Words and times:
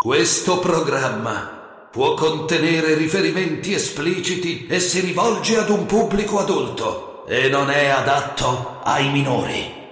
Questo 0.00 0.60
programma 0.60 1.90
può 1.90 2.14
contenere 2.14 2.94
riferimenti 2.94 3.72
espliciti 3.72 4.68
e 4.70 4.78
si 4.78 5.04
rivolge 5.04 5.58
ad 5.58 5.70
un 5.70 5.86
pubblico 5.86 6.38
adulto 6.38 7.26
e 7.26 7.50
non 7.50 7.68
è 7.68 7.90
adatto 7.90 8.78
ai 8.84 9.10
minori. 9.10 9.90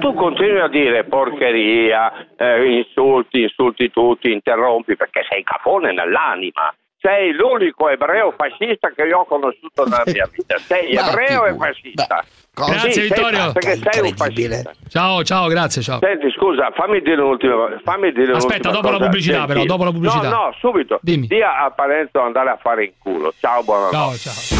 Tu 0.00 0.12
continui 0.14 0.58
a 0.58 0.66
dire 0.66 1.04
porcheria, 1.04 2.34
eh, 2.34 2.78
insulti, 2.82 3.42
insulti 3.42 3.92
tutti, 3.92 4.32
interrompi 4.32 4.96
perché 4.96 5.22
sei 5.30 5.44
cafone 5.44 5.92
nell'anima. 5.92 6.74
Sei 7.02 7.32
l'unico 7.32 7.88
ebreo 7.88 8.34
fascista 8.36 8.92
che 8.94 9.04
io 9.04 9.20
ho 9.20 9.24
conosciuto 9.24 9.84
nella 9.84 10.02
mia 10.04 10.28
vita. 10.36 10.58
Sei 10.58 10.92
ebreo 10.94 11.46
e 11.46 11.54
fascista. 11.56 12.22
Cosa? 12.52 12.72
Grazie, 12.72 12.92
Sì, 12.92 13.00
Vittorio. 13.02 13.38
sei- 13.38 13.52
Perché 13.52 13.78
sei 13.90 14.02
un 14.10 14.16
fascista. 14.16 14.72
Ciao, 14.88 15.24
ciao, 15.24 15.46
grazie, 15.48 15.80
ciao. 15.82 15.98
Senti, 16.00 16.30
scusa, 16.36 16.70
fammi 16.74 17.00
dire 17.00 17.22
un'ultima 17.22 17.80
fammi 17.82 18.12
dire 18.12 18.32
Aspetta, 18.32 18.68
un'ultima 18.68 18.72
dopo 18.74 18.86
la 18.90 18.92
cosa 18.98 19.04
pubblicità, 19.08 19.36
gentile. 19.38 19.54
però, 19.54 19.64
dopo 19.66 19.84
la 19.84 19.90
pubblicità. 19.92 20.28
No, 20.28 20.36
no, 20.44 20.54
subito. 20.58 20.98
Dimmi. 21.00 21.26
Dia 21.26 21.56
a 21.64 21.70
Parenzo 21.70 22.20
andare 22.20 22.50
a 22.50 22.58
fare 22.60 22.84
in 22.84 22.92
culo. 22.98 23.32
Ciao, 23.40 23.62
buonanotte. 23.62 23.96
Ciao, 23.96 24.14
ciao. 24.16 24.58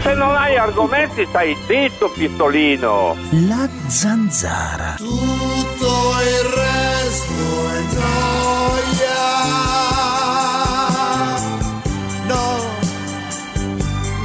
Se 0.00 0.14
non 0.14 0.34
hai 0.34 0.56
argomenti, 0.56 1.24
stai 1.26 1.54
zitto, 1.66 2.10
pistolino. 2.10 3.14
La 3.48 3.68
zanzara. 3.86 4.94
Tutto 4.96 5.86
il 6.18 6.42
resto 6.56 7.68
è 7.68 7.80
noia. 7.94 9.30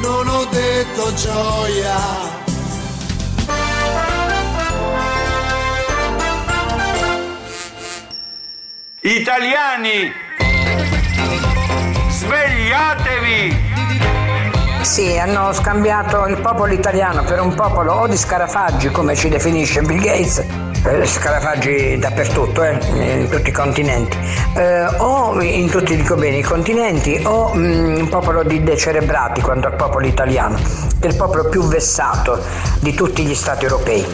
Non 0.02 0.28
ho 0.28 0.46
detto 0.46 1.14
gioia. 1.14 2.46
Italiani, 9.02 10.12
svegliatevi! 12.10 13.66
Sì, 14.88 15.18
hanno 15.18 15.52
scambiato 15.52 16.26
il 16.28 16.40
popolo 16.40 16.72
italiano 16.72 17.22
per 17.24 17.42
un 17.42 17.54
popolo 17.54 17.92
o 17.92 18.08
di 18.08 18.16
scarafaggi, 18.16 18.90
come 18.90 19.16
ci 19.16 19.28
definisce 19.28 19.82
Bill 19.82 20.00
Gates, 20.00 20.38
eh, 20.86 21.06
scarafaggi 21.06 22.00
dappertutto, 22.00 22.64
eh, 22.64 22.80
in 22.96 23.28
tutti 23.30 23.50
i 23.50 23.52
continenti, 23.52 24.18
eh, 24.56 24.86
o 24.86 25.40
in 25.42 25.70
tutti 25.70 25.94
dico 25.94 26.16
bene, 26.16 26.38
i 26.38 26.42
continenti, 26.42 27.22
o 27.26 27.54
mm, 27.54 27.98
un 27.98 28.08
popolo 28.08 28.44
di 28.44 28.64
decerebrati 28.64 29.42
quanto 29.42 29.68
al 29.68 29.76
popolo 29.76 30.08
italiano, 30.08 30.56
che 30.56 31.08
è 31.08 31.12
il 31.12 31.18
popolo 31.18 31.50
più 31.50 31.64
vessato 31.64 32.42
di 32.80 32.94
tutti 32.94 33.24
gli 33.26 33.36
stati 33.36 33.66
europei. 33.66 34.06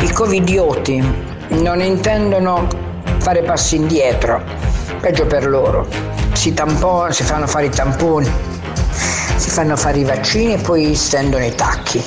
I 0.00 0.12
covidioti 0.12 1.24
non 1.48 1.82
intendono 1.82 2.68
fare 3.18 3.42
passi 3.42 3.74
indietro, 3.74 4.40
peggio 5.00 5.26
per 5.26 5.48
loro. 5.48 6.25
Si, 6.36 6.52
tampo- 6.54 7.06
si 7.10 7.22
fanno 7.24 7.46
fare 7.46 7.66
i 7.66 7.70
tamponi, 7.70 8.30
si 9.36 9.50
fanno 9.50 9.74
fare 9.76 9.98
i 9.98 10.04
vaccini 10.04 10.52
e 10.52 10.58
poi 10.58 10.94
stendono 10.94 11.44
i 11.44 11.54
tacchi. 11.54 12.04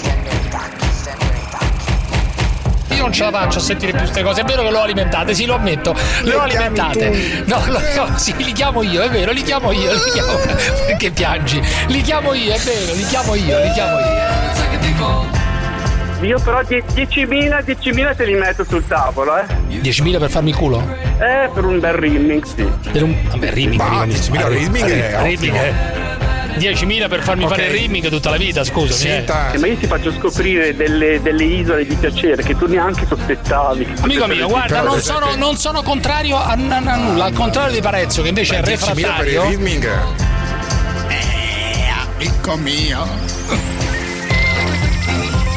Io 2.91 3.01
non 3.01 3.11
ce 3.13 3.23
la 3.23 3.31
faccio 3.31 3.57
a 3.59 3.61
sentire 3.61 3.91
più 3.91 4.01
queste 4.01 4.23
cose. 4.23 4.41
È 4.41 4.43
vero 4.45 4.61
che 4.63 4.69
l'ho 4.69 4.81
alimentate, 4.81 5.33
sì, 5.33 5.45
lo 5.45 5.55
ammetto. 5.55 5.95
Le 6.21 6.35
ho 6.35 6.41
alimentate. 6.41 7.43
No, 7.45 7.61
lo- 7.67 7.79
no, 7.95 8.17
sì, 8.17 8.33
li 8.37 8.51
chiamo 8.51 8.81
io, 8.83 9.01
è 9.01 9.09
vero, 9.09 9.31
li 9.31 9.41
chiamo 9.41 9.71
io, 9.71 9.93
li 9.93 10.11
chiamo. 10.13 10.33
Perché 10.87 11.11
piangi? 11.11 11.61
Li 11.87 12.01
chiamo 12.01 12.33
io, 12.33 12.53
è 12.53 12.59
vero, 12.59 12.93
li 12.93 13.03
chiamo 13.05 13.35
io, 13.35 13.57
li 13.59 13.71
chiamo 13.71 13.97
io. 13.99 14.27
Io 16.21 16.39
però 16.41 16.61
die- 16.63 16.83
10.000, 16.93 17.63
10.000 17.65 18.15
te 18.15 18.25
li 18.25 18.33
metto 18.33 18.65
sul 18.65 18.85
tavolo, 18.85 19.37
eh. 19.37 19.45
10.000 19.69 20.19
per 20.19 20.29
farmi 20.29 20.49
il 20.49 20.55
culo? 20.55 21.08
Eh, 21.19 21.49
per 21.53 21.65
un 21.65 21.79
bel 21.79 21.93
rimming, 21.93 22.43
sì. 22.45 22.65
Per 22.91 23.03
un... 23.03 23.15
Vabbè, 23.29 23.51
rimming. 23.51 23.79
Ma, 23.81 24.03
rimming. 24.03 24.19
10.000 24.19 24.47
rimming 24.47 24.89
è 24.89 25.21
Rimming, 25.21 25.53
ottimo. 25.53 25.61
eh. 25.63 26.07
10.000 26.57 27.07
per 27.09 27.21
farmi 27.23 27.43
Ok. 27.43 27.49
fare 27.51 27.65
il 27.67 27.71
rimming 27.71 28.09
tutta 28.09 28.29
la 28.29 28.37
vita, 28.37 28.63
scusami. 28.63 28.89
eh. 29.11 29.13
Senta, 29.15 29.51
Eh, 29.51 29.57
Ma 29.59 29.67
io 29.67 29.75
ti 29.77 29.85
faccio 29.87 30.11
scoprire 30.13 30.75
delle, 30.75 31.21
delle 31.21 31.43
isole 31.43 31.85
di 31.85 31.95
piacere 31.95 32.41
che 32.43 32.55
tu 32.57 32.67
neanche 32.67 33.05
sospettavi. 33.05 33.87
Amico 34.01 34.27
mio, 34.27 34.47
guarda, 34.47 34.81
non 34.81 34.99
sono, 35.01 35.35
non 35.35 35.55
sono 35.57 35.81
contrario 35.83 36.37
a, 36.37 36.51
a- 36.57 36.75
a 36.77 36.95
nulla, 36.95 37.25
al 37.25 37.33
contrario 37.33 37.73
di 37.73 37.81
Parezzo, 37.81 38.21
che 38.21 38.29
invece 38.29 38.57
è 38.57 38.61
10.000 38.61 38.63
per 38.63 38.71
il 38.73 38.77
refrattario. 38.79 39.47
rimming. 39.49 39.89
Amico 42.17 42.55
mio. 42.57 43.07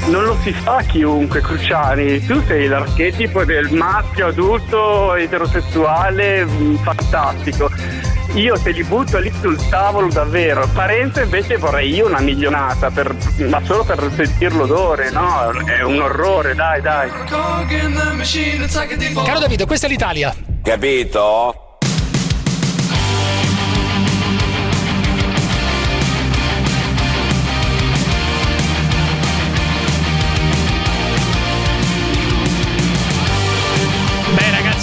Non 0.07 0.25
lo 0.25 0.37
si 0.43 0.53
fa 0.53 0.83
chiunque, 0.83 1.41
Cruciani. 1.41 2.25
Tu 2.27 2.43
sei 2.47 2.67
l'archetipo 2.67 3.45
del 3.45 3.71
maschio 3.71 4.27
adulto 4.29 5.15
eterosessuale 5.15 6.45
mm, 6.45 6.75
fantastico. 6.77 7.71
Io 8.35 8.59
te 8.61 8.71
li 8.71 8.83
butto 8.83 9.19
lì 9.19 9.31
sul 9.41 9.57
tavolo 9.69 10.09
davvero. 10.09 10.67
Parenzo 10.73 11.21
invece 11.21 11.57
vorrei 11.57 11.95
io 11.95 12.07
una 12.07 12.21
milionata, 12.21 12.91
per- 12.91 13.15
ma 13.49 13.61
solo 13.65 13.85
per 13.85 14.11
sentire 14.15 14.55
l'odore, 14.55 15.11
no? 15.11 15.51
È 15.65 15.83
un 15.83 16.01
orrore, 16.01 16.55
dai, 16.55 16.81
dai. 16.81 17.11
Caro 19.25 19.39
Davide, 19.39 19.67
questa 19.67 19.87
è 19.87 19.91
l'Italia. 19.91 20.35
Capito? 20.63 21.72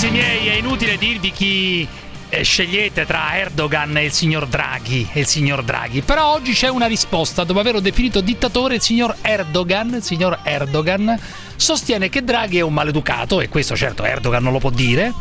Ragazzi 0.09 0.11
miei, 0.11 0.47
è 0.47 0.53
inutile 0.55 0.97
dirvi 0.97 1.31
chi 1.31 1.87
eh, 2.29 2.41
scegliete 2.43 3.05
tra 3.05 3.37
Erdogan 3.37 3.95
e 3.97 4.05
il 4.05 4.11
signor 4.11 4.47
Draghi. 4.47 5.07
E 5.13 5.19
il 5.19 5.27
signor 5.27 5.61
Draghi. 5.61 6.01
Però 6.01 6.33
oggi 6.33 6.53
c'è 6.53 6.67
una 6.67 6.87
risposta. 6.87 7.43
Dopo 7.43 7.59
averlo 7.59 7.79
definito 7.79 8.19
dittatore, 8.19 8.75
il 8.75 8.81
signor 8.81 9.15
Erdogan, 9.21 9.93
il 9.95 10.03
signor 10.03 10.39
Erdogan 10.43 11.19
sostiene 11.55 12.09
che 12.09 12.23
Draghi 12.23 12.57
è 12.57 12.61
un 12.61 12.73
maleducato, 12.73 13.39
e 13.39 13.49
questo 13.49 13.75
certo 13.75 14.03
Erdogan 14.03 14.41
non 14.41 14.53
lo 14.53 14.59
può 14.59 14.71
dire, 14.71 15.13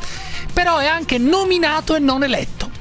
però 0.55 0.79
è 0.79 0.87
anche 0.87 1.19
nominato 1.19 1.95
e 1.95 1.99
non 1.99 2.23
eletto. 2.23 2.78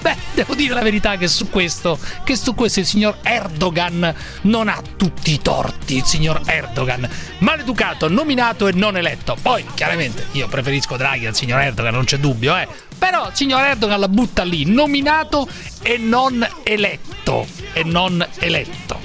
Beh, 0.00 0.16
devo 0.34 0.54
dire 0.54 0.74
la 0.74 0.82
verità 0.82 1.16
che 1.16 1.28
su 1.28 1.50
questo, 1.50 1.98
che 2.24 2.36
su 2.36 2.54
questo 2.54 2.80
il 2.80 2.86
signor 2.86 3.18
Erdogan 3.22 4.14
non 4.42 4.68
ha 4.68 4.80
tutti 4.96 5.32
i 5.32 5.42
torti, 5.42 5.96
il 5.96 6.04
signor 6.04 6.40
Erdogan. 6.46 7.08
Maleducato, 7.38 8.08
nominato 8.08 8.66
e 8.66 8.72
non 8.72 8.96
eletto. 8.96 9.36
Poi, 9.40 9.64
chiaramente, 9.74 10.26
io 10.32 10.46
preferisco 10.48 10.96
Draghi 10.96 11.26
al 11.26 11.34
signor 11.34 11.60
Erdogan, 11.60 11.94
non 11.94 12.04
c'è 12.04 12.18
dubbio, 12.18 12.56
eh. 12.56 12.68
Però 12.96 13.30
signor 13.32 13.62
Erdogan 13.62 14.00
la 14.00 14.08
butta 14.08 14.42
lì, 14.42 14.64
nominato 14.64 15.48
e 15.82 15.98
non 15.98 16.46
eletto. 16.62 17.46
E 17.72 17.84
non 17.84 18.24
eletto. 18.38 19.00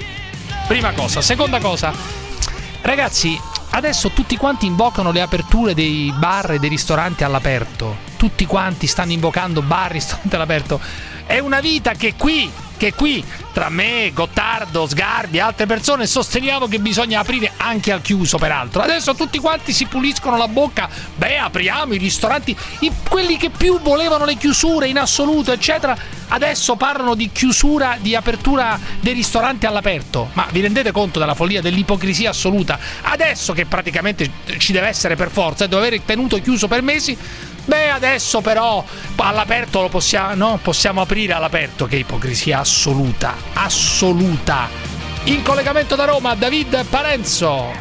Prima 0.66 0.92
cosa. 0.92 1.20
Seconda 1.20 1.58
cosa. 1.58 1.92
Ragazzi, 2.80 3.38
adesso 3.70 4.10
tutti 4.10 4.36
quanti 4.36 4.66
invocano 4.66 5.12
le 5.12 5.20
aperture 5.20 5.74
dei 5.74 6.12
bar 6.16 6.52
e 6.52 6.58
dei 6.58 6.68
ristoranti 6.68 7.24
all'aperto. 7.24 8.12
Tutti 8.24 8.46
quanti 8.46 8.86
stanno 8.86 9.12
invocando 9.12 9.60
bar 9.60 9.90
e 9.90 9.92
ristoranti 9.92 10.34
all'aperto. 10.34 10.80
È 11.26 11.38
una 11.40 11.60
vita 11.60 11.92
che 11.92 12.14
qui, 12.16 12.50
che 12.78 12.94
qui, 12.94 13.22
tra 13.52 13.68
me, 13.68 14.12
Gottardo, 14.14 14.86
Sgarbi 14.86 15.36
e 15.36 15.40
altre 15.40 15.66
persone, 15.66 16.06
sosteniamo 16.06 16.66
che 16.66 16.78
bisogna 16.78 17.20
aprire 17.20 17.52
anche 17.58 17.92
al 17.92 18.00
chiuso, 18.00 18.38
peraltro. 18.38 18.80
Adesso 18.80 19.14
tutti 19.14 19.38
quanti 19.38 19.74
si 19.74 19.84
puliscono 19.84 20.38
la 20.38 20.48
bocca. 20.48 20.88
Beh, 21.16 21.36
apriamo 21.36 21.92
i 21.92 21.98
ristoranti. 21.98 22.56
I- 22.78 22.90
quelli 23.06 23.36
che 23.36 23.50
più 23.50 23.78
volevano 23.80 24.24
le 24.24 24.36
chiusure 24.36 24.88
in 24.88 24.96
assoluto, 24.96 25.52
eccetera, 25.52 25.94
adesso 26.28 26.76
parlano 26.76 27.14
di 27.14 27.30
chiusura, 27.30 27.98
di 28.00 28.16
apertura 28.16 28.80
dei 29.00 29.12
ristoranti 29.12 29.66
all'aperto. 29.66 30.30
Ma 30.32 30.46
vi 30.50 30.62
rendete 30.62 30.92
conto 30.92 31.18
della 31.18 31.34
follia, 31.34 31.60
dell'ipocrisia 31.60 32.30
assoluta? 32.30 32.78
Adesso 33.02 33.52
che 33.52 33.66
praticamente 33.66 34.30
ci 34.56 34.72
deve 34.72 34.86
essere 34.86 35.14
per 35.14 35.30
forza, 35.30 35.66
e 35.66 35.68
deve 35.68 35.86
aver 35.86 36.00
tenuto 36.00 36.40
chiuso 36.40 36.68
per 36.68 36.80
mesi. 36.80 37.18
Beh, 37.64 37.90
adesso 37.90 38.40
però 38.40 38.84
all'aperto 39.16 39.80
lo 39.80 39.88
possiamo, 39.88 40.34
no? 40.34 40.58
possiamo 40.62 41.00
aprire 41.00 41.32
all'aperto. 41.32 41.86
Che 41.86 41.96
ipocrisia 41.96 42.60
assoluta, 42.60 43.34
assoluta. 43.54 44.68
In 45.24 45.42
collegamento 45.42 45.94
da 45.96 46.04
Roma, 46.04 46.34
David 46.34 46.84
Parenzo. 46.86 47.72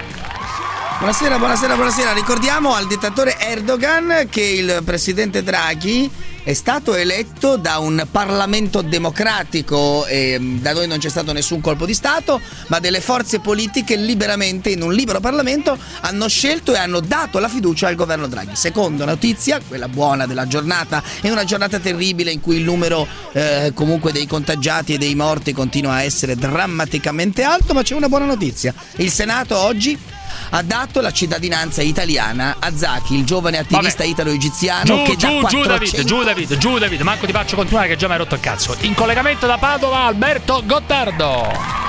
Buonasera, 0.97 1.37
buonasera, 1.37 1.75
buonasera. 1.75 2.13
Ricordiamo 2.13 2.75
al 2.75 2.87
dittatore 2.87 3.37
Erdogan 3.37 4.27
che 4.29 4.41
il 4.41 4.81
presidente 4.85 5.43
Draghi 5.43 6.09
è 6.43 6.53
stato 6.53 6.93
eletto 6.93 7.55
da 7.55 7.77
un 7.77 8.05
Parlamento 8.11 8.81
democratico 8.81 10.05
e 10.05 10.37
mm, 10.37 10.57
da 10.59 10.73
noi 10.73 10.87
non 10.87 10.97
c'è 10.97 11.09
stato 11.09 11.31
nessun 11.31 11.61
colpo 11.61 11.85
di 11.85 11.93
Stato, 11.93 12.41
ma 12.67 12.79
delle 12.79 12.99
forze 12.99 13.39
politiche 13.39 13.95
liberamente 13.95 14.69
in 14.69 14.81
un 14.81 14.93
libero 14.93 15.19
Parlamento 15.19 15.77
hanno 16.01 16.27
scelto 16.27 16.73
e 16.73 16.77
hanno 16.77 16.99
dato 16.99 17.39
la 17.39 17.47
fiducia 17.47 17.87
al 17.87 17.95
governo 17.95 18.27
Draghi. 18.27 18.55
Seconda 18.55 19.05
notizia, 19.05 19.61
quella 19.65 19.87
buona 19.87 20.25
della 20.25 20.45
giornata, 20.45 21.01
è 21.21 21.29
una 21.29 21.45
giornata 21.45 21.79
terribile 21.79 22.31
in 22.31 22.41
cui 22.41 22.57
il 22.57 22.63
numero 22.63 23.07
eh, 23.31 23.71
comunque 23.73 24.11
dei 24.11 24.27
contagiati 24.27 24.93
e 24.93 24.97
dei 24.97 25.15
morti 25.15 25.53
continua 25.53 25.93
a 25.93 26.03
essere 26.03 26.35
drammaticamente 26.35 27.43
alto, 27.43 27.73
ma 27.73 27.83
c'è 27.83 27.95
una 27.95 28.09
buona 28.09 28.25
notizia. 28.25 28.73
Il 28.97 29.11
Senato 29.11 29.57
oggi 29.57 29.97
ha 30.49 30.61
dato 30.61 31.01
la 31.01 31.11
cittadinanza 31.11 31.81
italiana 31.81 32.57
a 32.59 32.75
Zaki, 32.75 33.15
il 33.15 33.25
giovane 33.25 33.57
attivista 33.57 34.03
Vabbè. 34.03 34.09
italo-egiziano 34.09 34.83
Giù, 34.83 35.03
che 35.03 35.15
da 35.15 35.27
giù, 35.27 35.47
giù 35.47 35.61
400 35.61 35.67
David, 35.67 36.05
giù 36.05 36.23
David, 36.23 36.57
giù 36.57 36.77
David, 36.77 37.01
manco 37.01 37.25
ti 37.25 37.31
faccio 37.31 37.55
continuare 37.55 37.87
che 37.87 37.95
già 37.95 38.07
mi 38.07 38.13
hai 38.13 38.19
rotto 38.19 38.35
il 38.35 38.41
cazzo. 38.41 38.75
In 38.81 38.93
collegamento 38.93 39.47
da 39.47 39.57
Padova 39.57 40.03
Alberto 40.03 40.61
Gottardo. 40.65 41.81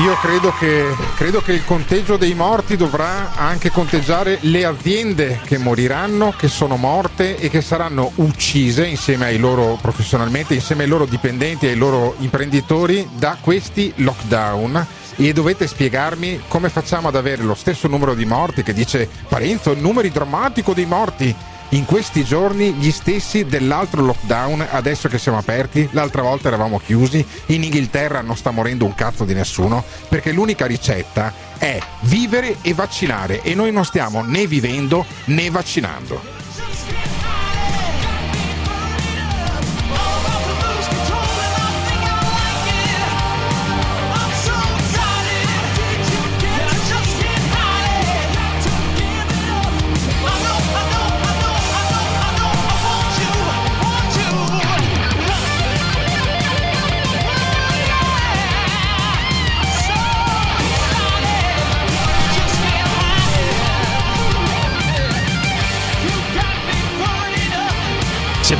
Io 0.00 0.16
credo 0.16 0.54
che, 0.58 0.86
credo 1.16 1.42
che 1.42 1.52
il 1.52 1.66
conteggio 1.66 2.16
dei 2.16 2.32
morti 2.32 2.76
dovrà 2.78 3.34
anche 3.34 3.70
conteggiare 3.70 4.38
le 4.40 4.64
aziende 4.64 5.38
che 5.44 5.58
moriranno, 5.58 6.32
che 6.34 6.48
sono 6.48 6.76
morte 6.76 7.36
e 7.36 7.50
che 7.50 7.60
saranno 7.60 8.10
uccise 8.14 8.86
insieme 8.86 9.26
ai 9.26 9.36
loro 9.36 9.78
professionalmente, 9.82 10.54
insieme 10.54 10.84
ai 10.84 10.88
loro 10.88 11.04
dipendenti 11.04 11.66
e 11.66 11.70
ai 11.70 11.76
loro 11.76 12.14
imprenditori 12.20 13.06
da 13.12 13.36
questi 13.38 13.92
lockdown. 13.96 14.86
E 15.16 15.32
dovete 15.32 15.66
spiegarmi 15.66 16.42
come 16.48 16.68
facciamo 16.68 17.08
ad 17.08 17.16
avere 17.16 17.42
lo 17.42 17.54
stesso 17.54 17.88
numero 17.88 18.14
di 18.14 18.24
morti 18.24 18.62
che 18.62 18.72
dice 18.72 19.08
Parenzo, 19.28 19.72
il 19.72 19.80
numero 19.80 20.08
drammatico 20.08 20.72
dei 20.72 20.86
morti. 20.86 21.34
In 21.70 21.86
questi 21.86 22.22
giorni 22.22 22.72
gli 22.74 22.90
stessi 22.90 23.46
dell'altro 23.46 24.02
lockdown, 24.02 24.66
adesso 24.72 25.08
che 25.08 25.16
siamo 25.16 25.38
aperti, 25.38 25.88
l'altra 25.92 26.20
volta 26.20 26.48
eravamo 26.48 26.78
chiusi, 26.78 27.24
in 27.46 27.62
Inghilterra 27.62 28.20
non 28.20 28.36
sta 28.36 28.50
morendo 28.50 28.84
un 28.84 28.94
cazzo 28.94 29.24
di 29.24 29.32
nessuno, 29.32 29.82
perché 30.08 30.32
l'unica 30.32 30.66
ricetta 30.66 31.32
è 31.56 31.78
vivere 32.00 32.56
e 32.60 32.74
vaccinare 32.74 33.40
e 33.40 33.54
noi 33.54 33.72
non 33.72 33.86
stiamo 33.86 34.22
né 34.22 34.46
vivendo 34.46 35.06
né 35.26 35.48
vaccinando. 35.48 36.41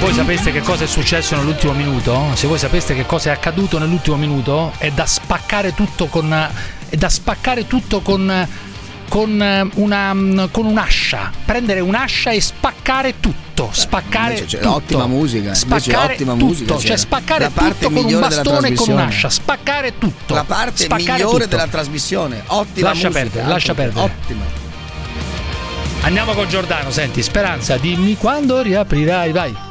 Voi 0.03 0.15
sapeste 0.15 0.51
che 0.51 0.63
cosa 0.63 0.83
è 0.83 0.87
successo 0.89 1.37
nell'ultimo 1.37 1.73
minuto, 1.75 2.31
se 2.35 2.49
voi 2.49 2.59
sapeste 2.59 2.93
che 2.93 3.07
cosa 3.07 3.31
è 3.31 3.33
accaduto 3.33 3.79
nell'ultimo 3.79 4.17
minuto, 4.17 4.73
è 4.79 4.91
da 4.91 5.07
spaccare 5.07 5.75
tutto 5.75 6.07
con. 6.07 6.51
è 6.89 6.97
da 6.97 7.09
spaccare 7.09 7.69
tutto 7.69 8.01
con. 8.01 8.49
con 9.09 9.71
una. 9.75 10.49
con 10.51 10.67
un'ascia. 10.67 11.31
Prendere 11.45 11.79
un'ascia 11.79 12.31
e 12.33 12.41
spaccare 12.41 13.21
tutto. 13.21 13.69
Spaccare 13.71 14.35
invece 14.35 14.57
c'è 14.57 14.63
tutto. 14.63 14.75
ottima 14.75 15.07
musica, 15.07 15.55
Spaccare 15.55 16.15
ottima 16.15 16.33
tutto. 16.33 16.45
musica 16.47 16.79
Cioè 16.79 16.97
spaccare 16.97 17.51
tutto 17.55 17.91
con 17.91 18.05
un 18.05 18.19
bastone 18.19 18.69
e 18.69 18.75
con 18.75 18.89
un'ascia. 18.89 19.31
Spaccare 19.31 19.99
tutto. 19.99 20.35
La 20.35 20.43
parte 20.43 20.83
Spaccare 20.83 21.13
migliore 21.13 21.45
tutto. 21.45 21.57
della 21.57 21.69
trasmissione. 21.69 22.43
Ottima 22.49 22.89
Lascia 22.89 23.07
musica, 23.07 23.25
perdere, 23.25 23.49
lascia 23.49 23.75
perdere. 23.75 24.05
Ottima. 24.05 24.45
Andiamo 26.01 26.33
con 26.33 26.49
Giordano, 26.49 26.91
senti, 26.91 27.23
Speranza, 27.23 27.77
dimmi 27.77 28.17
quando 28.17 28.61
riaprirai, 28.61 29.31
vai. 29.31 29.71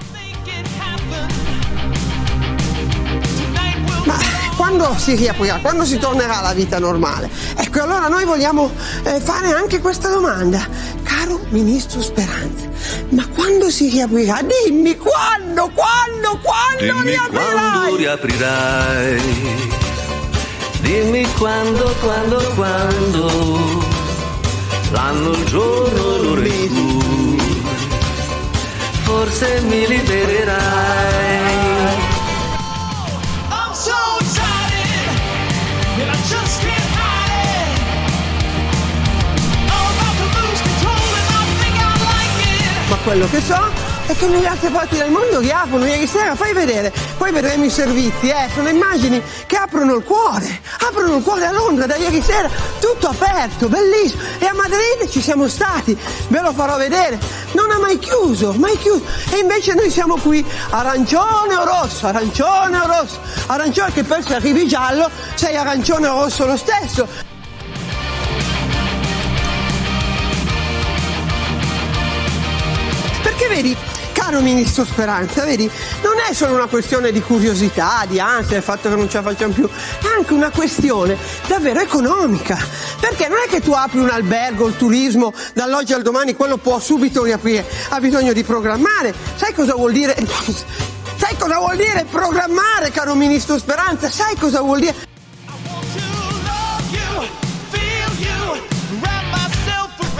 Quando 4.77 4.97
si 4.97 5.15
riaprirà? 5.15 5.59
Quando 5.61 5.83
si 5.85 5.97
tornerà 5.97 6.39
alla 6.39 6.53
vita 6.53 6.79
normale? 6.79 7.29
Ecco, 7.57 7.81
allora 7.81 8.07
noi 8.07 8.23
vogliamo 8.23 8.71
eh, 9.03 9.19
fare 9.19 9.51
anche 9.53 9.79
questa 9.79 10.07
domanda. 10.09 10.65
Caro 11.03 11.41
Ministro 11.49 12.01
Speranza, 12.01 12.69
ma 13.09 13.27
quando 13.27 13.69
si 13.69 13.89
riaprirà? 13.89 14.39
Dimmi 14.41 14.95
quando, 14.95 15.69
quando, 15.73 16.39
quando 16.41 16.79
Dimmi 16.79 17.09
riaprirai? 17.09 17.51
quando 17.51 17.95
riaprirai. 17.97 19.21
Dimmi 20.79 21.27
quando, 21.37 21.93
quando, 21.99 22.51
quando. 22.55 23.29
L'anno, 24.91 25.31
il 25.31 25.45
giorno, 25.45 26.17
l'ora 26.17 26.45
in 26.47 26.67
cui. 26.69 27.61
Forse 29.03 29.61
mi 29.67 29.85
libererai. 29.87 31.70
Ma 42.91 42.97
quello 43.05 43.25
che 43.29 43.39
so 43.39 43.57
è 44.05 44.13
che 44.17 44.27
nelle 44.27 44.47
altre 44.47 44.69
parti 44.69 44.97
del 44.97 45.09
mondo 45.09 45.39
riaprono 45.39 45.85
ieri 45.85 46.05
sera, 46.05 46.35
fai 46.35 46.51
vedere, 46.51 46.91
poi 47.17 47.31
vedremo 47.31 47.63
i 47.63 47.69
servizi, 47.69 48.27
eh, 48.27 48.49
sono 48.53 48.67
immagini 48.67 49.23
che 49.45 49.55
aprono 49.55 49.95
il 49.95 50.03
cuore, 50.03 50.59
aprono 50.85 51.15
il 51.15 51.23
cuore 51.23 51.45
a 51.45 51.53
Londra 51.53 51.85
da 51.85 51.95
ieri 51.95 52.21
sera, 52.21 52.49
tutto 52.81 53.07
aperto, 53.07 53.69
bellissimo, 53.69 54.21
e 54.39 54.45
a 54.45 54.53
Madrid 54.53 55.09
ci 55.09 55.21
siamo 55.21 55.47
stati, 55.47 55.97
ve 56.27 56.41
lo 56.41 56.51
farò 56.51 56.75
vedere, 56.75 57.17
non 57.53 57.71
ha 57.71 57.79
mai 57.79 57.97
chiuso, 57.97 58.51
mai 58.57 58.77
chiuso, 58.77 59.05
e 59.29 59.37
invece 59.37 59.73
noi 59.73 59.89
siamo 59.89 60.17
qui, 60.17 60.45
arancione 60.71 61.55
o 61.55 61.63
rosso, 61.63 62.07
arancione 62.07 62.77
o 62.77 62.87
rosso, 62.87 63.19
arancione 63.45 63.93
che 63.93 64.03
poi 64.03 64.21
se 64.21 64.35
arrivi 64.35 64.67
giallo 64.67 65.09
sei 65.35 65.55
arancione 65.55 66.07
o 66.07 66.23
rosso 66.23 66.45
lo 66.45 66.57
stesso, 66.57 67.07
Perché 73.41 73.55
vedi, 73.55 73.75
caro 74.11 74.39
ministro 74.39 74.85
Speranza, 74.85 75.43
vedi, 75.43 75.67
non 76.03 76.13
è 76.29 76.31
solo 76.31 76.53
una 76.53 76.67
questione 76.67 77.11
di 77.11 77.21
curiosità, 77.21 78.05
di 78.07 78.19
ansia, 78.19 78.53
del 78.53 78.61
fatto 78.61 78.87
che 78.87 78.95
non 78.95 79.09
ce 79.09 79.17
la 79.17 79.23
facciamo 79.23 79.51
più, 79.51 79.67
è 79.67 80.15
anche 80.15 80.33
una 80.33 80.51
questione 80.51 81.17
davvero 81.47 81.79
economica. 81.79 82.55
Perché 82.99 83.27
non 83.29 83.39
è 83.43 83.49
che 83.49 83.59
tu 83.59 83.71
apri 83.71 83.97
un 83.97 84.11
albergo, 84.11 84.67
il 84.67 84.75
turismo, 84.77 85.33
dall'oggi 85.55 85.93
al 85.93 86.03
domani 86.03 86.35
quello 86.35 86.57
può 86.57 86.79
subito 86.79 87.23
riaprire, 87.23 87.65
ha 87.89 87.99
bisogno 87.99 88.31
di 88.31 88.43
programmare. 88.43 89.11
Sai 89.33 89.55
cosa 89.55 89.73
vuol 89.73 89.91
dire? 89.91 90.15
Sai 91.17 91.35
cosa 91.35 91.57
vuol 91.57 91.77
dire 91.77 92.05
programmare, 92.07 92.91
caro 92.91 93.15
ministro 93.15 93.57
Speranza? 93.57 94.07
Sai 94.07 94.35
cosa 94.35 94.61
vuol 94.61 94.81
dire? 94.81 95.10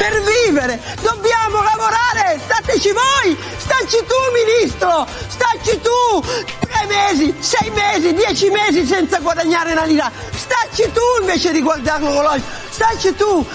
Per 0.02 0.24
vivere. 0.24 0.82
Dobbiamo 1.00 1.62
lavorare, 1.62 2.40
stateci 2.44 2.92
voi, 2.92 3.38
staci 3.58 3.98
tu 3.98 4.16
ministro, 4.34 5.06
staci 5.28 5.80
tu, 5.80 6.22
tre 6.60 6.88
mesi, 6.88 7.36
sei 7.40 7.70
mesi, 7.70 8.12
dieci 8.16 8.50
mesi 8.50 8.84
senza 8.84 9.20
guadagnare 9.20 9.74
una 9.74 9.84
lira, 9.84 10.12
staci 10.32 10.92
tu 10.92 11.02
invece 11.20 11.52
di 11.52 11.62
guardare 11.62 12.02
l'orologio, 12.02 12.44
staci 12.72 13.16
tu. 13.16 13.48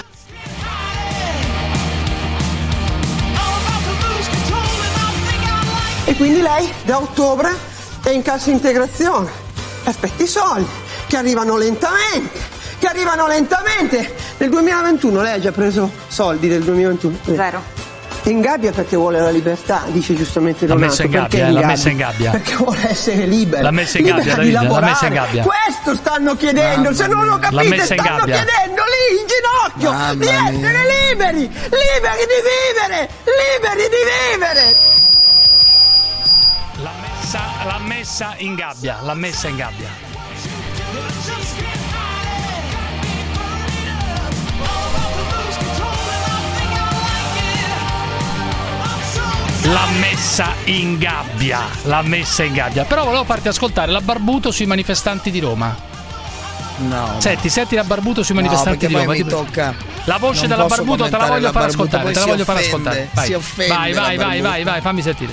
E 6.04 6.14
quindi 6.14 6.42
lei 6.42 6.72
da 6.84 6.98
ottobre 6.98 7.58
è 8.04 8.10
in 8.10 8.22
cassa 8.22 8.50
integrazione, 8.50 9.32
aspetti 9.82 10.22
i 10.22 10.28
soldi, 10.28 10.70
che 11.08 11.16
arrivano 11.16 11.56
lentamente, 11.56 12.54
che 12.86 12.92
arrivano 12.92 13.26
lentamente. 13.26 14.14
Nel 14.38 14.50
2021 14.50 15.20
lei 15.22 15.32
ha 15.34 15.40
già 15.40 15.50
preso 15.52 15.90
soldi 16.08 16.48
del 16.48 16.62
2021? 16.62 17.16
Zero. 17.24 17.84
È 18.22 18.28
in 18.30 18.40
gabbia 18.40 18.72
perché 18.72 18.96
vuole 18.96 19.20
la 19.20 19.30
libertà, 19.30 19.82
dice 19.86 20.14
giustamente 20.16 20.66
L'ha 20.66 20.74
Donato. 20.74 20.90
messa 20.90 21.02
in 21.04 21.10
perché 21.10 21.38
gabbia, 21.38 21.46
è 21.46 21.50
l'ha 21.60 21.66
messa 21.66 21.88
in 21.90 21.96
gabbia. 21.96 22.30
Perché 22.32 22.56
vuole 22.56 22.88
essere 22.90 23.26
libera. 23.26 23.62
L'ha 23.62 23.70
messa 23.70 23.98
in 23.98 24.04
libera 24.04 24.22
gabbia, 24.24 24.34
di 24.34 24.50
Davide, 24.50 24.52
l'ha 24.56 24.62
lavorare. 24.62 24.90
messa 24.92 25.06
in 25.06 25.12
gabbia. 25.12 25.42
Questo 25.44 25.94
stanno 25.94 26.36
chiedendo, 26.36 26.92
se 26.92 27.06
non 27.06 27.24
lo 27.24 27.30
L'ha 27.34 27.38
capite 27.38 27.68
messa 27.68 27.94
in 27.94 28.00
stanno 28.00 28.16
gabbia. 28.18 28.34
chiedendo 28.42 28.82
lì 28.82 29.20
in 29.20 29.26
ginocchio 29.26 29.90
Mamma 29.92 30.12
di 30.12 30.18
mia. 30.18 30.48
essere 30.48 30.80
liberi, 31.08 31.40
liberi 31.40 32.24
di 32.26 32.38
vivere, 32.50 33.10
liberi 33.24 33.82
di 33.88 34.02
vivere. 34.32 34.76
L'ha 36.82 36.92
messa, 37.00 37.40
l'ha 37.64 37.78
messa 37.78 38.34
in 38.38 38.54
gabbia, 38.54 38.98
l'ha 39.02 39.14
messa 39.14 39.46
in 39.48 39.56
gabbia. 39.56 40.05
L'ha 49.66 49.86
messa 49.98 50.54
in 50.64 50.96
gabbia, 50.96 51.62
l'ha 51.84 52.02
messa 52.02 52.44
in 52.44 52.52
gabbia. 52.52 52.84
Però 52.84 53.04
volevo 53.04 53.24
farti 53.24 53.48
ascoltare 53.48 53.90
la 53.90 54.00
barbuto 54.00 54.52
sui 54.52 54.64
manifestanti 54.66 55.32
di 55.32 55.40
Roma. 55.40 55.74
No. 56.78 57.16
Senti, 57.18 57.48
senti 57.48 57.74
la 57.74 57.82
barbuto 57.82 58.22
sui 58.22 58.34
No, 58.34 58.42
manifestanti 58.42 58.86
perché 58.86 58.94
di 58.94 59.04
Roma. 59.04 59.12
mi 59.12 59.24
tocca. 59.24 59.74
La 60.04 60.18
voce 60.18 60.46
Non 60.46 60.50
della 60.50 60.66
barbuto 60.66 61.04
te 61.08 61.16
la 61.16 61.26
voglio 61.26 61.50
far 61.50 61.64
ascoltare. 61.64 62.12
Te 62.12 62.18
la 62.20 62.26
voglio 62.26 62.44
far 62.44 62.56
ascoltare. 62.58 63.08
Vai, 63.12 63.92
vai, 63.92 64.16
vai, 64.16 64.40
vai, 64.40 64.62
vai, 64.62 64.80
fammi 64.80 65.02
sentire. 65.02 65.32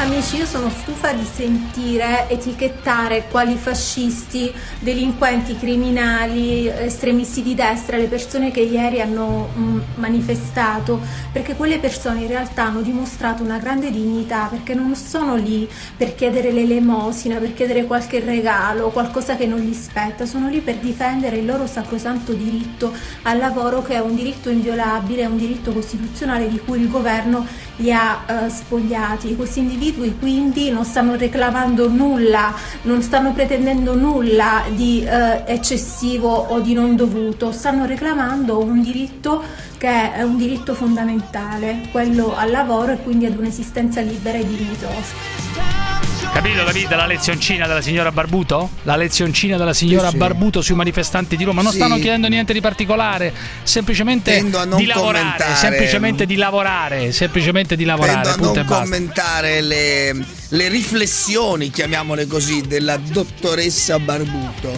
Amici, 0.00 0.36
io 0.38 0.46
sono 0.46 0.70
stufa 0.70 1.12
di 1.12 1.26
sentire 1.30 2.24
etichettare 2.30 3.26
quali 3.30 3.54
fascisti, 3.56 4.50
delinquenti, 4.78 5.58
criminali, 5.58 6.66
estremisti 6.68 7.42
di 7.42 7.54
destra 7.54 7.98
le 7.98 8.06
persone 8.06 8.50
che 8.50 8.60
ieri 8.60 9.02
hanno 9.02 9.50
mm, 9.54 9.80
manifestato, 9.96 10.98
perché 11.30 11.54
quelle 11.54 11.78
persone 11.78 12.22
in 12.22 12.28
realtà 12.28 12.64
hanno 12.64 12.80
dimostrato 12.80 13.42
una 13.42 13.58
grande 13.58 13.90
dignità, 13.90 14.46
perché 14.46 14.72
non 14.72 14.96
sono 14.96 15.36
lì 15.36 15.68
per 15.98 16.14
chiedere 16.14 16.50
l'elemosina, 16.50 17.36
per 17.36 17.52
chiedere 17.52 17.84
qualche 17.84 18.20
regalo, 18.20 18.88
qualcosa 18.88 19.36
che 19.36 19.44
non 19.44 19.58
gli 19.58 19.74
spetta, 19.74 20.24
sono 20.24 20.48
lì 20.48 20.60
per 20.60 20.76
difendere 20.76 21.36
il 21.36 21.44
loro 21.44 21.66
sacrosanto 21.66 22.32
diritto 22.32 22.90
al 23.24 23.36
lavoro 23.36 23.82
che 23.82 23.96
è 23.96 24.00
un 24.00 24.14
diritto 24.14 24.48
inviolabile, 24.48 25.24
è 25.24 25.26
un 25.26 25.36
diritto 25.36 25.72
costituzionale 25.72 26.48
di 26.48 26.58
cui 26.58 26.80
il 26.80 26.88
governo 26.88 27.46
li 27.76 27.92
ha 27.92 28.24
eh, 28.26 28.48
spogliati. 28.48 29.36
Questi 29.36 29.58
individui 29.58 29.88
quindi 29.94 30.70
non 30.70 30.84
stanno 30.84 31.16
reclamando 31.16 31.88
nulla, 31.88 32.54
non 32.82 33.02
stanno 33.02 33.32
pretendendo 33.32 33.94
nulla 33.94 34.64
di 34.74 35.04
eh, 35.04 35.42
eccessivo 35.46 36.28
o 36.28 36.60
di 36.60 36.72
non 36.74 36.96
dovuto, 36.96 37.52
stanno 37.52 37.86
reclamando 37.86 38.62
un 38.62 38.82
diritto 38.82 39.42
che 39.78 40.12
è 40.12 40.22
un 40.22 40.36
diritto 40.36 40.74
fondamentale, 40.74 41.88
quello 41.90 42.36
al 42.36 42.50
lavoro 42.50 42.92
e 42.92 43.02
quindi 43.02 43.26
ad 43.26 43.36
un'esistenza 43.36 44.00
libera 44.00 44.38
e 44.38 44.46
dignitosa. 44.46 45.89
Capito, 46.32 46.64
capito 46.64 46.94
la 46.94 47.06
lezioncina 47.06 47.66
della 47.66 47.80
signora 47.82 48.12
Barbuto? 48.12 48.70
La 48.84 48.94
lezioncina 48.96 49.56
della 49.56 49.74
signora 49.74 50.06
Sì, 50.06 50.12
sì. 50.12 50.16
Barbuto 50.16 50.62
sui 50.62 50.74
manifestanti 50.76 51.36
di 51.36 51.42
Roma. 51.44 51.60
Non 51.60 51.72
Sì. 51.72 51.78
stanno 51.78 51.96
chiedendo 51.96 52.28
niente 52.28 52.52
di 52.52 52.60
particolare, 52.60 53.32
semplicemente 53.64 54.38
a 54.38 54.64
non 54.64 54.76
di 54.78 54.86
lavorare, 54.86 55.18
commentare. 55.24 55.54
semplicemente 55.56 56.26
di 56.26 56.36
lavorare, 56.36 57.12
semplicemente 57.12 57.76
di 57.76 57.84
lavorare, 57.84 58.22
Tendo 58.22 58.28
a 58.30 58.34
punto 58.34 58.52
non 58.54 58.58
e 58.58 58.64
basta. 58.64 58.82
commentare 58.84 59.60
le, 59.60 60.12
le 60.48 60.68
riflessioni, 60.68 61.68
chiamiamole 61.70 62.26
così, 62.26 62.62
della 62.62 62.96
dottoressa 62.96 63.98
Barbuto. 63.98 64.70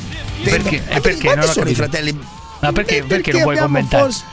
Tendo- 0.43 0.69
Perché? 0.71 0.83
Ma 0.89 0.97
Eh, 0.97 1.01
perché? 1.01 1.21
Quanti 1.21 1.45
Non 1.45 1.55
sono 1.55 1.69
i 1.69 1.75
capito. 1.75 1.75
fratelli? 1.75 2.19
Ma 2.61 2.73
perché, 2.73 2.97
Eh, 2.97 3.03
perché 3.03 3.33
non 3.33 3.43
vuoi 3.43 3.59
commentare? 3.59 4.03
forse- 4.05 4.25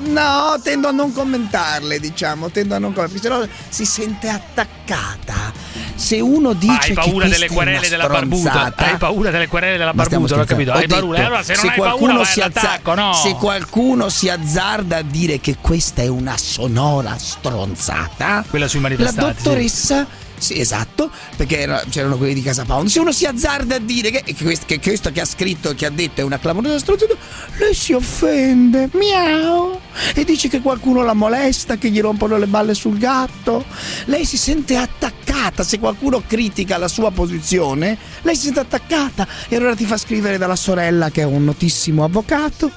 No, 0.00 0.58
tendo 0.62 0.88
a 0.88 0.90
non 0.92 1.12
commentarle, 1.12 1.98
diciamo, 1.98 2.50
tendo 2.50 2.74
a 2.74 2.78
non 2.78 2.92
commentarle, 2.92 3.20
perché 3.28 3.34
sennò 3.44 3.58
si 3.68 3.84
sente 3.84 4.28
attaccata. 4.28 5.52
Se 5.96 6.20
uno 6.20 6.52
dice 6.52 6.72
Hai 6.80 6.92
paura 6.92 7.24
che 7.24 7.30
delle 7.32 7.48
querele 7.48 7.88
della 7.88 8.04
stronzata- 8.04 8.86
Hai 8.86 8.96
paura 8.96 9.30
delle 9.30 9.48
querele 9.48 9.76
della 9.76 9.92
Barbuto? 9.92 10.36
L'ho 10.36 10.44
capito? 10.44 10.72
Hai. 10.72 10.84
Ho 10.84 10.86
paura? 10.86 11.16
detto, 11.16 11.26
Allora, 11.28 11.42
se 11.42 11.52
hai 11.54 11.74
qualcuno 11.74 12.12
paura, 12.12 12.24
si 12.28 12.40
azza- 12.40 12.80
no? 12.94 13.12
Se 13.14 13.34
qualcuno 13.34 14.08
si 14.08 14.28
azzarda 14.28 14.98
a 14.98 15.02
dire 15.02 15.40
che 15.40 15.56
questa 15.60 16.02
è 16.02 16.06
una 16.06 16.36
sonora 16.38 17.16
stronzata, 17.18 18.44
Quella 18.48 18.68
sui 18.68 18.80
la 18.80 18.88
manifestanti. 18.88 19.36
sì. 19.36 19.42
dottoressa. 19.42 20.06
Sì, 20.38 20.58
esatto, 20.58 21.10
perché 21.36 21.58
era- 21.58 21.82
c'erano 21.88 22.16
quelli 22.16 22.34
di 22.34 22.42
Casa 22.42 22.64
Pound. 22.64 22.88
Se 22.88 23.00
uno 23.00 23.12
si 23.12 23.26
azzarda 23.26 23.76
a 23.76 23.78
dire 23.78 24.10
che, 24.10 24.22
che 24.22 24.34
questo, 24.44 24.66
che 24.66 24.80
questo 24.80 25.10
che 25.10 25.20
ha 25.20 25.24
scritto 25.24 25.74
che 25.74 25.86
ha 25.86 25.90
detto 25.90 26.20
è 26.20 26.24
una 26.24 26.38
clamorosa 26.38 26.78
stronzata, 26.78 27.14
lei 27.58 27.74
si 27.74 27.92
offende, 27.92 28.88
miau, 28.92 29.78
e 30.14 30.24
dice 30.24 30.48
che 30.48 30.60
qualcuno 30.60 31.02
la 31.02 31.14
molesta, 31.14 31.76
che 31.76 31.90
gli 31.90 32.00
rompono 32.00 32.36
le 32.38 32.46
balle 32.46 32.74
sul 32.74 32.98
gatto. 32.98 33.64
Lei 34.06 34.24
si 34.24 34.36
sente 34.36 34.76
attaccata, 34.76 35.62
se 35.62 35.78
qualcuno 35.78 36.22
critica 36.26 36.78
la 36.78 36.88
sua 36.88 37.10
posizione, 37.10 37.98
lei 38.22 38.36
si 38.36 38.44
sente 38.44 38.60
attaccata 38.60 39.26
e 39.48 39.56
allora 39.56 39.74
ti 39.74 39.84
fa 39.84 39.96
scrivere 39.96 40.38
dalla 40.38 40.56
sorella 40.56 41.10
che 41.10 41.22
è 41.22 41.24
un 41.24 41.44
notissimo 41.44 42.04
avvocato 42.04 42.70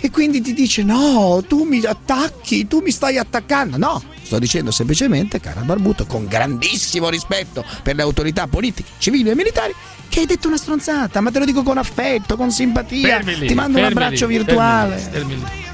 e 0.00 0.10
quindi 0.10 0.40
ti 0.40 0.52
dice 0.52 0.82
no, 0.82 1.42
tu 1.46 1.64
mi 1.64 1.84
attacchi, 1.84 2.66
tu 2.66 2.80
mi 2.80 2.90
stai 2.90 3.16
attaccando. 3.18 3.76
No, 3.76 4.02
sto 4.28 4.38
dicendo 4.38 4.70
semplicemente, 4.70 5.40
cara 5.40 5.62
Barbuto, 5.62 6.04
con 6.04 6.26
grandissimo 6.26 7.08
rispetto 7.08 7.64
per 7.82 7.96
le 7.96 8.02
autorità 8.02 8.46
politiche, 8.46 8.90
civili 8.98 9.30
e 9.30 9.34
militari, 9.34 9.74
che 10.06 10.20
hai 10.20 10.26
detto 10.26 10.48
una 10.48 10.58
stronzata, 10.58 11.22
ma 11.22 11.30
te 11.30 11.38
lo 11.38 11.46
dico 11.46 11.62
con 11.62 11.78
affetto, 11.78 12.36
con 12.36 12.50
simpatia. 12.50 13.16
Fermi 13.16 13.38
lì, 13.38 13.46
ti 13.46 13.54
mando 13.54 13.78
un 13.78 13.84
abbraccio 13.84 14.26
lì, 14.26 14.36
virtuale. 14.36 14.98
fermi 14.98 15.34
lì, 15.34 15.40
fermi 15.40 15.64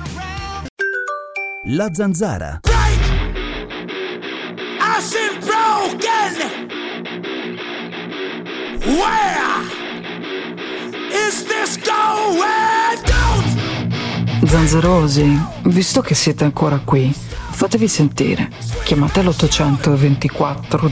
lì. 1.65 1.75
La 1.75 1.91
zanzara. 1.93 2.61
I 4.81 5.01
said 5.01 5.41
broken. 5.41 6.63
Where 8.85 9.65
is 11.11 11.45
this 11.45 11.77
going? 11.83 13.03
Don't 13.05 14.47
Zanzerosi, 14.47 15.43
visto 15.65 16.03
che 16.03 16.15
siete 16.15 16.45
ancora 16.45 16.79
qui, 16.85 17.13
fatevi 17.65 17.89
sentire. 17.89 18.51
Chiamate 18.83 19.23
l'800 19.23 19.95
24 19.95 20.91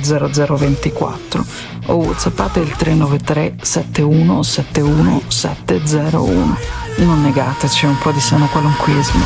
0024 0.57 1.45
o 1.88 1.97
whatsappate 1.97 2.61
il 2.61 2.75
393 2.75 3.57
71 3.61 4.43
71 4.43 5.23
701. 5.29 6.57
Non 6.97 7.21
negateci 7.21 7.85
un 7.85 7.99
po' 7.99 8.11
di 8.11 8.21
sano 8.21 8.47
qualunquismo. 8.47 9.23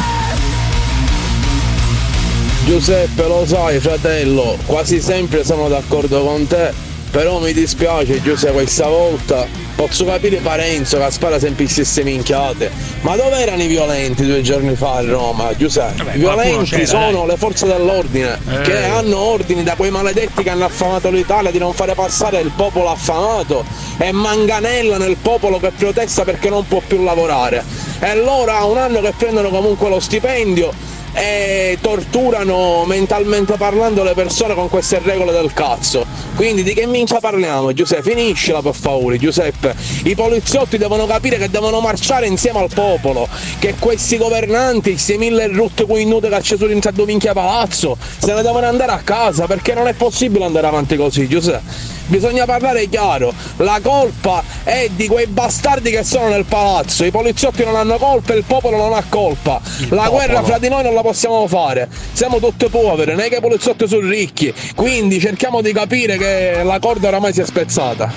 Giuseppe, 2.64 3.28
lo 3.28 3.46
sai, 3.46 3.78
fratello, 3.78 4.56
quasi 4.66 5.00
sempre 5.00 5.44
sono 5.44 5.68
d'accordo 5.68 6.24
con 6.24 6.48
te, 6.48 6.74
però 7.16 7.38
mi 7.38 7.54
dispiace 7.54 8.20
Giuseppe 8.20 8.52
questa 8.52 8.88
volta. 8.88 9.46
Posso 9.74 10.04
capire 10.04 10.36
Parenzo 10.36 10.98
che 10.98 11.10
spara 11.10 11.38
sempre 11.38 11.64
le 11.64 11.70
stesse 11.70 12.02
minchiate, 12.02 12.70
ma 13.00 13.16
dove 13.16 13.38
erano 13.38 13.62
i 13.62 13.66
violenti 13.66 14.26
due 14.26 14.42
giorni 14.42 14.74
fa 14.74 14.96
a 14.96 15.00
Roma, 15.00 15.56
Giuseppe? 15.56 16.02
Vabbè, 16.02 16.18
violenti 16.18 16.86
sono 16.86 17.20
dai. 17.20 17.28
le 17.28 17.36
forze 17.38 17.66
dell'ordine 17.66 18.38
Eh. 18.50 18.60
che 18.60 18.84
hanno 18.84 19.16
ordini 19.18 19.62
da 19.62 19.76
quei 19.76 19.90
maledetti 19.90 20.42
che 20.42 20.50
hanno 20.50 20.66
affamato 20.66 21.08
l'Italia 21.08 21.50
di 21.50 21.58
non 21.58 21.72
fare 21.72 21.94
passare 21.94 22.40
il 22.40 22.52
popolo 22.54 22.90
affamato 22.90 23.64
e 23.96 24.12
manganella 24.12 24.98
nel 24.98 25.16
popolo 25.16 25.58
che 25.58 25.70
protesta 25.70 26.24
perché 26.24 26.50
non 26.50 26.66
può 26.68 26.82
più 26.86 27.02
lavorare. 27.02 27.64
E 27.98 28.14
loro 28.14 28.50
ha 28.52 28.66
un 28.66 28.76
anno 28.76 29.00
che 29.00 29.14
prendono 29.16 29.48
comunque 29.48 29.88
lo 29.88 30.00
stipendio 30.00 30.70
e 31.16 31.78
torturano 31.80 32.84
mentalmente 32.84 33.54
parlando 33.56 34.02
le 34.02 34.12
persone 34.12 34.54
con 34.54 34.68
queste 34.68 35.00
regole 35.02 35.32
del 35.32 35.52
cazzo. 35.54 36.04
Quindi 36.36 36.62
di 36.62 36.74
che 36.74 36.86
minchia 36.86 37.20
parliamo, 37.20 37.72
Giuseppe? 37.72 38.10
Finiscila 38.10 38.60
per 38.60 38.74
favore, 38.74 39.16
Giuseppe. 39.16 39.74
I 40.04 40.14
poliziotti 40.14 40.76
devono 40.76 41.06
capire 41.06 41.38
che 41.38 41.48
devono 41.48 41.80
marciare 41.80 42.26
insieme 42.26 42.58
al 42.58 42.68
popolo, 42.72 43.26
che 43.58 43.74
questi 43.78 44.18
governanti, 44.18 44.90
questi 44.90 45.16
mille 45.16 45.46
rutte 45.46 45.86
qui 45.86 46.02
inutili 46.02 46.34
che 46.34 46.40
c'è 46.40 46.56
a 46.56 46.90
due 46.90 47.06
minchia 47.06 47.32
palazzo, 47.32 47.96
se 48.18 48.34
ne 48.34 48.42
devono 48.42 48.66
andare 48.66 48.92
a 48.92 49.00
casa 49.02 49.46
perché 49.46 49.72
non 49.72 49.88
è 49.88 49.94
possibile 49.94 50.44
andare 50.44 50.66
avanti 50.66 50.96
così, 50.96 51.26
Giuseppe. 51.26 51.94
Bisogna 52.06 52.44
parlare 52.44 52.88
chiaro, 52.88 53.32
la 53.56 53.80
colpa 53.82 54.42
è 54.62 54.88
di 54.94 55.08
quei 55.08 55.26
bastardi 55.26 55.90
che 55.90 56.04
sono 56.04 56.28
nel 56.28 56.44
palazzo, 56.44 57.04
i 57.04 57.10
poliziotti 57.10 57.64
non 57.64 57.74
hanno 57.74 57.98
colpa 57.98 58.32
e 58.32 58.36
il 58.36 58.44
popolo 58.44 58.76
non 58.76 58.92
ha 58.92 59.02
colpa. 59.08 59.60
la 59.88 60.08
guerra 60.08 60.42
fra 60.42 60.58
di 60.58 60.68
noi 60.68 60.84
non 60.84 60.94
la 60.94 61.02
possiamo 61.02 61.46
fare, 61.48 61.88
siamo 62.12 62.38
tutti 62.38 62.68
poveri, 62.68 63.12
non 63.12 63.20
è 63.20 63.28
che 63.28 63.36
i 63.36 63.40
poliziotti 63.40 63.88
sono 63.88 64.08
ricchi, 64.08 64.54
quindi 64.74 65.18
cerchiamo 65.18 65.60
di 65.60 65.72
capire 65.72 66.16
che 66.16 66.62
la 66.62 66.78
corda 66.78 67.08
oramai 67.08 67.32
si 67.32 67.40
è 67.40 67.44
spezzata. 67.44 68.12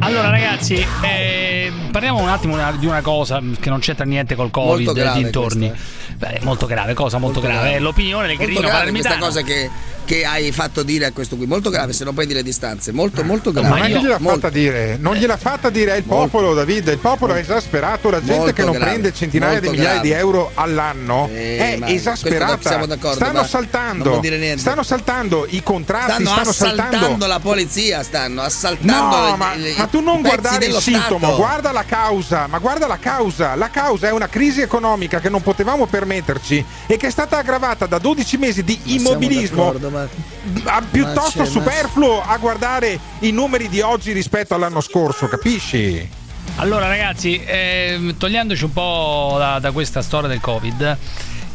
Allora, 0.00 0.30
ragazzi, 0.30 0.86
eh, 1.02 1.70
parliamo 1.98 2.20
un 2.22 2.28
attimo 2.28 2.56
di 2.78 2.86
una 2.86 3.00
cosa 3.02 3.40
che 3.58 3.68
non 3.68 3.80
c'entra 3.80 4.04
niente 4.04 4.36
col 4.36 4.50
Covid 4.50 4.86
Molto 4.86 4.92
grave 4.92 5.18
e 5.18 5.22
dintorni. 5.24 5.68
questa, 5.68 5.96
Beh, 6.16 6.38
molto 6.42 6.66
grave, 6.66 6.94
cosa 6.94 7.18
molto, 7.18 7.40
grave. 7.40 7.74
È 7.74 7.78
l'opinione 7.80 8.26
del 8.28 8.36
Molto 8.36 8.44
grillino 8.52 8.68
grave 8.68 8.90
questa 8.90 9.08
palermitano. 9.10 9.24
cosa 9.26 9.42
che, 9.42 9.70
che 10.04 10.24
hai 10.24 10.50
fatto 10.52 10.82
dire 10.82 11.06
a 11.06 11.12
questo 11.12 11.36
qui, 11.36 11.46
molto 11.46 11.70
grave 11.70 11.92
se 11.92 12.02
non 12.04 12.14
prendi 12.14 12.34
le 12.34 12.42
distanze, 12.42 12.92
molto 12.92 13.22
molto 13.24 13.52
grave. 13.52 13.68
Non 13.68 13.78
è 13.78 13.82
che 13.92 14.00
gliel'ha 14.00 14.18
Molto- 14.18 14.40
fatta 14.40 14.50
dire, 14.50 14.96
non 15.00 15.14
gliel'ha 15.16 15.36
fatta 15.36 15.70
dire, 15.70 15.92
è 15.94 15.96
il 15.96 16.02
popolo 16.04 16.54
David, 16.54 16.88
il 16.88 16.98
popolo 16.98 17.34
è 17.34 17.38
esasperato, 17.38 18.10
la 18.10 18.18
gente 18.18 18.36
Molto 18.36 18.52
che 18.52 18.62
non 18.64 18.72
grave, 18.72 18.90
prende 18.90 19.12
centinaia 19.12 19.52
molto 19.54 19.70
di 19.70 19.76
migliaia 19.76 19.92
grave. 20.00 20.08
di 20.08 20.14
euro 20.14 20.50
all'anno 20.54 21.28
Eh, 21.32 21.58
è 21.58 21.76
ma 21.78 21.88
esasperata. 21.88 22.68
siamo 22.68 22.86
d'accordo, 22.86 23.16
stanno 23.16 23.32
ma 23.32 23.38
non 23.40 23.48
saltando, 23.48 24.08
vuol 24.10 24.20
dire 24.20 24.38
niente. 24.38 24.60
stanno 24.60 24.82
saltando 24.82 25.46
i 25.50 25.62
contratti, 25.62 26.10
Stanno, 26.10 26.28
stanno, 26.30 26.48
assaltando 26.50 26.96
saltando 26.98 27.26
la 27.26 27.38
polizia, 27.38 28.02
stanno 28.02 28.42
assaltando 28.42 29.16
No, 29.16 29.34
i- 29.34 29.36
ma, 29.36 29.54
i- 29.54 29.74
ma 29.76 29.86
tu 29.86 30.00
non 30.00 30.20
guardare 30.20 30.66
il 30.66 30.74
sintomo, 30.80 31.18
Stato. 31.18 31.36
guarda 31.36 31.70
la 31.70 31.84
causa, 31.88 32.46
ma 32.46 32.58
guarda 32.58 32.86
la 32.86 32.98
causa. 32.98 33.54
La 33.54 33.70
causa 33.70 34.08
è 34.08 34.12
una 34.12 34.28
crisi 34.28 34.60
economica 34.60 35.20
che 35.20 35.30
non 35.30 35.42
potevamo 35.42 35.86
permetterci 35.86 36.64
e 36.86 36.96
che 36.96 37.06
è 37.06 37.10
stata 37.10 37.38
aggravata 37.38 37.86
da 37.86 37.98
12 37.98 38.36
mesi 38.36 38.62
di 38.62 38.78
siamo 38.84 39.08
immobilismo 39.08 39.64
d'accordo, 39.64 39.90
ma- 39.90 40.82
piuttosto 40.88 41.38
ma 41.38 41.44
ma- 41.44 41.50
superfluo 41.50 42.22
a 42.22 42.36
guardare 42.36 42.98
i 43.20 43.30
numeri 43.30 43.68
di 43.68 43.80
oggi 43.80 44.12
rispetto 44.12 44.54
all'anno 44.54 44.80
scorso, 44.80 45.26
capisci? 45.26 46.08
Allora, 46.56 46.88
ragazzi, 46.88 47.40
ehm, 47.44 48.16
togliendoci 48.16 48.64
un 48.64 48.72
po' 48.72 49.36
da, 49.38 49.58
da 49.58 49.70
questa 49.70 50.02
storia 50.02 50.28
del 50.28 50.40
Covid, 50.40 50.96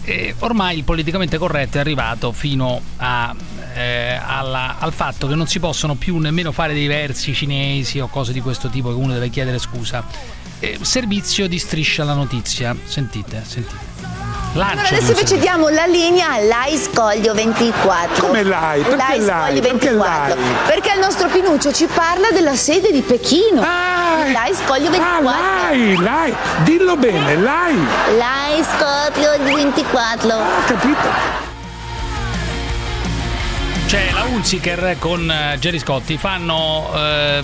eh, 0.05 0.35
ormai 0.39 0.77
il 0.77 0.83
politicamente 0.83 1.37
corretto 1.37 1.77
è 1.77 1.79
arrivato 1.79 2.31
fino 2.31 2.81
a, 2.97 3.35
eh, 3.73 4.19
alla, 4.23 4.75
al 4.79 4.93
fatto 4.93 5.27
che 5.27 5.35
non 5.35 5.47
si 5.47 5.59
possono 5.59 5.95
più 5.95 6.17
nemmeno 6.17 6.51
fare 6.51 6.73
dei 6.73 6.87
versi 6.87 7.33
cinesi 7.33 7.99
o 7.99 8.07
cose 8.07 8.33
di 8.33 8.41
questo 8.41 8.69
tipo 8.69 8.89
che 8.89 8.95
uno 8.95 9.13
deve 9.13 9.29
chiedere 9.29 9.59
scusa. 9.59 10.03
Eh, 10.59 10.79
servizio 10.81 11.47
di 11.47 11.59
striscia 11.59 12.03
la 12.03 12.13
notizia. 12.13 12.75
Sentite, 12.85 13.43
sentite. 13.45 13.91
Lancio 14.53 14.79
allora 14.79 14.87
adesso 14.97 15.11
invece 15.11 15.39
diamo 15.39 15.69
la 15.69 15.85
linea 15.85 16.33
all'AI 16.33 16.77
Scoglio 16.77 17.33
24. 17.33 18.27
Come 18.27 18.43
Lai? 18.43 18.81
Perché 18.83 19.19
Lai? 19.19 19.21
Scoglio 19.21 19.61
24. 19.61 20.35
Perché, 20.35 20.51
perché, 20.67 20.93
il 20.93 20.99
nostro 20.99 21.27
Pinuccio 21.27 21.73
ci 21.73 21.87
parla 21.87 22.29
della 22.29 22.55
sede 22.55 22.91
di 22.91 23.01
Pechino. 23.01 23.61
Ah, 23.61 24.31
Lai 24.31 24.53
Scoglio 24.53 24.91
24. 24.91 25.27
Ah, 25.27 25.69
Lai, 25.69 25.95
Lai, 25.97 26.35
dillo 26.63 26.95
bene, 26.95 27.35
Lai. 27.37 27.75
Lai 28.15 28.63
Scoglio 28.63 29.43
24. 29.43 30.29
Ah, 30.29 30.63
capito 30.67 31.42
c'è 33.93 34.11
la 34.11 34.23
Unziker 34.23 34.95
con 34.97 35.29
eh, 35.29 35.55
Jerry 35.59 35.77
Scotti, 35.77 36.17
fanno 36.17 36.89
eh, 36.95 37.43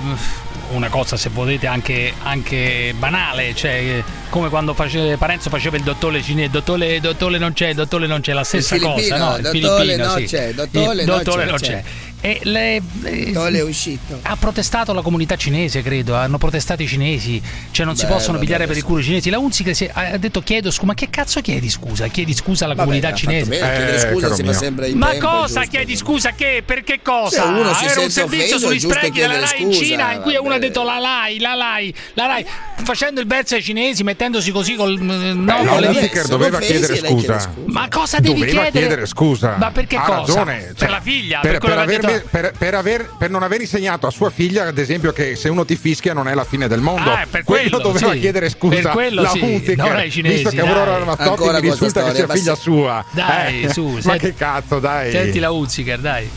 una 0.71 0.89
cosa 0.89 1.15
se 1.15 1.29
volete 1.29 1.67
anche, 1.67 2.11
anche 2.23 2.91
banale, 2.97 3.53
cioè 3.53 4.03
come 4.29 4.49
quando 4.49 4.73
face, 4.73 5.17
Parenzo 5.17 5.49
faceva 5.49 5.77
il 5.77 5.83
dottore 5.83 6.21
cinese, 6.21 6.49
dottore, 6.49 6.99
dottore 6.99 7.37
non 7.37 7.53
c'è, 7.53 7.73
dottore 7.73 8.07
non 8.07 8.21
c'è, 8.21 8.33
la 8.33 8.43
stessa 8.43 8.75
il 8.75 8.81
cosa, 8.81 9.17
no? 9.17 9.37
Il 9.37 9.61
dottore 9.61 9.95
non 9.95 10.17
sì. 10.17 10.25
c'è, 10.25 10.53
dottore, 10.53 11.05
dottore 11.05 11.45
non 11.45 11.57
c'è. 11.57 11.81
c'è. 11.81 11.83
E 12.21 12.41
le, 12.43 12.81
eh, 13.03 13.61
uscito. 13.61 14.19
Ha 14.23 14.35
protestato 14.35 14.91
la 14.91 15.01
comunità 15.01 15.37
cinese, 15.37 15.81
credo. 15.81 16.15
Hanno 16.15 16.37
protestato 16.37 16.83
i 16.83 16.87
cinesi. 16.87 17.41
Cioè, 17.71 17.85
non 17.85 17.93
Beh, 17.93 18.01
si 18.01 18.05
possono 18.07 18.33
vabbè, 18.33 18.43
pigliare 18.43 18.67
per 18.67 18.75
il 18.75 18.83
culo 18.83 18.99
i 18.99 19.03
cinesi. 19.03 19.29
La 19.29 19.39
Unzi 19.39 19.89
ha 19.93 20.17
detto: 20.17 20.41
Chiedo 20.41 20.69
scusa. 20.69 20.87
Ma 20.87 20.93
che 20.95 21.09
cazzo 21.09 21.39
chiedi 21.39 21.69
scusa? 21.69 22.07
Chiedi 22.07 22.33
scusa 22.33 22.65
alla 22.65 22.73
vabbè, 22.73 22.87
comunità 22.87 23.13
cinese. 23.13 23.49
Bene, 23.49 24.85
eh, 24.85 24.95
ma 24.95 25.11
tempo, 25.11 25.27
cosa 25.29 25.63
chiedi 25.63 25.95
scusa? 25.95 26.31
Che? 26.31 26.61
Per 26.65 26.83
che 26.83 26.99
cosa? 27.01 27.53
Cioè, 27.53 27.73
se 27.73 27.85
Era 27.85 28.01
un 28.01 28.09
servizio 28.09 28.59
sugli 28.59 28.79
sprechi 28.79 29.19
della 29.19 29.39
Rai 29.39 29.61
in 29.61 29.71
Cina 29.71 30.11
in 30.11 30.21
cui 30.21 30.35
uno 30.35 30.55
ha 30.55 30.59
detto 30.59 30.83
la 30.83 30.99
Lai, 30.99 31.39
la 31.39 31.53
Lai, 31.53 31.93
la 32.15 32.25
Lai. 32.25 32.45
Facendo 32.83 33.21
il 33.21 33.27
verso 33.27 33.55
ai 33.55 33.63
cinesi, 33.63 34.03
mettendosi 34.19 34.51
così 34.51 34.75
col 34.75 34.99
mm, 35.01 35.45
Beh, 35.45 35.61
no, 35.61 35.63
no, 35.63 35.79
le... 35.79 36.11
Doveva 36.27 36.59
chiedere 36.59 36.97
scusa. 36.97 37.39
scusa. 37.39 37.53
Ma 37.67 37.87
cosa 37.89 38.19
devi 38.19 38.39
doveva 38.39 38.63
chiedere? 38.63 38.71
chiedere 38.71 39.05
scusa. 39.05 39.55
Ma 39.57 39.71
perché 39.71 39.95
ha 39.95 40.01
cosa? 40.01 40.33
Ragione. 40.33 40.61
Cioè, 40.67 40.73
per 40.75 40.89
la 40.89 40.99
figlia, 40.99 41.39
per, 41.39 41.57
per, 41.57 41.69
per, 41.69 41.77
aver, 41.77 42.01
detto... 42.01 42.77
aver, 42.77 43.09
per, 43.17 43.29
non 43.29 43.43
aver 43.43 43.61
insegnato 43.61 44.07
a 44.07 44.11
sua 44.11 44.29
figlia, 44.29 44.67
ad 44.67 44.77
esempio, 44.77 45.13
che 45.13 45.37
se 45.37 45.47
uno 45.47 45.63
ti 45.63 45.77
fischia 45.77 46.13
non 46.13 46.27
è 46.27 46.33
la 46.33 46.43
fine 46.43 46.67
del 46.67 46.81
mondo. 46.81 47.09
Ah, 47.09 47.25
per 47.29 47.43
quello, 47.45 47.69
quello 47.69 47.83
doveva 47.83 48.11
sì. 48.11 48.19
chiedere 48.19 48.49
scusa. 48.49 48.81
Per 48.81 48.91
quello 48.91 49.21
la 49.21 49.29
sì. 49.29 49.39
Hunziker, 49.39 50.03
no, 50.03 50.09
cinesi, 50.09 50.35
visto 50.35 50.49
che 50.49 50.59
Aurora 50.59 50.97
Ramazzotti 50.97 51.49
mi 51.49 51.59
risulta 51.61 51.87
storia, 51.87 52.09
che 52.09 52.15
sia 52.15 52.27
figlia 52.27 52.55
sì. 52.55 52.61
sua. 52.61 53.05
Dai, 53.11 53.61
eh, 53.63 53.69
su, 53.69 53.99
ma 54.03 54.17
che 54.17 54.33
cazzo, 54.35 54.79
dai. 54.79 55.11
Senti 55.11 55.39
la 55.39 55.51
Hunziker, 55.51 55.99
dai. 55.99 56.29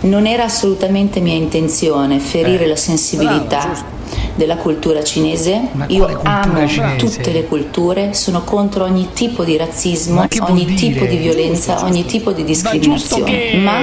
Non 0.00 0.26
era 0.26 0.44
assolutamente 0.44 1.20
mia 1.20 1.34
intenzione 1.34 2.18
ferire 2.18 2.64
eh. 2.64 2.68
la 2.68 2.76
sensibilità 2.76 3.94
della 4.36 4.56
cultura 4.56 5.02
cinese. 5.02 5.68
Io 5.88 6.06
amo 6.22 6.68
cinese? 6.68 6.96
tutte 6.96 7.32
le 7.32 7.44
culture, 7.44 8.14
sono 8.14 8.44
contro 8.44 8.84
ogni 8.84 9.08
tipo 9.12 9.42
di 9.42 9.56
razzismo, 9.56 10.26
ogni 10.40 10.66
tipo 10.74 11.04
dire? 11.04 11.08
di 11.08 11.16
violenza, 11.16 11.72
giusto, 11.72 11.86
ogni 11.86 12.04
tipo 12.04 12.32
di 12.32 12.44
discriminazione. 12.44 13.56
Ma, 13.56 13.80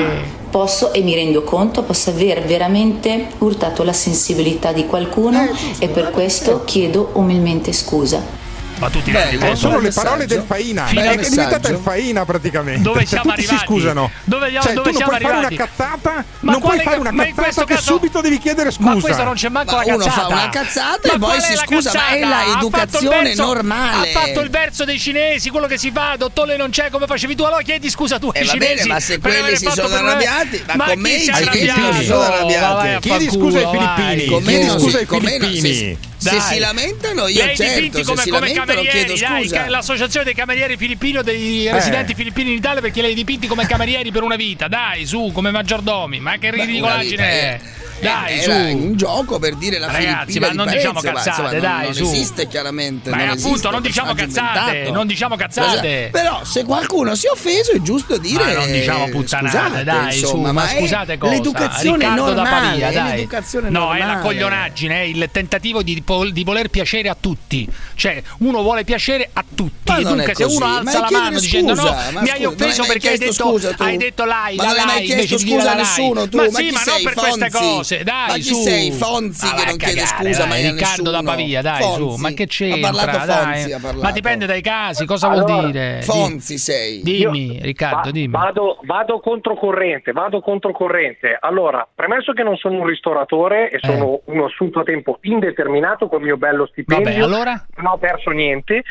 posso 0.50 0.94
e 0.94 1.02
mi 1.02 1.16
rendo 1.16 1.42
conto 1.42 1.82
posso 1.82 2.12
aver 2.12 2.44
veramente 2.44 3.26
urtato 3.40 3.82
la 3.82 3.92
sensibilità 3.92 4.72
di 4.72 4.86
qualcuno 4.86 5.42
eh, 5.42 5.48
giusto, 5.48 5.84
e 5.84 5.88
per 5.90 6.12
questo 6.12 6.62
chiedo 6.64 7.10
umilmente 7.14 7.74
scusa 7.74 8.42
ma 8.84 8.90
tutti 8.90 9.12
Beh, 9.12 9.30
eh, 9.30 9.38
sono, 9.40 9.56
sono 9.56 9.80
le 9.80 9.92
parole 9.92 10.26
del 10.26 10.44
Faina. 10.46 10.84
Beh, 10.92 11.02
è 11.02 11.16
messaggio. 11.16 11.30
diventata 11.30 11.70
il 11.70 11.80
Faina 11.82 12.26
praticamente. 12.26 12.82
Dove 12.82 13.00
cioè, 13.06 13.08
siamo 13.08 13.24
Tutti 13.24 13.40
arrivati? 13.40 13.58
si 13.58 13.66
scusano. 13.66 14.12
Dove, 14.24 14.52
cioè, 14.62 14.74
dove 14.74 14.92
tu 14.92 14.98
non 14.98 15.04
puoi 15.04 15.16
arrivati? 15.16 15.24
fare 15.24 15.56
una 15.56 15.66
cazzata, 15.66 16.26
ma 16.42 16.52
non 16.52 16.62
puoi 16.62 16.80
fare 16.80 16.98
una 16.98 17.12
cazzata 17.14 17.66
che 17.66 17.78
subito 17.78 18.22
devi 18.22 18.38
chiedere 18.40 18.72
scusa. 18.72 18.90
Ma 18.90 19.00
questo 19.00 19.24
non 19.24 19.34
c'è 19.36 19.50
manco 19.50 19.76
ma 19.76 19.84
la 19.84 19.84
cazzata. 19.84 20.26
Uno 20.26 20.28
fa 20.28 20.28
una 20.28 20.50
cazzata 20.50 21.08
ma 21.08 21.14
e 21.14 21.20
poi 21.20 21.42
si 21.42 21.56
scusa, 21.56 21.92
cazzata? 21.92 22.10
ma 22.10 22.16
è 22.16 22.20
la 22.20 22.58
educazione 22.58 23.24
verso, 23.24 23.46
normale. 23.46 24.10
Ha 24.10 24.20
fatto 24.20 24.40
il 24.42 24.50
verso 24.50 24.84
dei 24.84 25.00
cinesi, 25.00 25.50
quello 25.50 25.68
che 25.68 25.78
si 25.78 25.92
fa, 25.92 26.16
dottore 26.18 26.58
non 26.58 26.70
c'è 26.70 26.90
come 26.90 27.08
facevi 27.08 27.36
tu, 27.36 27.44
allora 27.44 27.62
chiedi 27.62 27.90
scusa 27.90 28.20
tu 28.20 28.32
eh, 28.34 28.40
ai 28.42 28.48
cinesi. 28.48 28.76
Bene, 28.76 28.86
ma 28.86 29.00
se 29.00 29.20
quelli 29.20 29.56
si 29.56 29.70
sono 29.72 29.96
arrabbiati, 29.96 30.64
ma 30.76 30.86
con 30.86 31.00
me 31.00 31.20
si 31.20 32.06
sono 32.06 32.22
arrabbiati. 32.22 33.00
Chiedi 33.00 33.30
scusa 33.30 33.60
ai 33.60 33.68
filippini. 33.72 34.42
Chiedi 34.44 34.70
scusa 34.70 34.98
ai 34.98 35.06
filippini. 35.06 36.12
Dai. 36.24 36.40
Se 36.40 36.54
si 36.54 36.60
lamentano, 36.60 37.28
io 37.28 37.46
Lei 37.46 37.56
certo, 37.56 37.98
se 37.98 38.04
come, 38.04 38.22
si 38.22 38.30
come 38.30 38.54
lamentano, 38.54 38.82
chiedo 38.82 39.16
dai, 39.16 39.70
l'associazione 39.70 40.26
dei 40.26 40.34
camerieri 40.34 40.78
filippini 40.78 41.18
o 41.18 41.22
dei 41.22 41.68
eh. 41.68 41.72
residenti 41.72 42.16
filippini 42.16 42.52
in 42.52 42.58
Italia 42.58 42.82
perché 42.82 43.02
li 43.02 43.08
hai 43.08 43.14
dipinti 43.14 43.48
come 43.48 43.66
camerieri 43.66 44.12
per 44.12 44.24
una 44.24 44.36
vita. 44.36 44.68
Dai, 44.68 45.06
su, 45.06 45.32
come 45.34 45.52
maggiordomi. 45.52 46.20
Ma 46.20 46.38
che 46.38 46.52
ridicolaggine 46.52 47.24
è. 47.24 47.60
Eh. 47.62 47.83
Eh, 48.00 48.04
dai, 48.04 48.40
era 48.40 48.70
su. 48.70 48.78
un 48.78 48.96
gioco 48.96 49.40
per 49.40 49.56
dire 49.56 49.80
la 49.80 49.92
Ragazzi, 49.92 50.40
ma 50.40 50.50
di 50.50 50.56
non 50.58 50.66
Parenzo, 50.66 50.92
diciamo 50.92 51.14
cazzate, 51.14 51.42
ma, 51.42 51.48
insomma, 51.48 51.50
dai, 51.60 51.62
non, 51.62 51.96
non 51.98 52.14
esiste 52.14 52.48
chiaramente. 52.48 53.10
Ma 53.10 53.18
appunto, 53.24 53.48
esiste, 53.48 53.70
non 53.70 53.82
diciamo 53.82 54.14
cazzate, 54.14 54.68
inventato. 54.70 54.94
non 54.94 55.08
diciamo 55.08 55.36
cazzate. 55.36 56.10
Però 56.12 56.44
se 56.44 56.64
qualcuno 56.64 57.16
si 57.16 57.28
è 57.28 57.30
offeso 57.30 57.72
è 57.72 57.82
giusto 57.82 58.18
dire 58.18 58.44
Ma 58.44 58.54
non 58.54 58.72
diciamo 58.72 59.10
puttanate, 59.10 59.58
scusate, 59.58 59.84
dai, 59.84 60.20
insomma, 60.20 60.32
su, 60.32 60.38
ma, 60.38 60.52
ma 60.52 60.68
scusate 60.68 61.18
cosa? 61.18 61.34
L'educazione 61.34 61.98
Riccardo 61.98 62.34
normale, 62.34 62.44
da 62.44 62.68
Pavia, 62.68 62.92
dai. 62.92 63.16
l'educazione 63.16 63.70
no, 63.70 63.80
normale. 63.80 64.02
è 64.02 64.06
la 64.06 64.18
coglionaggine, 64.20 64.96
è 64.96 65.04
il 65.04 65.30
tentativo 65.32 65.84
di, 65.84 66.04
di, 66.32 66.44
voler 66.44 66.70
piacere 66.70 67.10
a 67.10 67.18
tutti. 67.20 67.68
Cioè, 67.96 68.22
uno 68.40 68.62
vuole 68.62 68.84
piacere 68.84 69.30
a 69.32 69.44
tutti, 69.54 69.92
ma 69.92 70.02
dunque 70.02 70.34
se 70.36 70.44
uno 70.44 70.66
alza 70.66 71.00
la 71.00 71.08
mano 71.12 71.40
dicendo 71.40 71.74
no, 71.74 71.96
mi 72.22 72.30
hai 72.30 72.46
offeso 72.46 72.84
perché 72.86 73.10
hai 73.10 73.18
detto 73.18 73.60
hai 73.78 73.98
detto 73.98 74.26
lai, 74.26 74.56
la 74.56 74.74
lai 74.74 75.10
invece 75.10 75.36
di 75.38 75.44
dire 75.44 75.64
la 75.64 75.76
lai. 75.76 75.82
Ma 75.84 76.50
sì, 76.50 76.72
ma 76.72 76.84
non 76.86 77.02
per 77.04 77.14
queste 77.14 77.50
cose 77.52 77.93
sei? 77.94 78.04
Dai, 78.04 78.28
ma 78.28 78.34
chi 78.34 78.54
sei? 78.54 78.92
Fonzi 78.92 79.46
ma 79.46 79.54
che 79.54 79.66
non 79.66 79.78
cagare, 79.78 79.94
chiede 79.94 80.06
scusa 80.06 80.44
ma 80.44 80.50
mai 80.50 80.70
Riccardo 80.70 81.12
da 81.12 81.22
Pavia, 81.24 81.62
dai, 81.62 81.82
Fonzi. 81.82 82.16
su. 82.16 82.22
Ma 82.22 82.30
che 82.32 82.48
c'entra? 82.48 82.90
Ha 82.90 82.92
parlato. 82.94 83.32
Fonzi, 83.34 83.72
ha 83.72 83.80
parlato. 83.80 84.04
Ma 84.04 84.12
dipende 84.12 84.46
dai 84.46 84.62
casi, 84.62 85.06
cosa 85.06 85.28
allora, 85.30 85.54
vuol 85.54 85.66
dire? 85.72 86.02
Fonzi 86.02 86.58
sei. 86.58 87.02
Dimmi, 87.02 87.56
Io, 87.56 87.62
Riccardo, 87.62 88.02
va, 88.04 88.12
dimmi. 88.12 88.32
Vado, 88.32 88.80
vado 88.84 89.20
controcorrente, 89.20 90.12
vado 90.12 90.42
controcorrente. 90.42 91.38
Allora, 91.40 91.88
premesso 91.94 92.34
che 92.34 92.44
non 92.44 92.56
sono 92.58 92.80
un 92.80 92.86
ristoratore 92.86 93.70
e 93.70 93.76
eh. 93.76 93.80
sono 93.82 94.22
uno 94.26 94.46
assunto 94.46 94.80
a 94.80 94.84
tempo 94.84 95.20
indeterminato 95.22 96.08
col 96.08 96.22
mio 96.22 96.38
bello 96.38 96.66
stipendio, 96.68 97.06
Vabbè, 97.06 97.24
allora? 97.24 97.66
non 97.76 97.88
ho 97.88 97.98
perso 97.98 98.32
niente 98.32 98.84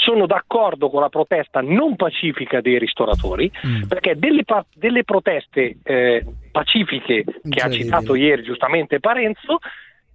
sono 0.00 0.26
d'accordo 0.26 0.88
con 0.88 1.02
la 1.02 1.08
protesta 1.08 1.60
non 1.60 1.94
pacifica 1.94 2.60
dei 2.60 2.78
ristoratori, 2.78 3.50
mm. 3.66 3.82
perché 3.82 4.16
delle, 4.16 4.44
pa- 4.44 4.64
delle 4.74 5.04
proteste 5.04 5.76
eh, 5.82 6.24
pacifiche 6.50 7.24
che 7.48 7.60
ha 7.60 7.70
citato 7.70 8.14
ieri 8.14 8.42
giustamente 8.42 8.98
Parenzo, 8.98 9.58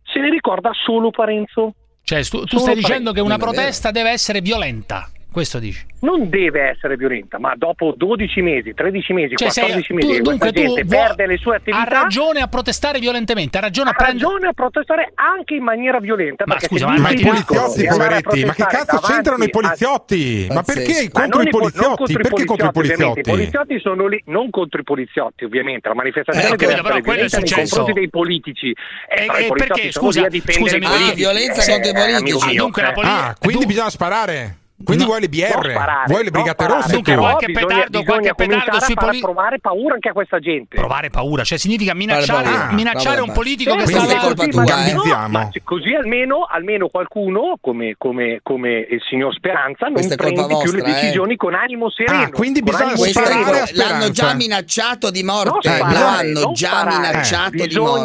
se 0.04 0.20
ne 0.20 0.30
ricorda 0.30 0.72
solo 0.74 1.12
Parenzo. 1.12 1.74
Cioè, 2.04 2.24
tu, 2.24 2.44
tu 2.46 2.58
stai 2.58 2.76
dicendo 2.76 3.12
Parenzo. 3.12 3.14
che 3.14 3.22
una 3.22 3.38
protesta 3.38 3.90
eh, 3.90 3.92
deve 3.92 4.10
essere 4.10 4.42
violenta. 4.42 5.10
Questo 5.36 5.60
dici? 5.60 5.86
Non 6.00 6.30
deve 6.30 6.70
essere 6.70 6.96
violenta, 6.96 7.38
ma 7.40 7.56
dopo 7.58 7.94
12 7.98 8.40
mesi, 8.40 8.74
13 8.74 9.12
mesi, 9.12 9.36
cioè, 9.36 9.52
14 9.52 9.84
sei, 9.84 9.96
mesi, 9.98 10.22
tu, 10.22 10.30
dunque, 10.30 10.54
tu 10.54 10.74
perde 10.88 11.28
le 11.28 11.36
sue 11.36 11.58
attività. 11.58 11.82
Ha 11.82 12.04
ragione 12.04 12.40
a 12.40 12.48
protestare 12.48 13.00
violentemente, 13.00 13.58
ha 13.58 13.60
ragione 13.60 13.90
a, 13.90 13.92
ha 13.92 13.96
prend... 13.98 14.22
ragione 14.22 14.48
a 14.48 14.54
protestare 14.54 15.12
anche 15.16 15.56
in 15.56 15.64
maniera 15.64 16.00
violenta. 16.00 16.46
Ma 16.48 16.58
scusa, 16.58 16.88
ma, 16.88 17.10
i 17.10 17.20
poliziotti, 17.20 17.86
poveretti, 17.86 18.46
ma 18.46 18.54
che 18.54 18.64
cazzo 18.64 18.98
c'entrano 19.00 19.44
i 19.44 19.50
poliziotti? 19.50 20.48
Ma 20.50 20.64
perché 20.64 21.12
contro 21.12 21.42
i 21.42 21.50
poliziotti? 21.50 22.14
Perché 22.14 22.42
i 22.42 22.46
poliziotti, 22.46 22.46
contro 22.46 22.68
i 22.68 22.72
poliziotti? 22.72 23.20
I 23.20 23.24
poliziotti 23.24 23.80
sono 23.82 24.08
lì, 24.08 24.24
non 24.28 24.50
contro 24.52 24.80
i 24.80 24.84
poliziotti, 24.84 25.44
ovviamente. 25.44 25.90
La 25.90 25.96
manifestazione 25.96 26.54
eh, 26.54 26.56
deve 26.56 26.80
quello, 26.80 27.02
quello 27.02 27.24
è 27.24 27.28
successo. 27.28 27.56
nei 27.56 27.68
confronti 27.68 27.92
dei 27.92 28.10
politici. 28.10 28.68
Eh, 28.70 29.26
eh, 29.26 29.46
eh 29.48 29.52
perché, 29.52 29.92
scusa, 29.92 30.30
scusa, 30.30 30.78
ah, 30.78 31.12
violenza 31.14 31.62
eh, 31.62 31.74
contro 31.74 31.90
i 31.90 31.94
politici. 31.94 32.56
Ah, 32.56 32.62
dunque 32.62 32.82
eh. 32.82 32.86
la 32.86 32.92
politica. 32.94 33.28
Ah, 33.28 33.36
quindi 33.38 33.66
bisogna 33.66 33.90
sparare. 33.90 34.64
Quindi 34.84 35.04
no, 35.04 35.10
vuoi 35.10 35.22
le 35.22 35.30
BR, 35.30 35.72
parare, 35.72 36.04
vuoi 36.08 36.24
le 36.26 36.32
Brigate 36.32 36.68
Rosse? 36.68 36.92
Dunque, 36.92 37.16
qualche 37.16 37.46
bisogna, 37.46 37.66
petardo, 37.66 38.00
bisogna 38.00 38.34
qualche 38.34 38.36
petardo 38.36 38.80
sui 38.82 38.94
politici. 38.94 39.24
provare 39.24 39.60
paura 39.60 39.94
anche 39.94 40.10
a 40.10 40.12
questa 40.12 40.40
gente. 40.40 40.76
Provare 40.76 41.10
paura, 41.10 41.44
cioè 41.46 41.58
significa 41.58 41.94
minacciare, 41.94 42.48
ah, 42.50 42.72
minacciare 42.74 43.20
vabbè, 43.20 43.28
un 43.30 43.34
politico 43.34 43.74
che 43.76 43.86
sta 43.86 44.06
là. 44.06 44.20
Colpa 44.20 44.48
tua, 44.48 44.64
gambizziamo. 44.64 45.38
No, 45.38 45.50
così 45.64 45.94
almeno, 45.94 46.44
almeno 46.44 46.90
qualcuno, 46.90 47.58
come, 47.62 47.96
come, 47.98 48.42
come, 48.44 48.86
il 48.90 49.02
signor 49.08 49.34
Speranza, 49.34 49.88
non 49.88 50.06
prende 50.14 50.46
più 50.46 50.72
le 50.74 50.80
eh. 50.80 50.84
decisioni 50.84 51.34
eh. 51.34 51.38
con 51.38 51.54
animo 51.54 51.86
ah, 51.86 51.92
sereno. 51.92 52.24
Ah, 52.24 52.30
quindi 52.32 52.62
bisogna 52.62 52.98
sparare 52.98 53.64
L'hanno 53.72 54.10
già 54.10 54.34
minacciato 54.34 55.10
di 55.10 55.24
morte. 55.24 55.70
Eh, 55.70 55.72
sparare, 55.72 56.34
l'hanno 56.34 56.52
già 56.52 56.86
minacciato 56.86 57.66
di 57.66 57.76
morte. 57.78 58.04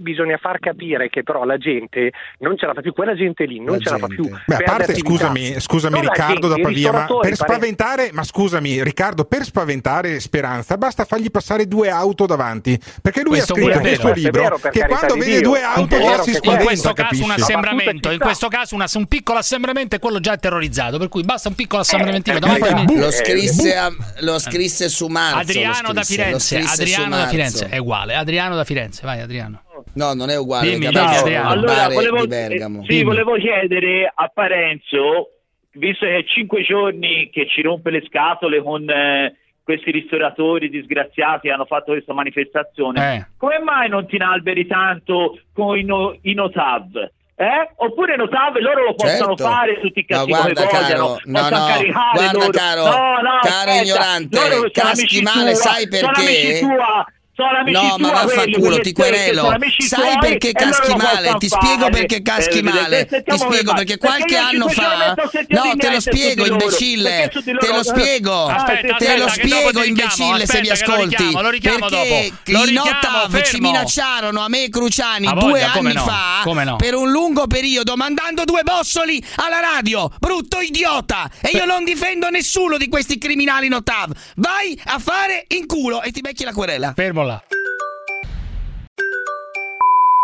Bisogna 0.00 0.38
far 0.38 0.60
capire 0.60 1.08
che 1.08 1.24
però 1.24 1.42
la 1.42 1.58
gente 1.58 2.12
non 2.38 2.56
ce 2.56 2.66
la 2.66 2.74
fa 2.74 2.82
più, 2.82 2.92
quella 2.92 3.16
gente 3.16 3.44
lì 3.46 3.58
non 3.58 3.80
ce 3.80 3.90
la 3.90 3.98
fa 3.98 4.06
più. 4.06 4.30
Beh, 4.46 4.54
a 4.54 4.62
parte, 4.62 4.94
scusami 4.94 5.39
scusami, 5.48 5.60
scusami 5.60 6.00
Riccardo 6.00 6.48
gente, 6.48 6.62
da 6.62 6.68
Pavia, 6.68 6.92
ma 6.92 7.06
per 7.20 7.36
spaventare, 7.36 8.10
ma 8.12 8.22
scusami 8.22 8.82
Riccardo, 8.82 9.24
per 9.24 9.44
spaventare 9.44 10.20
Speranza 10.20 10.76
basta 10.76 11.04
fargli 11.04 11.30
passare 11.30 11.66
due 11.66 11.90
auto 11.90 12.26
davanti, 12.26 12.78
perché 13.00 13.22
lui 13.22 13.34
questo 13.34 13.54
ha 13.54 13.56
scritto 13.56 13.80
questo 13.80 14.02
vero, 14.08 14.14
libro 14.14 14.42
vero, 14.42 14.58
che 14.70 14.86
quando 14.86 15.14
vede 15.14 15.36
di 15.36 15.40
due 15.42 15.62
auto 15.62 15.98
già 15.98 16.22
si 16.22 16.34
spaventa. 16.34 16.60
In 16.60 16.66
questo 16.66 16.92
caso 16.92 17.24
un 17.24 17.30
assembramento, 17.30 18.10
in 18.10 18.18
questo 18.18 18.48
caso 18.48 18.74
una, 18.74 18.86
un 18.92 19.06
piccolo 19.06 19.38
assembramento 19.38 19.96
è 19.96 19.98
quello 19.98 20.20
già 20.20 20.36
terrorizzato, 20.36 20.98
per 20.98 21.08
cui 21.08 21.22
basta 21.22 21.48
un 21.48 21.54
piccolo 21.54 21.82
assembramento 21.82 22.30
eh. 22.30 22.38
Eh, 22.40 22.98
lo, 22.98 23.10
scrisse 23.10 23.96
lo 24.18 24.38
scrisse 24.38 24.88
su 24.88 25.06
Marzo. 25.06 25.38
Adriano 25.38 25.92
da 25.92 26.02
Firenze, 26.02 26.58
Adriano 26.58 27.16
da 27.16 27.26
Firenze, 27.28 27.68
è 27.68 27.78
uguale, 27.78 28.14
Adriano 28.14 28.56
da 28.56 28.64
Firenze, 28.64 29.02
vai 29.04 29.20
Adriano. 29.20 29.62
No, 29.94 30.12
non 30.14 30.30
è 30.30 30.36
uguale. 30.36 30.70
Dimmi, 30.70 30.86
dimmi, 30.88 30.98
al 31.36 31.46
Allora, 31.46 31.88
volevo, 31.88 32.26
Bergamo. 32.26 32.82
eh, 32.82 32.84
sì, 32.92 33.02
volevo 33.02 33.34
chiedere 33.36 34.10
a 34.14 34.30
Parenzo 34.32 35.30
visto 35.72 36.04
che 36.04 36.16
è 36.16 36.24
cinque 36.24 36.62
giorni 36.62 37.30
che 37.30 37.46
ci 37.48 37.62
rompe 37.62 37.90
le 37.90 38.02
scatole 38.06 38.60
con 38.62 38.88
eh, 38.90 39.36
questi 39.62 39.90
ristoratori 39.92 40.68
disgraziati 40.68 41.46
che 41.46 41.54
hanno 41.54 41.64
fatto 41.64 41.92
questa 41.92 42.12
manifestazione, 42.12 43.14
Eh. 43.14 43.26
come 43.36 43.58
mai 43.60 43.88
non 43.88 44.06
ti 44.06 44.16
inalberi 44.16 44.66
tanto 44.66 45.38
con 45.52 45.78
i, 45.78 45.84
no- 45.84 46.16
i 46.22 46.34
Notav? 46.34 46.96
Eh? 47.36 47.70
Oppure 47.76 48.16
Notav 48.16 48.56
loro 48.58 48.84
lo 48.84 48.94
possono 48.94 49.34
Certo. 49.36 49.44
fare 49.44 49.80
tutti 49.80 50.00
i 50.00 50.06
No, 50.08 50.16
cazzi 50.16 50.30
come 50.30 50.42
guarda, 50.42 50.64
vogliono, 50.64 50.86
caro, 50.86 51.20
no, 51.24 51.40
no, 51.40 51.66
caricare 51.66 52.10
guarda, 52.12 52.32
loro. 52.38 52.50
caro, 52.50 52.82
no, 52.84 52.90
no, 52.90 53.38
caro 53.40 53.70
aspetta, 53.70 53.82
ignorante, 53.82 54.38
loro 54.50 54.70
caschi 54.72 55.22
male, 55.22 55.52
tua, 55.52 55.60
sai 55.60 55.86
Sono 55.88 56.12
perché? 56.12 56.20
amici 56.20 56.60
tua, 56.60 56.66
sono 56.66 57.04
amici 57.06 57.19
No, 57.66 57.96
ma 57.98 58.10
vaffanculo, 58.10 58.80
ti 58.80 58.92
querelo. 58.92 59.56
Sai 59.78 60.18
perché 60.18 60.52
caschi 60.52 60.94
male? 60.94 61.34
Ti 61.38 61.48
spiego 61.48 61.88
perché 61.90 62.22
caschi 62.22 62.58
Eh, 62.58 62.62
male. 62.62 63.08
sentiamo 63.08 63.38
Ti 63.38 63.44
spiego 63.44 63.72
perché 63.74 63.98
qualche 63.98 64.36
anno 64.36 64.68
fa. 64.68 65.14
No, 65.48 65.74
te 65.76 65.90
lo 65.90 66.00
spiego, 66.00 66.46
imbecille. 66.46 67.30
Te 67.32 67.68
lo 67.72 67.82
spiego. 67.82 68.46
Aspetta, 68.46 68.96
Te 68.96 69.16
lo 69.16 69.28
spiego, 69.28 69.82
imbecille, 69.82 70.46
se 70.46 70.62
lo 70.64 70.72
ascolti. 70.72 71.24
Perché 71.32 72.32
i 72.46 72.72
Notav 72.72 73.42
ci 73.42 73.60
minacciarono 73.60 74.40
a 74.40 74.48
me 74.48 74.64
e 74.64 74.68
Cruciani 74.68 75.28
due 75.38 75.62
anni 75.62 75.92
fa 75.94 76.42
per 76.76 76.94
un 76.94 77.10
lungo 77.10 77.46
periodo 77.46 77.96
mandando 77.96 78.44
due 78.44 78.62
bossoli 78.62 79.22
alla 79.36 79.60
radio. 79.60 80.10
Brutto 80.18 80.60
idiota. 80.60 81.30
E 81.40 81.50
io 81.56 81.64
non 81.64 81.84
difendo 81.84 82.28
nessuno 82.30 82.76
di 82.76 82.88
questi 82.88 83.18
criminali 83.18 83.68
Notav. 83.68 84.12
Vai 84.36 84.78
a 84.86 84.98
fare 84.98 85.44
in 85.48 85.66
culo 85.66 86.02
e 86.02 86.10
ti 86.10 86.20
becchi 86.20 86.44
la 86.44 86.52
querela. 86.52 86.92
Fermo 86.94 87.24
là. 87.30 87.42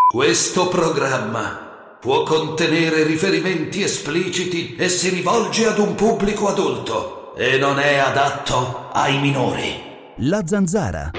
Questo 0.09 0.69
programma 0.69 1.99
può 2.01 2.23
contenere 2.23 3.05
riferimenti 3.05 3.83
espliciti 3.83 4.77
e 4.77 4.89
si 4.89 5.09
rivolge 5.11 5.67
ad 5.67 5.79
un 5.79 5.95
pubblico 5.95 6.49
adulto 6.49 7.35
e 7.37 7.59
non 7.59 7.79
è 7.79 7.97
adatto 7.97 8.91
ai 8.93 9.21
minori. 9.21 9.85
La 10.19 10.43
zanzara. 10.47 11.11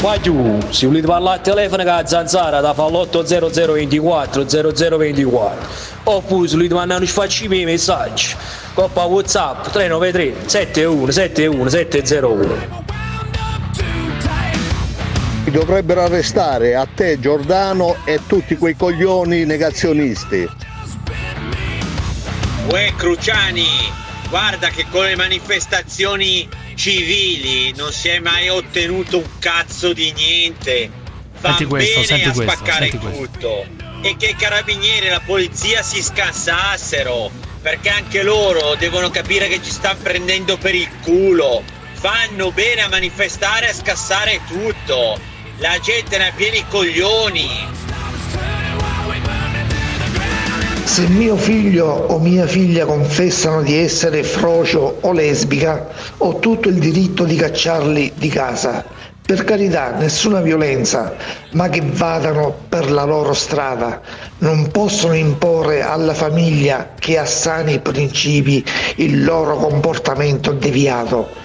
Qua 0.00 0.18
giù, 0.18 0.58
se 0.70 0.86
volete 0.86 1.06
parlare 1.06 1.36
al 1.36 1.44
telefono 1.44 1.82
con 1.82 1.92
la 1.92 2.06
zanzara 2.06 2.60
da 2.60 2.72
fa 2.72 2.88
l'80024 2.88 4.46
0024 4.46 5.68
oppure 6.04 6.48
se 6.48 6.54
volete 6.54 6.72
mandare 6.72 7.04
un 7.04 7.54
i 7.60 7.64
messaggi. 7.66 8.34
Coppa 8.72 9.04
whatsapp 9.04 9.68
393 9.68 10.48
71 10.48 11.10
71 11.10 11.68
701 11.68 12.88
Dovrebbero 15.50 16.02
arrestare 16.02 16.76
a 16.76 16.86
te 16.86 17.20
Giordano 17.20 17.96
e 18.04 18.20
tutti 18.26 18.56
quei 18.56 18.76
coglioni 18.76 19.44
negazionisti. 19.44 20.48
Uè 22.70 22.92
Cruciani, 22.96 23.66
guarda 24.30 24.68
che 24.68 24.86
con 24.90 25.04
le 25.04 25.16
manifestazioni 25.16 26.48
civili 26.80 27.74
non 27.76 27.92
si 27.92 28.08
è 28.08 28.20
mai 28.20 28.48
ottenuto 28.48 29.18
un 29.18 29.38
cazzo 29.38 29.92
di 29.92 30.12
niente. 30.12 30.90
Fa 31.34 31.48
Senti 31.48 31.64
questo, 31.66 31.94
bene 32.00 32.06
senti 32.06 32.28
a 32.28 32.32
questo, 32.32 32.52
spaccare 32.52 32.88
senti 32.88 32.96
questo. 32.96 33.22
tutto. 33.22 33.66
E 34.00 34.16
che 34.16 34.26
i 34.28 34.34
carabinieri 34.34 35.06
e 35.06 35.10
la 35.10 35.20
polizia 35.20 35.82
si 35.82 36.02
scassassero, 36.02 37.30
perché 37.60 37.90
anche 37.90 38.22
loro 38.22 38.76
devono 38.76 39.10
capire 39.10 39.48
che 39.48 39.62
ci 39.62 39.70
stanno 39.70 39.98
prendendo 40.02 40.56
per 40.56 40.74
il 40.74 40.88
culo. 41.02 41.62
Fanno 41.92 42.50
bene 42.50 42.80
a 42.80 42.88
manifestare 42.88 43.66
e 43.66 43.70
a 43.70 43.74
scassare 43.74 44.40
tutto. 44.48 45.20
La 45.58 45.78
gente 45.80 46.16
ne 46.16 46.28
ha 46.28 46.32
pieni 46.32 46.64
coglioni. 46.66 47.89
Se 50.90 51.06
mio 51.06 51.36
figlio 51.36 51.86
o 51.86 52.18
mia 52.18 52.48
figlia 52.48 52.84
confessano 52.84 53.62
di 53.62 53.76
essere 53.76 54.24
frocio 54.24 54.98
o 55.02 55.12
lesbica, 55.12 55.86
ho 56.16 56.40
tutto 56.40 56.68
il 56.68 56.80
diritto 56.80 57.22
di 57.22 57.36
cacciarli 57.36 58.14
di 58.16 58.28
casa. 58.28 58.84
Per 59.24 59.44
carità, 59.44 59.92
nessuna 59.92 60.40
violenza, 60.40 61.14
ma 61.52 61.68
che 61.68 61.80
vadano 61.80 62.52
per 62.68 62.90
la 62.90 63.04
loro 63.04 63.34
strada. 63.34 64.00
Non 64.38 64.72
possono 64.72 65.14
imporre 65.14 65.80
alla 65.80 66.12
famiglia 66.12 66.94
che 66.98 67.18
ha 67.18 67.24
sani 67.24 67.78
principi 67.78 68.64
il 68.96 69.22
loro 69.22 69.58
comportamento 69.58 70.50
deviato. 70.50 71.39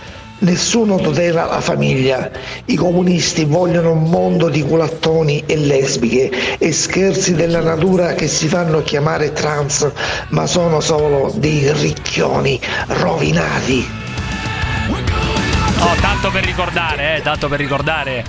Nessuno 0.46 0.98
tutela 0.98 1.46
la 1.46 1.60
famiglia. 1.60 2.30
I 2.66 2.76
comunisti 2.76 3.46
vogliono 3.46 3.94
un 3.94 4.04
mondo 4.04 4.48
di 4.48 4.62
culattoni 4.62 5.42
e 5.48 5.58
lesbiche 5.58 6.58
e 6.60 6.72
scherzi 6.72 7.34
della 7.34 7.62
natura 7.62 8.14
che 8.14 8.28
si 8.28 8.48
fanno 8.48 8.84
chiamare 8.84 9.34
trans, 9.34 9.92
ma 10.30 10.46
sono 10.46 10.82
solo 10.82 11.34
dei 11.36 11.72
ricchioni 11.74 12.60
rovinati. 12.90 13.88
Oh, 15.80 15.96
tanto 16.00 16.30
per 16.30 16.44
ricordare, 16.46 17.18
eh, 17.18 17.22
tanto 17.24 17.48
per 17.48 17.58
ricordare 17.60 18.24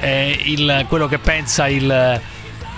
eh, 0.00 0.36
il- 0.46 0.84
quello 0.88 1.06
che 1.06 1.18
pensa 1.20 1.68
il, 1.68 2.20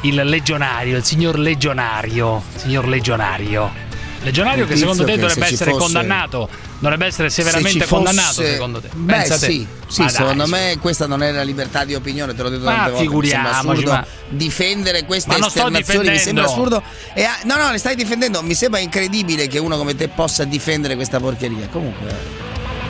il 0.02 0.14
legionario, 0.24 0.98
il 0.98 1.04
signor 1.04 1.38
legionario, 1.38 2.42
signor 2.56 2.86
legionario. 2.86 3.82
Legionario 4.22 4.66
che 4.66 4.76
secondo 4.76 5.04
te 5.04 5.16
dovrebbe 5.16 5.44
essere 5.46 5.70
fosse- 5.70 5.82
condannato, 5.84 6.48
dovrebbe 6.84 7.06
essere 7.06 7.30
Se 7.30 7.42
severamente 7.42 7.86
fosse- 7.86 7.94
condannato 7.94 8.42
secondo 8.42 8.80
te. 8.80 8.88
Beh, 8.92 9.12
Pensa 9.12 9.38
te. 9.38 9.46
sì, 9.46 9.66
sì, 9.88 10.00
Ma 10.02 10.06
dai, 10.06 10.14
secondo 10.14 10.44
su. 10.44 10.50
me 10.50 10.76
questa 10.80 11.06
non 11.06 11.22
è 11.22 11.30
la 11.32 11.42
libertà 11.42 11.84
di 11.84 11.94
opinione, 11.94 12.34
te 12.34 12.42
l'ho 12.42 12.48
detto 12.50 12.64
Ma 12.64 12.74
tante 12.74 12.90
volte. 13.06 13.36
Mi 13.36 13.46
assurdo 13.46 13.90
ma- 13.90 14.06
difendere 14.28 15.04
queste 15.04 15.36
Ma 15.38 15.46
esternazioni, 15.46 16.08
mi 16.10 16.18
sembra 16.18 16.44
assurdo. 16.44 16.82
E, 17.14 17.26
no, 17.44 17.56
no, 17.56 17.70
le 17.70 17.78
stai 17.78 17.96
difendendo, 17.96 18.42
mi 18.42 18.54
sembra 18.54 18.80
incredibile 18.80 19.46
che 19.48 19.58
uno 19.58 19.76
come 19.76 19.94
te 19.94 20.08
possa 20.08 20.44
difendere 20.44 20.94
questa 20.94 21.18
porcheria. 21.20 21.68
Comunque, 21.68 22.42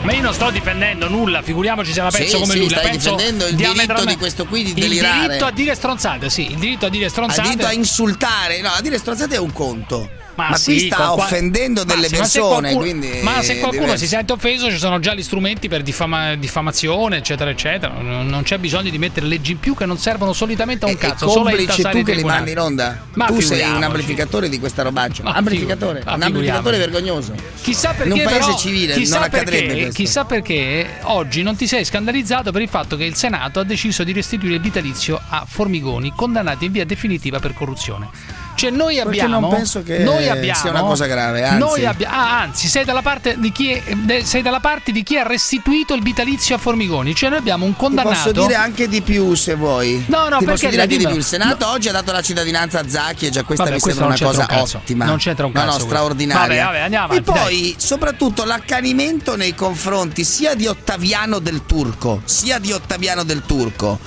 Ma 0.02 0.12
io 0.12 0.20
non 0.20 0.34
sto 0.34 0.50
difendendo 0.50 1.08
nulla, 1.08 1.40
figuriamoci 1.40 1.92
se 1.92 2.02
la 2.02 2.10
Sì, 2.10 2.18
penso 2.18 2.38
come 2.40 2.52
sì, 2.52 2.58
lui. 2.58 2.68
la 2.68 2.76
stai 2.78 2.90
penso 2.90 3.10
difendendo 3.14 3.46
il 3.46 3.54
diritto 3.54 4.04
di 4.04 4.16
questo 4.16 4.44
qui 4.44 4.62
di 4.62 4.68
Il 4.70 4.74
delirare. 4.74 5.20
diritto 5.26 5.44
a 5.46 5.50
dire 5.50 5.74
stronzate, 5.74 6.28
sì, 6.28 6.50
il 6.50 6.58
diritto 6.58 6.84
a 6.86 6.88
dire 6.90 7.08
stronzate. 7.08 7.42
diritto 7.48 7.66
a 7.66 7.72
insultare, 7.72 8.60
no, 8.60 8.68
a 8.68 8.80
dire 8.82 8.98
stronzate 8.98 9.36
è 9.36 9.38
un 9.38 9.52
conto. 9.52 10.10
Ma, 10.36 10.48
Ma 10.50 10.56
sì, 10.56 10.78
sta 10.80 10.96
con 10.96 11.14
qua- 11.14 11.24
offendendo 11.24 11.84
delle 11.84 12.02
ma 12.02 12.08
se 12.08 12.16
persone, 12.16 12.72
qualcuno- 12.72 12.78
quindi 12.80 13.20
Ma 13.22 13.40
se 13.42 13.58
qualcuno 13.58 13.82
diverso. 13.84 14.02
si 14.04 14.08
sente 14.08 14.32
offeso, 14.32 14.68
ci 14.70 14.78
sono 14.78 14.98
già 14.98 15.14
gli 15.14 15.22
strumenti 15.22 15.68
per 15.68 15.82
diffama- 15.82 16.34
diffamazione, 16.34 17.18
eccetera, 17.18 17.50
eccetera. 17.50 17.94
Non 18.00 18.40
c'è 18.42 18.58
bisogno 18.58 18.90
di 18.90 18.98
mettere 18.98 19.26
leggi 19.26 19.52
in 19.52 19.60
più 19.60 19.74
che 19.74 19.86
non 19.86 19.96
servono 19.98 20.32
solitamente 20.32 20.84
a 20.86 20.88
un 20.88 20.94
E 20.94 20.98
cazzo, 20.98 21.28
solo 21.28 21.46
a 21.46 21.50
complice 21.50 21.70
intasare 21.70 21.98
tu 22.00 22.04
che 22.04 22.14
li 22.14 22.24
mandi 22.24 22.50
in 22.50 22.58
onda? 22.58 23.00
Ma 23.14 23.26
tu 23.26 23.40
sei 23.40 23.62
un 23.70 23.82
amplificatore 23.82 24.48
di 24.48 24.58
questa 24.58 24.82
robaccia. 24.82 25.22
Ma 25.22 25.32
amplificatore, 25.34 26.02
un 26.04 26.22
amplificatore 26.22 26.78
vergognoso. 26.78 27.32
Chissà 27.62 27.90
perché 27.92 28.12
in 28.12 28.18
un 28.18 28.24
paese 28.24 28.38
però, 28.40 28.56
civile 28.58 28.96
non 28.96 29.22
accadrebbe 29.22 29.66
perché, 29.66 29.82
questo. 29.82 29.92
chissà 30.02 30.24
perché 30.24 30.86
oggi 31.02 31.42
non 31.42 31.54
ti 31.56 31.66
sei 31.66 31.84
scandalizzato 31.84 32.50
per 32.50 32.60
il 32.62 32.68
fatto 32.68 32.96
che 32.96 33.04
il 33.04 33.14
Senato 33.14 33.60
ha 33.60 33.64
deciso 33.64 34.02
di 34.04 34.12
restituire 34.12 34.56
il 34.56 34.60
vitalizio 34.60 35.20
a 35.28 35.44
Formigoni 35.48 36.12
condannati 36.14 36.64
in 36.64 36.72
via 36.72 36.84
definitiva 36.84 37.38
per 37.38 37.54
corruzione. 37.54 38.08
Cioè 38.54 38.70
noi 38.70 38.94
Perché 38.96 39.08
abbiamo 39.08 39.40
non 39.40 39.50
penso 39.50 39.82
che 39.82 39.98
noi 39.98 40.28
abbiamo, 40.28 40.58
sia 40.58 40.70
una 40.70 40.82
cosa 40.82 41.06
grave, 41.06 41.44
anzi. 41.44 41.58
Noi 41.58 41.86
abbia- 41.86 42.10
ah, 42.10 42.40
anzi, 42.40 42.68
sei 42.68 42.84
dalla 42.84 43.02
parte 43.02 43.36
di 43.38 43.50
chi 43.52 43.70
è- 43.72 44.22
sei 44.22 44.42
dalla 44.42 44.60
parte 44.60 44.92
di 44.92 45.02
chi 45.02 45.16
ha 45.18 45.22
restituito 45.26 45.94
il 45.94 46.02
vitalizio 46.02 46.54
a 46.54 46.58
Formigoni, 46.58 47.14
cioè 47.14 47.30
noi 47.30 47.38
abbiamo 47.38 47.64
un 47.64 47.72
Ti 47.72 47.78
condannato 47.78 48.14
posso 48.30 48.32
dire 48.32 48.54
anche 48.54 48.88
di 48.88 49.02
più 49.02 49.34
se 49.34 49.54
vuoi. 49.54 50.04
No, 50.06 50.28
no, 50.28 50.38
Ti 50.38 50.44
perché 50.44 50.50
posso 50.50 50.68
dire 50.68 50.82
anche 50.82 50.96
di 50.98 51.06
più. 51.06 51.16
Il 51.16 51.24
Senato 51.24 51.68
oggi 51.68 51.88
ha 51.88 51.92
dato 51.92 52.12
la 52.12 52.22
cittadinanza 52.22 52.80
a 52.80 52.88
Zacchi 52.88 53.26
e 53.26 53.30
già 53.30 53.42
questa 53.42 53.64
Vabbè, 53.64 53.76
mi 53.76 53.80
sembra 53.82 54.06
una 54.06 54.18
cosa 54.18 54.46
un 54.50 54.58
ottima. 54.74 55.04
Non 55.04 55.16
c'entra 55.18 55.46
un 55.46 55.52
No, 55.52 55.58
cazzo 55.60 55.70
no, 55.70 55.76
questo. 55.78 55.94
straordinaria. 55.94 56.64
Vabbè, 56.64 56.64
vabbè, 56.72 56.78
andiamo 56.84 57.12
E 57.12 57.16
avanti, 57.18 57.40
poi, 57.40 57.74
soprattutto, 57.78 58.44
l'accanimento 58.44 59.36
nei 59.36 59.54
confronti 59.54 60.24
sia 60.24 60.54
di 60.54 60.66
Ottaviano 60.66 61.38
del 61.38 61.66
Turco, 61.66 62.22
sia 62.24 62.58
di 62.58 62.72
Ottaviano 62.72 63.22
del 63.24 63.42
Turco. 63.44 63.98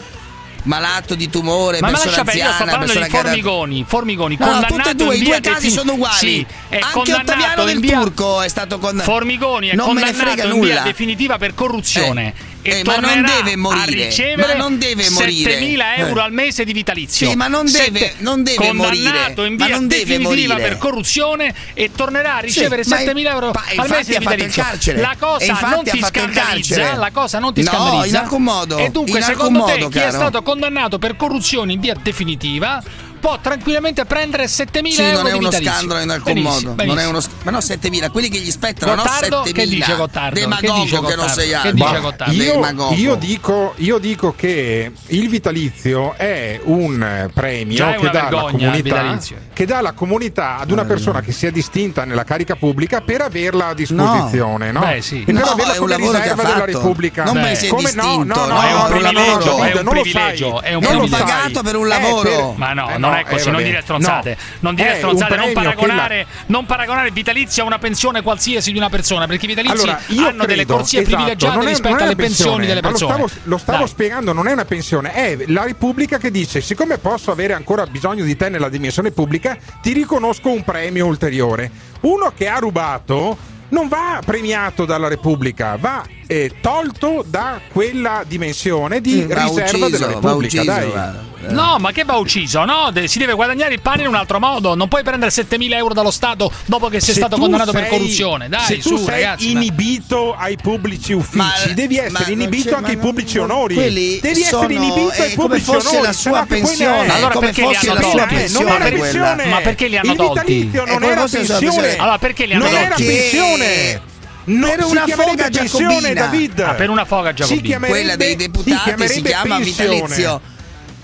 Malato 0.67 1.15
di 1.15 1.29
tumore, 1.29 1.79
Ma 1.79 1.87
persona 1.87 2.09
lascia 2.11 2.23
perdere, 2.23 2.45
io 2.45 2.51
sto 2.53 2.63
anziana, 2.63 2.85
parlando 2.85 3.05
di 3.05 3.09
Formigoni, 3.09 3.85
Formigoni 3.87 4.35
No, 4.37 4.45
condannato 4.45 4.75
tutti 4.75 4.89
e 4.89 4.93
due, 4.95 5.15
in 5.15 5.21
i 5.21 5.25
due 5.25 5.39
casi 5.41 5.69
sono 5.69 5.93
uguali. 5.93 6.15
Sì, 6.17 6.45
Anche 6.79 7.13
Ottaviano 7.13 7.63
del 7.63 7.79
via- 7.79 7.99
Turco 7.99 8.41
è 8.41 8.49
stato 8.49 8.77
condannato. 8.77 9.09
Formigoni 9.11 9.69
è 9.69 9.75
non 9.75 9.93
me 9.93 10.01
ne 10.03 10.07
condannato 10.11 10.37
frega 10.37 10.53
in 10.53 10.61
via 10.61 10.81
definitiva 10.81 11.37
per 11.37 11.53
corruzione 11.53 12.27
Eh, 12.27 12.33
e 12.69 12.81
ma 12.85 12.93
non 12.97 13.01
tornerà 13.03 13.35
deve 13.41 13.55
morire, 13.55 14.01
a 14.03 14.05
ricevere 14.05 14.53
ma 14.53 14.59
non 14.59 14.77
deve 14.77 15.09
morire. 15.09 15.59
7.000 15.59 15.95
euro 15.97 16.19
Eh. 16.19 16.23
al 16.23 16.31
mese 16.33 16.63
di 16.65 16.73
vitalizio. 16.73 17.29
Sì, 17.29 17.35
ma 17.35 17.47
non 17.47 17.65
deve- 17.65 17.99
Sette- 17.99 18.13
non 18.19 18.43
deve 18.43 18.57
condannato 18.57 18.83
morire, 18.85 19.47
in 19.47 19.55
via 19.55 19.67
non 19.67 19.87
deve 19.87 20.03
definitiva 20.05 20.53
morire. 20.55 20.69
per 20.69 20.77
corruzione 20.77 21.53
e 21.73 21.91
tornerà 21.95 22.35
a 22.35 22.39
ricevere 22.39 22.83
Sì, 22.83 22.89
ma 22.89 22.97
7.000 22.97 23.31
euro 23.31 23.51
pa- 23.51 23.63
al 23.75 23.89
mese 23.89 24.11
di 24.11 24.17
vitalizio. 24.19 24.63
carcere. 24.63 24.99
La 25.01 25.15
cosa 25.17 25.59
non 25.69 25.83
ti 25.83 25.99
scandalizza, 26.03 26.75
carcere. 26.75 26.97
la 26.97 27.11
cosa 27.11 27.39
non 27.39 27.53
ti 27.53 27.61
No, 27.63 27.69
scandalizza. 27.69 28.07
in 28.07 28.15
alcun 28.23 28.43
modo, 28.43 28.77
E 28.77 28.89
dunque 28.89 29.17
in 29.19 29.23
alcun 29.23 29.37
secondo 29.45 29.63
te 29.65 29.71
modo, 29.73 29.87
chi 29.89 29.97
è 29.97 30.01
caro. 30.01 30.11
stato 30.15 30.41
condannato 30.41 30.99
per 30.99 31.15
corruzione 31.15 31.73
in 31.73 31.79
via 31.79 31.95
definitiva 32.01 32.81
può 33.17 33.39
tranquillamente 33.39 34.05
prendere 34.05 34.45
7.000 34.45 34.87
sì, 34.87 35.01
euro. 35.01 35.21
Non 35.21 35.27
è 35.27 35.33
uno 35.33 35.51
scandalo 35.51 36.01
in 36.01 36.09
alcun 36.09 36.33
benissimo, 36.33 36.69
modo. 36.69 36.73
Benissimo. 36.73 37.11
Non 37.11 37.21
sc- 37.21 37.31
ma 37.43 37.51
no, 37.51 37.57
7.000, 37.57 38.11
quelli 38.11 38.29
che 38.29 38.39
gli 38.39 38.51
spettano. 38.51 38.95
Gottardo, 38.95 39.37
no, 39.37 39.45
7 39.45 39.59
Che 39.59 39.67
dice 39.67 39.95
Gottardo? 39.95 40.39
Demagogo 40.39 40.73
che, 40.73 40.79
dice 40.81 40.95
Gottardo? 40.97 41.15
che 41.15 41.15
non 41.15 41.29
sei 41.29 41.53
altro. 41.53 41.69
Che 41.69 41.75
dice 41.75 41.99
Gottardo? 41.99 42.33
Io, 42.33 42.95
io, 42.95 43.15
dico, 43.15 43.73
io, 43.77 43.97
dico, 43.97 44.33
che 44.35 44.91
il 45.07 45.29
vitalizio 45.29 46.13
è 46.15 46.59
un 46.63 47.29
premio 47.33 47.77
cioè, 47.77 47.95
è 47.95 47.99
che, 47.99 48.09
dà 48.09 48.27
comunità, 48.29 49.17
che 49.53 49.65
dà, 49.65 49.81
la 49.81 49.91
comunità, 49.93 50.57
ad 50.57 50.71
una 50.71 50.83
mm. 50.83 50.87
persona 50.87 51.21
che 51.21 51.31
si 51.31 51.45
è 51.45 51.51
distinta 51.51 52.05
nella 52.05 52.23
carica 52.23 52.55
pubblica 52.55 53.01
per 53.01 53.21
averla 53.21 53.67
a 53.67 53.73
disposizione. 53.73 54.71
No. 54.71 54.79
no? 54.79 54.85
Beh, 54.85 55.01
sì. 55.01 55.21
E 55.21 55.25
per 55.25 55.33
no, 55.35 55.51
averla 55.51 55.75
come 55.75 55.95
riserva 55.95 56.43
della 56.43 56.65
Repubblica. 56.65 57.23
Non 57.23 57.33
Beh. 57.33 57.67
come 57.67 57.81
distinto, 57.83 58.23
no, 58.23 58.45
no, 58.45 58.45
no, 58.45 58.61
è 58.61 58.73
un 58.73 58.85
privilegio, 58.87 59.63
è 59.63 59.79
un 59.79 59.89
privilegio. 59.89 60.61
Non 60.79 60.95
lo 60.97 61.07
pagato 61.07 61.61
per 61.61 61.75
un 61.75 61.85
eh, 61.85 61.89
lavoro. 61.89 62.53
Ma 62.57 62.73
no, 62.73 62.89
eh, 62.89 62.97
no 62.97 63.06
non 63.07 63.17
è 63.17 63.21
eh, 63.21 63.29
così, 63.29 63.51
non 63.51 63.63
dire 63.63 63.81
stronzate. 63.81 64.37
Non 64.59 64.75
dire 64.75 64.93
eh, 64.93 64.97
stronzate, 64.97 65.35
non 65.35 65.51
paragonare, 65.53 66.17
la... 66.29 66.43
non 66.47 66.65
paragonare 66.65 67.11
vitalizia 67.11 67.63
a 67.63 67.65
una 67.65 67.79
pensione 67.79 68.21
qualsiasi 68.21 68.71
di 68.71 68.77
una 68.77 68.89
persona, 68.89 69.27
perché 69.27 69.45
i 69.45 69.47
vitalizi 69.47 69.73
allora, 69.73 69.99
hanno 70.07 70.27
credo, 70.29 70.45
delle 70.45 70.65
corsie 70.65 71.01
esatto, 71.01 71.15
privilegiate 71.15 71.65
è, 71.65 71.67
rispetto 71.67 72.03
alle 72.03 72.15
pensione, 72.15 72.15
pensioni 72.15 72.65
delle 72.65 72.81
persone. 72.81 73.17
Lo 73.17 73.27
stavo, 73.27 73.41
lo 73.43 73.57
stavo 73.57 73.85
spiegando, 73.85 74.33
non 74.33 74.47
è 74.47 74.51
una 74.51 74.65
pensione, 74.65 75.13
è 75.13 75.37
la 75.47 75.63
Repubblica 75.63 76.17
che 76.17 76.31
dice: 76.31 76.61
siccome 76.61 76.97
posso 76.97 77.31
avere 77.31 77.53
ancora 77.53 77.85
bisogno 77.85 78.23
di 78.23 78.35
te 78.35 78.49
nella 78.49 78.69
dimensione 78.69 79.11
pubblica, 79.11 79.57
ti 79.81 79.93
riconosco 79.93 80.49
un 80.49 80.63
premio 80.63 81.05
ulteriore. 81.05 81.69
Uno 82.01 82.31
che 82.35 82.47
ha 82.47 82.59
rubato 82.59 83.37
non 83.69 83.87
va 83.87 84.21
premiato 84.25 84.85
dalla 84.85 85.07
Repubblica, 85.07 85.75
va 85.77 86.05
eh, 86.27 86.55
tolto 86.61 87.23
da 87.25 87.59
quella 87.71 88.23
dimensione 88.27 88.99
di 89.01 89.23
mm, 89.23 89.27
va 89.27 89.43
riserva 89.43 89.85
ucciso, 89.85 89.89
della 89.89 90.07
Repubblica. 90.07 90.61
Ucciso, 90.61 91.45
eh. 91.47 91.51
no, 91.53 91.77
ma 91.79 91.91
che 91.91 92.03
va 92.03 92.17
ucciso? 92.17 92.65
No, 92.65 92.91
De- 92.91 93.07
si 93.07 93.17
deve 93.17 93.33
guadagnare 93.33 93.73
il 93.73 93.81
pane 93.81 94.01
in 94.01 94.09
un 94.09 94.15
altro 94.15 94.39
modo. 94.39 94.75
Non 94.75 94.89
puoi 94.89 95.03
prendere 95.03 95.31
7.000 95.31 95.73
euro 95.73 95.93
dallo 95.93 96.11
Stato 96.11 96.51
dopo 96.65 96.89
che 96.89 96.99
sei 96.99 97.13
se 97.13 97.21
stato 97.21 97.37
condannato 97.37 97.71
sei, 97.71 97.81
per 97.81 97.89
corruzione. 97.89 98.49
Dai, 98.49 98.65
se 98.65 98.81
su, 98.81 98.97
sei 98.97 99.21
ragazzi. 99.21 99.51
inibito 99.51 100.35
ma... 100.37 100.43
ai 100.43 100.57
pubblici 100.57 101.13
uffici, 101.13 101.37
ma, 101.37 101.53
devi 101.73 101.97
essere 101.97 102.31
inibito 102.31 102.75
anche 102.75 102.91
ai 102.91 102.97
pubblici 102.97 103.37
onori. 103.37 103.75
Quelli 103.75 104.19
devi 104.19 104.41
essere 104.41 104.73
inibito 104.73 105.21
ai 105.21 105.33
pubblici 105.33 105.69
onori. 105.69 105.85
Come 105.85 106.01
la 106.01 106.13
sua 106.13 106.45
pensione. 106.45 107.09
Allora, 107.09 107.33
come 107.33 107.45
perché 107.47 107.63
fosse 107.63 107.93
la 107.93 108.01
sua 108.01 108.25
pensione? 108.25 109.45
Ma 109.45 109.61
perché 109.61 109.87
li 109.87 109.97
hanno 109.97 110.15
tolti? 110.15 110.51
Il 110.51 110.65
vitalizio 110.65 110.85
non 110.85 111.03
era 111.03 111.25
pensione. 111.25 111.95
Allora, 111.95 112.17
perché 112.17 112.45
li 112.45 112.53
hanno 112.53 112.63
tolti? 112.63 112.75
Non 112.75 112.83
era 112.83 112.95
pensione. 112.95 113.65
Eh, 113.65 114.15
No, 114.47 114.67
per 114.69 114.85
una 114.85 115.07
foga 115.07 115.49
giacobina. 115.49 116.13
David. 116.13 116.59
Ah, 116.59 116.73
per 116.73 116.89
una 116.89 117.05
foga 117.05 117.33
giacobina. 117.33 117.79
Quella 117.79 118.15
dei 118.15 118.35
deputati 118.35 119.07
si, 119.07 119.13
si 119.15 119.21
chiama 119.21 119.57
pensione. 119.57 119.89
vitalizio 119.89 120.55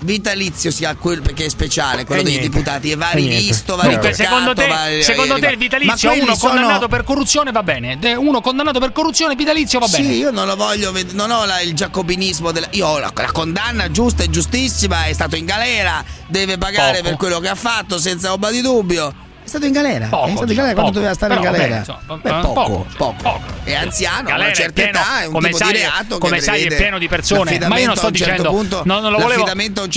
vitalizio 0.04 0.70
sia 0.70 0.94
quello 0.94 1.22
perché 1.22 1.46
è 1.46 1.48
speciale, 1.48 2.04
quello 2.04 2.20
e 2.20 2.24
dei 2.24 2.34
niente. 2.34 2.50
deputati 2.50 2.90
e 2.90 2.94
va 2.94 3.10
rivisto, 3.10 3.74
vari 3.74 3.90
Dunque, 3.90 4.12
secondo 4.12 4.54
te, 4.54 4.66
vari, 4.66 5.02
secondo 5.02 5.38
te 5.38 5.46
il 5.46 5.56
vitalizio 5.56 6.12
uno 6.12 6.36
sono... 6.36 6.52
condannato 6.52 6.88
per 6.88 7.04
corruzione 7.04 7.50
va 7.50 7.62
bene, 7.62 7.98
uno 8.14 8.40
condannato 8.40 8.78
per 8.78 8.92
corruzione 8.92 9.34
vitalizio 9.34 9.78
va 9.78 9.88
bene. 9.88 10.04
Sì, 10.04 10.18
io 10.18 10.30
non 10.30 10.46
lo 10.46 10.56
voglio 10.56 10.92
non 11.12 11.30
ho 11.30 11.44
la, 11.44 11.60
il 11.60 11.74
giacobinismo 11.74 12.52
della 12.52 12.68
io 12.72 12.86
ho 12.86 12.98
la, 12.98 13.10
la, 13.14 13.32
condanna 13.32 13.90
giusta 13.90 14.22
e 14.22 14.30
giustissima, 14.30 15.06
è 15.06 15.12
stato 15.12 15.36
in 15.36 15.46
galera, 15.46 16.04
deve 16.28 16.58
pagare 16.58 16.98
Poco. 16.98 17.08
per 17.08 17.16
quello 17.16 17.40
che 17.40 17.48
ha 17.48 17.54
fatto 17.54 17.98
senza 17.98 18.32
ombra 18.32 18.50
di 18.50 18.60
dubbio. 18.60 19.22
È 19.44 19.48
stato 19.48 19.66
in 19.66 19.72
galera. 19.72 20.06
Poco, 20.06 20.24
è 20.24 20.30
stato 20.30 20.42
in 20.42 20.48
diciamo, 20.48 20.72
galera 20.72 20.72
diciamo, 20.72 20.80
quando 20.80 20.92
doveva 20.92 21.14
stare 21.14 21.34
Però, 21.34 21.44
in 21.44 21.52
galera. 21.52 21.84
Beh, 21.84 22.14
Beh, 22.16 22.40
poco, 22.40 22.52
poco, 22.54 22.86
poco, 22.96 23.14
poco, 23.22 23.42
È 23.62 23.74
anziano, 23.74 24.30
ha 24.30 24.36
una 24.36 24.52
certa 24.54 24.72
pieno, 24.72 24.98
età, 24.98 25.20
è 25.20 25.26
un 25.26 25.32
come 25.32 25.46
tipo 25.48 25.58
sai, 25.58 25.72
di 25.72 25.78
reato 25.78 26.18
come 26.18 26.40
sai 26.40 26.62
è 26.62 26.76
pieno 26.76 26.98
di 26.98 27.08
persone, 27.08 27.58
ma 27.68 27.78
io 27.78 27.86
non 27.86 27.96
sto 27.96 28.10
certo 28.10 28.10
dicendo 28.10 28.42
certo 28.42 28.56
punto, 28.56 28.82
non, 28.86 29.02
non, 29.02 29.20
volevo... 29.20 29.44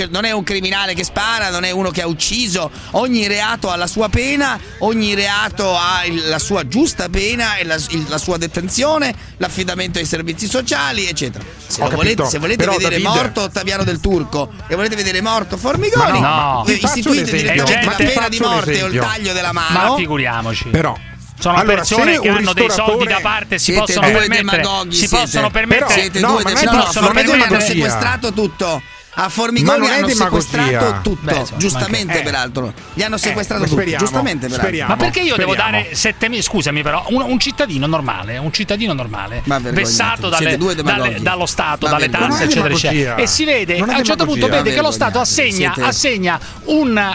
non 0.09 0.25
è 0.25 0.31
un 0.31 0.43
criminale 0.43 0.93
che 0.93 1.05
spara, 1.05 1.49
non 1.49 1.63
è 1.63 1.71
uno 1.71 1.91
che 1.91 2.01
ha 2.01 2.07
ucciso. 2.07 2.69
Ogni 2.91 3.25
reato 3.27 3.69
ha 3.69 3.77
la 3.77 3.87
sua 3.87 4.09
pena, 4.09 4.59
ogni 4.79 5.15
reato 5.15 5.77
ha 5.77 6.03
il, 6.03 6.27
la 6.27 6.39
sua 6.39 6.67
giusta 6.67 7.07
pena 7.07 7.55
e 7.55 7.63
la, 7.63 7.75
il, 7.75 8.05
la, 8.09 8.17
sua 8.17 8.35
detenzione, 8.35 9.15
l'affidamento 9.37 9.97
ai 9.97 10.05
servizi 10.05 10.47
sociali, 10.47 11.07
eccetera. 11.07 11.43
Se 11.65 11.87
volete, 11.87 12.25
se 12.25 12.37
volete 12.37 12.65
vedere 12.65 13.01
David... 13.01 13.05
morto 13.05 13.41
Ottaviano 13.43 13.85
del 13.85 14.01
Turco 14.01 14.49
e 14.67 14.75
volete 14.75 14.95
vedere 14.95 15.21
morto 15.21 15.55
Formigoni, 15.55 16.19
no, 16.19 16.63
no. 16.65 16.65
istituite 16.67 17.31
direttamente 17.31 17.85
la 17.85 17.95
pena 17.95 18.29
di 18.29 18.39
morte 18.39 18.83
o 18.83 18.87
il 18.87 18.99
taglio 18.99 19.33
della 19.37 19.53
mano. 19.53 19.89
Ma 19.91 19.95
figuriamoci. 19.95 20.69
Però 20.69 20.97
sono 21.39 21.57
allora, 21.57 21.75
persone 21.75 22.19
che 22.19 22.29
hanno 22.29 22.53
dei 22.53 22.69
soldi 22.69 23.05
da 23.05 23.19
parte 23.21 23.59
si 23.59 23.71
possono 23.73 24.07
permettere 24.07 24.63
si 24.89 25.07
possono 25.07 25.51
permettere 25.51 26.09
però, 26.09 26.41
no, 26.41 26.55
si 26.55 26.65
possono 26.65 27.11
permettere 27.11 27.61
sequestrato 27.61 28.33
tutto 28.33 28.81
a 29.19 29.29
Formigoni 29.29 29.79
ma 29.87 29.95
hanno 29.95 30.07
sequestrato 30.09 30.99
tutto, 31.01 31.17
Beh, 31.21 31.37
insomma, 31.37 31.59
giustamente 31.59 32.19
eh, 32.19 32.23
peraltro. 32.23 32.71
Gli 32.93 33.01
hanno 33.01 33.15
eh, 33.15 33.19
sequestrato 33.19 33.63
eh, 33.63 33.67
speriamo, 33.67 33.97
giustamente 33.97 34.47
speriamo, 34.47 34.69
peraltro. 34.69 34.95
Ma 34.95 35.01
perché 35.01 35.19
io 35.27 35.33
speriamo. 35.33 35.53
devo 35.53 35.71
dare 35.71 35.91
7.000, 35.91 36.41
scusami 36.41 36.83
però, 36.83 37.03
un, 37.09 37.21
un, 37.23 37.39
cittadino 37.39 37.87
normale, 37.87 38.37
un 38.37 38.53
cittadino 38.53 38.93
normale, 38.93 39.41
vessato 39.71 40.29
dalle, 40.29 40.55
dalle, 40.57 41.19
dallo 41.19 41.47
Stato, 41.47 41.87
dalle 41.87 42.09
tasse, 42.09 42.43
eccetera, 42.43 42.73
eccetera. 42.73 43.15
E 43.15 43.25
si 43.25 43.43
vede, 43.43 43.79
a 43.79 43.83
un 43.83 44.03
certo 44.03 44.25
punto 44.25 44.47
vede 44.49 44.71
che 44.71 44.81
lo 44.81 44.91
Stato 44.91 45.19
assegna, 45.19 45.73
eh. 45.73 46.21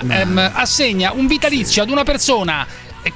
ehm, 0.08 0.50
assegna 0.54 1.12
un 1.12 1.28
vitalizio 1.28 1.84
ad 1.84 1.90
una 1.90 2.02
persona 2.02 2.66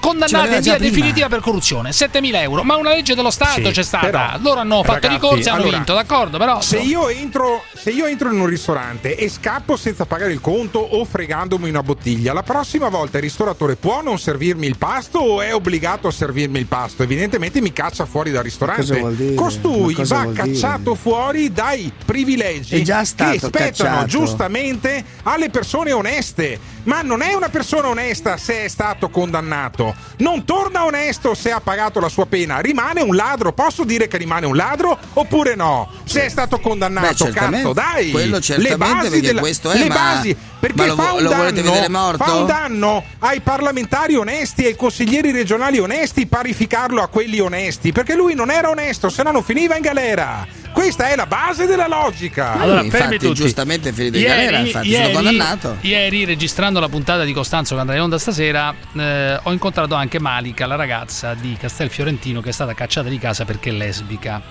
condannati 0.00 0.54
in 0.54 0.60
via 0.60 0.78
definitiva 0.78 1.28
per 1.28 1.40
corruzione. 1.40 1.90
7.000 1.90 2.34
euro. 2.36 2.62
Ma 2.62 2.76
una 2.76 2.90
legge 2.90 3.14
dello 3.14 3.30
Stato 3.30 3.66
sì, 3.66 3.70
c'è 3.72 3.82
stata. 3.82 4.06
però, 4.06 4.30
loro 4.40 4.60
hanno 4.60 4.82
fatto 4.82 5.08
ricorso 5.08 5.48
e 5.48 5.50
hanno 5.50 5.62
allora, 5.62 5.76
vinto 5.76 5.94
d'accordo 5.94 6.38
però 6.38 6.60
se 6.60 6.78
io, 6.78 7.08
entro, 7.08 7.62
se 7.74 7.90
io, 7.90 8.06
entro, 8.06 8.32
in 8.32 8.40
un 8.40 8.46
ristorante 8.46 9.16
e 9.16 9.28
scappo 9.28 9.76
senza 9.76 10.06
pagare 10.06 10.32
il 10.32 10.40
conto 10.40 10.78
o 10.78 11.04
fregandomi 11.04 11.68
una 11.68 11.82
bottiglia 11.82 12.32
la 12.32 12.42
prossima 12.42 12.88
volta 12.88 13.18
il 13.18 13.22
ristoratore 13.22 13.76
può 13.76 14.02
non 14.02 14.18
servirmi 14.18 14.66
il 14.66 14.76
pasto 14.76 15.18
o 15.18 15.40
è 15.40 15.54
obbligato 15.54 16.08
a 16.08 16.10
servirmi 16.10 16.58
il 16.58 16.66
pasto? 16.66 17.02
Evidentemente 17.02 17.60
mi 17.60 17.72
caccia 17.72 18.06
fuori 18.06 18.30
dal 18.30 18.42
ristorante. 18.42 19.34
costui 19.34 19.94
va 19.98 20.28
cacciato 20.32 20.94
fuori 20.94 21.52
dai 21.52 21.92
privilegi 22.04 22.82
che 22.82 23.04
spettano 23.04 23.50
cacciato. 23.50 24.06
giustamente 24.06 25.04
alle 25.24 25.50
persone 25.50 25.92
oneste. 25.92 26.74
Ma 26.84 27.02
non 27.02 27.20
è 27.20 27.34
una 27.34 27.48
persona 27.48 27.88
onesta 27.88 28.36
se 28.36 28.64
è 28.64 28.68
stato 28.68 29.08
condannato 29.08 29.75
fatto. 29.76 29.94
Non 30.18 30.44
torna 30.44 30.84
onesto 30.84 31.34
se 31.34 31.52
ha 31.52 31.60
pagato 31.60 32.00
la 32.00 32.08
sua 32.08 32.26
pena, 32.26 32.58
rimane 32.60 33.02
un 33.02 33.14
ladro. 33.14 33.52
Posso 33.52 33.84
dire 33.84 34.08
che 34.08 34.16
rimane 34.16 34.46
un 34.46 34.56
ladro 34.56 34.98
oppure 35.12 35.54
no? 35.54 35.88
Se 36.04 36.24
è 36.24 36.28
stato 36.28 36.58
condannato, 36.58 37.26
Beh, 37.26 37.30
cazzo, 37.32 37.72
dai. 37.72 38.10
Quello 38.10 38.40
certamente 38.40 38.84
le 38.86 38.94
basi 38.94 39.10
perché 39.10 39.26
della, 39.26 39.40
questo 39.40 39.70
è 39.70 39.78
le 39.78 39.88
ma, 39.88 39.94
basi 39.94 40.36
perché 40.58 40.86
lo, 40.86 40.94
fa, 40.94 41.12
un 41.12 41.22
lo 41.22 41.28
danno, 41.30 42.16
fa 42.16 42.34
un 42.34 42.46
danno 42.46 43.04
ai 43.20 43.40
parlamentari 43.40 44.16
onesti 44.16 44.64
ai 44.64 44.74
consiglieri 44.74 45.30
regionali 45.30 45.78
onesti 45.78 46.26
parificarlo 46.26 47.02
a 47.02 47.08
quelli 47.08 47.38
onesti, 47.38 47.92
perché 47.92 48.14
lui 48.14 48.34
non 48.34 48.50
era 48.50 48.70
onesto, 48.70 49.08
se 49.08 49.22
no 49.22 49.30
non 49.30 49.42
finiva 49.42 49.76
in 49.76 49.82
galera. 49.82 50.46
Questa 50.76 51.08
è 51.08 51.16
la 51.16 51.24
base 51.24 51.64
della 51.64 51.88
logica. 51.88 52.52
Allora, 52.52 52.82
Infatti, 52.82 53.02
fermi 53.02 53.18
tutti. 53.18 53.32
giustamente 53.32 53.94
Felipe 53.94 54.18
ieri, 54.18 54.28
Galera, 54.28 54.58
infatti, 54.58 54.88
ieri, 54.88 55.04
sono 55.04 55.14
condannato. 55.14 55.76
Ieri, 55.80 56.26
registrando 56.26 56.80
la 56.80 56.88
puntata 56.90 57.24
di 57.24 57.32
Costanzo 57.32 57.74
che 57.74 57.80
andrà 57.80 57.96
in 57.96 58.02
onda 58.02 58.18
stasera, 58.18 58.74
eh, 58.94 59.40
ho 59.42 59.52
incontrato 59.52 59.94
anche 59.94 60.20
Malika, 60.20 60.66
la 60.66 60.74
ragazza 60.74 61.32
di 61.32 61.56
Castel 61.58 61.88
Fiorentino 61.88 62.42
che 62.42 62.50
è 62.50 62.52
stata 62.52 62.74
cacciata 62.74 63.08
di 63.08 63.18
casa 63.18 63.46
perché 63.46 63.70
è 63.70 63.72
lesbica. 63.72 64.42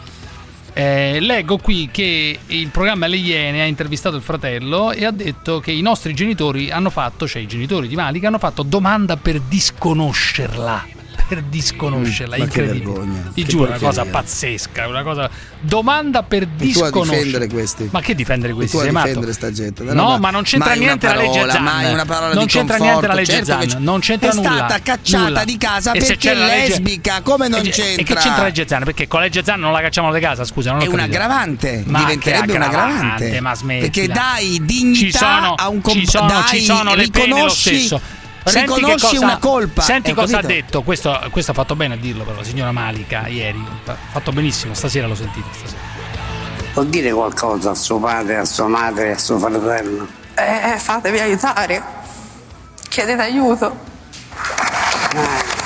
Eh, 0.74 1.20
leggo 1.20 1.58
qui 1.60 1.90
che 1.92 2.40
il 2.44 2.68
programma 2.70 3.06
Le 3.06 3.18
Iene 3.18 3.62
ha 3.62 3.66
intervistato 3.66 4.16
il 4.16 4.24
fratello 4.24 4.94
e 4.94 5.06
ha 5.06 5.12
detto 5.12 5.60
che 5.60 5.72
i 5.72 5.82
nostri 5.82 6.16
genitori 6.16 6.72
hanno 6.72 6.90
fatto, 6.90 7.28
cioè 7.28 7.44
i 7.44 7.48
genitori 7.48 7.88
di 7.88 7.96
Malika, 7.96 8.30
hanno 8.30 8.40
fatto 8.40 8.64
domanda 8.64 9.16
per 9.16 9.40
disconoscerla 9.42 11.04
per 11.28 11.42
disconoscerla. 11.42 12.38
Mm, 12.38 12.42
incredibile. 12.42 12.92
Vergogna, 12.92 13.32
Ti 13.34 13.44
giuro, 13.46 13.66
porcheria. 13.66 13.88
una 13.88 13.98
cosa 13.98 14.12
pazzesca, 14.12 14.88
una 14.88 15.04
cosa. 15.04 15.30
Domanda 15.60 16.24
per 16.24 16.46
disconoscere. 16.48 17.48
Ma 17.90 18.02
che 18.02 18.16
difendere 18.16 18.54
questi? 18.54 18.78
Sei 18.78 18.90
difendere 18.90 19.34
sta 19.34 19.52
gente. 19.52 19.84
No, 19.84 19.94
no, 19.94 20.18
ma 20.20 20.30
non 20.30 20.44
c'entra 20.44 20.74
niente 20.74 21.08
parola, 21.08 21.26
la 21.26 21.34
legge 21.34 21.52
Zan. 21.52 21.64
Mai 21.64 21.94
una 21.94 22.06
parola 22.06 22.34
non 22.34 22.46
c'entra 22.46 22.78
niente 22.78 23.08
la 23.08 23.14
legge 23.14 23.32
certo 23.46 23.70
Zan. 23.70 23.84
Non 23.84 24.00
c'entra 24.00 24.30
è 24.32 24.34
nulla. 24.36 24.50
È 24.50 24.54
stata 24.56 24.80
cacciata 24.82 25.24
nulla. 25.24 25.44
di 25.44 25.58
casa 25.58 25.92
e 25.92 26.00
perché 26.00 26.32
è 26.32 26.36
lesbica. 26.36 27.14
Legge... 27.14 27.24
Come 27.24 27.48
non 27.48 27.66
e 27.66 27.70
c'entra? 27.70 28.02
E 28.02 28.04
che 28.04 28.14
c'entra 28.16 28.38
la 28.38 28.44
legge 28.44 28.68
Zan? 28.68 28.84
Perché 28.84 29.08
con 29.08 29.20
la 29.20 29.26
legge 29.26 29.44
Zan 29.44 29.60
non 29.60 29.72
la 29.72 29.82
cacciamo 29.82 30.12
da 30.12 30.20
casa, 30.20 30.44
scusa. 30.46 30.72
Non 30.72 30.82
è 30.82 30.88
un 30.88 31.00
aggravante. 31.00 31.84
Ma 31.86 32.00
diventerebbe 32.00 32.54
un 32.54 32.62
aggravante. 32.62 33.42
Perché 33.80 34.08
dai 34.08 34.62
dignità 34.64 35.56
a 35.56 35.68
un 35.70 35.82
compagno. 35.82 36.44
Ci 36.46 36.62
sono 36.62 36.94
le 36.96 37.10
pene 37.10 37.42
lo 37.42 37.50
stesso 37.50 38.24
si 38.46 38.64
conosce 38.66 39.18
una 39.18 39.38
colpa. 39.38 39.82
Senti 39.82 40.12
eh, 40.12 40.14
cosa 40.14 40.40
capito? 40.40 40.52
ha 40.52 40.56
detto, 40.56 40.82
questo, 40.84 41.28
questo, 41.32 41.52
ha 41.52 41.54
fatto 41.54 41.76
bene 41.76 41.96
a 41.96 41.98
dirlo 41.98 42.24
però, 42.24 42.38
la 42.38 42.44
signora 42.44 42.72
Malika 42.72 43.28
ieri, 43.28 43.64
ha 43.86 43.96
fatto 44.12 44.32
benissimo, 44.32 44.74
stasera 44.74 45.08
l'ho 45.08 45.16
sentito. 45.16 45.48
Stasera. 45.52 45.82
Vuol 46.74 46.88
dire 46.88 47.12
qualcosa 47.12 47.72
a 47.72 47.76
suo 47.76 48.00
padre, 48.00 48.38
a 48.38 48.46
sua 48.46 48.68
madre, 48.68 49.14
a 49.14 49.18
suo 49.18 49.40
fratello? 49.40 50.08
Eh, 50.36 50.72
eh 50.74 50.78
fatevi 50.78 51.20
aiutare, 51.20 51.82
chiedete 52.90 53.22
aiuto. 53.22 53.78
Eh 55.16 55.65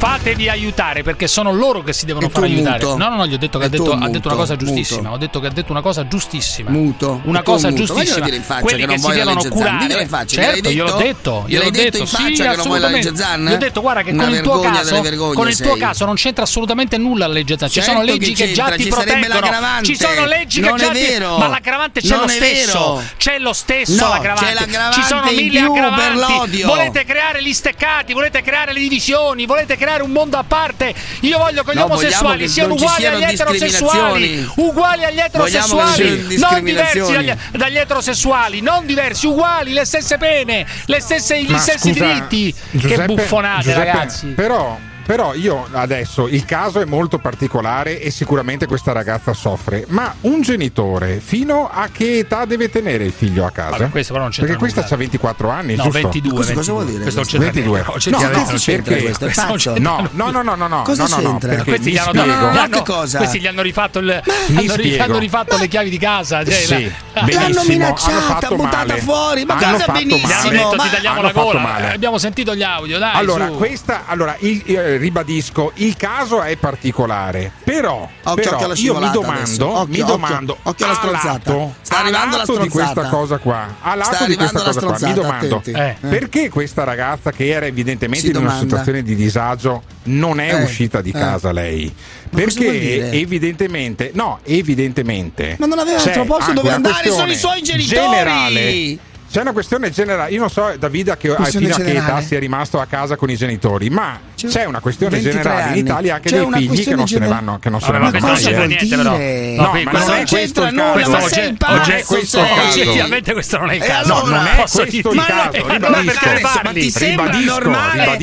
fatevi 0.00 0.48
aiutare 0.48 1.02
perché 1.02 1.28
sono 1.28 1.52
loro 1.52 1.82
che 1.82 1.92
si 1.92 2.06
devono 2.06 2.30
far 2.30 2.44
aiutare. 2.44 2.82
Muto. 2.82 2.96
No, 2.96 3.10
no, 3.10 3.16
no, 3.16 3.26
gli 3.26 3.34
ho 3.34 3.38
detto 3.38 3.58
che 3.58 3.66
ha 3.66 3.68
detto, 3.68 3.92
ha 3.92 4.08
detto, 4.08 4.28
una 4.28 4.36
cosa 4.36 4.56
giustissima. 4.56 5.00
Muto. 5.00 5.14
Ho 5.14 5.18
detto 5.18 5.40
che 5.40 5.46
ha 5.46 5.50
detto 5.50 5.72
una 5.72 5.82
cosa 5.82 6.08
giustissima. 6.08 6.70
Muto. 6.70 7.20
Una 7.24 7.42
cosa 7.42 7.68
muto. 7.68 7.84
giustissima. 7.84 8.24
Dire 8.24 8.36
in 8.36 8.42
faccia 8.42 8.62
Quelli 8.62 8.86
che, 8.86 8.92
che 8.94 8.98
si 8.98 9.10
devono 9.10 9.42
curare. 9.42 10.00
In 10.00 10.08
faccia, 10.08 10.42
certo, 10.42 10.70
gliel'ho 10.70 10.96
detto. 10.96 11.44
Gliel'ho 11.46 11.70
detto 11.70 11.98
in 11.98 12.06
faccia 12.06 12.26
sì, 12.26 12.34
che 12.34 12.56
non 12.56 12.66
vuoi 12.66 12.80
la 12.80 12.88
legge 12.88 13.14
Zan. 13.14 13.44
Gli 13.44 13.52
ho 13.52 13.58
detto 13.58 13.80
guarda 13.82 14.02
che 14.02 14.10
una 14.12 14.24
con 14.24 14.32
il 14.32 14.40
tuo 14.40 14.60
caso 14.60 15.02
con 15.34 15.48
il 15.48 15.60
tuo 15.60 15.76
caso 15.76 16.04
non 16.06 16.14
c'entra 16.14 16.44
assolutamente 16.44 16.96
nulla 16.96 17.26
la 17.26 17.34
legge 17.34 17.58
Zan. 17.58 17.68
Certo 17.68 17.90
ci 17.90 17.92
sono 17.92 18.02
leggi 18.02 18.32
che, 18.32 18.46
che 18.46 18.52
già 18.52 18.70
ti 18.70 18.86
proteggono. 18.86 19.82
Ci 19.82 19.96
sono 19.96 20.24
leggi 20.24 20.62
che 20.62 20.74
già 20.76 20.88
ti 20.88 21.18
Ma 21.20 21.46
l'aggravante 21.46 22.00
c'è 22.00 22.16
lo 22.16 22.28
stesso. 22.28 23.02
C'è 23.18 23.38
lo 23.38 23.52
stesso 23.52 24.08
l'aggravante. 24.08 24.66
Ci 24.92 25.02
sono 25.02 25.30
mille 25.30 25.60
aggravanti. 25.60 26.62
Volete 26.62 27.04
creare 27.04 27.42
gli 27.42 27.52
steccati, 27.52 28.14
volete 28.14 28.40
creare 28.40 28.72
le 28.72 28.80
divisioni, 28.80 29.44
volete 29.44 29.76
creare 29.76 29.88
creare 29.90 30.02
un 30.02 30.10
mondo 30.10 30.36
a 30.36 30.44
parte. 30.44 30.94
Io 31.20 31.38
voglio 31.38 31.62
che 31.64 31.72
gli 31.72 31.78
no, 31.78 31.84
omosessuali 31.84 32.48
siano 32.48 32.74
uguali 32.74 33.06
agli 33.06 33.22
eterosessuali, 33.22 34.48
uguali 34.56 35.04
agli 35.04 35.18
eterosessuali, 35.18 36.36
non 36.38 36.64
diversi 36.64 37.12
dagli, 37.12 37.32
dagli, 37.52 37.76
eterosessuali, 37.76 38.60
non 38.60 38.86
diversi, 38.86 39.26
uguali, 39.26 39.72
le 39.72 39.84
stesse 39.84 40.16
pene, 40.18 40.66
le 40.86 41.00
stesse, 41.00 41.42
gli 41.42 41.50
Ma 41.50 41.58
stessi 41.58 41.92
scusa, 41.92 42.04
diritti. 42.04 42.54
Giuseppe, 42.70 42.96
che 42.96 43.04
buffonate, 43.06 43.62
Giuseppe, 43.62 43.84
ragazzi. 43.84 44.26
Però 44.28 44.78
però 45.04 45.34
io 45.34 45.66
adesso 45.72 46.28
il 46.28 46.44
caso 46.44 46.80
è 46.80 46.84
molto 46.84 47.18
particolare 47.18 48.00
e 48.00 48.10
sicuramente 48.10 48.66
questa 48.66 48.92
ragazza 48.92 49.32
soffre, 49.32 49.84
ma 49.88 50.14
un 50.22 50.42
genitore 50.42 51.20
fino 51.20 51.68
a 51.70 51.88
che 51.92 52.18
età 52.18 52.44
deve 52.44 52.70
tenere 52.70 53.04
il 53.04 53.12
figlio 53.12 53.44
a 53.44 53.50
casa? 53.50 53.76
Vabbè, 53.76 53.90
questo 53.90 54.12
però 54.12 54.24
non 54.24 54.32
c'entra 54.32 54.56
perché 54.56 54.72
questa 54.72 54.94
ha 54.94 54.98
24 54.98 55.48
anni, 55.48 55.74
no, 55.74 55.82
giusto? 55.84 56.00
22. 56.00 56.34
Cosa, 56.34 56.52
cosa 56.54 56.72
vuol 56.72 56.86
dire? 56.86 57.02
Questo, 57.02 57.20
questo? 57.20 57.38
22. 57.38 57.78
No, 57.78 58.18
no, 58.18 58.28
no, 58.28 58.44
c'entra? 58.56 58.96
Questo? 58.96 59.78
No, 59.78 60.08
no, 60.12 60.30
no, 60.30 60.42
no, 60.42 60.54
no, 60.54 60.66
no. 60.66 60.82
Cosa 60.82 61.06
no, 61.06 61.16
c'entra? 61.16 61.56
No, 61.56 61.64
questi 61.64 61.90
gli 61.90 61.96
hanno, 61.96 62.24
no, 62.24 62.48
hanno, 62.48 62.82
cosa? 62.82 63.18
questi 63.18 63.40
gli 63.40 63.46
hanno 63.46 63.62
rifatto, 63.62 63.98
il, 63.98 64.22
mi 64.48 64.58
hanno, 64.58 64.72
spiego. 64.72 65.02
hanno 65.02 65.18
rifatto 65.18 65.56
le 65.56 65.68
chiavi 65.68 65.90
di 65.90 65.98
casa, 65.98 66.44
cioè, 66.44 66.54
sì, 66.54 66.92
la... 67.12 67.26
l'hanno 67.26 67.62
minacciata, 67.66 68.48
buttata 68.48 68.86
male. 68.86 69.00
fuori, 69.00 69.44
ma 69.44 69.56
cosa 69.56 69.92
benissimo. 69.92 70.70
Ti 70.70 70.90
tagliamo 70.90 71.22
la 71.22 71.32
gola. 71.32 71.92
Abbiamo 71.92 72.18
sentito 72.18 72.54
gli 72.54 72.62
audio. 72.62 72.98
Allora, 73.00 73.46
questa 73.46 74.04
allora 74.06 74.36
il 74.40 74.62
eh, 74.66 74.89
eh, 74.90 74.96
ribadisco, 74.96 75.72
il 75.74 75.96
caso 75.96 76.42
è 76.42 76.56
particolare. 76.56 77.52
Però, 77.64 78.08
però 78.34 78.72
io 78.74 78.98
mi 78.98 79.10
domando, 79.10 79.78
occhio, 79.78 79.86
mi 79.86 80.04
domando 80.04 80.56
occhio, 80.62 80.84
alla 80.84 80.94
stronzata. 80.94 81.74
Sta 81.80 81.98
arrivando 81.98 82.36
la 82.36 82.42
stronzata. 82.42 82.62
di 82.62 82.68
questa 82.68 83.08
cosa 83.08 83.38
qua. 83.38 83.76
A 83.80 83.94
lato 83.94 84.24
di 84.26 84.36
questa 84.36 84.62
cosa 84.62 84.80
qua, 84.80 84.98
mi 85.00 85.12
domando 85.12 85.62
eh. 85.64 85.72
eh. 85.72 85.96
perché 86.08 86.48
questa 86.48 86.84
ragazza 86.84 87.30
che 87.30 87.48
era 87.48 87.66
evidentemente 87.66 88.20
si 88.20 88.26
in 88.28 88.32
domanda. 88.32 88.54
una 88.54 88.62
situazione 88.62 89.02
di 89.02 89.14
disagio 89.14 89.82
non 90.04 90.40
è 90.40 90.54
eh, 90.54 90.62
uscita 90.62 91.00
di 91.00 91.10
eh. 91.10 91.12
casa 91.12 91.52
lei. 91.52 91.92
Ma 92.30 92.38
perché 92.38 93.10
evidentemente, 93.10 94.10
no, 94.14 94.40
evidentemente. 94.44 95.56
Ma 95.58 95.66
non 95.66 95.78
aveva 95.78 95.98
altro 95.98 96.24
posto 96.24 96.52
dove 96.52 96.70
andare, 96.70 97.10
sono 97.10 97.30
i 97.30 97.36
suoi 97.36 97.62
genitori. 97.62 98.00
Generale 98.00 99.08
c'è 99.30 99.42
una 99.42 99.52
questione 99.52 99.90
generale, 99.90 100.32
io 100.32 100.40
non 100.40 100.50
so 100.50 100.74
Davide, 100.76 101.16
che 101.16 101.28
questione 101.28 101.66
fino 101.66 101.76
generale. 101.76 101.98
a 101.98 102.02
che 102.02 102.14
età 102.18 102.26
sia 102.26 102.38
rimasto 102.40 102.80
a 102.80 102.86
casa 102.86 103.14
con 103.14 103.30
i 103.30 103.36
genitori, 103.36 103.88
ma 103.88 104.18
c'è, 104.34 104.64
una 104.64 104.80
questione 104.80 105.20
generale 105.20 105.62
anni. 105.62 105.78
in 105.78 105.86
Italia 105.86 106.14
anche 106.16 106.30
c'è 106.30 106.44
dei 106.44 106.68
figli 106.68 106.82
che 106.82 106.94
non 106.96 107.04
gener- 107.04 107.08
se 107.08 107.18
ne 107.20 107.26
vanno, 107.28 107.58
che 107.60 107.70
non 107.70 107.80
se 107.80 107.86
allora, 107.86 108.10
ne 108.10 108.18
vanno 108.18 108.32
mai. 108.32 108.44
Eh. 108.44 108.66
Niente, 108.66 108.96
però. 108.96 109.10
No, 109.10 109.62
no, 109.62 109.72
ma, 109.84 109.92
ma 109.92 109.98
non 110.04 110.14
è 110.14 110.26
questo 110.26 110.62
il 110.64 110.74
caso. 110.74 110.92
Nulla, 110.92 111.18
questo, 111.18 111.40
ogge- 111.40 111.54
pazzo, 111.56 111.80
ogge- 111.80 112.04
questo 112.04 112.40
oggettivamente 112.40 113.32
questo 113.32 113.58
non 113.58 113.70
è 113.70 113.74
il 113.74 113.82
caso. 113.82 114.14
Allora, 114.14 114.30
no, 114.30 114.36
non 114.36 114.46
è 114.46 114.56
questo 114.56 114.82
il 114.82 115.24
caso. 115.24 115.68
Ribadisco, 115.68 116.60
ma 116.64 116.72
ti 116.72 116.90
sembra 116.90 117.30
normale? 117.38 118.18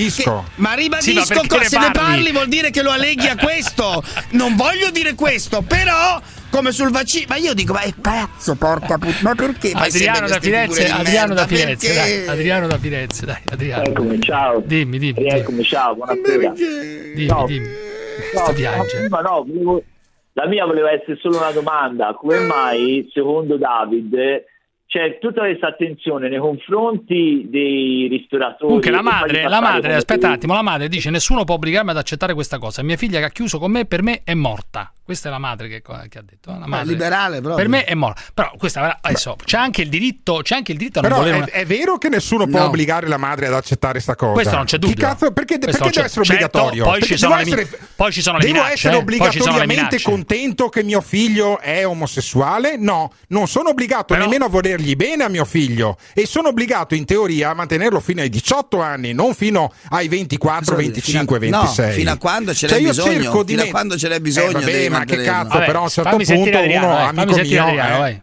Ma 0.56 0.74
ribadisco, 0.74 1.34
se 1.64 1.80
ne 1.80 1.92
parli 1.92 2.32
vuol 2.34 2.50
dire 2.50 2.70
che 2.70 2.82
lo 2.82 2.92
alleghi 2.92 3.28
a 3.28 3.38
questo. 3.38 4.04
Non 4.32 4.58
voglio 4.58 4.90
dire 4.92 5.16
questo, 5.16 5.62
però 5.62 6.22
come 6.50 6.72
sul 6.72 6.92
vaccino. 6.92 7.26
Ma 7.30 7.38
io 7.38 7.54
dico, 7.54 7.74
ma 7.74 7.82
è 7.82 7.94
pazzo, 8.00 8.56
porca 8.56 8.98
puttana, 8.98 9.20
ma 9.22 9.36
perché? 9.36 9.72
Adriano 9.74 10.28
da, 10.28 10.40
Firenze, 10.40 10.88
Adriano 10.88 11.34
da 11.34 11.46
Firenze, 11.46 11.94
perché? 11.94 12.26
dai, 12.26 12.28
Adriano 12.28 12.68
da 12.68 12.78
Firenze, 12.78 13.26
dai, 13.26 13.42
Adriano. 13.50 13.84
Eccomi, 13.84 14.22
ciao. 14.22 14.62
Dimmi, 14.66 15.00
dimmi. 15.00 15.28
Eccomi, 15.28 15.64
ciao, 15.64 15.96
buonasera. 15.96 16.54
Dimmi, 16.54 17.26
no, 17.26 17.46
dimmi. 17.46 17.68
No, 18.34 18.54
prima 18.54 19.22
no, 19.22 19.82
la 20.34 20.48
mia 20.48 20.66
voleva 20.66 20.92
essere 20.92 21.18
solo 21.20 21.38
una 21.38 21.52
domanda, 21.52 22.14
come 22.14 22.40
mai 22.40 23.10
secondo 23.12 23.58
David 23.58 24.46
c'è 24.88 25.18
tutta 25.20 25.42
questa 25.42 25.68
attenzione 25.68 26.30
nei 26.30 26.40
confronti 26.40 27.48
dei 27.50 28.08
ristoratori. 28.08 28.72
Dunque, 28.72 28.90
la 28.90 29.02
madre, 29.02 29.44
la 29.44 29.60
madre 29.60 29.96
aspetta 29.96 30.28
un 30.28 30.34
attimo, 30.34 30.54
la 30.54 30.62
madre 30.62 30.88
dice: 30.88 31.10
Nessuno 31.10 31.44
può 31.44 31.56
obbligarmi 31.56 31.90
ad 31.92 31.98
accettare 31.98 32.34
questa 32.34 32.58
cosa. 32.58 32.82
Mia 32.84 32.96
figlia 32.96 33.20
che 33.20 33.26
ha 33.26 33.30
chiuso 33.30 33.60
con 33.60 33.72
me, 33.72 33.86
per 33.86 34.02
me 34.02 34.22
è 34.24 34.34
morta. 34.34 34.92
Questa 35.08 35.30
è 35.30 35.32
la 35.32 35.38
madre 35.38 35.70
che, 35.70 35.82
che 35.82 36.18
ha 36.18 36.22
detto. 36.22 36.52
Eh, 36.52 36.60
la 36.60 36.68
madre, 36.68 36.86
liberale, 36.86 37.40
proprio. 37.40 37.56
Per 37.56 37.70
me 37.70 37.86
è 37.86 37.94
morta. 37.94 38.22
Però 38.34 38.52
questa 38.58 39.00
adesso 39.00 39.38
c'è 39.42 39.56
anche 39.56 39.84
il 39.84 39.88
diritto, 39.88 40.42
c'è 40.44 40.56
anche 40.56 40.74
il 40.74 40.78
diritto 40.78 41.00
a 41.00 41.02
non 41.04 41.12
Però 41.12 41.22
volere. 41.22 41.38
Una... 41.44 41.48
È, 41.50 41.66
vero 41.66 41.98
che 41.98 42.10
nessuno 42.10 42.46
può 42.46 42.60
no. 42.60 42.66
obbligare 42.66 43.08
la 43.08 43.16
madre 43.16 43.48
ad 43.48 43.54
accettare 43.54 43.94
questa 43.94 44.18
cosa. 44.18 44.34
Questo 44.34 44.56
non 44.58 44.66
c'è 44.66 44.78
dubbio. 44.78 44.96
Cazzo, 44.98 45.32
perché, 45.32 45.60
perché 45.60 45.80
deve 45.80 45.88
essere 45.88 45.92
certo, 45.94 46.20
obbligatorio? 46.20 46.84
Poi 46.84 47.02
ci, 47.04 47.14
essere, 47.14 47.56
le, 47.56 47.80
poi 47.96 48.12
ci, 48.12 48.22
sono 48.22 48.38
le, 48.38 48.44
devo 48.44 48.56
minacce. 48.56 48.68
Devo 48.68 48.74
essere 48.74 48.94
eh? 48.94 48.98
obbligatoriamente 48.98 50.02
contento 50.02 50.68
che 50.68 50.84
mio 50.84 51.00
figlio 51.00 51.60
è 51.62 51.88
omosessuale? 51.88 52.76
No, 52.76 53.14
non 53.30 53.48
sono 53.48 53.70
obbligato 53.70 54.14
Però... 54.14 54.20
nemmeno 54.20 54.44
a 54.44 54.50
volergli 54.50 54.98
bene 54.98 55.24
a 55.24 55.30
mio 55.30 55.46
figlio 55.46 55.96
e 56.14 56.26
sono 56.26 56.50
obbligato 56.50 56.96
in 56.96 57.06
teoria 57.06 57.52
a 57.52 57.54
mantenerlo 57.54 58.02
fino 58.02 58.20
ai 58.20 58.30
18 58.30 58.82
anni, 58.82 59.14
non 59.14 59.34
fino 59.34 59.72
ai 59.92 60.10
24, 60.10 60.76
25, 60.76 61.40
26. 61.40 61.86
No, 61.86 61.92
fino 61.94 62.12
a 62.12 62.18
quando 62.18 62.54
ce 62.54 62.68
cioè, 62.68 62.82
l'hai 62.82 62.94
cioè, 62.94 63.06
bisogno? 63.06 63.46
Fino 63.46 63.62
a 63.62 63.68
quando 63.68 63.98
ce 63.98 64.10
n'è 64.10 64.16
eh, 64.16 64.22
bisogno? 64.22 64.60
Eh, 64.60 64.97
ma 65.00 65.06
che 65.06 65.22
cazzo, 65.24 65.50
Vabbè, 65.50 65.66
però 65.66 65.80
a 65.80 65.84
un 65.84 65.90
certo 65.90 66.10
punto 66.18 66.34
uno, 66.34 66.46
eh, 66.46 66.56
Adriano, 66.56 66.86
eh, 66.86 66.90
vai, 66.90 67.08
amico 67.08 67.42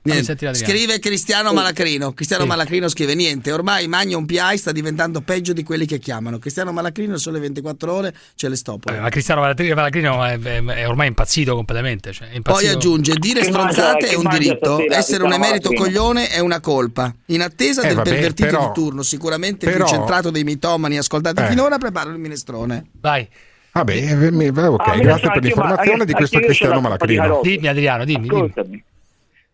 mio, 0.03 0.51
eh, 0.51 0.55
scrive 0.55 0.99
Cristiano 0.99 1.53
Malacrino. 1.53 2.13
Cristiano 2.13 2.43
sì. 2.43 2.49
Malacrino 2.49 2.89
scrive 2.89 3.15
niente, 3.15 3.53
ormai 3.53 3.89
Magno 3.89 4.19
un 4.19 4.27
PI 4.27 4.57
sta 4.57 4.73
diventando 4.73 5.21
peggio 5.21 5.53
di 5.53 5.63
quelli 5.63 5.87
che 5.87 5.99
chiamano. 5.99 6.39
Cristiano 6.39 6.73
Malacrino 6.73 7.17
sole 7.17 7.39
24 7.41 7.93
ore 7.93 8.15
ce 8.35 8.49
le 8.49 8.57
stoppo. 8.57 8.93
Ma 8.93 9.09
Cristiano 9.09 9.41
Malacrino 9.41 10.25
è, 10.25 10.39
è, 10.39 10.89
ormai 10.89 11.09
impazzito 11.09 11.55
completamente. 11.55 12.13
Cioè, 12.13 12.29
impazzito. 12.33 12.67
Poi 12.67 12.75
aggiunge, 12.75 13.15
dire 13.15 13.41
che 13.41 13.47
stronzate 13.47 14.09
eh, 14.09 14.13
è 14.13 14.15
un 14.15 14.29
diritto, 14.29 14.75
stasera, 14.75 14.97
essere 14.97 15.23
un 15.23 15.33
emerito 15.33 15.71
Malacrino. 15.71 15.83
coglione 15.83 16.29
è 16.29 16.39
una 16.39 16.61
colpa. 16.61 17.15
In 17.27 17.43
attesa 17.43 17.83
eh, 17.83 17.87
del 17.89 17.97
vabbè, 17.97 18.11
pervertito 18.11 18.49
però, 18.49 18.67
di 18.67 18.73
turno, 18.75 19.03
sicuramente 19.03 19.67
però, 19.67 19.85
più 19.85 19.95
centrato 19.95 20.31
dei 20.31 20.45
mitomani 20.45 20.99
ascoltati 20.99 21.43
eh. 21.43 21.47
finora, 21.47 21.79
preparo 21.79 22.11
il 22.11 22.19
minestrone. 22.19 22.87
Vai. 23.01 23.29
Ah 23.77 23.83
beh, 23.83 23.93
eh, 23.93 24.49
ok, 24.49 24.87
ah, 24.87 24.97
grazie 24.99 25.31
per 25.33 25.43
l'informazione 25.43 26.05
di 26.05 26.13
questo 26.13 26.39
Cristiano 26.39 26.81
Malacrino. 26.81 27.41
Dimmi 27.43 27.67
Adriano, 27.67 28.05
dimmi. 28.05 28.29
Ascoltami. 28.29 28.69
Dimmi. 28.69 28.85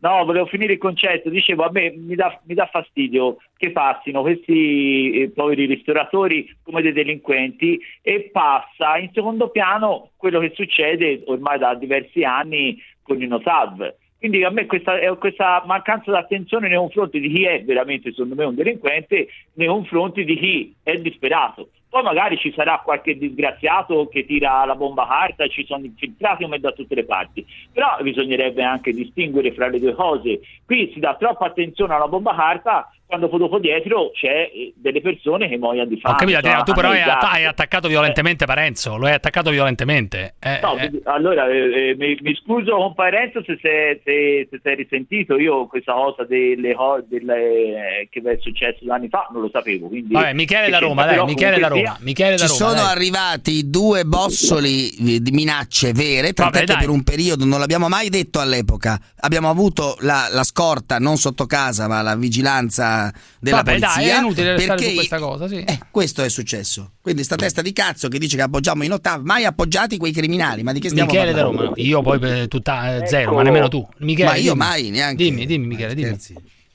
No, 0.01 0.25
volevo 0.27 0.45
finire 0.45 0.75
il 0.75 0.79
concetto, 0.79 1.31
dicevo 1.31 1.65
a 1.65 1.71
me 1.71 1.95
mi 1.97 2.15
dà, 2.15 2.69
fastidio 2.71 3.39
che 3.57 3.71
passino 3.71 4.21
questi 4.21 5.23
eh, 5.23 5.31
poveri 5.31 5.65
ristoratori 5.65 6.55
come 6.63 6.83
dei 6.83 6.93
delinquenti 6.93 7.81
e 8.03 8.29
passa 8.31 8.99
in 8.99 9.11
secondo 9.15 9.49
piano 9.49 10.11
quello 10.17 10.41
che 10.41 10.53
succede 10.55 11.23
ormai 11.27 11.59
da 11.59 11.75
diversi 11.75 12.23
anni 12.23 12.79
con 13.03 13.23
i 13.23 13.27
Notav. 13.27 13.95
Quindi 14.19 14.45
a 14.45 14.51
me 14.51 14.67
questa, 14.67 14.99
eh, 14.99 15.17
questa 15.17 15.63
mancanza 15.65 16.11
d'attenzione 16.11 16.69
nei 16.69 16.77
confronti 16.77 17.21
di 17.21 17.31
chi 17.31 17.45
è 17.45 17.65
veramente, 17.65 18.11
secondo 18.11 18.35
me, 18.35 18.45
un 18.45 18.55
delinquente, 18.55 19.29
nei 19.55 19.67
confronti 19.69 20.25
di 20.25 20.37
chi 20.37 20.75
è 20.83 20.97
disperato. 20.97 21.71
Poi 21.91 22.03
magari 22.05 22.39
ci 22.39 22.53
sarà 22.53 22.81
qualche 22.85 23.19
disgraziato 23.19 24.07
che 24.07 24.25
tira 24.25 24.65
la 24.65 24.77
bomba 24.77 25.09
carta, 25.09 25.49
ci 25.49 25.67
sono 25.67 25.85
infiltrati 25.85 26.45
come 26.45 26.61
da 26.61 26.71
tutte 26.71 26.95
le 26.95 27.05
parti, 27.05 27.45
però 27.73 27.99
bisognerebbe 28.01 28.63
anche 28.63 28.93
distinguere 28.93 29.53
fra 29.53 29.67
le 29.67 29.81
due 29.81 29.95
cose. 29.95 30.41
Qui 30.65 30.93
si 30.95 31.01
dà 31.01 31.17
troppa 31.17 31.47
attenzione 31.47 31.93
alla 31.93 32.07
bomba 32.07 32.33
carta 32.33 32.89
quando 33.11 33.27
dopo 33.27 33.59
dietro 33.59 34.13
c'è 34.13 34.51
eh, 34.55 34.73
delle 34.77 35.01
persone 35.01 35.49
che 35.49 35.59
muoiono 35.59 35.89
di 35.89 35.99
fame. 35.99 36.15
Ho 36.15 36.19
capito, 36.19 36.41
cioè, 36.41 36.63
tu 36.63 36.73
però 36.73 36.91
hai, 36.91 37.03
att- 37.03 37.25
hai, 37.25 37.45
attaccato 37.45 37.89
violentemente 37.89 38.45
eh. 38.45 38.47
Parenzo, 38.47 38.97
lo 38.97 39.07
hai 39.07 39.15
attaccato 39.15 39.51
violentemente. 39.51 40.37
Eh, 40.39 40.61
no, 40.63 40.79
eh. 40.79 40.91
allora 41.05 41.49
eh, 41.49 41.97
mi, 41.99 42.17
mi, 42.23 42.35
scuso 42.37 42.77
con 42.77 42.95
Parenzo 42.95 43.43
se 43.45 43.59
sei, 43.61 44.01
se, 44.05 44.47
se 44.49 44.61
sei 44.63 44.77
risentito, 44.77 45.37
io 45.39 45.67
questa 45.67 45.93
cosa 45.93 46.25
delle, 46.25 46.77
delle, 47.09 48.09
che 48.09 48.23
è 48.25 48.39
successo 48.41 48.79
anni 48.89 49.09
fa 49.09 49.29
non 49.33 49.43
lo 49.43 49.51
sapevo. 49.53 49.89
Quindi, 49.89 50.13
Vabbè, 50.13 50.33
Michele 50.33 50.71
da 50.71 50.79
Roma, 50.79 51.05
dai, 51.05 51.25
Michele 51.25 51.59
da 51.59 51.67
Roma, 51.67 51.97
Michele 52.01 52.37
da 52.37 52.47
Roma. 52.47 52.49
Ci 52.49 52.55
sono 52.55 52.75
dai. 52.75 52.93
arrivati 52.93 53.69
due 53.69 54.05
bossoli 54.05 55.21
di 55.21 55.31
minacce 55.33 55.93
vere, 55.93 56.33
tant'è 56.33 56.63
che 56.63 56.77
per 56.79 56.89
un 56.89 57.03
periodo 57.03 57.45
non 57.45 57.59
l'abbiamo 57.59 57.89
mai 57.89 58.09
detto 58.09 58.39
all'epoca, 58.39 59.01
abbiamo 59.21 59.51
avuto 59.51 59.97
la, 60.01 60.29
la 60.31 60.45
scorta 60.45 60.99
non 60.99 61.17
sotto 61.17 61.47
casa 61.47 61.89
ma 61.89 62.03
la 62.03 62.15
vigilanza 62.15 63.00
della 63.41 63.57
Vabbè, 63.57 63.79
dai, 63.79 63.91
polizia. 63.93 64.17
è 64.17 64.19
inutile 64.19 64.53
restare 64.53 64.75
perché 64.77 64.89
su 64.91 64.95
questa 64.97 65.19
cosa, 65.19 65.49
sì. 65.49 65.65
eh, 65.65 65.79
questo 65.91 66.23
è 66.23 66.29
successo. 66.29 66.93
Quindi 67.01 67.23
sta 67.25 67.37
testa 67.37 67.63
di 67.63 67.73
cazzo 67.73 68.09
che 68.09 68.19
dice 68.19 68.37
che 68.37 68.43
appoggiamo 68.43 68.83
in 68.85 68.93
ottava, 68.93 69.23
mai 69.25 69.45
appoggiati 69.45 69.97
quei 69.97 70.13
criminali, 70.13 70.63
ma 70.63 70.73
di 70.73 70.81
che 70.81 70.89
stiamo 70.89 71.11
Michele 71.11 71.33
da 71.33 71.43
parlando? 71.43 71.63
Roma, 71.63 71.75
io 71.77 72.03
poi 72.03 72.19
per 72.19 72.49
tutta 72.49 72.97
eh, 72.97 73.07
zero, 73.07 73.23
Ecco. 73.23 73.35
ma 73.35 73.43
nemmeno 73.43 73.69
tu. 73.69 73.87
Michele, 73.99 74.29
Ma 74.29 74.35
io 74.37 74.53
dimmi. 74.53 74.65
mai, 74.65 74.91
neanche. 74.91 75.25
Dimmi, 75.25 75.47
dimmi 75.47 75.67
Michele, 75.67 75.95
dimmi. 75.95 76.17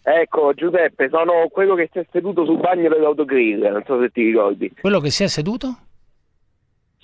Ecco, 0.08 0.54
Giuseppe, 0.54 1.10
sono 1.10 1.47
quello 1.52 1.76
che 1.76 1.89
si 1.91 1.99
è 1.99 2.06
seduto 2.12 2.45
sul 2.45 2.60
bagno 2.60 2.89
dell'autogrill, 2.89 3.62
non 3.72 3.84
so 3.86 3.99
se 3.99 4.10
ti 4.10 4.24
ricordi. 4.24 4.72
Quello 4.80 4.99
che 4.99 5.10
si 5.10 5.24
è 5.24 5.28
seduto? 5.28 5.78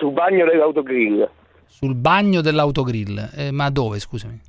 sul 0.02 0.12
bagno 0.14 0.46
dell'autogrill. 0.46 1.30
Sul 1.68 1.94
bagno 1.96 2.42
dell'autogrill. 2.42 3.30
Eh, 3.36 3.52
ma 3.52 3.70
dove, 3.70 4.00
scusami? 4.00 4.40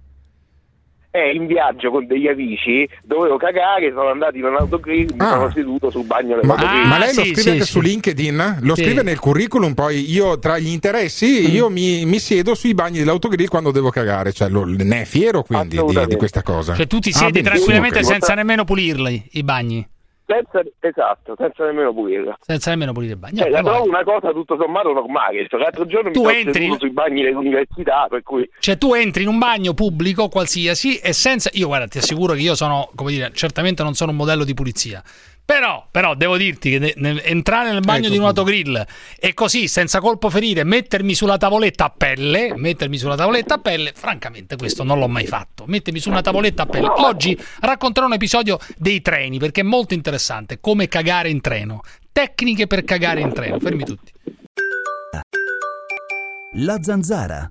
È 1.12 1.18
in 1.18 1.44
viaggio 1.46 1.90
con 1.90 2.06
degli 2.06 2.26
amici, 2.26 2.88
dovevo 3.04 3.36
cagare, 3.36 3.90
sono 3.90 4.08
andati 4.08 4.38
in 4.38 4.44
un 4.44 4.56
autogrill, 4.56 5.10
mi 5.12 5.18
Ah. 5.18 5.28
sono 5.32 5.50
seduto 5.50 5.90
sul 5.90 6.06
bagno 6.06 6.36
Ma, 6.36 6.40
dell'autogrill. 6.40 6.86
ma 6.88 6.98
lei 6.98 7.14
lo 7.14 7.24
scrive 7.26 7.50
anche 7.50 7.64
su 7.66 7.80
LinkedIn? 7.82 8.58
Lo 8.62 8.74
Sì. 8.74 8.82
scrive 8.82 9.02
nel 9.02 9.18
curriculum, 9.18 9.74
poi 9.74 10.10
io 10.10 10.38
tra 10.38 10.58
gli 10.58 10.68
interessi 10.68 11.52
io 11.52 11.68
mi, 11.68 12.06
mi 12.06 12.18
siedo 12.18 12.54
sui 12.54 12.72
bagni 12.72 13.00
dell'autogrill 13.00 13.48
quando 13.48 13.72
devo 13.72 13.90
cagare, 13.90 14.32
cioè 14.32 14.48
lo- 14.48 14.64
ne 14.64 15.02
è 15.02 15.04
fiero 15.04 15.42
quindi 15.42 15.78
di, 15.78 16.06
di 16.06 16.16
questa 16.16 16.42
cosa. 16.42 16.74
Cioè 16.74 16.86
tu 16.86 16.98
ti 16.98 17.10
Ah, 17.10 17.12
siedi 17.12 17.42
benissimo, 17.42 17.56
tranquillamente 17.56 18.02
senza 18.04 18.32
nemmeno 18.32 18.64
pulirli 18.64 19.28
i 19.32 19.42
bagni. 19.42 19.86
Senza, 20.32 20.62
esatto, 20.80 21.34
senza 21.36 21.64
nemmeno 21.64 21.92
pulirla. 21.92 22.36
Senza 22.40 22.70
nemmeno 22.70 22.92
pulire 22.92 23.12
i 23.12 23.16
bagni. 23.16 23.38
Cioè, 23.38 23.50
la 23.50 23.62
trovo 23.62 23.84
una 23.84 24.02
cosa 24.04 24.32
tutto 24.32 24.56
sommato 24.58 24.92
normale. 24.92 25.46
Cioè, 25.48 25.60
L'altro 25.60 25.84
giorno 25.86 26.10
Tu 26.10 26.20
mi 26.20 26.26
sono 26.26 26.38
entri- 26.38 26.62
seduto 26.62 26.78
sui 26.78 26.90
bagni 26.90 27.22
dell'università, 27.22 28.06
per 28.08 28.22
cui 28.22 28.48
Cioè 28.58 28.78
tu 28.78 28.94
entri 28.94 29.22
in 29.22 29.28
un 29.28 29.38
bagno 29.38 29.74
pubblico 29.74 30.28
qualsiasi 30.28 30.96
e 30.98 31.12
senza... 31.12 31.50
Io 31.54 31.66
guarda, 31.66 31.86
ti 31.86 31.98
assicuro 31.98 32.32
che 32.34 32.40
io 32.40 32.54
sono, 32.54 32.90
come 32.94 33.10
dire, 33.12 33.30
certamente 33.34 33.82
non 33.82 33.94
sono 33.94 34.10
un 34.12 34.16
modello 34.16 34.44
di 34.44 34.54
pulizia. 34.54 35.02
Però, 35.44 35.86
però 35.90 36.14
devo 36.14 36.36
dirti 36.36 36.70
che 36.70 36.78
ne- 36.78 36.94
nel- 36.96 37.20
entrare 37.24 37.72
nel 37.72 37.80
bagno 37.80 38.04
Ecco 38.04 38.12
di 38.12 38.18
un 38.18 38.24
autogrill 38.24 38.86
e 39.18 39.34
così, 39.34 39.68
senza 39.68 40.00
colpo 40.00 40.30
ferire, 40.30 40.64
mettermi 40.64 41.14
sulla 41.14 41.36
tavoletta 41.36 41.86
a 41.86 41.90
pelle, 41.90 42.54
mettermi 42.56 42.96
sulla 42.96 43.16
tavoletta 43.16 43.54
a 43.54 43.58
pelle, 43.58 43.92
francamente 43.94 44.56
questo 44.56 44.82
non 44.84 44.98
l'ho 44.98 45.08
mai 45.08 45.26
fatto. 45.26 45.64
Mettermi 45.66 45.98
su 45.98 46.08
una 46.08 46.22
tavoletta 46.22 46.62
a 46.62 46.66
pelle. 46.66 46.88
Oggi 46.88 47.38
racconterò 47.60 48.06
un 48.06 48.14
episodio 48.14 48.58
dei 48.76 49.02
treni 49.02 49.38
perché 49.38 49.60
è 49.60 49.64
molto 49.64 49.94
interessante, 49.94 50.58
come 50.60 50.88
cagare 50.88 51.28
in 51.28 51.40
treno. 51.40 51.80
Tecniche 52.12 52.66
per 52.66 52.84
cagare 52.84 53.20
in 53.20 53.32
treno. 53.32 53.58
Fermi 53.58 53.84
tutti. 53.84 54.12
La 56.54 56.78
zanzara. 56.82 57.48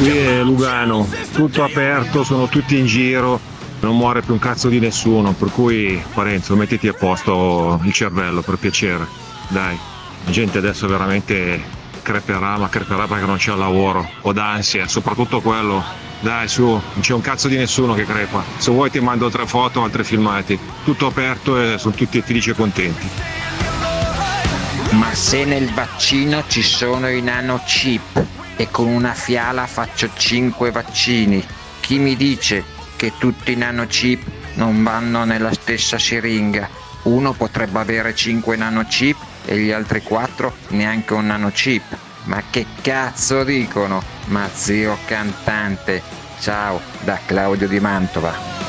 Qui 0.00 0.16
è 0.16 0.42
Lugano, 0.42 1.06
tutto 1.34 1.62
aperto, 1.62 2.24
sono 2.24 2.48
tutti 2.48 2.78
in 2.78 2.86
giro, 2.86 3.38
non 3.80 3.98
muore 3.98 4.22
più 4.22 4.32
un 4.32 4.38
cazzo 4.38 4.70
di 4.70 4.78
nessuno, 4.78 5.34
per 5.34 5.50
cui 5.50 6.02
Parenzo 6.14 6.56
mettiti 6.56 6.88
a 6.88 6.94
posto 6.94 7.78
il 7.82 7.92
cervello 7.92 8.40
per 8.40 8.56
piacere. 8.56 9.06
Dai, 9.48 9.78
la 10.24 10.30
gente 10.30 10.56
adesso 10.56 10.86
veramente 10.86 11.62
creperà, 12.00 12.56
ma 12.56 12.70
creperà 12.70 13.06
perché 13.06 13.26
non 13.26 13.36
c'è 13.36 13.54
lavoro, 13.54 14.08
o 14.22 14.32
d'ansia, 14.32 14.88
soprattutto 14.88 15.42
quello. 15.42 15.84
Dai 16.20 16.48
su, 16.48 16.64
non 16.64 17.00
c'è 17.00 17.12
un 17.12 17.20
cazzo 17.20 17.48
di 17.48 17.58
nessuno 17.58 17.92
che 17.92 18.06
crepa. 18.06 18.42
Se 18.56 18.70
vuoi 18.70 18.90
ti 18.90 19.00
mando 19.00 19.28
tre 19.28 19.44
foto, 19.44 19.82
altri 19.82 20.02
filmati. 20.02 20.58
Tutto 20.82 21.08
aperto 21.08 21.60
e 21.60 21.76
sono 21.76 21.92
tutti 21.94 22.22
felici 22.22 22.48
e 22.48 22.54
contenti. 22.54 23.06
Ma 24.92 25.12
se 25.12 25.44
nel 25.44 25.70
vaccino 25.74 26.42
ci 26.48 26.62
sono 26.62 27.06
i 27.06 27.20
nanochip 27.20 28.38
e 28.56 28.70
con 28.70 28.86
una 28.86 29.14
fiala 29.14 29.66
faccio 29.66 30.10
5 30.12 30.70
vaccini, 30.70 31.44
chi 31.80 31.98
mi 31.98 32.16
dice 32.16 32.62
che 32.96 33.12
tutti 33.18 33.52
i 33.52 33.56
nanochip 33.56 34.22
non 34.54 34.82
vanno 34.82 35.24
nella 35.24 35.52
stessa 35.52 35.98
siringa? 35.98 36.68
Uno 37.02 37.32
potrebbe 37.32 37.78
avere 37.78 38.14
5 38.14 38.56
nanochip 38.56 39.16
e 39.46 39.58
gli 39.58 39.72
altri 39.72 40.02
4 40.02 40.52
neanche 40.68 41.14
un 41.14 41.26
nanochip. 41.26 41.96
Ma 42.24 42.42
che 42.50 42.66
cazzo 42.82 43.42
dicono? 43.42 44.02
Ma 44.26 44.48
zio 44.52 44.98
cantante. 45.06 46.02
Ciao 46.40 46.80
da 47.02 47.18
Claudio 47.24 47.66
di 47.66 47.80
Mantova. 47.80 48.59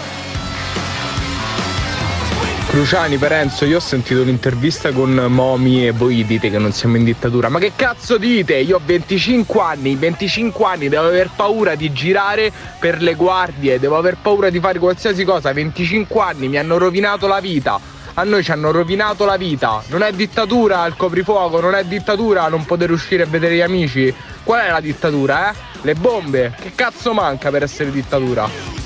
Cruciani, 2.72 3.18
Perenzo, 3.18 3.66
io 3.66 3.78
ho 3.78 3.82
sentito 3.82 4.22
un'intervista 4.22 4.94
con 4.94 5.12
Momi 5.14 5.86
e 5.86 5.92
voi 5.92 6.26
dite 6.26 6.50
che 6.50 6.58
non 6.58 6.72
siamo 6.72 6.96
in 6.96 7.04
dittatura. 7.04 7.50
Ma 7.50 7.60
che 7.60 7.74
cazzo 7.76 8.18
dite? 8.18 8.56
Io 8.56 8.78
ho 8.78 8.82
25 8.82 9.62
anni, 9.62 9.98
25 9.98 10.66
anni, 10.66 10.88
devo 10.88 11.08
aver 11.08 11.30
paura 11.36 11.76
di 11.76 11.92
girare 11.92 12.50
per 12.80 13.02
le 13.02 13.16
guardie, 13.16 13.78
devo 13.78 13.98
aver 13.98 14.16
paura 14.22 14.50
di 14.50 14.62
fare 14.62 14.80
qualsiasi 14.80 15.26
cosa. 15.26 15.52
25 15.52 16.22
anni, 16.22 16.48
mi 16.48 16.58
hanno 16.58 16.78
rovinato 16.78 17.28
la 17.28 17.42
vita. 17.42 17.78
A 18.14 18.24
noi 18.24 18.42
ci 18.42 18.52
hanno 18.52 18.72
rovinato 18.72 19.26
la 19.26 19.36
vita. 19.36 19.84
Non 19.88 20.02
è 20.02 20.14
dittatura 20.14 20.86
il 20.86 20.96
coprifuoco, 20.96 21.60
non 21.60 21.76
è 21.76 21.84
dittatura 21.84 22.48
non 22.48 22.64
poter 22.64 22.90
uscire 22.92 23.24
e 23.24 23.26
vedere 23.26 23.56
gli 23.58 23.62
amici. 23.62 24.16
Qual 24.46 24.62
è 24.62 24.72
la 24.72 24.80
dittatura, 24.80 25.52
eh? 25.52 25.56
Le 25.82 25.96
bombe. 25.96 26.56
Che 26.58 26.72
cazzo 26.74 27.12
manca 27.12 27.50
per 27.50 27.64
essere 27.64 27.92
dittatura? 27.92 28.81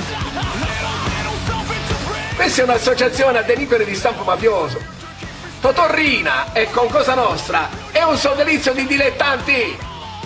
Questa 2.35 2.61
è 2.61 2.63
un'associazione 2.65 3.37
a 3.39 3.41
delinquere 3.43 3.85
di 3.85 3.95
stampo 3.95 4.23
mafioso. 4.23 4.77
Totorrina 5.61 6.51
e 6.51 6.69
con 6.69 6.89
Cosa 6.89 7.13
Nostra 7.13 7.69
è 7.91 8.03
un 8.03 8.17
sodalizio 8.17 8.73
di 8.73 8.85
dilettanti. 8.85 9.77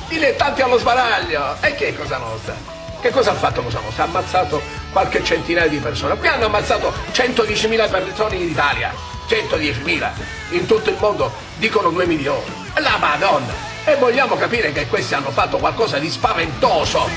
Dilettanti 0.07 0.62
allo 0.62 0.80
sbaraglio. 0.80 1.55
E 1.62 1.76
che 1.76 1.89
è 1.89 1.95
Cosa 1.95 2.18
Nostra? 2.18 2.55
Che 2.99 3.12
cosa 3.12 3.32
ha 3.32 3.36
fatto 3.36 3.62
Cosa 3.62 3.80
Nostra? 3.80 4.03
Ha 4.03 4.07
ammazzato 4.07 4.60
qualche 4.91 5.24
centinaia 5.24 5.70
di 5.70 5.78
persone. 5.78 6.18
Qui 6.18 6.28
hanno 6.28 6.47
ammazzato 6.47 6.91
110.000 7.12 7.89
persone 7.89 8.36
in 8.38 8.49
Italia. 8.49 8.91
110.000. 9.30 10.10
In 10.49 10.66
tutto 10.66 10.89
il 10.89 10.97
mondo 10.99 11.32
dicono 11.57 11.91
2 11.91 12.07
milioni. 12.07 12.43
La 12.80 12.97
Madonna. 12.97 13.53
E 13.86 13.95
vogliamo 13.97 14.36
capire 14.36 14.72
che 14.72 14.88
questi 14.88 15.14
hanno 15.14 15.30
fatto 15.30 15.57
qualcosa 15.57 15.99
di 15.99 16.10
spaventoso. 16.10 17.07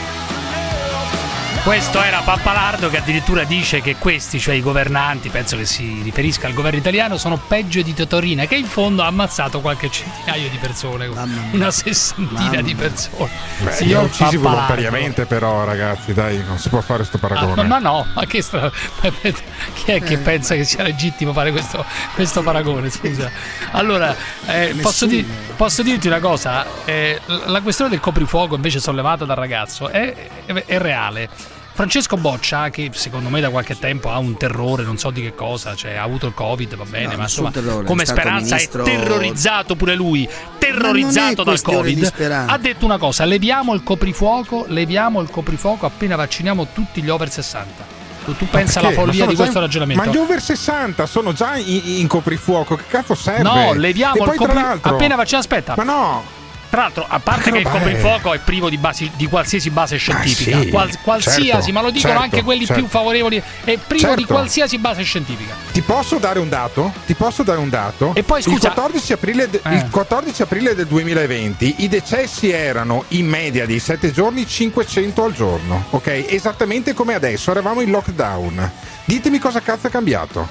Questo 1.65 2.03
era 2.03 2.23
Pappalardo 2.23 2.91
che 2.91 2.97
addirittura 2.99 3.45
dice 3.45 3.81
che 3.81 3.95
questi, 3.95 4.41
cioè 4.41 4.55
i 4.57 4.61
governanti, 4.61 5.29
penso 5.29 5.57
che 5.57 5.65
si 5.65 6.01
riferisca 6.03 6.49
al 6.49 6.55
governo 6.55 6.81
italiano, 6.81 7.17
sono 7.17 7.37
peggio 7.39 7.83
di 7.83 7.95
Totorina, 7.95 8.47
che 8.47 8.57
in 8.57 8.67
fondo 8.67 9.05
ha 9.05 9.07
ammazzato 9.07 9.61
qualche 9.61 9.89
centinaio 9.89 10.49
di 10.51 10.57
persone, 10.57 11.07
una 11.07 11.71
sessantina 11.71 12.41
Mamma 12.51 12.63
di 12.63 12.75
persone. 12.75 13.31
Beh, 13.59 13.63
li 13.65 13.69
ha 13.69 13.73
Signor 13.75 14.05
uccisi 14.07 14.37
volontariamente 14.39 15.25
però 15.27 15.63
ragazzi, 15.63 16.13
dai, 16.13 16.43
non 16.45 16.59
si 16.59 16.69
può 16.69 16.81
fare 16.81 17.07
questo 17.07 17.19
Ah, 17.19 17.29
paragone. 17.29 17.55
ma, 17.63 17.63
ma 17.63 17.79
no, 17.79 18.07
ma 18.13 18.27
che 18.27 18.43
stra... 18.43 18.69
chi 19.23 19.93
è 19.93 20.03
che 20.03 20.15
Eh. 20.15 20.19
pensa 20.19 20.57
che 20.57 20.65
sia 20.65 20.83
legittimo 20.83 21.33
fare 21.33 21.53
questo, 21.53 21.85
questo 22.17 22.43
paragone? 22.43 22.91
Scusa. 22.91 23.31
Allora, 23.71 24.17
eh, 24.47 24.75
posso, 24.83 25.07
Nessuno. 25.07 25.11
di- 25.23 25.27
posso 25.55 25.83
dirti 25.85 26.09
una 26.09 26.19
cosa? 26.19 26.67
Eh, 26.85 27.21
la 27.47 27.61
questione 27.61 27.89
del 27.89 28.01
coprifuoco, 28.01 28.57
invece 28.57 28.81
sollevata 28.81 29.25
dal 29.25 29.37
ragazzo, 29.37 29.89
è, 29.89 30.13
è- 30.45 30.53
è 30.67 30.79
reale. 30.79 31.29
Francesco 31.75 32.17
Boccia, 32.17 32.69
che 32.71 32.91
secondo 32.93 33.29
me 33.31 33.41
da 33.41 33.49
qualche 33.49 33.79
tempo 33.79 34.11
ha 34.11 34.19
un 34.19 34.37
terrore, 34.37 34.83
non 34.85 34.99
so 34.99 35.11
di 35.11 35.23
che 35.23 35.35
cosa, 35.35 35.75
cioè 35.75 35.95
ha 35.95 36.03
avuto 36.03 36.27
il 36.27 36.35
Covid, 36.35 36.77
va 36.77 36.85
bene, 36.85 37.13
No, 37.13 37.17
ma 37.17 37.23
insomma, 37.23 37.51
terrore, 37.51 37.87
come 37.87 38.05
speranza 38.05 38.55
ministro- 38.57 38.85
è 38.85 38.87
terrorizzato 38.87 39.75
pure 39.75 39.95
lui, 39.95 40.29
terrorizzato 40.59 41.43
dal 41.43 41.61
Covid. 41.63 42.13
Ha 42.49 42.59
detto 42.59 42.85
una 42.85 42.99
cosa, 42.99 43.25
leviamo 43.25 43.73
il 43.75 43.83
coprifuoco, 43.83 44.65
leviamo 44.69 45.21
il 45.21 45.31
coprifuoco 45.31 45.87
appena 45.87 46.17
vacciniamo 46.17 46.69
tutti 46.73 47.03
gli 47.03 47.09
over 47.09 47.31
60. 47.31 48.01
Tu, 48.25 48.37
tu 48.37 48.47
pensa 48.49 48.79
alla 48.79 48.93
follia 48.93 49.27
di 49.27 49.35
questo 49.35 49.57
in- 49.59 49.65
ragionamento? 49.65 50.05
Ma 50.05 50.11
gli 50.11 50.17
over 50.17 50.41
60 50.41 51.07
sono 51.07 51.33
già 51.33 51.57
in, 51.57 51.81
in 51.85 52.07
coprifuoco, 52.07 52.77
che 52.77 52.85
cazzo 52.87 53.15
serve? 53.17 53.43
No, 53.43 53.73
leviamo 53.73 54.15
e 54.15 54.19
il 54.19 54.25
poi, 54.25 54.37
tra 54.37 54.47
copri- 54.47 54.63
l'altro- 54.63 54.93
appena 54.95 55.17
vaccinato. 55.17 55.49
Aspetta. 55.49 55.75
Ma 55.77 55.83
no. 55.83 56.41
Tra 56.73 56.81
l'altro, 56.81 57.05
a 57.07 57.19
parte 57.19 57.51
che 57.51 57.59
il 57.59 57.69
coprifuoco 57.69 58.33
è 58.33 58.39
privo 58.39 58.71
di, 58.71 58.79
basi- 58.79 59.11
di 59.15 59.27
qualsiasi 59.27 59.69
base 59.69 59.99
scientifica, 59.99 60.59
sì, 60.59 60.71
qual- 60.71 60.99
qualsiasi, 61.03 61.45
certo, 61.51 61.73
ma 61.73 61.83
lo 61.83 61.91
dicono 61.91 62.15
certo, 62.15 62.23
anche 62.25 62.43
quelli 62.43 62.65
certo. 62.65 62.81
più 62.81 62.91
favorevoli, 62.91 63.37
è 63.37 63.77
privo 63.77 64.15
di 64.15 64.21
Certo. 64.21 64.27
qualsiasi 64.33 64.79
base 64.79 65.03
scientifica. 65.03 65.55
Ti 65.71 65.83
posso 65.83 66.17
dare 66.17 66.39
un 66.39 66.49
dato? 66.49 66.91
Ti 67.05 67.13
posso 67.13 67.43
dare 67.43 67.59
un 67.59 67.69
dato? 67.69 68.13
E 68.15 68.23
poi, 68.23 68.41
scusa- 68.41 68.55
il 68.69 68.73
14 68.73 69.13
aprile, 69.13 69.51
de- 69.51 69.61
Eh. 69.63 69.75
il 69.75 69.89
14 69.91 70.41
aprile 70.41 70.75
del 70.75 70.87
2020 70.87 71.75
i 71.81 71.89
decessi 71.89 72.49
erano 72.51 73.05
in 73.09 73.27
media 73.29 73.67
di 73.67 73.79
7 73.79 74.11
giorni 74.11 74.47
500 74.49 75.25
al 75.25 75.35
giorno, 75.35 75.85
ok? 75.91 76.25
Esattamente 76.27 76.95
come 76.95 77.13
adesso, 77.13 77.51
eravamo 77.51 77.83
in 77.83 77.91
lockdown. 77.91 78.71
Ditemi 79.05 79.39
cosa 79.39 79.61
cazzo 79.61 79.89
è 79.89 79.91
cambiato. 79.91 80.49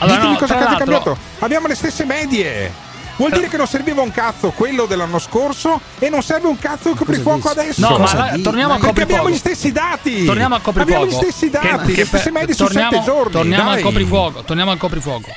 Allora, 0.00 0.16
Ditemi 0.16 0.32
no, 0.34 0.38
cosa 0.38 0.54
cazzo 0.54 0.74
è 0.74 0.76
cambiato. 0.76 1.16
Abbiamo 1.38 1.66
le 1.66 1.74
stesse 1.76 2.04
medie. 2.04 2.90
Vuol 3.22 3.34
dire 3.34 3.48
che 3.48 3.56
non 3.56 3.66
serviva 3.68 4.02
un 4.02 4.10
cazzo 4.10 4.50
quello 4.50 4.86
dell'anno 4.86 5.18
scorso 5.20 5.80
e 6.00 6.08
non 6.08 6.22
serve 6.22 6.48
un 6.48 6.58
cazzo 6.58 6.90
il 6.90 6.96
coprifuoco 6.96 7.50
adesso. 7.50 7.88
No, 7.88 7.98
ma 7.98 8.12
la- 8.14 8.38
torniamo 8.42 8.72
al 8.72 8.80
Perché 8.80 8.86
coprifuoco. 8.86 9.02
abbiamo 9.02 9.30
gli 9.30 9.36
stessi 9.38 9.70
dati. 9.72 10.24
Torniamo 10.24 10.54
al 10.56 10.62
coprifuoco. 10.62 11.02
Abbiamo 11.04 11.22
gli 11.22 11.24
stessi 11.30 11.48
Che- 11.50 11.58
dati, 11.58 11.92
che 11.92 12.00
le 12.00 12.06
stesse 12.06 12.32
per- 12.32 12.56
torniamo, 12.56 12.90
7 12.90 13.04
giorni. 13.04 13.30
Torniamo 13.32 13.70
al. 13.70 13.80
Torniamo 14.44 14.70
al 14.72 14.78
coprifuoco. 14.78 15.28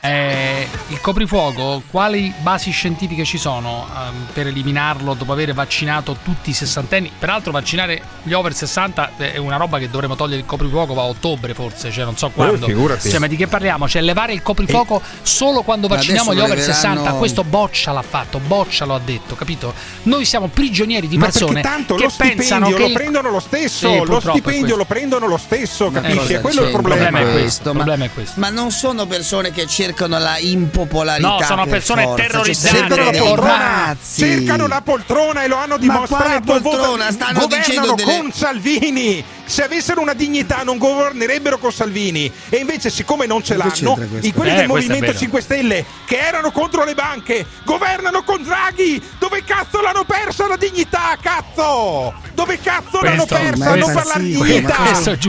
Eh, 0.00 0.68
il 0.90 1.00
coprifuoco, 1.00 1.82
quali 1.90 2.32
basi 2.40 2.70
scientifiche 2.70 3.24
ci 3.24 3.36
sono 3.36 3.84
ehm, 3.92 4.26
per 4.32 4.46
eliminarlo 4.46 5.14
dopo 5.14 5.32
aver 5.32 5.52
vaccinato 5.54 6.18
tutti 6.22 6.50
i 6.50 6.52
sessantenni? 6.52 7.10
Peraltro 7.18 7.50
vaccinare 7.50 8.00
gli 8.22 8.32
over 8.32 8.54
60 8.54 9.16
è 9.16 9.36
una 9.38 9.56
roba 9.56 9.78
che 9.80 9.90
dovremmo 9.90 10.14
togliere 10.14 10.38
il 10.40 10.46
coprifuoco 10.46 10.94
va 10.94 11.02
a 11.02 11.06
ottobre 11.06 11.52
forse, 11.52 11.90
cioè 11.90 12.04
non 12.04 12.16
so 12.16 12.30
quando. 12.30 12.64
figurati. 12.66 13.10
Cioè, 13.10 13.18
ma 13.18 13.26
di 13.26 13.34
che 13.34 13.48
parliamo? 13.48 13.88
Cioè 13.88 14.00
levare 14.02 14.32
il 14.32 14.40
coprifuoco 14.40 15.02
solo 15.22 15.62
quando 15.62 15.88
vacciniamo 15.88 16.32
gli 16.32 16.38
over 16.38 16.56
lo 16.58 16.62
60? 16.62 16.88
leveranno- 16.94 17.18
Questo 17.18 17.42
Boccia 17.42 17.90
l'ha 17.90 18.02
fatto, 18.02 18.38
Boccia 18.38 18.84
lo 18.84 18.94
ha 18.94 19.00
detto, 19.04 19.34
capito? 19.34 19.74
Noi 20.04 20.24
siamo 20.24 20.46
prigionieri 20.46 21.08
di 21.08 21.18
Ma 21.18 21.24
persone 21.24 21.60
tanto 21.60 21.96
che 21.96 22.04
lo 22.04 22.12
pensano 22.16 22.66
stipendio 22.66 22.76
che 22.76 22.92
lo 22.92 22.98
prendono 22.98 23.30
lo 23.30 23.40
stesso, 23.40 23.92
Sì, 23.92 24.04
lo 24.06 24.20
stipendio 24.20 24.76
lo 24.76 24.84
prendono 24.84 25.26
lo 25.26 25.38
stesso, 25.38 25.88
Eh, 25.88 25.90
capisci? 25.90 26.32
È 26.34 26.40
quello 26.40 26.62
il 26.62 26.70
problema. 26.70 26.94
Il 27.08 27.10
problema 27.10 27.18
è 27.18 27.32
questo, 27.40 27.70
Il 27.70 27.76
ma- 27.76 27.82
problema 27.82 28.04
è 28.04 28.12
questo. 28.14 28.38
Ma 28.40 28.48
non 28.50 28.70
sono 28.70 29.04
persone 29.06 29.50
che 29.50 29.66
cercano 29.66 29.86
la 30.18 30.38
impopolarità. 30.38 31.28
No, 31.28 31.42
sono 31.42 31.62
per 31.62 31.70
persone 31.72 32.02
forza, 32.04 32.22
terrorizzate, 32.24 32.68
cioè, 32.68 32.78
sembrano 32.86 33.10
dei 33.10 33.20
poltrona, 33.20 33.96
cercano 34.14 34.66
la 34.66 34.80
poltrona 34.82 35.42
e 35.42 35.48
lo 35.48 35.56
hanno 35.56 35.74
Ma 35.74 35.80
dimostrato. 35.80 36.24
quale 36.24 36.40
poltrona? 36.60 37.10
Stanno 37.10 37.46
dicendo 37.46 37.92
delle- 37.94 38.16
con 38.18 38.32
Salvini. 38.32 39.24
Se 39.44 39.64
avessero 39.64 40.00
una 40.02 40.12
dignità 40.12 40.62
non 40.62 40.76
governerebbero 40.76 41.56
con 41.58 41.72
Salvini. 41.72 42.30
E 42.50 42.56
invece, 42.58 42.90
siccome 42.90 43.24
non 43.26 43.42
ce 43.42 43.56
l'hanno, 43.56 43.96
i 44.20 44.32
quelli 44.32 44.50
Eh, 44.52 44.56
del 44.56 44.66
Movimento 44.66 45.06
vero. 45.06 45.18
5 45.18 45.40
Stelle 45.40 45.84
che 46.04 46.18
erano 46.18 46.50
contro 46.50 46.84
le 46.84 46.94
banche 46.94 47.46
governano 47.64 48.22
con 48.24 48.42
Draghi. 48.42 49.02
Dove 49.18 49.42
cazzo 49.44 49.80
l'hanno 49.80 50.04
persa 50.04 50.46
la 50.46 50.56
dignità? 50.56 51.16
Cazzo! 51.20 52.14
Dove 52.38 52.60
cazzo 52.60 53.00
l'hanno 53.02 53.26
persa? 53.26 53.74
Non 53.74 53.92
parlare 53.92 54.22
di 54.22 54.38
dignità. 54.40 54.76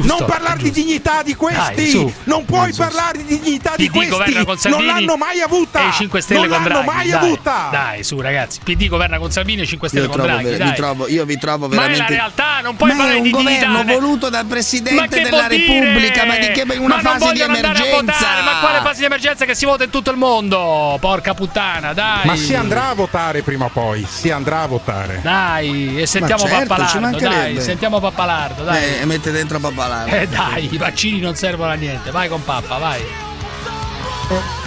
non 0.03 0.25
parlare 0.27 0.61
di 0.61 0.69
dignità 0.69 1.23
di 1.23 1.35
questi. 1.35 2.13
Non 2.25 2.45
puoi 2.45 2.71
parlare 2.71 3.23
di 3.23 3.39
dignità 3.39 3.73
di 3.75 3.87
PD 3.89 3.95
questi. 3.95 4.11
governa 4.11 4.45
con 4.45 4.57
Salvini 4.59 4.85
non 4.85 4.95
l'hanno 4.95 5.17
mai 5.17 5.41
avuta. 5.41 5.85
e 5.85 5.87
i 5.87 5.91
5 5.91 6.21
Stelle 6.21 6.39
non 6.41 6.49
con 6.49 6.57
l'hanno 6.61 6.83
Draghi. 6.83 6.85
mai 7.09 7.11
avuta. 7.11 7.69
Dai, 7.71 8.03
su 8.03 8.21
ragazzi, 8.21 8.59
PD 8.63 8.87
governa 8.87 9.17
con 9.17 9.31
Salvini 9.31 9.61
e 9.63 9.65
5 9.65 9.87
Stelle 9.87 10.03
Io, 10.03 10.09
con 10.11 10.19
trovo, 10.19 10.37
Draghi, 10.39 10.55
dai. 10.57 10.69
vi 10.69 10.75
trovo, 10.75 11.07
io 11.07 11.25
vi 11.25 11.37
trovo 11.39 11.67
Ma 11.67 11.73
è 11.73 11.77
veramente. 11.77 12.01
la 12.03 12.07
realtà, 12.09 12.59
non 12.61 12.75
puoi 12.75 12.89
ma 12.89 12.95
è 12.95 12.97
parlare 12.99 13.17
un 13.17 13.23
di 13.23 13.29
governo 13.31 13.81
dignità. 13.83 13.99
voluto 13.99 14.29
dal 14.29 14.45
Presidente 14.45 15.21
della? 15.21 15.47
Repubblica, 15.47 16.25
ma 16.25 16.37
di 16.37 16.51
che 16.51 16.65
una 16.77 16.99
fase 16.99 17.31
di 17.33 17.41
emergenza. 17.41 18.43
ma 18.43 18.59
quale 18.59 18.81
fase 18.83 18.99
di 18.99 19.05
emergenza 19.05 19.45
che 19.45 19.55
si 19.55 19.65
vota 19.65 19.83
in 19.83 19.89
tutto 19.89 20.11
il 20.11 20.17
mondo? 20.17 20.95
Porca 21.01 21.33
puttana, 21.33 21.93
dai. 21.93 22.25
Ma 22.27 22.35
si 22.35 22.53
andrà 22.53 22.89
a 22.89 22.93
votare 22.93 23.41
prima 23.41 23.65
o 23.65 23.69
poi, 23.73 24.05
si 24.07 24.29
andrà 24.29 24.61
a 24.61 24.67
votare. 24.67 25.21
Dai, 25.23 25.99
e 26.01 26.05
sentiamo 26.05 26.45
certo, 26.45 26.85
ci 26.87 26.98
Pappalardo, 26.99 27.25
mancherebbe. 27.27 27.53
dai, 27.55 27.63
sentiamo 27.63 27.99
Pappalardo, 27.99 28.63
dai. 28.63 28.99
Eh, 29.01 29.05
mette 29.05 29.31
dentro 29.31 29.59
Pappalardo. 29.59 30.15
Eh 30.15 30.27
dai, 30.27 30.73
i 30.73 30.77
vaccini 30.77 31.19
non 31.19 31.35
servono 31.35 31.71
a 31.71 31.75
niente. 31.75 32.11
Vai 32.11 32.27
con 32.29 32.43
pappa, 32.43 32.77
vai. 32.77 33.01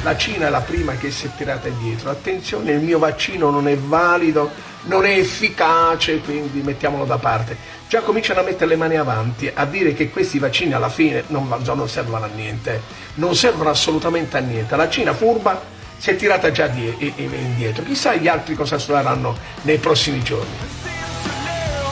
La 0.03 0.16
Cina 0.16 0.49
è 0.49 0.51
la 0.51 0.61
prima 0.61 0.95
che 0.95 1.11
si 1.12 1.26
è 1.26 1.30
tirata 1.37 1.68
indietro. 1.68 2.11
Attenzione, 2.11 2.72
il 2.72 2.80
mio 2.80 2.99
vaccino 2.99 3.51
non 3.51 3.68
è 3.68 3.76
valido, 3.76 4.51
non 4.85 5.05
è 5.07 5.16
efficace, 5.16 6.18
quindi 6.18 6.61
mettiamolo 6.62 7.05
da 7.05 7.18
parte. 7.18 7.57
Già 7.89 8.01
cominciano 8.01 8.41
a 8.41 8.43
mettere 8.43 8.66
le 8.70 8.76
mani 8.76 8.97
avanti, 8.97 9.49
a 9.55 9.64
dire 9.64 9.95
che 9.95 10.11
questi 10.11 10.41
vaccini 10.41 10.72
alla 10.72 10.89
fine 10.89 11.22
non, 11.28 11.47
non 11.62 11.89
servono 11.89 12.24
a 12.24 12.28
niente. 12.35 12.83
Non 13.14 13.37
servono 13.37 13.70
assolutamente 13.70 14.37
a 14.37 14.41
niente. 14.41 14.74
La 14.74 14.89
Cina 14.89 15.14
furba 15.14 15.61
si 15.97 16.11
è 16.11 16.16
tirata 16.16 16.51
già 16.51 16.66
die- 16.66 16.97
i- 16.99 17.12
i- 17.14 17.30
indietro. 17.33 17.85
Chissà 17.85 18.16
gli 18.16 18.26
altri 18.26 18.57
cosa 18.57 18.76
faranno 18.80 19.37
nei 19.62 19.78
prossimi 19.78 20.20
giorni. 20.24 20.57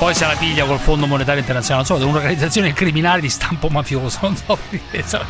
Poi 0.00 0.14
se 0.14 0.24
la 0.24 0.34
piglia 0.34 0.64
col 0.64 0.78
Fondo 0.78 1.06
Monetario 1.06 1.40
Internazionale, 1.40 1.86
non 1.86 2.00
so, 2.00 2.06
un'organizzazione 2.06 2.72
criminale 2.72 3.20
di 3.20 3.28
stampo 3.28 3.68
mafioso, 3.68 4.18
non 4.22 4.34
so 4.34 4.56
perché 4.70 5.02
se 5.06 5.18
la 5.18 5.26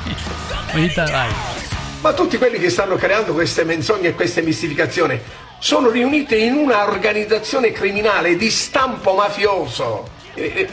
piglia. 0.71 1.11
Vai. 1.11 1.29
Ma 2.03 2.13
tutti 2.13 2.39
quelli 2.39 2.57
che 2.61 2.71
stanno 2.71 2.95
creando 2.95 3.33
queste 3.33 3.65
menzogne 3.65 4.09
e 4.09 4.15
queste 4.15 4.43
mistificazioni 4.43 5.21
sono 5.59 5.91
riuniti 5.91 6.45
in 6.45 6.53
una 6.55 6.89
organizzazione 6.89 7.73
criminale 7.73 8.37
di 8.37 8.49
stampo 8.49 9.15
mafioso. 9.15 10.09
Eh, 10.35 10.69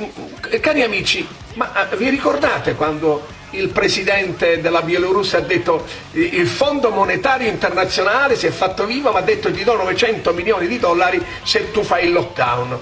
eh, 0.52 0.60
cari 0.60 0.84
amici, 0.84 1.28
ma 1.56 1.90
eh, 1.90 1.98
vi 1.98 2.10
ricordate 2.10 2.76
quando 2.76 3.26
il 3.52 3.70
presidente 3.70 4.62
della 4.62 4.84
Bielorussia 4.84 5.40
ha 5.40 5.42
detto 5.42 5.88
il 6.12 6.48
Fondo 6.48 6.92
Monetario 6.92 7.50
Internazionale 7.50 8.36
si 8.36 8.46
è 8.46 8.52
fatto 8.52 8.86
vivo 8.86 9.12
ma 9.12 9.20
ha 9.20 9.24
detto 9.24 9.52
ti 9.52 9.64
do 9.64 9.76
900 9.76 10.34
milioni 10.34 10.68
di 10.68 10.78
dollari 10.78 11.20
se 11.44 11.72
tu 11.72 11.82
fai 11.82 12.06
il 12.06 12.12
lockdown, 12.12 12.78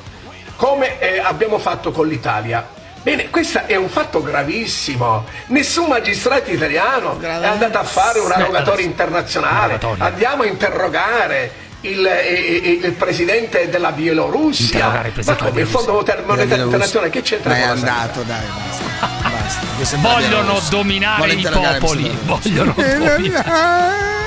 come 0.55 0.99
eh, 0.99 1.19
abbiamo 1.19 1.57
fatto 1.59 1.91
con 1.91 2.07
l'Italia. 2.07 2.67
Bene, 3.01 3.29
questo 3.29 3.61
è 3.67 3.75
un 3.75 3.89
fatto 3.89 4.23
gravissimo. 4.23 5.25
Nessun 5.47 5.87
magistrato 5.87 6.49
italiano 6.49 7.19
è 7.21 7.45
andato 7.45 7.77
a 7.77 7.83
fare 7.83 8.19
un 8.19 8.31
Eh, 8.31 8.41
rogatorio 8.43 8.83
internazionale. 8.83 9.79
Andiamo 9.99 10.41
a 10.41 10.47
interrogare 10.47 11.51
il, 11.81 12.03
eh, 12.03 12.61
eh, 12.63 12.79
il 12.83 12.93
presidente 12.93 13.69
della 13.69 13.91
Bielorussia. 13.91 15.03
Il 15.15 15.23
Ma 15.23 15.35
come 15.35 15.61
il 15.61 15.67
Fondo 15.67 16.03
Monetario. 16.25 16.63
Internazionale 16.63 17.11
che 17.11 17.21
c'entra 17.21 17.51
Ma 17.51 17.57
è 17.57 17.59
con 17.61 17.69
la 17.69 17.75
sanità? 17.75 17.93
andato, 17.93 18.21
dai, 18.23 18.45
basta. 18.55 19.29
basta. 19.77 19.97
Vogliono 19.97 20.59
dominare 20.69 21.17
Vuole 21.17 21.33
i 21.33 21.39
il 21.39 21.49
popoli. 21.51 22.17
Vogliono 22.25 22.73
dominare. 22.75 24.24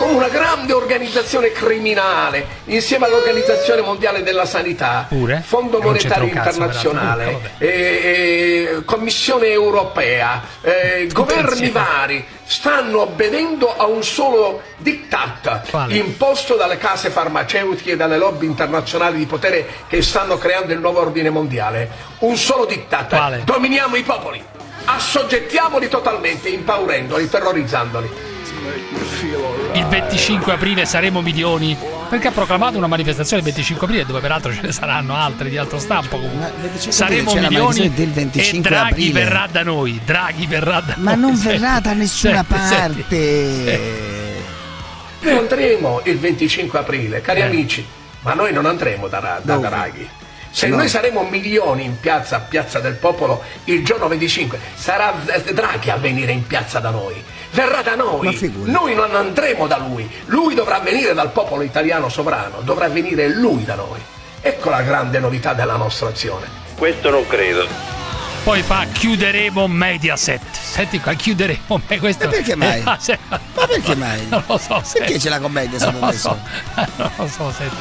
Come 0.00 0.14
una 0.14 0.28
grande 0.28 0.72
organizzazione 0.72 1.52
criminale 1.52 2.46
insieme 2.64 3.04
all'Organizzazione 3.04 3.82
Mondiale 3.82 4.22
della 4.22 4.46
Sanità, 4.46 5.04
Pure? 5.06 5.42
Fondo 5.44 5.78
Monetario 5.78 6.26
cazzo, 6.30 6.48
Internazionale, 6.48 7.24
peraltro. 7.24 7.50
eh, 7.58 7.68
eh, 8.78 8.84
Commissione 8.86 9.48
Europea, 9.48 10.42
eh, 10.62 11.06
governi 11.12 11.50
insieme. 11.50 11.72
vari 11.72 12.24
stanno 12.44 13.02
obbedendo 13.02 13.76
a 13.76 13.84
un 13.84 14.02
solo 14.02 14.62
diktat 14.78 15.68
Quale? 15.68 15.94
imposto 15.94 16.56
dalle 16.56 16.78
case 16.78 17.10
farmaceutiche 17.10 17.92
e 17.92 17.96
dalle 17.96 18.16
lobby 18.16 18.46
internazionali 18.46 19.18
di 19.18 19.26
potere 19.26 19.66
che 19.86 20.00
stanno 20.00 20.38
creando 20.38 20.72
il 20.72 20.80
nuovo 20.80 21.00
ordine 21.00 21.28
mondiale. 21.28 21.90
Un 22.20 22.36
solo 22.36 22.64
diktat. 22.64 23.08
Quale? 23.10 23.42
Dominiamo 23.44 23.96
i 23.96 24.02
popoli. 24.02 24.42
Assoggettiamoli 24.86 25.88
totalmente, 25.88 26.48
impaurendoli, 26.48 27.28
terrorizzandoli. 27.28 28.28
Il 29.72 29.86
25 29.86 30.52
aprile 30.52 30.84
saremo 30.84 31.20
milioni. 31.22 31.76
Perché 32.10 32.26
ha 32.28 32.32
proclamato 32.32 32.76
una 32.76 32.88
manifestazione 32.88 33.40
il 33.40 33.44
25 33.48 33.86
aprile, 33.86 34.04
dove 34.04 34.18
peraltro 34.20 34.52
ce 34.52 34.62
ne 34.62 34.72
saranno 34.72 35.14
altre 35.14 35.48
di 35.48 35.56
altro 35.56 35.78
stampo. 35.78 36.18
Comunque. 36.18 36.50
25 36.60 36.92
Saremo 36.92 37.34
milioni 37.34 37.92
del 37.94 38.10
25 38.10 38.58
e 38.58 38.72
Draghi 38.72 38.90
aprile. 38.90 39.12
verrà 39.24 39.48
da 39.50 39.62
noi. 39.62 40.00
Draghi 40.04 40.46
verrà 40.46 40.80
da 40.80 40.94
Ma 40.98 41.12
noi. 41.14 41.20
non 41.20 41.36
Senti, 41.36 41.58
verrà 41.58 41.78
da 41.80 41.92
nessuna 41.92 42.44
senti, 42.48 42.64
senti. 42.66 43.02
parte. 43.02 44.42
Noi 45.20 45.36
andremo 45.38 46.00
il 46.04 46.18
25 46.18 46.78
aprile, 46.80 47.20
cari 47.20 47.40
Eh. 47.40 47.44
amici, 47.44 47.86
ma 48.22 48.34
noi 48.34 48.52
non 48.52 48.66
andremo 48.66 49.06
da, 49.06 49.40
da? 49.42 49.56
Draghi. 49.56 50.08
Se 50.52 50.66
No. 50.66 50.76
noi 50.76 50.88
saremo 50.88 51.22
milioni 51.22 51.84
in 51.84 52.00
piazza, 52.00 52.40
piazza 52.40 52.80
del 52.80 52.94
popolo, 52.94 53.42
il 53.64 53.84
giorno 53.84 54.08
25, 54.08 54.58
sarà 54.74 55.14
Draghi 55.52 55.90
a 55.90 55.96
venire 55.96 56.32
in 56.32 56.46
piazza 56.46 56.80
da 56.80 56.90
noi. 56.90 57.22
Verrà 57.52 57.82
da 57.82 57.94
Ma 57.96 58.02
noi. 58.04 58.52
Noi 58.64 58.94
non 58.94 59.14
andremo 59.14 59.66
da 59.66 59.78
lui. 59.78 60.08
Lui 60.26 60.54
dovrà 60.54 60.78
venire 60.80 61.14
dal 61.14 61.30
popolo 61.30 61.62
italiano 61.62 62.08
sovrano, 62.08 62.60
dovrà 62.62 62.88
venire 62.88 63.28
lui 63.28 63.64
da 63.64 63.74
noi. 63.76 64.00
Ecco 64.40 64.70
la 64.70 64.82
grande 64.82 65.18
novità 65.18 65.52
della 65.52 65.76
nostra 65.76 66.08
azione. 66.08 66.46
Questo 66.76 67.10
non 67.10 67.26
credo. 67.26 67.66
Poi 68.42 68.62
fa 68.62 68.86
chiuderemo 68.90 69.66
Mediaset. 69.68 70.40
Senti 70.50 70.98
qua, 70.98 71.12
chiuderemo 71.12 71.80
me 71.86 71.98
questo. 71.98 72.24
E 72.24 72.28
perché 72.28 72.56
mai? 72.56 72.82
Se- 72.98 73.18
Ma 73.28 73.38
perché 73.66 73.94
mai? 73.94 74.26
Non 74.28 74.42
lo 74.46 74.56
so. 74.56 74.74
Perché 74.74 75.06
senti. 75.08 75.18
c'è 75.18 75.28
la 75.28 75.40
commedia 75.40 75.78
Non 75.90 76.00
lo 76.00 76.12
so. 76.12 76.38
Non 76.96 77.10
lo 77.16 77.26
so, 77.28 77.52
senti. 77.56 77.76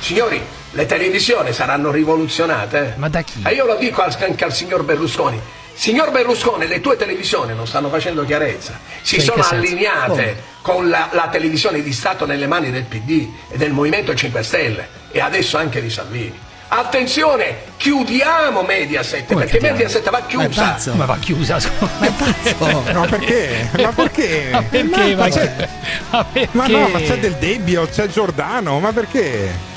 Signori, 0.00 0.42
le 0.72 0.86
televisioni 0.86 1.52
saranno 1.52 1.90
rivoluzionate. 1.90 2.94
Ma 2.96 3.08
da 3.08 3.22
chi? 3.22 3.42
E 3.46 3.52
io 3.54 3.64
lo 3.66 3.76
dico 3.76 4.02
al- 4.02 4.16
anche 4.20 4.44
al 4.44 4.52
signor 4.52 4.82
Berlusconi. 4.84 5.40
Signor 5.74 6.10
Berlusconi, 6.10 6.66
le 6.66 6.80
tue 6.80 6.96
televisioni 6.96 7.54
non 7.54 7.66
stanno 7.66 7.88
facendo 7.88 8.24
chiarezza. 8.26 8.78
Si 9.00 9.16
Cioè, 9.16 9.24
sono 9.24 9.42
allineate 9.58 10.42
con 10.60 10.88
la, 10.90 11.08
la 11.12 11.28
televisione 11.30 11.82
di 11.82 11.92
Stato 11.92 12.26
nelle 12.26 12.46
mani 12.46 12.70
del 12.70 12.84
PD 12.84 13.26
e 13.50 13.56
del 13.56 13.72
Movimento 13.72 14.14
5 14.14 14.42
Stelle 14.42 14.88
e 15.10 15.20
adesso 15.20 15.56
anche 15.56 15.80
di 15.80 15.88
Salvini. 15.90 16.38
Attenzione, 16.68 17.56
chiudiamo 17.76 18.62
Mediaset 18.62 19.26
Come 19.26 19.40
perché 19.44 19.58
chiudiamo? 19.58 19.76
Mediaset 19.76 20.04
va 20.04 20.10
Ma 20.10 20.18
è 20.18 20.26
chiusa. 20.26 20.62
pazzo. 20.62 20.90
Come 20.92 21.04
va 21.06 21.16
chiusa? 21.18 21.58
Ma 21.98 22.06
è 22.06 22.12
pazzo. 22.12 22.82
No, 22.92 23.06
perché? 23.06 23.68
Ma 23.78 23.92
perché? 23.92 24.48
Ma 24.52 24.62
perché? 24.62 25.14
Ma, 25.14 25.14
Ma, 25.24 25.28
c'è- 25.28 25.68
ma 26.10 26.24
perché? 26.24 26.48
ma 26.52 26.66
no, 26.68 26.88
ma 26.88 26.98
c'è 27.00 27.18
del 27.18 27.34
Debbio, 27.34 27.86
c'è 27.88 28.08
Giordano, 28.08 28.78
ma 28.80 28.92
perché? 28.92 29.70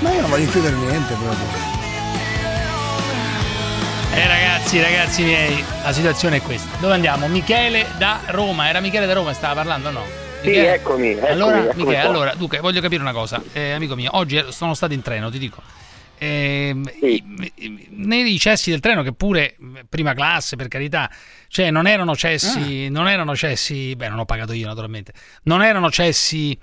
Ma 0.00 0.12
io 0.12 0.20
non 0.22 0.30
voglio 0.30 0.50
chiudere 0.50 0.74
niente 0.76 1.14
proprio. 1.14 1.46
Eh 4.12 4.26
ragazzi, 4.26 4.80
ragazzi 4.80 5.22
miei, 5.22 5.64
la 5.82 5.92
situazione 5.92 6.36
è 6.36 6.42
questa. 6.42 6.76
Dove 6.78 6.94
andiamo? 6.94 7.28
Michele 7.28 7.86
da 7.98 8.20
Roma. 8.26 8.68
Era 8.68 8.80
Michele 8.80 9.06
da 9.06 9.12
Roma 9.12 9.28
che 9.30 9.36
stava 9.36 9.54
parlando, 9.54 9.90
no? 9.90 10.02
Sì, 10.40 10.48
Michele? 10.48 10.74
eccomi, 10.74 11.08
eccomi, 11.10 11.28
allora, 11.28 11.58
eccomi 11.64 11.82
Michele, 11.84 11.98
allora, 12.00 12.34
dunque, 12.34 12.60
voglio 12.60 12.80
capire 12.80 13.02
una 13.02 13.12
cosa. 13.12 13.42
Eh, 13.52 13.72
amico 13.72 13.94
mio, 13.94 14.10
oggi 14.14 14.42
sono 14.48 14.74
stato 14.74 14.94
in 14.94 15.02
treno, 15.02 15.30
ti 15.30 15.38
dico. 15.38 15.62
Ehm, 16.18 16.90
Sì. 16.98 17.22
nei 17.90 18.22
ricessi 18.22 18.70
del 18.70 18.80
treno 18.80 19.02
che 19.02 19.12
pure 19.12 19.56
prima 19.88 20.12
classe, 20.14 20.56
per 20.56 20.68
carità. 20.68 21.10
Cioè, 21.48 21.70
non 21.70 21.86
erano 21.86 22.16
cessi, 22.16 22.88
non 22.88 23.06
erano 23.08 23.36
cessi, 23.36 23.94
beh, 23.96 24.08
non 24.08 24.18
ho 24.18 24.24
pagato 24.24 24.52
io 24.52 24.66
naturalmente, 24.66 25.12
non 25.44 25.62
erano 25.62 25.90
cessi 25.90 26.56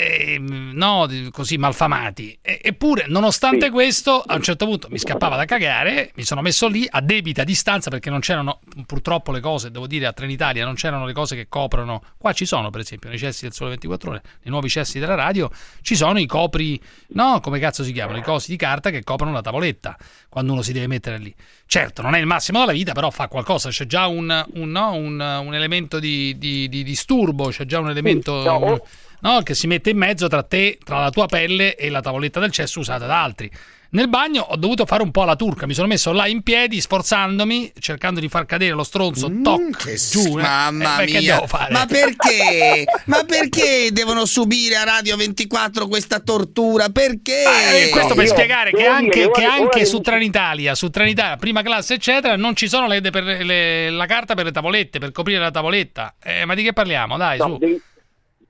eh, 0.00 0.38
no, 0.38 1.08
così 1.32 1.56
malfamati. 1.58 2.38
E- 2.40 2.60
eppure, 2.62 3.06
nonostante 3.08 3.66
Sì. 3.66 3.70
questo, 3.72 4.22
a 4.24 4.36
un 4.36 4.42
certo 4.42 4.64
punto 4.64 4.86
mi 4.90 4.98
scappava 4.98 5.34
da 5.34 5.44
cagare, 5.44 6.12
mi 6.14 6.22
sono 6.22 6.40
messo 6.40 6.68
lì 6.68 6.86
a 6.88 7.00
debita 7.00 7.42
distanza 7.42 7.90
perché 7.90 8.08
non 8.08 8.20
c'erano 8.20 8.60
purtroppo 8.86 9.32
le 9.32 9.40
cose, 9.40 9.72
devo 9.72 9.88
dire 9.88 10.06
a 10.06 10.12
Trenitalia, 10.12 10.64
non 10.64 10.74
c'erano 10.74 11.04
le 11.04 11.12
cose 11.12 11.34
che 11.34 11.48
coprono. 11.48 12.00
Qua 12.16 12.32
ci 12.32 12.44
sono, 12.46 12.70
per 12.70 12.82
esempio, 12.82 13.08
nei 13.08 13.18
cessi 13.18 13.42
del 13.42 13.52
Sole 13.52 13.70
24 13.70 14.10
Ore, 14.10 14.22
nei 14.24 14.50
nuovi 14.52 14.68
cessi 14.68 15.00
della 15.00 15.16
radio, 15.16 15.50
ci 15.82 15.96
sono 15.96 16.20
i 16.20 16.26
copri, 16.26 16.80
no, 17.08 17.40
come 17.40 17.58
cazzo 17.58 17.82
si 17.82 17.90
chiamano, 17.92 18.18
i 18.18 18.22
cosi 18.22 18.50
di 18.52 18.56
carta 18.56 18.90
che 18.90 19.02
coprono 19.02 19.32
la 19.32 19.40
tavoletta 19.42 19.96
quando 20.28 20.52
uno 20.52 20.62
si 20.62 20.72
deve 20.72 20.86
mettere 20.86 21.18
lì. 21.18 21.34
Certo, 21.66 22.02
non 22.02 22.14
è 22.14 22.18
il 22.20 22.26
massimo 22.26 22.60
della 22.60 22.70
vita, 22.72 22.92
però 22.92 23.10
fa 23.10 23.26
qualcosa, 23.26 23.70
c'è 23.70 23.86
già 23.86 24.06
un, 24.06 24.44
un, 24.54 24.70
no, 24.70 24.92
un, 24.94 25.18
un 25.20 25.54
elemento 25.54 25.98
di, 25.98 26.38
di- 26.38 26.68
di 26.68 26.82
disturbo, 26.84 27.48
c'è 27.48 27.64
già 27.64 27.80
un 27.80 27.90
elemento... 27.90 28.44
no, 28.44 28.52
o- 28.52 28.70
un- 28.72 28.80
no, 29.20 29.42
che 29.42 29.54
si 29.54 29.66
mette 29.66 29.90
in 29.90 29.96
mezzo 29.98 30.28
tra 30.28 30.42
te, 30.42 30.78
tra 30.84 31.00
la 31.00 31.10
tua 31.10 31.26
pelle 31.26 31.74
e 31.76 31.88
la 31.90 32.00
tavoletta 32.00 32.40
del 32.40 32.50
cesso 32.50 32.80
usata 32.80 33.06
da 33.06 33.22
altri. 33.22 33.50
Nel 33.90 34.10
bagno 34.10 34.42
ho 34.42 34.56
dovuto 34.56 34.84
fare 34.84 35.02
un 35.02 35.10
po' 35.10 35.22
alla 35.22 35.34
turca, 35.34 35.64
mi 35.66 35.72
sono 35.72 35.86
messo 35.86 36.12
là 36.12 36.26
in 36.26 36.42
piedi, 36.42 36.78
sforzandomi, 36.78 37.72
cercando 37.80 38.20
di 38.20 38.28
far 38.28 38.44
cadere 38.44 38.72
lo 38.74 38.82
stronzo, 38.84 39.32
toc, 39.42 39.94
giù. 40.10 40.38
eh. 40.38 40.42
Mamma 40.42 41.00
Eh, 41.00 41.04
beh, 41.06 41.10
che 41.10 41.18
mia, 41.20 41.34
devo 41.36 41.46
fare? 41.46 41.72
ma 41.72 41.86
perché? 41.86 42.84
ma 43.06 43.24
perché 43.24 43.88
devono 43.90 44.26
subire 44.26 44.76
a 44.76 44.84
Radio 44.84 45.16
24 45.16 45.88
questa 45.88 46.20
tortura? 46.20 46.90
Perché? 46.90 47.44
Eh, 47.86 47.88
questo 47.88 48.14
per 48.14 48.24
io 48.24 48.30
spiegare 48.30 48.72
che 48.72 48.84
anche, 48.84 49.20
dire, 49.20 49.30
che 49.30 49.44
ora- 49.46 49.52
anche 49.54 49.76
ora 49.78 49.84
su 49.86 50.00
Trenitalia, 50.02 50.74
su 50.74 50.90
Trenitalia, 50.90 51.36
prima 51.38 51.62
classe, 51.62 51.94
eccetera, 51.94 52.36
non 52.36 52.54
ci 52.56 52.68
sono 52.68 52.88
le, 52.88 53.00
per 53.00 53.22
le- 53.24 53.88
la 53.88 54.04
carta 54.06 54.34
per 54.34 54.44
le 54.44 54.52
tavolette, 54.52 54.98
per 54.98 55.12
coprire 55.12 55.38
la 55.40 55.50
tavoletta. 55.50 56.14
Eh, 56.22 56.44
ma 56.44 56.54
di 56.54 56.62
che 56.62 56.74
parliamo? 56.74 57.16
Dai, 57.16 57.38
No, 57.38 57.46
su. 57.46 57.56
devi- 57.58 57.80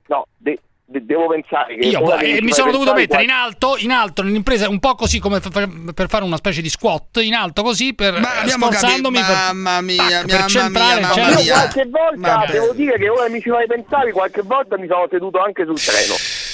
no, 0.08 0.26
de- 0.36 0.58
de- 0.84 1.04
devo 1.04 1.28
pensare 1.28 1.76
che 1.76 1.86
Io 1.86 2.18
eh, 2.18 2.40
mi 2.42 2.52
sono 2.52 2.70
dovuto 2.70 2.92
mettere 2.94 3.22
in 3.22 3.30
alto, 3.30 3.76
in 3.78 3.90
alto 3.92 4.22
nell'impresa, 4.22 4.68
un 4.68 4.78
po' 4.78 4.94
così 4.94 5.18
come 5.18 5.40
f- 5.40 5.92
per 5.94 6.08
fare 6.08 6.24
una 6.24 6.36
specie 6.36 6.60
di 6.62 6.68
squat, 6.68 7.18
in 7.22 7.34
alto 7.34 7.62
così 7.62 7.94
per 7.94 8.18
Ma 8.18 8.42
eh, 8.42 8.48
sforzandomi 8.48 9.18
capito- 9.18 9.32
per, 9.38 9.52
mamma 9.54 9.80
mia, 9.82 9.96
tac, 10.08 10.24
per 10.26 10.34
mamma 10.36 10.48
centrare 10.48 11.00
mia, 11.00 11.08
mamma 11.08 11.14
centro. 11.14 11.40
Io 11.42 11.52
qualche 11.52 11.84
volta, 11.88 12.34
Vabbè. 12.36 12.52
devo 12.52 12.72
dire 12.72 12.98
che 12.98 13.08
ora 13.08 13.28
mi 13.28 13.40
ci 13.40 13.50
fai 13.50 13.66
pensare, 13.66 14.12
qualche 14.12 14.42
volta 14.42 14.78
mi 14.78 14.86
sono 14.86 15.06
seduto 15.10 15.38
anche 15.40 15.64
sul 15.64 15.78
treno. 15.80 16.14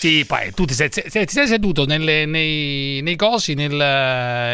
Sì, 0.00 0.24
poi 0.26 0.50
tu 0.54 0.64
ti 0.64 0.72
sei, 0.72 0.88
se- 0.90 1.02
ti 1.26 1.26
sei 1.34 1.46
seduto 1.46 1.84
nelle- 1.84 2.24
nei, 2.24 3.02
nei 3.02 3.16
cosi, 3.16 3.52
nel, 3.52 3.70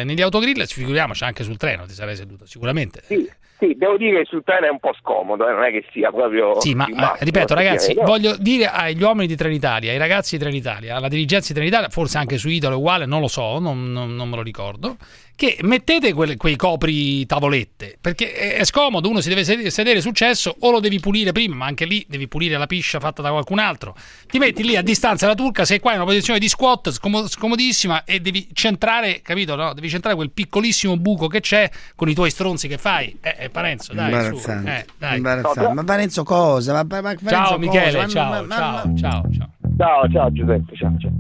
negli 0.05 0.20
autogrill, 0.20 0.66
figuriamoci 0.66 1.22
anche 1.22 1.44
sul 1.44 1.57
treno 1.57 1.86
ti 1.86 1.92
sarei 1.92 2.16
seduto, 2.16 2.47
sicuramente. 2.47 3.03
Sì, 3.07 3.30
sì, 3.61 3.74
devo 3.78 3.97
dire 3.97 4.22
che 4.22 4.26
sul 4.28 4.42
treno 4.44 4.66
è 4.66 4.70
un 4.70 4.80
po' 4.80 4.92
scomodo, 5.01 5.49
eh, 5.49 5.53
non 5.53 5.62
è 5.62 5.70
che 5.70 5.84
sia 5.92 6.11
proprio... 6.11 6.61
Sì, 6.61 6.74
ma 6.74 6.86
il 6.88 6.94
eh, 6.94 6.97
massimo, 6.97 7.18
ripeto, 7.20 7.55
ragazzi, 7.55 7.94
però- 7.94 8.07
voglio 8.07 8.36
dire 8.36 8.66
agli 8.66 9.01
uomini 9.01 9.28
di 9.28 9.36
Trenitalia, 9.36 9.92
ai 9.92 9.99
ragazzi 9.99 10.36
di 10.36 10.42
Trenitalia, 10.42 10.97
alla 10.97 11.07
dirigenza 11.09 11.53
di 11.53 11.55
Trenitalia, 11.61 11.88
forse 11.90 12.18
anche 12.18 12.38
su 12.38 12.49
Italo 12.49 12.74
è 12.74 12.76
uguale, 12.78 13.07
non 13.07 13.20
lo 13.20 13.28
so, 13.28 13.61
non, 13.61 13.92
non- 13.92 14.16
non 14.16 14.28
me 14.28 14.34
lo 14.34 14.42
ricordo, 14.42 14.97
che 15.37 15.59
mettete 15.61 16.14
quelle- 16.14 16.37
quei 16.37 16.57
copri 16.57 17.24
tavolette, 17.26 17.99
perché 18.01 18.32
è, 18.32 18.55
è 18.57 18.64
scomodo, 18.64 19.09
uno 19.11 19.20
si 19.20 19.28
deve 19.28 19.45
sed- 19.45 19.66
sedere 19.66 20.01
sul 20.01 20.14
cesso 20.14 20.57
o 20.61 20.70
lo 20.70 20.80
devi 20.80 20.99
pulire 20.99 21.32
prima, 21.32 21.55
ma 21.55 21.66
anche 21.66 21.84
lì 21.84 22.05
devi 22.09 22.26
pulire 22.26 22.57
la 22.57 22.66
piscia 22.66 22.99
fatta 22.99 23.20
da 23.20 23.30
qualcun 23.30 23.59
altro. 23.59 23.95
Ti 24.26 24.39
metti 24.39 24.64
lì 24.64 24.76
a 24.76 24.82
distanza 24.82 25.26
la 25.26 25.34
turca, 25.34 25.66
sei 25.66 25.78
qua 25.78 25.91
in 25.93 25.99
una 25.99 26.07
posizione 26.07 26.39
di 26.39 26.49
squat 26.49 26.91
scomo- 26.91 27.28
scomodissima 27.28 28.05
e 28.05 28.20
devi 28.20 28.49
centrare, 28.55 29.20
capito? 29.20 29.55
No? 29.57 29.74
Devi 29.74 29.91
centrare 29.91 30.16
quel 30.16 30.30
piccolissimo 30.30 30.97
buco 30.97 31.26
che 31.26 31.41
c'è 31.41 31.68
con 31.95 32.09
i 32.09 32.14
tuoi 32.14 32.30
stronzi 32.30 32.66
che 32.66 32.78
fai. 32.78 33.14
Eh, 33.20 33.37
eh 33.41 33.49
Parenzo, 33.51 33.93
dai, 33.93 34.11
su. 34.11 34.16
Imbarazzante. 34.16 34.70
Eh, 34.70 34.84
dai. 34.99 35.16
Imbarazzante. 35.18 35.72
Ma 35.74 35.84
Parenzo 35.84 36.22
cosa? 36.24 36.72
Ma, 36.72 36.82
ma- 36.89 37.01
ma 37.03 37.14
Parenzo 37.14 37.28
Ciao 37.28 37.43
cosa? 37.45 37.59
Michele, 37.59 37.99
Ma- 37.99 38.09
ciao, 38.09 38.30
ma- 38.30 38.43
ma- 38.43 38.55
ciao, 38.57 38.95
ciao, 38.97 39.22
ciao. 39.37 39.51
Ciao, 39.76 40.09
ciao 40.11 40.32
Giuseppe, 40.32 40.74
ciao, 40.76 40.97
ciao. 40.99 41.11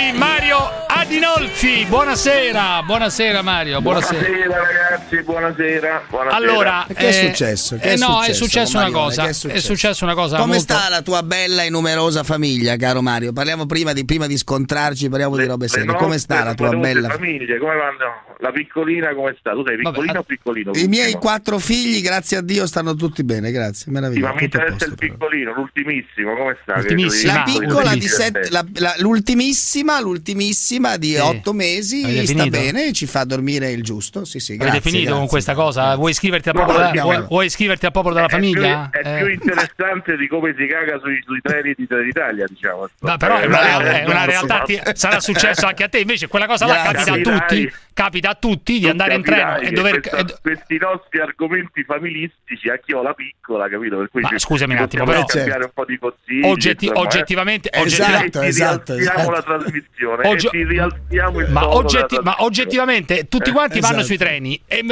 Noi 0.00 0.12
Mario 0.12 0.88
Adinolfi. 1.14 1.86
Buonasera, 1.88 2.84
buonasera 2.84 3.42
Mario, 3.42 3.80
buonasera. 3.80 4.20
ragazzi, 4.46 5.20
buonasera. 5.24 6.04
buonasera. 6.08 6.36
Allora, 6.36 6.86
Che 6.86 6.94
è 6.94 7.08
eh, 7.08 7.12
successo? 7.12 7.76
Che 7.78 7.82
eh, 7.82 7.92
è 7.94 7.96
no, 7.96 8.20
è 8.20 8.32
successo, 8.32 8.44
successo 8.44 8.76
una 8.76 8.90
cosa. 8.92 9.24
È 9.24 9.28
È 9.30 9.32
successo? 9.32 9.66
successa 9.66 10.04
una 10.04 10.14
cosa 10.14 10.36
Come 10.36 10.54
molto 10.54 10.72
sta 10.72 10.88
la 10.88 11.02
tua 11.02 11.24
bella 11.24 11.64
e 11.64 11.70
numerosa 11.70 12.22
famiglia, 12.22 12.76
caro 12.76 13.02
Mario? 13.02 13.32
Parliamo 13.32 13.66
prima 13.66 13.92
di, 13.92 14.04
prima 14.04 14.28
di 14.28 14.36
scontrarci, 14.36 15.08
parliamo 15.08 15.36
di 15.36 15.46
robe 15.46 15.64
Le 15.64 15.68
serie. 15.68 15.94
Come 15.96 16.16
sta 16.18 16.44
la 16.44 16.54
tua 16.54 16.76
bella 16.76 17.08
famiglie? 17.08 17.58
Come 17.58 17.74
vanno? 17.74 18.28
La 18.38 18.52
piccolina 18.52 19.12
come 19.12 19.36
sta? 19.38 19.50
Tu 19.50 19.64
sei 19.66 19.76
piccolino 19.76 20.18
o 20.20 20.22
piccolino? 20.22 20.70
I 20.74 20.86
miei 20.86 21.12
quattro 21.14 21.58
figli, 21.58 22.00
grazie 22.00 22.38
a 22.38 22.40
Dio, 22.40 22.66
stanno 22.66 22.94
tutti 22.94 23.22
bene, 23.24 23.50
grazie. 23.50 23.84
Sì, 23.86 23.90
Meraviglioso. 23.90 24.32
ma 24.32 24.38
mi 24.38 24.44
interessa 24.44 24.70
posto. 24.70 24.88
il 24.88 24.94
piccolino, 24.94 25.52
l'ultimissimo, 25.54 26.36
come 26.36 26.56
sta? 26.62 26.76
L'ultimissima. 26.76 27.32
La 27.34 27.42
piccola 27.42 27.94
di 27.94 28.08
sette, 28.08 28.48
l'ultimissima, 29.00 30.00
l'ultimissima 30.00 30.96
di 31.00 31.14
Sì. 31.14 31.16
otto 31.18 31.52
mesi 31.52 32.04
Avete 32.04 32.26
sta 32.26 32.42
finito? 32.44 32.58
bene 32.58 32.92
ci 32.92 33.06
fa 33.06 33.24
dormire 33.24 33.70
il 33.72 33.82
giusto. 33.82 34.24
Sì, 34.24 34.38
sì, 34.38 34.52
Avete 34.52 34.70
grazie, 34.70 34.90
finito 34.90 35.08
con 35.10 35.18
grazie. 35.26 35.28
questa 35.30 35.54
cosa? 35.54 35.94
Vuoi 35.96 36.10
iscriverti 36.12 36.48
al 36.50 36.54
No, 36.54 36.60
popolo, 36.60 36.78
della, 36.78 36.88
abbiamo- 36.90 37.10
vuoi, 37.12 37.26
vuoi 37.26 37.46
iscriverti 37.46 37.86
al 37.86 37.92
popolo 37.92 38.14
della 38.14 38.26
È 38.26 38.28
più- 38.28 38.38
famiglia? 38.38 38.90
È 38.92 39.00
Eh. 39.02 39.22
più 39.24 39.32
interessante 39.32 40.16
di 40.16 40.28
come 40.28 40.54
si 40.56 40.66
caga 40.66 40.98
sui, 41.00 41.20
sui 41.26 41.40
treni 41.42 41.74
di 41.76 41.86
Trenitalia, 41.86 42.46
diciamo. 42.48 42.88
Ma 43.00 43.16
però 43.16 43.38
è 43.38 43.46
una, 43.46 44.00
è 44.02 44.04
una 44.06 44.24
realtà, 44.26 44.60
ti- 44.60 44.80
sarà 44.94 45.18
successo 45.20 45.66
anche 45.66 45.82
a 45.84 45.88
te, 45.88 45.98
invece 45.98 46.28
quella 46.28 46.46
cosa 46.46 46.66
là 46.66 46.90
capita 46.92 47.12
a 47.14 47.18
tutti, 47.18 47.72
capita 47.92 48.28
a 48.30 48.34
tutti 48.34 48.78
di 48.78 48.88
andare 48.88 49.14
in 49.14 49.22
treno 49.22 49.56
e 49.58 49.70
dover... 49.72 50.00
questa- 50.00 50.18
e 50.18 50.36
questi 50.42 50.78
nostri 50.78 51.20
argomenti 51.20 51.82
familistici 51.84 52.68
a 52.68 52.78
chi 52.78 52.92
ho 52.92 53.02
la 53.02 53.14
piccola, 53.14 53.68
capito? 53.68 53.96
Per 53.98 54.08
cui 54.10 54.20
Ma 54.20 54.30
scusami 54.38 54.74
un 54.74 54.80
attimo, 54.80 55.04
però- 55.04 55.24
scambiare 55.26 55.64
un 55.64 55.70
po' 55.72 55.84
di 55.84 55.98
consigli. 55.98 56.44
Oggetti- 56.44 56.84
insomma, 56.86 57.00
eh. 57.02 57.06
oggettivamente- 57.06 57.70
oggettivamente- 57.74 58.44
esatto, 58.46 58.92
rialziamo 58.94 59.18
esatto. 59.20 59.30
la 59.30 59.42
trasmissione 59.42 60.28
Oggi- 60.28 60.46
e 60.52 60.64
ci 60.90 60.96
rialziamo 61.08 61.40
il 61.40 61.50
ma, 61.50 61.68
oggetti- 61.74 62.18
ma 62.22 62.34
oggettivamente 62.38 63.28
tutti 63.28 63.50
Eh, 63.50 63.52
quanti 63.52 63.80
vanno 63.80 64.00
esatto. 64.00 64.06
sui 64.06 64.16
treni 64.18 64.60
e 64.66 64.82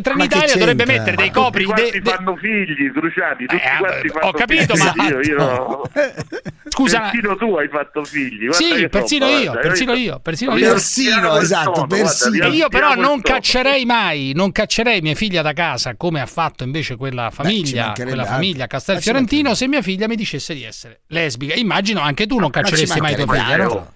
Trenitalia 0.00 0.52
che 0.52 0.58
dovrebbe 0.58 0.86
mettere 0.86 1.16
dei 1.16 1.30
Ma 1.30 1.32
tutti 1.32 1.44
copri 1.44 1.64
quanti 1.64 1.90
de- 1.90 2.00
de- 2.00 2.10
fanno 2.10 2.36
figli, 2.36 2.92
Cruciani, 2.92 3.46
tutti 3.46 3.54
Eh, 3.62 3.78
quanti 3.78 4.08
fanno 4.08 4.26
ho 4.26 4.32
capito, 4.32 4.74
figli. 4.74 4.92
ma- 4.96 5.08
io, 5.08 5.20
io... 5.20 5.82
Scusa, 6.68 7.00
persino 7.00 7.36
tu 7.36 7.56
hai 7.56 7.68
fatto 7.68 8.04
figli. 8.04 8.46
guarda 8.46 8.56
Sì, 8.76 8.88
persino 8.88 9.26
roba, 9.26 9.38
io, 9.38 9.44
guarda, 9.50 9.60
persino 9.68 9.94
io, 9.94 10.20
persino 10.20 10.56
io. 10.56 10.72
Persino, 10.72 11.36
esatto, 11.38 11.86
persino. 11.86 12.44
E 12.44 12.48
io 12.50 12.68
però 12.68 12.94
non 12.94 13.20
caccerei 13.20 13.84
mai, 13.84 14.32
non 14.34 14.52
caccerei 14.52 15.00
mia 15.00 15.14
figlia 15.14 15.42
da 15.42 15.52
casa 15.52 15.96
come 15.96 16.20
ha 16.20 16.26
fatto 16.26 16.64
invece 16.64 16.96
quella 16.96 17.30
famiglia, 17.30 17.92
quella 17.96 18.24
famiglia 18.24 18.64
a 18.64 18.66
Castel 18.66 19.00
Fiorentino 19.00 19.54
se 19.54 19.66
mia 19.66 19.82
figlia 19.82 20.06
mi 20.06 20.16
dicesse 20.16 20.54
di 20.54 20.62
essere 20.62 21.00
lesbica. 21.08 21.54
Immagino 21.54 22.00
anche 22.00 22.26
tu 22.26 22.38
non 22.38 22.50
ci 22.52 22.60
cacceresti 22.60 23.00
mai 23.00 23.14
tua 23.16 23.26
figlia, 23.34 23.56
no? 23.56 23.92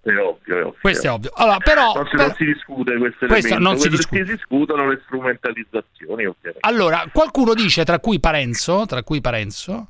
Questo 0.00 0.20
è 0.20 0.24
ovvio, 0.24 0.56
è 0.56 0.60
ovvio. 0.64 0.76
Questo 0.80 1.06
è 1.06 1.10
ovvio. 1.10 1.30
Allora, 1.34 1.58
però, 1.58 1.92
non, 1.94 2.04
si, 2.06 2.16
per- 2.16 2.26
non 2.26 2.34
si 2.36 2.44
discute 2.44 2.96
questo, 2.98 3.26
Questo 3.26 3.46
elemento. 3.54 3.68
non 3.70 3.78
si 3.78 3.88
discute. 3.88 4.18
che 4.18 4.24
si 4.26 4.32
discutono 4.34 4.88
le 4.88 5.00
strumentalizzazioni, 5.04 6.24
ovviamente. 6.26 6.56
Allora, 6.60 7.04
qualcuno 7.12 7.54
dice, 7.54 7.84
tra 7.84 7.98
cui 8.00 8.20
Parenzo, 8.20 8.84
tra 8.86 9.02
cui 9.02 9.20
Parenzo 9.20 9.88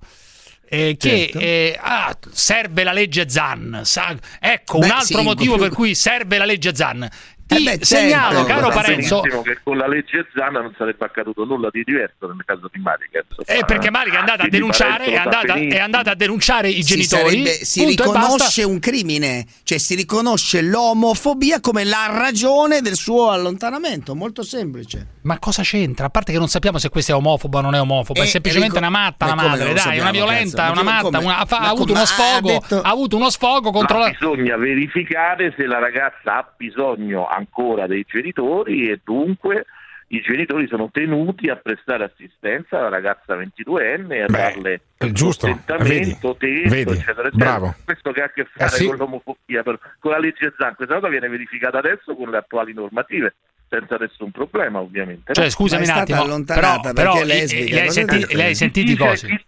eh, 0.70 0.96
che 0.99 1.09
Certo. 1.32 1.38
eh, 1.38 1.78
ah, 1.80 2.16
serve 2.30 2.84
la 2.84 2.92
legge 2.92 3.28
Zan. 3.28 3.80
Sa- 3.84 4.14
ecco 4.40 4.78
Beh, 4.78 4.84
un 4.86 4.90
altro 4.92 5.18
sì, 5.18 5.24
motivo 5.24 5.55
più- 5.55 5.62
per 5.64 5.72
cui 5.72 5.94
serve 5.94 6.36
la 6.38 6.44
legge 6.44 6.74
Zan. 6.74 7.09
Ti 7.49 7.62
beh, 7.62 7.70
certo. 7.70 7.84
segnalo, 7.86 8.40
Eh, 8.40 8.44
caro 8.44 8.68
Parenzo, 8.68 9.20
che 9.20 9.59
con 9.62 9.78
la 9.78 9.88
legge 9.88 10.26
Zanna 10.34 10.61
non 10.61 10.74
sarebbe 10.76 11.05
accaduto 11.07 11.44
nulla 11.44 11.70
di 11.72 11.82
diverso 11.82 12.26
nel 12.26 12.42
caso 12.44 12.68
di 12.70 12.78
Marica. 12.80 13.20
insomma. 13.26 13.59
Eh, 13.59 13.64
perché 13.64 13.90
Marica 13.90 14.16
è 14.16 14.20
andata 14.20 14.42
a 14.44 14.49
denunciare, 14.49 15.05
è 15.07 15.16
andata, 15.16 15.55
è 15.55 15.78
andata 15.78 16.11
a 16.11 16.14
denunciare 16.14 16.68
i 16.68 16.82
Si, 16.82 16.94
genitori. 16.94 17.30
sarebbe- 17.30 17.64
si 17.64 17.82
punto 17.84 18.03
e 18.03 18.07
basta. 18.07 18.20
riconosce 18.20 18.62
un 18.64 18.78
crimine, 18.78 19.46
cioè 19.64 19.78
si 19.78 19.94
riconosce 19.94 20.61
l'omofobia 20.61 21.61
come 21.61 21.84
la 21.84 22.09
ragione 22.11 22.80
del 22.82 22.96
suo 22.96 23.30
allontanamento, 23.30 24.14
molto 24.14 24.42
semplice. 24.42 25.16
Ma 25.22 25.38
cosa 25.38 25.62
c'entra? 25.62 26.07
A 26.07 26.11
parte 26.11 26.32
che 26.32 26.38
non 26.38 26.49
sappiamo 26.49 26.76
se 26.78 26.90
questa 26.90 27.12
è 27.12 27.14
omofoba 27.16 27.59
o 27.59 27.62
non 27.62 27.74
è 27.74 27.80
omofoba, 27.80 28.20
è 28.20 28.24
Eh, 28.24 28.26
semplicemente 28.26 28.74
rico- 28.78 28.86
una 28.86 28.96
matta, 28.99 29.26
come 29.26 29.42
madre, 29.49 29.64
dai, 29.72 29.78
sappiamo, 29.78 30.01
una 30.03 30.11
violenta, 30.11 30.57
cazzo? 30.62 30.72
una 30.72 30.82
Ma 30.82 30.92
matta, 31.03 31.18
una- 31.18 31.36
ha, 31.38 31.46
ha 31.49 31.68
avuto 31.68 31.92
uno 31.92 32.01
ha 32.03 32.07
sfogo, 32.07 32.49
detto- 32.49 32.80
ha 32.82 32.90
avuto 32.90 33.16
uno 33.16 33.30
sfogo 33.30 33.70
contro 33.70 33.99
Ma 33.99 34.05
la... 34.05 34.11
bisogna 34.11 34.57
verificare 34.57 35.55
se 35.57 35.64
la 35.66 35.78
ragazza 35.78 36.36
ha 36.36 36.53
bisogno 36.57 37.26
ancora 37.39 37.86
dei 37.86 38.05
genitori 38.07 38.91
e 38.91 39.01
dunque 39.03 39.64
i 40.11 40.20
genitori 40.20 40.66
sono 40.68 40.89
tenuti 40.91 41.49
a 41.51 41.57
prestare 41.57 42.05
assistenza 42.05 42.78
alla 42.78 42.89
ragazza 42.89 43.36
22enne 43.36 44.12
e 44.12 44.20
a 44.22 44.26
darle 44.26 44.80
è 44.97 45.11
giusto, 45.12 45.47
sostentamento, 45.47 46.34
vedi, 46.39 46.70
eccetera, 46.70 46.97
eccetera. 46.97 47.28
bravo. 47.30 47.74
Questo 47.84 48.12
che 48.12 48.22
ha 48.22 48.24
a 48.24 48.30
che 48.30 48.47
fare 48.51 48.70
Eh 48.70 48.74
sì. 48.74 48.86
con 48.86 48.97
l'omofobia, 48.97 49.62
per- 49.62 49.78
con 49.99 50.11
la 50.12 50.18
legge 50.18 50.55
Zan, 50.57 50.74
questa 50.76 50.95
cosa 50.95 51.09
viene 51.09 51.28
verificata 51.28 51.78
adesso 51.78 52.14
con 52.14 52.30
le 52.30 52.39
attuali 52.39 52.72
normative, 52.72 53.34
senza 53.68 53.97
nessun 53.97 54.30
problema 54.30 54.80
ovviamente. 54.80 55.34
Cioè, 55.34 55.45
no? 55.45 55.51
scusami 55.51 55.84
un 55.84 55.91
attimo, 55.91 56.43
però, 56.45 56.80
però 56.95 57.22
lei, 57.22 57.47
lei 57.47 57.78
hai 57.80 57.91
senti- 57.91 58.34
lei 58.34 58.47
hai 58.47 58.55
sentito 58.55 58.91
i 58.91 58.95
Dice 58.95 59.05
cosi? 59.07 59.26
chi- 59.26 59.36
chi- 59.36 59.45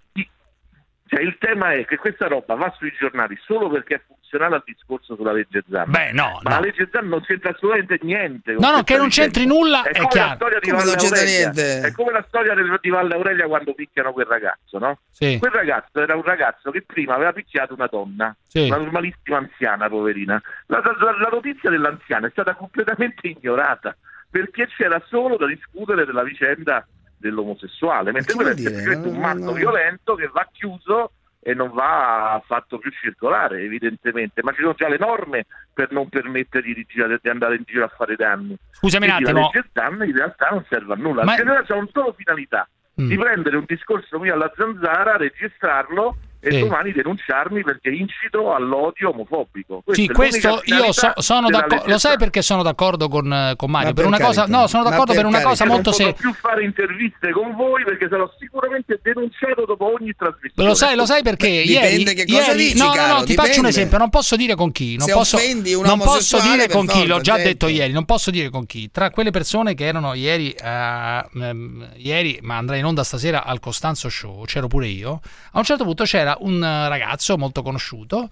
cioè, 1.10 1.20
il 1.22 1.36
tema 1.40 1.72
è 1.72 1.84
che 1.86 1.96
questa 1.96 2.28
roba 2.28 2.54
va 2.54 2.72
sui 2.78 2.94
giornali 2.96 3.36
solo 3.44 3.68
perché 3.68 3.96
è 3.96 4.00
funzionale 4.06 4.54
al 4.54 4.62
discorso 4.64 5.16
sulla 5.16 5.32
legge 5.32 5.64
Zan. 5.68 5.90
Beh, 5.90 6.12
no, 6.12 6.38
Ma 6.44 6.50
no. 6.50 6.56
la 6.56 6.60
legge 6.60 6.88
Zan 6.92 7.08
non 7.08 7.20
c'entra 7.22 7.50
assolutamente 7.50 7.98
niente. 8.02 8.52
No, 8.56 8.70
no, 8.70 8.84
che 8.84 8.96
non 8.96 9.08
c'entri 9.08 9.44
nulla, 9.44 9.82
è 9.82 9.88
è 9.90 9.96
come 9.98 10.08
chiaro. 10.08 10.28
La 10.28 10.34
storia 10.36 10.58
di 10.60 10.70
Come 10.70 10.84
non 10.84 10.94
c'entra 10.94 11.22
niente? 11.24 11.80
È 11.80 11.92
come 11.92 12.12
la 12.12 12.24
storia 12.28 12.54
di 12.80 12.88
Valle 12.90 13.14
Aurelia 13.14 13.46
quando 13.48 13.74
picchiano 13.74 14.12
quel 14.12 14.26
ragazzo, 14.26 14.78
no? 14.78 14.98
Sì. 15.10 15.36
Quel 15.40 15.50
ragazzo 15.50 16.00
era 16.00 16.14
un 16.14 16.22
ragazzo 16.22 16.70
che 16.70 16.82
prima 16.82 17.14
aveva 17.16 17.32
picchiato 17.32 17.74
una 17.74 17.86
donna, 17.90 18.36
Sì. 18.46 18.66
una 18.66 18.76
normalissima 18.76 19.38
anziana, 19.38 19.88
poverina. 19.88 20.40
La, 20.66 20.80
la- 20.80 21.16
la 21.18 21.28
notizia 21.28 21.70
dell'anziana 21.70 22.28
è 22.28 22.30
stata 22.30 22.54
completamente 22.54 23.26
ignorata 23.36 23.96
perché 24.30 24.68
c'era 24.68 25.02
solo 25.08 25.36
da 25.36 25.46
discutere 25.46 26.06
della 26.06 26.22
vicenda 26.22 26.86
dell'omosessuale, 27.20 28.12
mentre 28.12 28.34
quello 28.34 28.50
è 28.50 28.56
semplicemente 28.56 29.08
un 29.08 29.18
matto 29.18 29.52
violento 29.52 30.14
che 30.14 30.28
va 30.32 30.48
chiuso 30.50 31.12
e 31.42 31.54
non 31.54 31.70
va 31.72 32.42
fatto 32.46 32.78
più 32.78 32.90
circolare, 32.90 33.62
evidentemente. 33.62 34.42
Ma 34.42 34.52
ci 34.52 34.60
sono 34.60 34.74
già 34.74 34.88
le 34.88 34.98
norme 34.98 35.46
per 35.72 35.90
non 35.92 36.08
permettergli 36.08 36.74
di, 36.74 36.86
girare- 36.88 37.18
di 37.22 37.28
andare 37.28 37.56
in 37.56 37.62
giro 37.64 37.84
a 37.84 37.88
fare 37.88 38.16
danni. 38.16 38.56
Scusami 38.70 39.06
un 39.06 39.12
attimo. 39.12 39.40
Legge 39.52 39.68
Zan 39.72 40.02
in 40.04 40.14
realtà 40.16 40.48
non 40.50 40.64
serve 40.68 40.92
a 40.92 40.96
nulla. 40.96 41.24
Ma- 41.24 41.34
ha 41.34 41.42
una 41.42 41.64
solo 41.66 42.12
finalità 42.16 42.68
Mm. 43.00 43.08
di 43.08 43.16
prendere 43.16 43.56
un 43.56 43.64
discorso 43.66 44.18
mio 44.18 44.34
alla 44.34 44.52
zanzara, 44.56 45.16
registrarlo 45.16 46.16
e 46.40 46.50
Sì. 46.52 46.60
domani 46.60 46.92
denunciarmi 46.92 47.62
perché 47.62 47.90
incito 47.90 48.54
all'odio 48.54 49.10
omofobico. 49.10 49.82
Questa 49.84 50.02
Sì, 50.02 50.08
questo 50.08 50.62
io 50.64 50.92
so- 50.92 51.12
sono 51.16 51.48
d'accordo. 51.50 51.84
Lo 51.86 51.98
sai 51.98 52.16
perché 52.16 52.42
sono 52.42 52.62
d'accordo 52.62 53.08
con, 53.08 53.32
eh, 53.32 53.54
con 53.56 53.70
Mario? 53.70 53.88
Ma 53.88 53.94
Per 53.94 54.04
per 54.04 54.12
una 54.14 54.24
cosa, 54.26 54.46
no, 54.46 54.66
sono 54.66 54.84
Ma 54.84 54.90
d'accordo 54.90 55.12
per, 55.12 55.22
per 55.22 55.30
una 55.30 55.42
cosa 55.42 55.66
molto 55.66 55.90
non 55.90 55.98
semplice. 55.98 56.22
potrò 56.22 56.30
più 56.32 56.40
fare 56.40 56.64
interviste 56.64 57.30
con 57.32 57.54
voi 57.54 57.84
perché 57.84 58.08
sarò 58.08 58.30
sicuramente 58.38 58.98
denunciato 59.02 59.64
dopo 59.66 59.92
ogni 59.94 60.12
trasmissione. 60.16 60.68
Lo 60.68 60.74
sai, 60.74 60.96
lo 60.96 61.06
sai 61.06 61.22
perché 61.22 61.48
ieri, 61.48 61.96
dipende 61.98 62.14
che 62.14 62.32
cosa 62.32 62.50
ieri- 62.52 62.58
dici, 62.64 62.78
no, 62.78 62.84
no, 62.86 62.92
caro, 62.92 63.18
no, 63.18 63.24
ti 63.24 63.34
faccio 63.34 63.40
un 63.42 63.46
dipende. 63.48 63.68
esempio, 63.68 63.98
non 63.98 64.10
posso 64.10 64.36
dire 64.36 64.54
con 64.54 64.72
chi, 64.72 64.96
non 64.96 65.08
posso, 65.10 65.36
non 65.84 65.98
posso 65.98 66.40
dire 66.40 66.68
con 66.68 66.86
chi, 66.86 67.06
l'ho 67.06 67.20
già 67.20 67.36
detto 67.36 67.68
ieri, 67.68 67.92
non 67.92 68.04
posso 68.04 68.30
dire 68.30 68.48
con 68.48 68.64
chi. 68.66 68.90
Tra 68.90 69.10
quelle 69.10 69.30
persone 69.30 69.74
che 69.74 69.84
erano 69.84 70.14
ieri, 70.14 70.52
eh, 70.52 71.24
ehm, 71.34 71.88
ieri, 71.96 72.38
ma 72.42 72.56
andrei 72.56 72.78
in 72.80 72.84
onda 72.86 73.04
stasera 73.04 73.44
al 73.44 73.60
Costanzo 73.60 74.08
Show, 74.08 74.44
c'ero 74.44 74.66
pure 74.68 74.86
io, 74.86 75.20
a 75.52 75.58
un 75.58 75.64
certo 75.64 75.84
punto 75.84 76.04
c'era 76.04 76.29
un 76.40 76.62
eh, 76.62 76.88
ragazzo 76.88 77.36
molto 77.36 77.62
conosciuto 77.62 78.28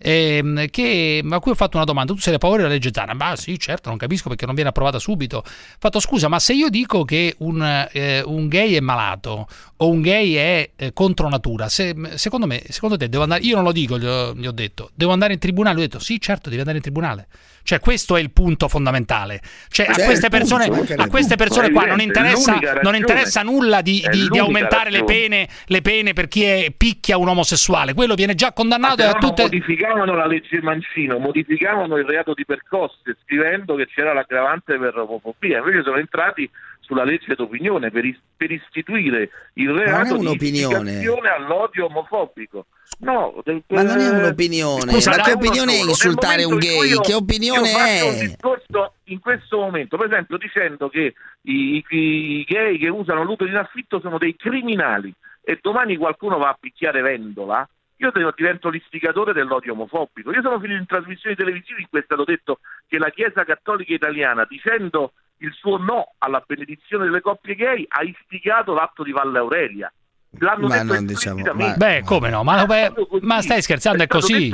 ehm, 0.00 0.66
che, 0.70 1.22
a 1.28 1.38
cui 1.40 1.50
ho 1.52 1.54
fatto 1.54 1.76
una 1.76 1.84
domanda, 1.84 2.12
tu 2.12 2.18
sei 2.18 2.34
a 2.34 2.38
favore 2.38 2.62
della 2.62 2.74
legge 2.74 2.90
Zana? 2.92 3.14
Ma 3.14 3.36
sì, 3.36 3.58
certo, 3.58 3.88
non 3.90 3.98
capisco 3.98 4.28
perché 4.28 4.46
non 4.46 4.54
viene 4.54 4.70
approvata 4.70 4.98
subito. 4.98 5.38
Ho 5.38 5.42
fatto 5.78 6.00
scusa, 6.00 6.28
ma 6.28 6.38
se 6.38 6.54
io 6.54 6.68
dico 6.70 7.04
che 7.04 7.34
un, 7.38 7.88
eh, 7.92 8.22
un 8.24 8.48
gay 8.48 8.74
è 8.74 8.80
malato 8.80 9.46
o 9.76 9.88
un 9.88 10.00
gay 10.00 10.32
è 10.34 10.70
eh, 10.76 10.92
contro 10.92 11.28
natura, 11.28 11.68
se- 11.68 11.94
secondo 12.14 12.46
me, 12.46 12.62
secondo 12.68 12.96
te 12.96 13.08
devo 13.08 13.22
andare, 13.22 13.42
io 13.42 13.54
non 13.54 13.64
lo 13.64 13.72
dico, 13.72 13.98
gli 13.98 14.06
ho, 14.06 14.34
gli 14.34 14.46
ho 14.46 14.52
detto, 14.52 14.90
devo 14.94 15.12
andare 15.12 15.34
in 15.34 15.38
tribunale? 15.38 15.74
Lui 15.74 15.84
ha 15.84 15.88
detto 15.88 16.02
sì, 16.02 16.20
certo, 16.20 16.48
devi 16.48 16.60
andare 16.60 16.78
in 16.78 16.82
tribunale. 16.82 17.28
Cioè, 17.62 17.80
questo 17.80 18.16
è 18.16 18.20
il 18.20 18.30
punto 18.30 18.68
fondamentale. 18.68 19.40
Cioè, 19.68 19.86
a 19.86 20.04
queste 20.04 20.28
persone, 20.28 20.66
a 20.96 21.08
queste 21.08 21.36
persone 21.36 21.70
qua 21.70 21.84
non 21.84 22.00
interessa, 22.00 22.58
non 22.82 22.94
interessa 22.94 23.42
nulla 23.42 23.80
di, 23.80 24.04
di- 24.10 24.28
di 24.28 24.38
aumentare 24.38 24.90
le 24.90 25.04
pene, 25.04 25.48
le 25.66 25.80
pene 25.82 26.12
per 26.12 26.28
chi 26.28 26.44
è, 26.44 26.72
picchia 26.76 27.16
un 27.16 27.28
omosessuale. 27.28 27.94
Quello 27.94 28.14
viene 28.14 28.34
già 28.34 28.52
condannato 28.52 28.96
da 28.96 29.12
tutte. 29.14 29.42
modificavano 29.42 30.14
la 30.14 30.26
legge 30.26 30.60
Mancino, 30.60 31.18
modificavano 31.18 31.96
il 31.96 32.04
reato 32.04 32.34
di 32.34 32.44
percosse 32.44 33.16
scrivendo 33.24 33.74
che 33.76 33.86
c'era 33.86 34.12
l'aggravante 34.12 34.78
per 34.78 34.96
omofobia, 34.98 35.58
invece 35.58 35.82
sono 35.82 35.96
entrati 35.96 36.48
sulla 36.90 37.04
legge 37.04 37.36
d'opinione 37.36 37.92
per, 37.92 38.04
is- 38.04 38.18
per 38.36 38.50
istituire 38.50 39.30
il 39.54 39.70
reato 39.70 40.16
di 40.16 40.26
istigazione 40.32 41.28
all'odio 41.28 41.84
omofobico. 41.86 42.66
No, 42.98 43.40
del- 43.44 43.62
Ma 43.68 43.82
non 43.82 43.98
è 44.00 44.06
eh, 44.06 44.10
un'opinione. 44.10 44.90
scusa, 44.92 45.12
che 45.22 45.30
uno 45.30 45.38
opinione 45.38 45.72
è 45.74 45.82
insultare 45.84 46.42
un 46.42 46.56
gay? 46.58 46.88
io- 46.88 47.00
Che 47.00 47.14
opinione 47.14 47.70
un 47.72 47.76
è? 47.80 48.18
discorso 48.26 48.94
in 49.04 49.20
questo 49.20 49.58
momento, 49.58 49.96
per 49.96 50.06
esempio, 50.08 50.36
dicendo 50.36 50.88
che 50.88 51.14
i, 51.42 51.84
i 51.90 52.44
gay 52.44 52.76
che 52.76 52.88
usano 52.88 53.22
l'utero 53.22 53.48
in 53.48 53.56
affitto 53.56 54.00
sono 54.00 54.18
dei 54.18 54.34
criminali 54.34 55.14
e 55.42 55.58
domani 55.62 55.96
qualcuno 55.96 56.38
va 56.38 56.48
a 56.48 56.56
picchiare 56.58 57.00
Vendola, 57.02 57.66
io 57.98 58.10
divento 58.34 58.68
l'istigatore 58.68 59.32
dell'odio 59.32 59.72
omofobico. 59.74 60.32
Io 60.32 60.42
sono 60.42 60.58
finito 60.58 60.80
in 60.80 60.86
trasmissioni 60.86 61.36
televisive 61.36 61.80
in 61.82 61.86
cui 61.88 62.00
è 62.00 62.04
stato 62.04 62.24
detto 62.24 62.58
che 62.88 62.98
la 62.98 63.10
Chiesa 63.10 63.44
Cattolica 63.44 63.92
Italiana, 63.94 64.44
dicendo 64.48 65.12
il 65.42 65.52
suo 65.54 65.76
no 65.78 66.14
alla 66.18 66.42
benedizione 66.46 67.04
delle 67.04 67.20
coppie 67.20 67.54
gay, 67.54 67.84
ha 67.88 68.02
istigato 68.02 68.72
l'atto 68.74 69.02
di 69.02 69.12
Valle 69.12 69.38
Aurelia. 69.38 69.92
L'hanno 70.38 70.68
Ma 70.68 70.78
detto 70.82 70.94
non 70.94 71.06
diciamo- 71.06 71.38
esplicitamente. 71.38 71.76
Beh, 71.78 72.02
come 72.04 72.30
no? 72.30 72.44
Ma, 72.44 72.64
beh, 72.64 72.92
ma 73.22 73.42
stai 73.42 73.62
scherzando? 73.62 74.02
È 74.02 74.06
stato 74.06 74.20
così. 74.26 74.52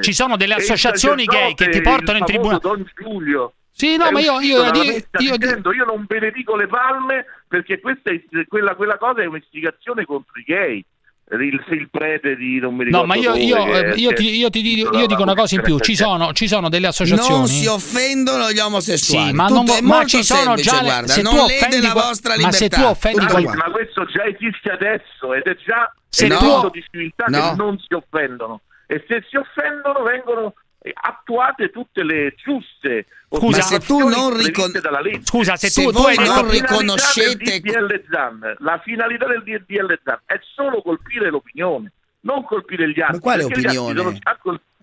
Ci 0.00 0.12
sono 0.14 0.36
delle 0.36 0.54
associazioni 0.54 1.24
gay 1.24 1.54
che 1.54 1.68
ti 1.68 1.80
portano 1.82 2.18
in 2.18 2.24
tribunale. 2.24 2.60
Don 2.60 2.84
Giulio. 2.96 3.52
Sì, 3.70 3.96
no, 3.98 4.06
è 4.06 4.10
ma 4.10 4.20
io- 4.20 4.40
io- 4.40 4.64
io- 4.72 4.82
io- 5.18 5.36
dicendo 5.36 5.72
io 5.74 5.84
non 5.84 6.04
benedico 6.06 6.56
le 6.56 6.66
palme 6.66 7.26
perché 7.46 7.78
questa 7.80 8.10
è, 8.10 8.22
quella, 8.48 8.74
quella 8.74 8.96
cosa 8.96 9.20
è 9.20 9.26
un'istigazione 9.26 10.06
contro 10.06 10.40
i 10.40 10.44
gay. 10.44 10.82
Il, 11.28 11.60
il 11.70 11.88
prete 11.90 12.36
di 12.36 12.60
non 12.60 12.76
mi 12.76 12.84
ricordo 12.84 13.04
No, 13.04 13.12
ma 13.12 13.16
io, 13.16 13.30
dove, 13.32 13.42
io- 13.42 13.64
che- 13.64 13.94
io 14.00 14.08
che- 14.10 14.14
ti, 14.14 14.36
io 14.36 14.48
ti 14.48 14.60
io 14.78 15.06
dico 15.06 15.22
una 15.22 15.34
cosa 15.34 15.56
in 15.56 15.62
più: 15.62 15.76
ci 15.80 15.96
sono, 15.96 16.32
ci 16.32 16.46
sono 16.46 16.68
delle 16.68 16.86
associazioni. 16.86 17.36
Non 17.38 17.48
si 17.48 17.66
offendono 17.66 18.52
gli 18.52 18.60
omosessuali. 18.60 19.30
Sì, 19.30 19.34
ma, 19.34 19.48
non, 19.48 19.64
ma 19.82 20.04
ci 20.04 20.22
sono 20.22 20.56
semplice, 20.56 20.70
già 20.70 20.76
le- 20.76 20.82
guarda, 20.86 21.12
se 21.12 21.22
non 21.22 21.38
offendi 21.38 21.80
la 21.80 21.92
vostra 21.94 22.36
ma 22.38 22.52
se 22.52 22.62
libertà. 22.64 22.76
tu 22.76 22.88
offendi 22.90 23.26
qual- 23.26 23.42
qua. 23.42 23.54
ma 23.56 23.70
questo 23.72 24.04
già 24.04 24.24
esiste 24.24 24.70
adesso 24.70 25.34
ed 25.34 25.42
è 25.46 25.56
già 25.56 25.92
Se 26.08 26.26
è 26.26 26.36
tu- 26.36 26.44
un 26.44 26.68
di 26.72 26.84
civiltà 26.90 27.24
No. 27.26 27.50
che 27.50 27.54
non 27.56 27.78
si 27.84 27.92
offendono 27.94 28.60
e 28.86 29.04
se 29.08 29.24
si 29.28 29.36
offendono 29.36 30.04
vengono 30.04 30.46
eh, 30.46 30.52
attuate 30.94 31.70
tutte 31.70 32.02
le 32.02 32.34
giuste 32.36 33.06
Scusa, 33.30 33.62
se 33.62 33.80
tu 33.80 34.06
non 34.08 34.36
ricon- 34.36 34.78
dalla 34.80 35.00
legge. 35.00 35.24
Scusa, 35.24 35.56
se 35.56 35.68
Se 35.68 35.82
tu, 35.82 35.90
tu 35.90 35.98
non 36.02 36.04
la 36.06 36.12
finalità 36.22 36.50
riconoscete- 36.50 37.62
Zan, 38.10 38.56
la 38.58 38.80
finalità 38.84 39.26
del 39.26 39.42
DDL 39.42 39.98
Zan 40.04 40.20
è 40.26 40.38
solo 40.54 40.80
colpire 40.82 41.28
l'opinione, 41.30 41.92
non 42.20 42.44
colpire 42.44 42.88
gli 42.90 43.00
altri. 43.00 43.16
Ma 43.16 43.20
quale 43.20 43.46
perché 43.46 43.60
gli 43.60 43.64
altri 43.66 43.78
opinione? 43.78 44.00
sono 44.10 44.18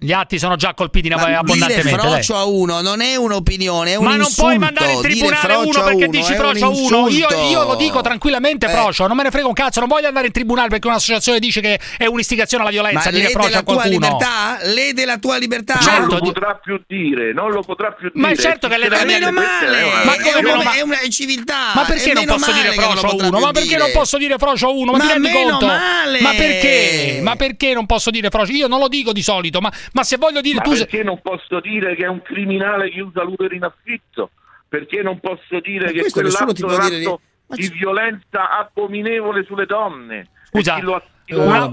Gli 0.03 0.11
atti 0.11 0.37
sono 0.37 0.55
già 0.55 0.73
colpiti 0.73 1.07
in- 1.07 1.13
Ma 1.15 1.23
dire 1.23 1.35
abbondantemente. 1.37 1.95
dai. 1.95 2.09
frocio 2.11 2.35
a 2.35 2.43
uno 2.45 2.81
non 2.81 3.01
è 3.01 3.15
un'opinione, 3.15 3.91
è 3.93 3.95
un 3.95 4.03
Ma 4.03 4.09
non 4.11 4.19
insulto. 4.19 4.41
puoi 4.43 4.57
mandare 4.57 4.91
in 4.91 5.01
Dire 5.01 5.13
tribunale 5.13 5.53
uno 5.55 5.83
perché 5.83 6.03
uno 6.05 6.07
dici 6.07 6.33
è 6.33 6.35
frocio 6.35 6.65
a 6.65 6.69
un 6.69 6.75
uno. 6.77 7.07
Io, 7.09 7.27
io 7.49 7.63
lo 7.63 7.75
dico 7.75 8.01
tranquillamente 8.01 8.65
Eh. 8.65 8.69
frocio, 8.69 9.07
non 9.07 9.15
me 9.15 9.23
ne 9.23 9.31
frega 9.31 9.47
un 9.47 9.53
cazzo. 9.53 9.79
Non 9.79 9.87
voglio 9.89 10.07
andare 10.07 10.25
in 10.27 10.31
tribunale 10.33 10.67
perché 10.69 10.87
un'associazione 10.87 11.39
dice 11.39 11.61
che 11.61 11.79
è 11.97 12.05
un'istigazione 12.05 12.63
alla 12.63 12.71
Ma 12.73 12.79
violenza. 12.81 13.09
dire 13.09 13.21
lede 13.23 13.33
frocio 13.33 13.49
la 13.51 13.57
a 13.57 13.63
tua 13.63 13.73
qualcuno. 13.75 13.99
libertà? 13.99 14.57
Lede 14.63 15.05
la 15.05 15.17
tua 15.17 15.37
libertà? 15.37 15.73
non 15.75 15.83
Certo, 15.83 16.05
lo 16.15 16.19
di- 16.19 16.31
potrà 16.33 16.59
più 16.61 16.83
dire, 16.87 17.33
non 17.33 17.51
lo 17.51 17.61
potrà 17.61 17.91
più 17.93 18.09
dire. 18.13 18.19
Ma 18.27 18.31
è 18.33 18.37
certo 18.37 18.67
che 18.67 18.77
le 18.77 18.89
Ma 18.89 18.97
deve 18.97 19.05
meno 19.19 19.31
Questa 19.31 19.59
è 19.59 19.63
male, 19.71 19.83
una- 19.83 20.03
Ma 20.03 20.13
è, 20.13 20.17
come 20.19 20.29
una, 20.39 20.41
meno 20.41 20.63
ma- 20.63 20.73
è 20.75 20.81
una 20.81 20.97
civiltà. 21.09 21.71
Ma 21.75 21.83
perché 21.85 22.11
è 22.11 22.13
non 22.13 22.25
posso 22.25 22.51
dire 22.51 22.69
che 22.71 22.75
non 22.79 22.93
lo 22.93 22.99
frocio 22.99 23.05
a 23.07 23.09
potrà 23.11 23.27
uno? 23.29 23.39
Ma 23.39 23.51
perché 23.51 23.67
dire. 23.69 23.79
non 23.79 23.91
posso 23.93 24.17
dire 24.17 24.37
frocio 24.37 24.67
a 24.67 24.71
uno? 24.71 24.91
Ma, 24.91 24.97
Ma 24.97 25.03
ti 25.05 25.11
rendi 25.13 25.31
conto? 25.31 25.65
Ma 25.65 26.31
perché? 26.35 27.19
Ma 27.21 27.35
perché 27.35 27.73
non 27.73 27.85
posso 27.85 28.09
dire 28.09 28.29
frocio? 28.29 28.51
Io 28.51 28.67
non 28.67 28.79
lo 28.79 28.87
dico 28.87 29.11
di 29.13 29.21
solito, 29.21 29.59
ma, 29.61 29.71
ma 29.93 30.03
se 30.03 30.17
voglio 30.17 30.41
dire 30.41 30.57
Ma 30.57 30.61
tu. 30.63 30.73
se- 30.73 30.85
perché 30.85 31.03
non 31.03 31.19
posso 31.21 31.59
dire 31.59 31.95
che 31.95 32.03
è 32.03 32.07
un 32.07 32.21
criminale 32.21 32.89
che 32.89 33.01
usa 33.01 33.23
l'utero 33.23 33.55
in 33.55 33.63
affitto? 33.63 34.31
Perché 34.67 35.01
non 35.01 35.19
posso 35.19 35.59
dire 35.61 35.85
Ma 35.85 35.91
che 35.91 36.09
quell'atto 36.11 36.43
è 36.43 36.63
un 36.63 36.79
dire 36.87 36.99
di- 36.99 37.05
atto 37.05 37.21
Ma 37.47 37.55
di 37.55 37.67
violenza 37.69 38.49
abominevole 38.57 39.43
sulle 39.45 39.65
donne? 39.65 40.27
Scusa, 40.49 40.75
E 40.75 40.79
chi 40.79 40.85
lo- 40.85 40.99
chi 40.99 41.05
Eh, 41.25 41.35
una-. 41.35 41.69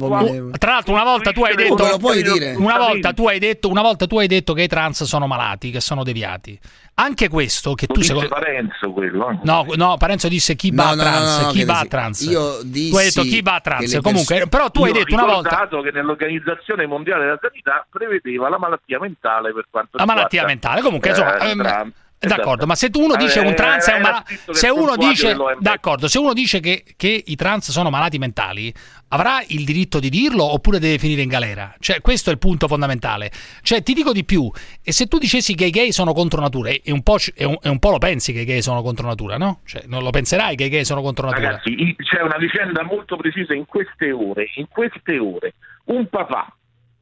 Tra 0.59 0.73
l'altro, 0.73 0.93
una 0.95 1.03
volta 1.05 1.33
tu 1.33 1.43
hai 1.43 1.55
detto. 1.57 1.75
Come 1.75 1.91
lo 1.91 1.99
puoi 1.99 2.23
dire? 2.23 2.55
Una 2.57 2.79
volta, 2.79 3.13
tu 3.13 3.27
hai 3.27 3.39
detto, 3.39 3.69
una 3.69 3.83
volta 3.83 4.07
tu 4.07 4.19
hai 4.19 4.27
detto 4.29 4.53
che 4.53 4.63
i 4.63 4.69
trans 4.69 5.03
sono 5.05 5.27
malati, 5.27 5.71
che 5.71 5.81
sono 5.81 6.05
deviati. 6.05 6.59
Anche 6.95 7.29
questo 7.29 7.75
che 7.75 7.87
Lo 7.89 7.95
tu 7.95 8.01
disse 8.01 8.13
secondo 8.13 8.35
Parenzo 8.35 8.93
quello. 8.93 9.31
eh. 9.31 9.39
No, 9.43 9.67
no, 9.75 9.97
Parenzo 9.97 10.29
disse 10.29 10.55
chi 10.55 10.71
No, 10.71 10.83
va 10.83 10.89
a 10.91 10.95
no, 10.95 11.03
no, 11.03 11.03
trans, 11.03 11.39
no, 11.39 11.47
no, 11.47 11.53
chi 11.53 11.65
va 11.65 11.85
trans. 11.89 12.21
io 12.21 12.31
tu 12.61 12.67
hai 12.67 13.05
detto 13.05 13.23
dissi 13.23 13.23
chi 13.23 13.43
va 13.43 13.55
a 13.55 13.61
trans. 13.61 13.99
Comunque, 14.03 14.35
perso- 14.35 14.49
però 14.49 14.71
tu 14.71 14.85
hai 14.85 14.91
Io 14.91 14.95
ho 14.97 14.99
detto 14.99 15.15
una 15.15 15.25
volta 15.25 15.69
che 15.83 15.91
nell'Organizzazione 15.93 16.87
Mondiale 16.87 17.25
della 17.25 17.39
Sanità 17.41 17.87
prevedeva 17.91 18.49
la 18.51 18.59
malattia 18.59 18.99
mentale 19.01 19.53
per 19.55 19.67
quanto 19.71 19.97
la 19.97 20.05
malattia 20.05 20.43
riguarda, 20.47 20.49
mentale. 20.53 20.81
Comunque, 20.83 21.09
insomma, 21.09 21.39
eh, 22.23 22.27
d'accordo, 22.27 22.51
esatto. 22.51 22.67
ma 22.67 22.75
se 22.75 22.91
uno 22.93 23.17
dice 23.17 23.41
eh, 23.41 23.47
un 23.47 23.55
trans 23.55 23.89
è 23.89 23.95
un 23.95 23.99
eh, 23.99 24.03
malato, 24.03 24.53
se 24.53 24.69
uno 24.69 24.95
dice, 24.95 25.35
se 26.07 26.19
uno 26.19 26.33
dice 26.35 26.61
che, 26.61 26.85
che, 26.95 27.23
i 27.27 27.35
trans 27.35 27.71
sono 27.71 27.89
malati 27.89 28.19
mentali, 28.19 28.71
avrà 29.09 29.43
il 29.47 29.65
diritto 29.65 29.99
di 29.99 30.11
dirlo 30.11 30.45
oppure 30.45 30.79
deve 30.79 30.99
finire 30.99 31.23
in 31.23 31.31
galera? 31.31 31.75
Cioè, 31.79 32.03
questo 32.03 32.29
è 32.29 32.35
il 32.35 32.39
punto 32.39 32.69
fondamentale. 32.69 33.31
Cioè, 33.63 33.83
ti 33.83 33.95
dico 33.95 34.13
di 34.13 34.27
più, 34.27 34.51
e 34.83 34.93
se 34.93 35.07
tu 35.07 35.17
dicessi 35.17 35.55
che 35.55 35.65
i 35.65 35.71
gay 35.71 35.93
sono 35.93 36.13
contro 36.13 36.43
natura, 36.43 36.69
e 36.69 36.83
un, 36.93 37.01
un, 37.03 37.57
un 37.63 37.79
po', 37.79 37.91
lo 37.91 37.99
pensi 37.99 38.35
che 38.35 38.41
i 38.41 38.45
gay 38.45 38.61
sono 38.61 38.83
contro 38.83 39.07
natura, 39.07 39.39
no? 39.39 39.61
Cioè, 39.65 39.85
non 39.87 40.03
lo 40.03 40.11
penserai 40.11 40.57
che 40.57 40.65
i 40.65 40.69
gay 40.69 40.85
sono 40.85 41.01
contro 41.01 41.25
natura. 41.25 41.53
Ragazzi, 41.53 41.97
c'è 42.03 42.21
una 42.21 42.37
vicenda 42.37 42.83
molto 42.83 43.17
precisa 43.17 43.55
in 43.55 43.65
queste 43.65 44.13
ore, 44.13 44.51
in 44.57 44.69
queste 44.69 45.19
ore, 45.19 45.55
un 45.85 46.07
papà 46.07 46.55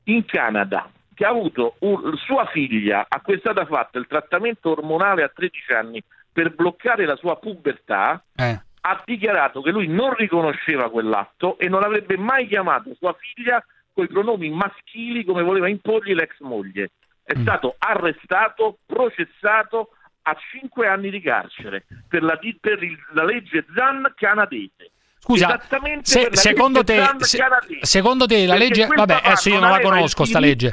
in 0.04 0.24
Canada 0.26 0.88
che 1.18 1.24
ha 1.24 1.30
avuto 1.30 1.74
un, 1.80 2.16
sua 2.16 2.46
figlia 2.46 3.06
a 3.08 3.20
cui 3.20 3.34
è 3.34 3.38
stata 3.38 3.66
fatta 3.66 3.98
il 3.98 4.06
trattamento 4.06 4.70
ormonale 4.70 5.24
a 5.24 5.28
13 5.28 5.72
anni 5.72 6.00
per 6.32 6.54
bloccare 6.54 7.06
la 7.06 7.16
sua 7.16 7.36
pubertà, 7.38 8.22
eh. 8.36 8.60
ha 8.82 9.02
dichiarato 9.04 9.60
che 9.60 9.72
lui 9.72 9.88
non 9.88 10.14
riconosceva 10.14 10.88
quell'atto 10.88 11.58
e 11.58 11.68
non 11.68 11.82
avrebbe 11.82 12.16
mai 12.16 12.46
chiamato 12.46 12.94
sua 12.96 13.16
figlia 13.18 13.60
coi 13.92 14.06
pronomi 14.06 14.48
maschili 14.50 15.24
come 15.24 15.42
voleva 15.42 15.68
imporgli 15.68 16.14
l'ex 16.14 16.38
moglie. 16.38 16.92
È 17.24 17.36
mm. 17.36 17.42
stato 17.42 17.74
arrestato, 17.76 18.78
processato 18.86 19.88
a 20.22 20.36
5 20.52 20.86
anni 20.86 21.10
di 21.10 21.20
carcere 21.20 21.84
per 22.06 22.22
la, 22.22 22.38
per 22.60 22.80
il, 22.80 22.96
la 23.14 23.24
legge 23.24 23.66
Zan 23.74 24.12
canadese. 24.14 24.92
Scusa, 25.18 25.60
se, 26.02 26.28
secondo, 26.30 26.84
te, 26.84 27.04
se, 27.18 27.40
secondo 27.80 28.26
te 28.26 28.46
la 28.46 28.54
Perché 28.54 28.68
legge... 28.68 28.86
Vabbè, 28.86 29.20
adesso 29.24 29.48
io 29.48 29.58
non 29.58 29.70
la 29.70 29.80
conosco 29.80 30.24
sta 30.24 30.38
legge 30.38 30.70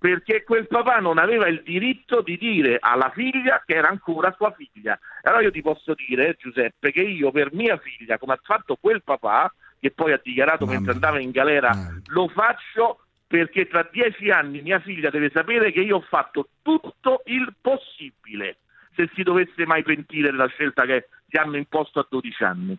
perché 0.00 0.44
quel 0.44 0.66
papà 0.66 0.98
non 0.98 1.18
aveva 1.18 1.46
il 1.46 1.62
diritto 1.62 2.22
di 2.22 2.38
dire 2.38 2.78
alla 2.80 3.10
figlia 3.10 3.62
che 3.66 3.74
era 3.74 3.88
ancora 3.88 4.34
sua 4.34 4.50
figlia. 4.52 4.98
Allora 5.24 5.42
io 5.42 5.50
ti 5.50 5.60
posso 5.60 5.92
dire, 5.92 6.36
Giuseppe, 6.38 6.90
che 6.90 7.02
io 7.02 7.30
per 7.30 7.52
mia 7.52 7.76
figlia, 7.76 8.16
come 8.16 8.32
ha 8.32 8.40
fatto 8.42 8.78
quel 8.80 9.02
papà, 9.02 9.52
che 9.78 9.90
poi 9.90 10.12
ha 10.12 10.20
dichiarato 10.22 10.64
Mamma. 10.64 10.78
mentre 10.78 10.94
andava 10.94 11.20
in 11.20 11.30
galera, 11.30 11.74
Mamma. 11.74 12.00
lo 12.06 12.28
faccio 12.28 13.04
perché 13.26 13.68
tra 13.68 13.86
dieci 13.92 14.30
anni 14.30 14.62
mia 14.62 14.80
figlia 14.80 15.10
deve 15.10 15.30
sapere 15.30 15.70
che 15.70 15.80
io 15.80 15.96
ho 15.96 16.04
fatto 16.08 16.48
tutto 16.62 17.20
il 17.26 17.54
possibile 17.60 18.56
se 18.96 19.10
si 19.14 19.22
dovesse 19.22 19.66
mai 19.66 19.82
pentire 19.82 20.30
della 20.30 20.48
scelta 20.48 20.86
che 20.86 21.08
ti 21.28 21.36
hanno 21.36 21.56
imposto 21.56 22.00
a 22.00 22.06
12 22.08 22.42
anni 22.42 22.76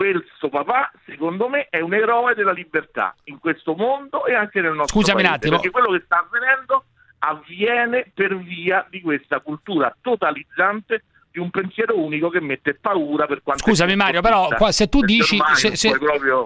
questo 0.00 0.48
papà, 0.48 0.90
secondo 1.04 1.50
me, 1.50 1.66
è 1.68 1.80
un 1.80 1.92
eroe 1.92 2.34
della 2.34 2.52
libertà 2.52 3.14
in 3.24 3.38
questo 3.38 3.74
mondo 3.74 4.24
e 4.24 4.32
anche 4.32 4.62
nel 4.62 4.72
nostro 4.72 4.98
Scusami 4.98 5.20
paese, 5.20 5.28
un 5.28 5.34
attimo. 5.34 5.56
perché 5.56 5.70
quello 5.70 5.90
che 5.90 6.02
sta 6.06 6.26
avvenendo 6.26 6.84
avviene 7.18 8.10
per 8.14 8.34
via 8.38 8.86
di 8.88 9.02
questa 9.02 9.40
cultura 9.40 9.94
totalizzante 10.00 11.04
di 11.32 11.38
un 11.38 11.50
pensiero 11.50 11.96
unico 11.96 12.28
che 12.28 12.40
mette 12.40 12.74
paura 12.74 13.26
per 13.26 13.42
quanto 13.42 13.62
Scusami 13.62 13.94
Mario, 13.94 14.20
però 14.20 14.48
qua, 14.56 14.72
se, 14.72 14.88
tu 14.88 15.02
dici, 15.02 15.38
se, 15.54 15.76
se, 15.76 15.96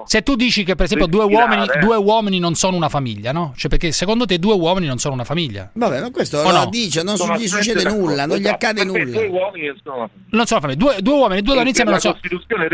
se, 0.05 0.23
tu 0.23 0.37
dici 0.37 0.63
che 0.63 0.75
per 0.75 0.85
esempio 0.85 1.07
due 1.07 1.25
uomini, 1.25 1.65
eh. 1.65 1.79
due 1.79 1.97
uomini, 1.97 2.39
non 2.39 2.55
sono 2.55 2.77
una 2.77 2.91
famiglia, 2.91 3.33
no? 3.33 3.55
Cioè 3.57 3.71
perché 3.71 3.93
secondo 3.93 4.27
te 4.27 4.39
due 4.39 4.55
uomini 4.55 4.87
non 4.87 4.99
sono 4.99 5.15
una 5.15 5.25
famiglia? 5.25 5.71
Vabbè, 5.73 6.01
ma 6.01 6.11
questo 6.11 6.39
o 6.39 6.51
lo 6.51 6.65
no? 6.65 6.67
dice, 6.67 7.03
non 7.03 7.17
sono 7.17 7.37
gli 7.37 7.49
succede 7.49 7.83
d'accordo. 7.83 8.07
nulla, 8.07 8.27
non 8.27 8.37
gli 8.37 8.47
accade 8.47 8.85
no, 8.85 8.93
nulla. 8.93 9.11
Due 9.11 9.27
uomini 9.27 9.81
sono... 9.83 10.11
non 10.31 10.47
sono 10.47 10.61
famiglia, 10.61 10.79
due, 10.79 10.97
due 11.01 11.15
uomini, 11.15 11.41
due 11.41 11.55
donne 11.55 11.69
insieme 11.69 11.91
non 11.91 12.01
sono. 12.01 12.19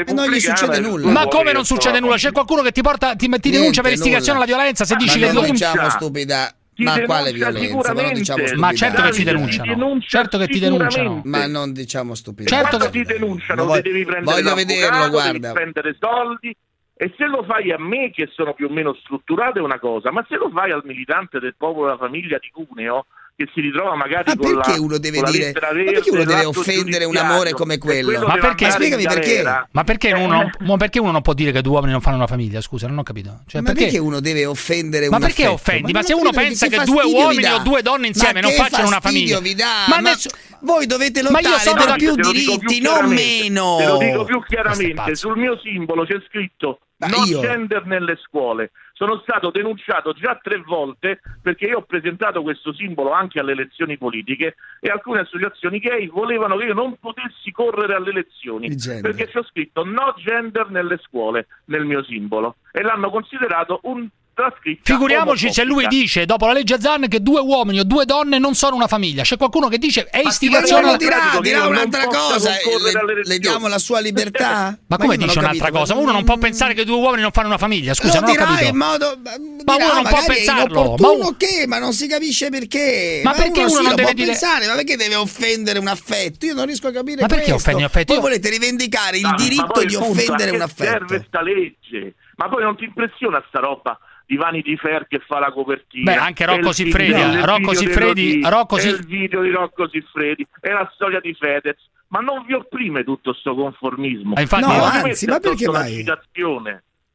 E 0.06 0.12
non 0.12 0.28
gli 0.28 0.40
succede 0.40 0.80
nulla. 0.80 1.10
Ma 1.10 1.26
come 1.28 1.52
non 1.52 1.64
succede 1.64 2.00
nulla? 2.00 2.16
C'è 2.16 2.32
qualcuno 2.32 2.62
che 2.62 2.72
ti 2.72 2.82
porta 2.82 3.14
ti, 3.14 3.28
ti 3.28 3.50
denuncia 3.50 3.82
per 3.82 3.92
istigazione 3.92 4.38
alla 4.38 4.46
violenza 4.46 4.84
se 4.84 4.96
dici 4.96 5.18
ma 5.20 5.26
le 5.26 5.32
non 5.32 5.42
due 5.42 5.52
diciamo 5.52 5.88
stupida 5.90 6.52
ma 6.84 7.00
quale 7.02 7.32
violenza? 7.32 7.92
Ma, 7.94 8.12
diciamo 8.12 8.42
ma 8.56 8.72
certo 8.72 9.02
che 9.02 9.10
ti 9.10 9.24
denunciano. 9.24 9.74
Denuncia 9.74 10.08
certo 10.08 10.38
che 10.38 10.46
ti 10.46 10.58
denunciano. 10.58 11.22
Ma 11.24 11.46
non 11.46 11.72
diciamo 11.72 12.14
stupidità. 12.14 12.56
Certo 12.56 12.78
che 12.78 12.90
ti 12.90 13.04
denunciano, 13.04 13.64
voglio, 13.64 13.82
devi 13.82 14.04
prendere 14.04 14.42
voglio 14.42 14.54
vederlo, 14.54 15.08
guarda. 15.10 15.38
devi 15.38 15.54
spendere 15.54 15.96
soldi. 15.98 16.56
E 16.94 17.14
se 17.16 17.24
lo 17.24 17.42
fai 17.44 17.72
a 17.72 17.78
me, 17.78 18.10
che 18.10 18.28
sono 18.30 18.52
più 18.52 18.66
o 18.66 18.70
meno 18.70 18.94
strutturato, 18.94 19.58
è 19.58 19.62
una 19.62 19.78
cosa, 19.78 20.10
ma 20.12 20.24
se 20.28 20.36
lo 20.36 20.50
fai 20.50 20.70
al 20.70 20.82
militante 20.84 21.38
del 21.38 21.54
popolo 21.56 21.86
della 21.86 21.96
famiglia 21.96 22.36
di 22.38 22.50
Cuneo, 22.50 23.06
che 23.40 23.50
si 23.54 23.60
ritrova 23.62 23.94
magari 23.96 24.24
ma 24.26 24.36
con 24.36 24.54
perché 24.54 24.72
la, 24.72 24.82
uno 24.82 24.98
deve 24.98 25.22
con 25.22 25.30
dire, 25.30 25.52
verde, 25.52 25.92
perché 25.92 26.10
uno 26.10 26.24
deve 26.24 26.44
offendere 26.44 27.04
un 27.06 27.16
amore 27.16 27.52
come 27.52 27.78
quello? 27.78 28.26
Ma 28.26 28.36
perché? 28.36 28.70
Spiegami 28.70 29.04
perché. 29.04 29.42
Ma 29.70 29.84
perché, 29.84 30.12
uno, 30.12 30.50
ma 30.58 30.76
perché 30.76 30.98
uno 30.98 31.10
non 31.10 31.22
può 31.22 31.32
dire 31.32 31.50
che 31.50 31.62
due 31.62 31.72
uomini 31.72 31.92
non 31.92 32.02
fanno 32.02 32.16
una 32.16 32.26
famiglia? 32.26 32.60
Scusa, 32.60 32.86
non 32.86 32.98
ho 32.98 33.02
capito. 33.02 33.40
Cioè, 33.46 33.62
ma 33.62 33.68
perché, 33.68 33.84
perché 33.84 33.98
uno 33.98 34.20
deve 34.20 34.44
offendere 34.44 35.06
un 35.06 35.12
Ma 35.12 35.18
perché 35.18 35.44
affetto? 35.44 35.54
offendi? 35.54 35.92
Ma, 35.92 36.00
ma 36.00 36.04
se 36.04 36.12
uno 36.12 36.30
pensa 36.30 36.66
che, 36.66 36.76
che 36.76 36.84
due 36.84 37.04
uomini 37.04 37.50
o 37.50 37.58
due 37.60 37.80
donne 37.82 38.08
insieme 38.08 38.40
non 38.40 38.50
facciano 38.52 38.88
una 38.88 39.00
famiglia. 39.00 39.40
Vi 39.40 39.54
dà? 39.54 39.86
Ma, 39.88 40.00
ma 40.00 40.12
voi 40.60 40.84
dovete 40.86 41.22
lottare 41.22 41.72
per 41.74 41.94
più 41.96 42.14
diritti, 42.14 42.80
non 42.80 43.08
meno. 43.08 43.76
Te 43.78 43.86
lo 43.86 43.98
dico 43.98 44.24
più 44.24 44.42
chiaramente, 44.44 45.14
sul 45.14 45.38
mio 45.38 45.58
simbolo 45.58 46.04
c'è 46.04 46.20
scritto 46.28 46.80
non 46.98 47.24
gender 47.24 47.86
nelle 47.86 48.18
scuole 48.22 48.72
sono 49.00 49.18
stato 49.20 49.50
denunciato 49.50 50.12
già 50.12 50.38
tre 50.42 50.58
volte 50.58 51.22
perché 51.40 51.64
io 51.64 51.78
ho 51.78 51.82
presentato 51.84 52.42
questo 52.42 52.74
simbolo 52.74 53.12
anche 53.12 53.40
alle 53.40 53.52
elezioni 53.52 53.96
politiche 53.96 54.56
e 54.78 54.90
alcune 54.90 55.20
associazioni 55.20 55.78
gay 55.78 56.06
volevano 56.08 56.58
che 56.58 56.66
io 56.66 56.74
non 56.74 56.98
potessi 57.00 57.50
correre 57.50 57.94
alle 57.94 58.10
elezioni 58.10 58.68
perché 59.00 59.28
c'è 59.28 59.42
scritto 59.44 59.86
no 59.86 60.12
gender 60.18 60.68
nelle 60.68 60.98
scuole 60.98 61.46
nel 61.66 61.86
mio 61.86 62.04
simbolo 62.04 62.56
e 62.72 62.82
l'hanno 62.82 63.08
considerato 63.08 63.80
un 63.84 64.06
nostra 64.40 64.60
scritta. 64.60 64.92
Figuriamoci 64.92 65.52
se 65.52 65.64
lui 65.64 65.86
dice 65.86 66.26
dopo 66.26 66.46
la 66.46 66.52
legge 66.52 66.80
Zan 66.80 67.08
che 67.08 67.20
due 67.20 67.40
uomini 67.40 67.80
o 67.80 67.84
due 67.84 68.04
donne 68.04 68.38
non 68.38 68.54
sono 68.54 68.76
una 68.76 68.86
famiglia. 68.86 69.22
C'è 69.22 69.36
qualcuno 69.36 69.68
che 69.68 69.78
dice 69.78 70.06
è 70.06 70.20
istigazione 70.24 70.88
alla 70.88 70.96
dirà, 70.96 71.38
dirà 71.40 71.66
un'altra 71.66 72.06
cosa, 72.06 72.58
eh, 72.58 72.62
le, 73.04 73.22
le, 73.24 73.38
diamo 73.38 73.68
la 73.68 73.78
sua 73.78 74.00
libertà? 74.00 74.78
Ma, 74.86 74.96
come 74.96 75.16
dice 75.16 75.38
un'altra 75.38 75.70
cosa? 75.70 75.94
Uno 75.94 76.12
non 76.12 76.24
può 76.24 76.36
pensare 76.38 76.74
che 76.74 76.84
due 76.84 76.96
uomini 76.96 77.22
non 77.22 77.30
fanno 77.32 77.48
una 77.48 77.58
famiglia, 77.58 77.94
scusa, 77.94 78.20
non 78.20 78.30
ho 78.30 78.34
capito. 78.34 78.68
In 78.70 78.76
modo, 78.76 79.18
ma 79.64 79.76
dirà, 79.76 79.84
uno 79.84 79.94
non 79.94 80.02
può 80.04 80.24
pensarlo, 80.26 80.94
ma 80.98 81.10
uno 81.10 81.36
che, 81.36 81.66
ma 81.66 81.78
non 81.78 81.92
si 81.92 82.06
capisce 82.08 82.48
perché. 82.50 83.20
Ma, 83.22 83.30
ma 83.30 83.36
perché 83.36 83.60
uno, 83.60 83.70
uno 83.70 83.80
non 83.82 83.94
deve 83.94 84.14
dire... 84.14 84.28
pensare, 84.28 84.66
ma 84.66 84.74
perché 84.74 84.96
deve 84.96 85.14
offendere 85.14 85.78
un 85.78 85.88
affetto? 85.88 86.46
Io 86.46 86.54
non 86.54 86.66
riesco 86.66 86.88
a 86.88 86.92
capire 86.92 87.20
Ma 87.20 87.28
perché 87.28 87.52
offendi 87.52 87.80
un 87.80 87.86
affetto? 87.86 88.12
Voi 88.12 88.22
volete 88.22 88.48
rivendicare 88.48 89.18
il 89.18 89.34
diritto 89.36 89.84
di 89.84 89.94
offendere 89.94 90.50
un 90.50 90.60
affetto. 90.60 90.90
serve 90.90 91.24
sta 91.26 91.42
legge? 91.42 92.14
Ma 92.36 92.48
poi 92.48 92.62
non 92.62 92.76
ti 92.76 92.84
impressiona 92.84 93.44
sta 93.48 93.60
roba 93.60 93.98
Divani 94.30 94.62
di 94.62 94.76
Fer 94.76 95.08
che 95.08 95.18
fa 95.26 95.40
la 95.40 95.50
copertina. 95.50 96.12
Beh, 96.12 96.16
anche 96.16 96.46
Rocco 96.46 96.70
Siffredi, 96.70 97.40
Rocco 97.40 97.74
Siffredi, 97.74 98.40
Rocco 98.44 98.76
Siffredi. 98.76 99.00
Il 99.00 99.18
video 99.18 99.42
di 99.42 99.50
Rocco 99.50 99.88
Siffredi 99.88 100.46
è 100.60 100.70
la 100.70 100.88
storia 100.94 101.18
di 101.18 101.34
Fedez. 101.34 101.76
Ma 102.10 102.20
non 102.20 102.44
vi 102.46 102.52
opprime 102.52 103.02
tutto 103.02 103.32
questo 103.32 103.56
conformismo. 103.56 104.34
Ma 104.34 104.40
infatti, 104.40 104.62
no, 104.62 104.82
anzi, 104.84 105.26
ma 105.26 105.40
perché 105.40 105.68
mai? 105.68 106.04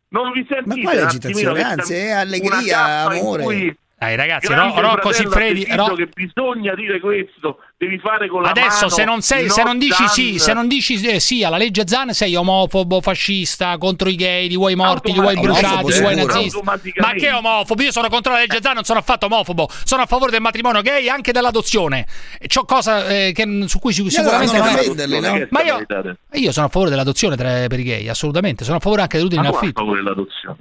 Non 0.10 0.32
vi 0.32 0.46
sentite? 0.46 0.76
Ma 0.76 0.82
quale 0.82 1.02
agitazione? 1.04 1.62
Anzi, 1.62 1.94
è 1.94 1.98
eh, 1.98 2.12
allegria, 2.12 3.04
amore. 3.06 3.78
Dai 3.98 4.18
ragazzi, 4.18 4.54
Ro- 4.54 4.82
Rocco 4.82 5.14
Siffredi, 5.14 5.66
Ro- 5.70 5.94
che 5.94 6.10
bisogna 6.14 6.76
dire 6.76 7.00
questo 7.00 7.60
devi 7.78 8.00
fare 8.00 8.30
con 8.30 8.42
la 8.42 8.50
Adesso, 8.50 8.88
mano. 8.88 9.16
Adesso 9.18 9.50
se 9.50 9.64
non, 9.64 9.78
dici 9.78 10.08
sì, 10.08 10.40
se 10.40 10.54
non 10.54 10.68
dici 10.68 11.20
sì 11.20 11.44
alla 11.44 11.58
legge 11.58 11.86
Zan 11.86 12.14
sei 12.14 12.34
omofobo, 12.36 13.02
fascista, 13.02 13.78
contro 13.78 14.08
i 14.08 14.16
gay, 14.16 14.48
li 14.48 14.56
vuoi 14.56 14.76
morti, 14.76 15.12
li 15.12 15.20
vuoi 15.20 15.38
bruciati, 15.38 15.92
li 15.92 16.00
vuoi 16.00 16.16
nazisti. 16.16 16.60
Ma 16.64 17.12
che 17.14 17.32
omofobo? 17.32 17.82
Io 17.82 17.92
sono 17.92 18.08
contro 18.08 18.32
la 18.32 18.40
legge 18.40 18.60
Zan, 18.62 18.76
non 18.76 18.84
sono 18.84 19.00
affatto 19.00 19.26
omofobo, 19.26 19.68
sono 19.84 20.04
a 20.04 20.06
favore 20.06 20.32
del 20.32 20.40
matrimonio 20.40 20.82
gay 20.82 21.06
e 21.06 21.10
anche 21.10 21.34
dell'adozione. 21.34 22.08
C'ho 22.48 22.64
cosa 22.64 23.08
eh, 23.08 23.34
che, 23.34 23.66
su 23.68 23.80
cui 23.80 23.92
sicuramente 23.92 24.56
io 24.56 24.64
venderli, 24.64 25.20
no? 25.20 25.48
Ma 25.50 25.62
io, 25.64 25.86
io, 26.32 26.52
sono 26.54 26.68
a 26.68 26.70
favore 26.70 26.90
dell'adozione 26.90 27.36
tra, 27.36 27.68
per 27.68 27.80
i 27.80 27.84
gay, 27.84 28.08
assolutamente, 28.08 28.64
sono 28.64 28.78
a 28.78 28.80
favore 28.80 29.02
anche 29.02 29.18
dell'utile 29.18 29.42
in 29.42 29.48
affitto. 29.48 29.84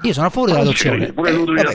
Io 0.03 0.13
sono 0.13 0.27
a 0.27 0.31
favore 0.31 0.53
dell'adozione. 0.53 1.13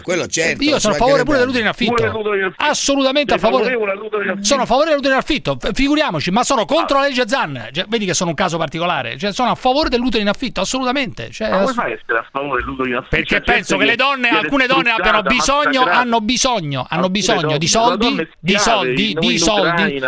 Quello 0.02 0.28
certo. 0.28 0.64
Io 0.64 0.80
sono 0.80 0.96
a 0.96 0.98
favore 0.98 1.24
pure 1.24 1.38
dell'utero 1.38 1.64
in 1.64 1.70
affitto. 1.70 2.54
Assolutamente 2.58 3.36
a 3.36 3.38
favore. 3.38 3.78
Sono 4.42 4.64
a 4.64 4.66
favore 4.66 4.90
dell'utero 4.90 5.14
in 5.14 5.20
affitto 5.20 5.29
affitto, 5.30 5.58
figuriamoci, 5.74 6.32
ma 6.32 6.44
sono 6.44 6.66
contro 6.66 6.98
ah. 6.98 7.02
la 7.02 7.08
legge 7.08 7.28
Zan. 7.28 7.70
Cioè, 7.72 7.86
vedi 7.88 8.06
che 8.06 8.16
sono 8.16 8.32
un 8.32 8.36
caso 8.36 8.58
particolare, 8.58 9.18
cioè, 9.18 9.32
sono 9.32 9.52
a 9.52 9.56
favore 9.56 9.90
dell'utero 9.90 10.22
in 10.22 10.30
affitto, 10.30 10.62
assolutamente. 10.62 11.30
Cioè, 11.30 11.50
ma 11.50 11.62
ass... 11.62 11.74
fai 11.74 11.92
a 11.92 11.96
essere 11.96 12.20
a 12.20 12.26
favore 12.32 12.62
dell'utero 12.62 12.90
in 12.90 12.96
affitto? 12.96 13.16
Perché 13.16 13.28
cioè, 13.28 13.38
certo 13.38 13.52
penso 13.52 13.78
che 13.78 13.86
le 13.86 13.96
donne, 13.96 14.30
alcune 14.30 14.66
donne 14.66 14.90
abbiano 14.90 15.22
bisogno, 15.22 15.84
hanno 15.84 16.20
bisogno, 16.22 16.86
hanno 16.90 17.10
bisogno 17.10 17.58
di 17.58 17.68
soldi, 17.68 18.28
di 18.40 18.58
soldi, 18.58 19.16
di 19.20 19.38
soldi. 19.38 20.02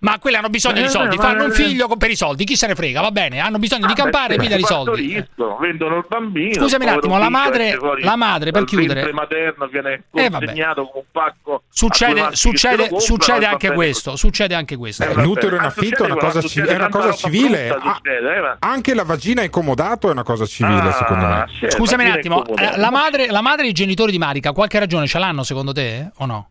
Ma 0.00 0.18
quelle 0.18 0.36
hanno 0.38 0.50
bisogno 0.50 0.80
di 0.80 0.86
eh, 0.86 0.88
soldi, 0.88 1.16
fanno 1.16 1.44
un 1.44 1.50
eh. 1.50 1.54
figlio 1.54 1.86
per 1.96 2.10
i 2.10 2.16
soldi, 2.16 2.44
chi 2.44 2.56
se 2.56 2.66
ne 2.66 2.74
frega, 2.74 3.00
va 3.00 3.10
bene, 3.10 3.38
hanno 3.38 3.58
bisogno 3.58 3.86
di 3.86 3.92
ah, 3.92 3.96
campare, 3.96 4.38
mi 4.38 4.48
dà 4.48 4.56
i 4.56 4.62
soldi. 4.62 5.24
Vendono 5.60 5.98
il 5.98 6.04
bambino. 6.08 6.50
Eh. 6.50 6.54
Scusami 6.54 6.84
un 6.84 6.90
attimo, 6.90 7.18
la 7.18 7.28
madre, 7.28 7.78
la 8.00 8.16
madre 8.16 8.50
per 8.50 8.64
chiudere. 8.64 9.12
materno 9.12 9.66
viene 9.68 10.04
consegnato 10.10 10.86
con 10.86 11.02
un 11.02 11.04
pacco. 11.12 11.62
Succede, 11.68 12.28
succede 12.32 13.46
anche 13.46 13.72
questo, 13.72 14.16
succede 14.16 14.54
anche 14.56 14.76
questo. 14.76 15.04
Eh, 15.04 15.14
L'utero 15.22 15.56
in 15.56 15.62
affitto 15.62 16.02
è 16.02 16.06
una 16.06 16.16
cosa, 16.16 16.40
civile. 16.42 16.72
È 16.72 16.76
una 16.76 16.88
cosa 16.88 17.12
civile. 17.12 17.68
Ah, 17.68 18.00
eh, 18.02 18.56
anche 18.60 18.94
la 18.94 19.04
vagina 19.04 19.42
è 19.42 19.50
comodato 19.50 20.08
è 20.08 20.10
una 20.12 20.22
cosa 20.22 20.46
civile, 20.46 20.88
ah, 20.88 20.92
secondo 20.92 21.26
me. 21.26 21.46
Sì, 21.58 21.70
Scusami 21.70 22.04
un 22.04 22.10
attimo, 22.10 22.44
eh, 22.46 22.76
la 22.76 22.90
madre, 22.90 23.28
la 23.28 23.42
madre 23.42 23.66
e 23.66 23.68
i 23.70 23.72
genitori 23.72 24.10
di 24.10 24.18
Marica, 24.18 24.52
qualche 24.52 24.78
ragione 24.78 25.06
ce 25.06 25.18
l'hanno 25.18 25.42
secondo 25.42 25.72
te 25.72 26.10
o 26.16 26.26
no? 26.26 26.50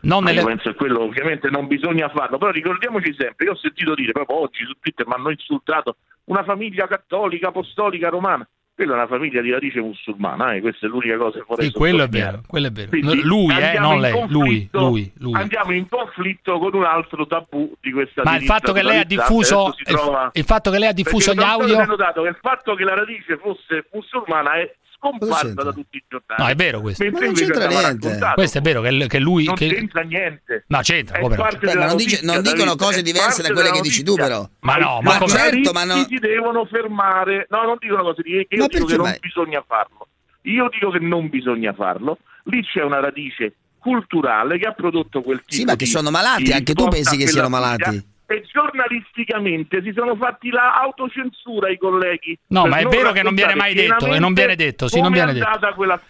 Non 0.00 0.22
nelle... 0.22 0.40
Io 0.40 0.46
penso 0.46 0.70
che 0.70 0.76
quello 0.76 1.02
ovviamente 1.02 1.48
non 1.50 1.66
bisogna 1.66 2.08
farlo, 2.10 2.38
però 2.38 2.50
ricordiamoci 2.50 3.14
sempre, 3.18 3.46
io 3.46 3.52
ho 3.52 3.56
sentito 3.56 3.94
dire 3.94 4.12
proprio 4.12 4.40
oggi 4.40 4.64
su 4.64 4.74
Twitter, 4.78 5.06
mi 5.06 5.14
hanno 5.14 5.30
insultato, 5.30 5.96
una 6.24 6.44
famiglia 6.44 6.86
cattolica, 6.86 7.48
apostolica, 7.48 8.08
romana. 8.08 8.46
Quella 8.76 8.92
è 8.92 8.94
una 8.96 9.06
famiglia 9.06 9.40
di 9.40 9.50
radice 9.50 9.80
musulmana, 9.80 10.52
eh, 10.52 10.60
questa 10.60 10.84
è 10.84 10.90
l'unica 10.90 11.16
cosa 11.16 11.38
che 11.38 11.44
vorrei 11.48 11.66
Sì, 11.68 11.72
quello 11.72 12.02
è 12.02 12.08
vero, 12.08 12.42
quello 12.46 12.66
è 12.66 12.70
vero. 12.70 12.90
Quindi 12.90 13.22
lui, 13.22 13.58
eh, 13.58 13.78
non 13.78 13.98
lei, 13.98 14.12
lui, 14.28 14.68
lui, 14.70 15.10
lui. 15.16 15.32
Andiamo 15.32 15.72
in 15.72 15.88
conflitto 15.88 16.58
con 16.58 16.74
un 16.74 16.84
altro 16.84 17.26
tabù 17.26 17.74
di 17.80 17.90
questa 17.90 18.20
Ma 18.22 18.36
il 18.36 18.44
fatto 18.44 18.74
che 18.74 18.82
lei 18.82 18.98
ha 18.98 19.04
diffuso 19.04 19.74
il, 19.78 19.84
trova- 19.86 20.28
il 20.30 20.44
fatto 20.44 20.70
che 20.70 20.78
lei 20.78 20.88
ha 20.90 20.92
diffuso 20.92 21.32
gli 21.32 21.42
audio 21.42 21.86
notato 21.86 22.20
che 22.20 22.28
il 22.28 22.38
fatto 22.38 22.74
che 22.74 22.84
la 22.84 22.94
radice 22.94 23.38
fosse 23.38 23.86
musulmana 23.90 24.56
è 24.56 24.70
scomparsa 24.96 25.52
da 25.52 25.72
tutti 25.72 25.96
i 25.96 26.04
giornali. 26.08 26.42
No, 26.42 26.48
è 26.48 26.54
vero 26.54 26.80
questo. 26.80 27.04
Mentre 27.04 27.26
invece 27.26 27.52
abbiamo 27.52 27.80
raccontato, 27.80 28.34
Questo 28.34 28.58
è 28.58 28.60
vero 28.60 28.80
che, 28.80 29.06
che 29.06 29.18
lui 29.18 29.44
non 29.44 29.54
che- 29.54 29.68
c'entra 29.68 30.02
niente. 30.02 30.64
No, 30.68 30.80
c'entra, 30.80 31.18
come 31.20 31.36
no? 31.36 31.46
Beh, 31.60 31.74
ma 31.74 31.86
non, 31.86 31.96
dice- 31.96 32.20
non 32.24 32.42
dicono 32.42 32.74
cose 32.76 33.02
diverse 33.02 33.42
da 33.42 33.52
quelle 33.52 33.70
che 33.70 33.80
dici 33.80 34.02
tu, 34.02 34.14
però. 34.14 34.48
Ma 34.60 34.76
no, 34.76 35.00
ma 35.02 35.18
giornalisti 35.18 35.38
certo, 35.38 35.72
ma 35.72 35.84
no- 35.84 36.04
si 36.08 36.16
devono 36.18 36.64
fermare. 36.66 37.46
No, 37.50 37.62
non 37.62 37.76
dicono 37.78 38.02
cose 38.02 38.22
diverse. 38.22 38.54
Io 38.54 38.60
Ma 38.62 38.66
dico 38.68 38.84
che 38.86 38.96
non 38.96 39.16
bisogna 39.20 39.64
farlo. 39.66 40.08
Io 40.42 40.68
dico 40.70 40.90
che 40.90 40.98
non 40.98 41.28
bisogna 41.28 41.72
farlo. 41.72 42.18
Lì 42.44 42.62
c'è 42.62 42.82
una 42.82 43.00
radice 43.00 43.54
culturale 43.78 44.58
che 44.58 44.66
ha 44.66 44.72
prodotto 44.72 45.20
quel 45.22 45.38
tipo 45.40 45.52
Sì, 45.52 45.64
ma 45.64 45.72
che 45.76 45.84
di- 45.84 45.90
sono 45.90 46.10
malati, 46.10 46.42
di 46.44 46.52
anche 46.52 46.74
tu 46.74 46.88
pensi 46.88 47.16
che 47.16 47.26
siano 47.26 47.46
figlia. 47.48 47.60
malati. 47.60 48.06
E 48.28 48.42
giornalisticamente 48.52 49.82
si 49.82 49.92
sono 49.94 50.16
fatti 50.16 50.50
la 50.50 50.74
autocensura 50.80 51.70
i 51.70 51.78
colleghi. 51.78 52.36
No, 52.48 52.66
ma 52.66 52.78
è 52.78 52.84
vero 52.86 53.12
che 53.12 53.22
non 53.22 53.34
viene 53.36 53.54
mai 53.54 53.72
detto, 53.72 54.06
e 54.06 54.18
non 54.18 54.32
viene 54.34 54.56
detto, 54.56 54.88
sì, 54.88 55.00
non 55.00 55.12
viene 55.12 55.32
detto. 55.32 55.46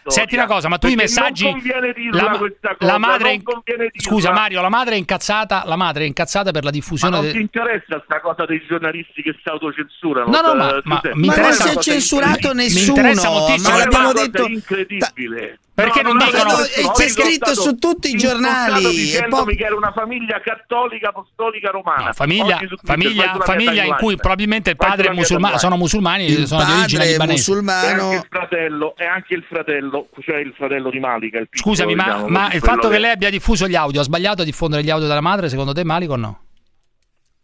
Senti 0.06 0.34
una 0.34 0.46
cosa, 0.46 0.68
ma 0.68 0.78
tu 0.78 0.86
i 0.86 0.94
messaggi 0.94 1.44
non 1.44 1.52
conviene 1.52 1.92
dirla 1.92 2.22
la, 2.22 2.38
questa 2.38 2.68
la 2.70 2.76
cosa, 2.78 2.98
madre 2.98 3.28
non 3.28 3.42
conviene 3.42 3.88
dirla. 3.92 4.10
Scusa 4.10 4.32
Mario, 4.32 4.62
la 4.62 4.68
madre 4.70 4.94
è 4.94 4.98
incazzata, 4.98 5.64
la 5.66 5.76
madre 5.76 6.04
è 6.04 6.06
incazzata 6.06 6.52
per 6.52 6.62
la 6.64 6.70
Ma 6.70 6.74
diffusione 6.76 7.16
non 7.16 7.24
de- 7.26 7.32
ti 7.32 7.40
interessa 7.40 8.00
sta 8.04 8.20
cosa 8.20 8.46
dei 8.46 8.64
giornalisti 8.66 9.20
che 9.22 9.32
si 9.42 9.48
autocensurano? 9.50 10.30
No, 10.30 10.40
no, 10.40 10.52
eh, 10.52 10.54
ma- 10.56 10.80
Giuseppe? 10.80 11.08
ma 11.10 11.14
mi 11.16 11.26
Ma 11.26 11.34
non 11.34 11.44
interessa- 11.44 11.68
si 11.68 11.76
è 11.76 11.80
censurato 11.82 12.52
nessuno, 12.54 12.96
interessa 12.96 13.28
moltissimo. 13.30 13.70
ma 13.76 13.78
l'abbiamo 13.84 14.12
detto... 14.14 14.46
incredibile. 14.46 15.58
Perché 15.76 16.00
non 16.00 16.16
no, 16.16 16.24
dicono- 16.24 16.52
no, 16.52 16.58
Eh, 16.60 16.68
c'è 16.68 16.76
ricordato- 16.80 17.08
scritto 17.08 17.54
su 17.54 17.76
tutti 17.76 18.08
i 18.08 18.16
giornali, 18.16 19.12
e 19.12 19.26
poi- 19.28 19.54
che 19.56 19.64
era 19.66 19.76
una 19.76 19.92
famiglia 19.92 20.40
cattolica 20.40 21.10
apostolica 21.10 21.68
romana. 21.70 22.06
No, 22.06 22.12
famiglia, 22.14 22.58
famiglia, 22.82 23.36
famiglia 23.40 23.82
in 23.84 23.94
cui 23.98 24.16
probabilmente 24.16 24.70
il 24.70 24.76
padre 24.76 25.08
è 25.08 25.12
musulmano, 25.12 25.58
sono 25.58 25.76
musulmani, 25.76 26.24
Il 26.30 26.46
sono 26.46 26.64
di 26.64 26.70
origine 26.72 27.04
libanese. 27.04 27.52
E 27.52 27.54
musulmano... 27.54 28.02
anche 28.04 28.16
il 28.16 28.26
fratello, 28.30 28.94
e 28.96 29.04
anche 29.04 29.34
il 29.34 29.44
fratello, 29.46 30.08
cioè 30.20 30.36
il 30.38 30.54
fratello 30.56 30.88
di 30.88 30.98
Malika. 30.98 31.38
Il 31.40 31.48
piccolo, 31.50 31.74
Scusami, 31.74 31.94
ma, 31.94 32.04
diciamo, 32.04 32.28
ma 32.28 32.52
il 32.52 32.60
fatto 32.60 32.88
che 32.88 32.94
che- 32.94 33.00
lei 33.00 33.10
abbia 33.10 33.28
diffuso 33.30 33.68
gli 33.68 33.74
audio, 33.76 34.00
ha 34.00 34.04
sbagliato 34.04 34.40
a 34.40 34.44
diffondere 34.46 34.82
gli 34.82 34.88
audio 34.90 35.06
della 35.06 35.20
madre, 35.20 35.50
secondo 35.50 35.74
te 35.74 35.84
Malico 35.84 36.14
o 36.14 36.16
no? 36.16 36.40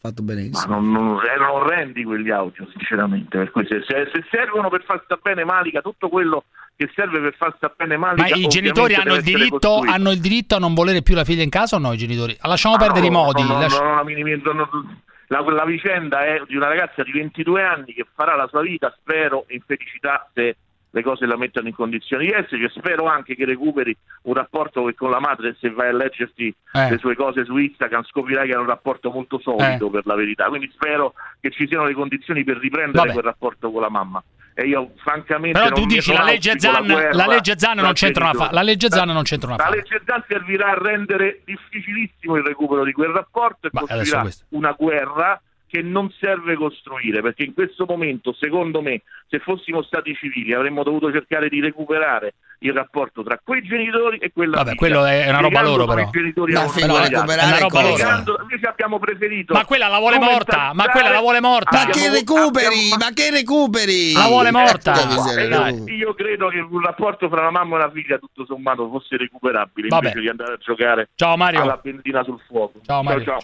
Fatto 0.01 0.22
Ma 0.22 0.33
benissimo. 0.33 0.74
non, 0.80 0.91
non, 0.91 1.20
erano 1.22 1.53
orrendi 1.53 2.03
quegli 2.03 2.30
audio, 2.30 2.66
sinceramente. 2.70 3.37
Per 3.37 3.51
cui 3.51 3.66
se, 3.68 3.83
se- 3.87 4.11
se 4.11 4.24
servono 4.30 4.70
per 4.70 4.83
far 4.85 5.03
sta 5.05 5.18
bene 5.22 5.45
Malika, 5.45 5.80
tutto 5.83 6.09
quello 6.09 6.45
che 6.77 6.91
serve 6.95 7.20
per 7.20 7.35
far 7.37 7.55
sta 7.57 7.73
bene 7.77 7.97
Malika. 7.97 8.29
Ma 8.29 8.37
i 8.37 8.47
genitori 8.49 8.95
hanno 8.95 9.14
il, 9.14 9.23
diritto, 9.23 9.79
hanno 9.87 10.11
il 10.11 10.20
diritto 10.20 10.57
a 10.57 10.59
non 10.59 10.75
volere 10.75 11.03
più 11.03 11.14
la 11.14 11.25
figlia 11.25 11.43
in 11.43 11.51
casa 11.51 11.77
o 11.77 11.79
no 11.79 11.93
i 11.93 11.97
genitori? 11.99 12.37
Lasciamo 12.43 12.75
Ah, 12.75 12.79
perdere 12.79 13.01
no, 13.01 13.07
i 13.07 13.11
modi. 13.11 13.43
no, 13.43 13.59
no, 13.59 14.53
no, 14.53 15.03
la, 15.29 15.41
la 15.41 15.64
vicenda 15.64 16.25
è 16.25 16.43
di 16.47 16.57
una 16.57 16.68
ragazza 16.68 17.03
di 17.03 17.12
22 17.12 17.62
anni 17.62 17.93
che 17.95 18.07
farà 18.14 18.35
la 18.37 18.47
sua 18.49 18.62
vita, 18.62 18.95
spero, 19.01 19.45
in 19.49 19.61
felicità 19.66 20.29
se 20.35 20.57
le 20.95 21.03
cose 21.03 21.24
la 21.26 21.36
mettono 21.36 21.68
in 21.68 21.74
condizioni 21.74 22.26
di 22.26 22.32
esserci. 22.32 22.68
Spero 22.78 23.07
anche 23.07 23.34
che 23.34 23.45
recuperi 23.47 23.97
un 24.24 24.34
rapporto 24.34 24.84
che 24.84 24.95
con 24.95 25.11
la 25.11 25.20
madre, 25.20 25.57
se 25.59 25.70
vai 25.70 25.88
a 25.88 25.93
leggerti 25.93 26.55
Eh. 26.72 26.90
le 26.90 26.99
sue 26.99 27.14
cose 27.16 27.45
su 27.45 27.57
Instagram, 27.57 28.05
scoprirai 28.05 28.47
che 28.47 28.53
era 28.53 28.61
un 28.61 28.66
rapporto 28.66 29.11
molto 29.11 29.38
solido 29.40 29.86
Eh. 29.86 29.90
per 29.90 30.03
la 30.07 30.14
verità. 30.14 30.47
Quindi 30.49 30.70
spero 30.72 31.14
che 31.40 31.51
ci 31.51 31.66
siano 31.66 31.86
le 31.86 31.95
condizioni 31.95 32.45
per 32.45 32.59
riprendere 32.59 32.99
Vabbè. 32.99 33.12
quel 33.12 33.24
rapporto 33.24 33.70
con 33.70 33.80
la 33.80 33.88
mamma. 33.90 34.22
E 34.55 34.66
io, 34.66 34.90
francamente, 35.03 35.59
Però 35.59 35.74
tu 35.74 35.86
dici 35.86 36.12
la 36.12 36.24
legge 36.24 36.59
Zan, 36.59 36.84
guerra 36.84 37.14
la 37.14 37.26
legge 37.26 37.55
Zan 37.57 37.74
non 37.76 37.84
tra 37.84 37.93
c'entra 37.95 38.24
una 38.28 38.34
fa- 38.34 38.53
la 38.53 38.61
legge 38.61 38.90
Zan 38.90 39.09
non 39.09 39.22
c'entra 39.22 39.49
una 39.49 39.57
La 39.57 39.64
fa- 39.64 39.70
legge 39.70 40.03
Zan 40.05 40.24
servirà 40.28 40.72
a 40.72 40.74
rendere 40.78 41.40
difficilissimo 41.47 42.36
il 42.36 42.43
recupero 42.45 42.84
di 42.84 42.93
quel 42.93 43.12
rapporto 43.12 43.68
e 43.68 43.70
costruirà 43.70 44.26
una 44.51 44.72
guerra 44.72 45.40
che 45.73 45.81
non 45.81 46.12
serve 46.20 46.55
costruire, 46.55 47.23
perché 47.23 47.45
in 47.45 47.55
questo 47.55 47.87
momento, 47.89 48.35
secondo 48.39 48.83
me, 48.83 49.01
se 49.27 49.39
fossimo 49.39 49.81
stati 49.83 50.14
civili 50.14 50.53
avremmo 50.53 50.83
dovuto 50.83 51.11
cercare 51.11 51.49
di 51.49 51.61
recuperare 51.62 52.35
il 52.59 52.75
rapporto 52.75 53.23
tra 53.23 53.41
quei 53.43 53.62
genitori 53.62 54.18
e 54.18 54.31
quella 54.33 54.57
Vabbè, 54.59 54.68
figlia, 54.77 54.79
quello 54.79 55.05
è 55.07 55.29
una 55.31 55.41
roba 55.41 55.62
loro, 55.62 55.87
però. 55.87 56.03
i 56.03 56.09
genitori 56.12 56.53
sbagliato. 56.53 57.09
recuperare 57.09 57.41
È 57.41 57.47
una 57.47 57.59
roba 57.59 57.81
loro. 57.81 58.43
Invece 58.43 58.66
abbiamo 58.66 58.99
preferito 58.99 59.55
Ma 59.55 59.64
quella 59.64 59.89
la 59.89 59.99
vuole 59.99 60.18
morta, 60.18 60.73
ma 60.75 60.85
quella 60.91 61.09
la 61.11 61.20
vuole 61.20 61.41
morta. 61.41 61.87
Ma 61.87 61.91
che 61.91 62.11
recuperi, 62.11 62.66
abbiamo- 62.66 62.97
ma 62.99 63.11
che 63.14 63.31
recuperi? 63.31 64.12
La 64.12 64.27
vuole 64.27 64.51
morta. 64.51 64.93
Porca 64.93 65.07
miseria, 65.09 65.45
E 65.45 65.49
Dai. 65.49 65.83
io, 65.85 65.95
io 65.95 66.14
credo 66.14 66.49
che 66.49 66.59
un 66.59 66.81
rapporto 66.83 67.31
fra 67.31 67.41
una 67.41 67.51
mamma 67.51 67.77
e 67.77 67.79
una 67.85 67.91
figlia 67.91 68.18
tutto 68.18 68.45
sommato 68.45 68.89
fosse 68.91 69.16
recuperabile 69.16 69.89
Vabbè. 69.89 70.05
invece 70.09 70.20
di 70.20 70.29
andare 70.29 70.53
a 70.53 70.57
giocare 70.59 71.09
Ciao 71.14 71.37
Mario. 71.39 71.62
alla 71.62 71.81
benzina 71.83 72.23
sul 72.25 72.39
fuoco. 72.47 72.81
Ciao, 72.85 73.03
Mario. 73.03 73.25
ciao. 73.25 73.39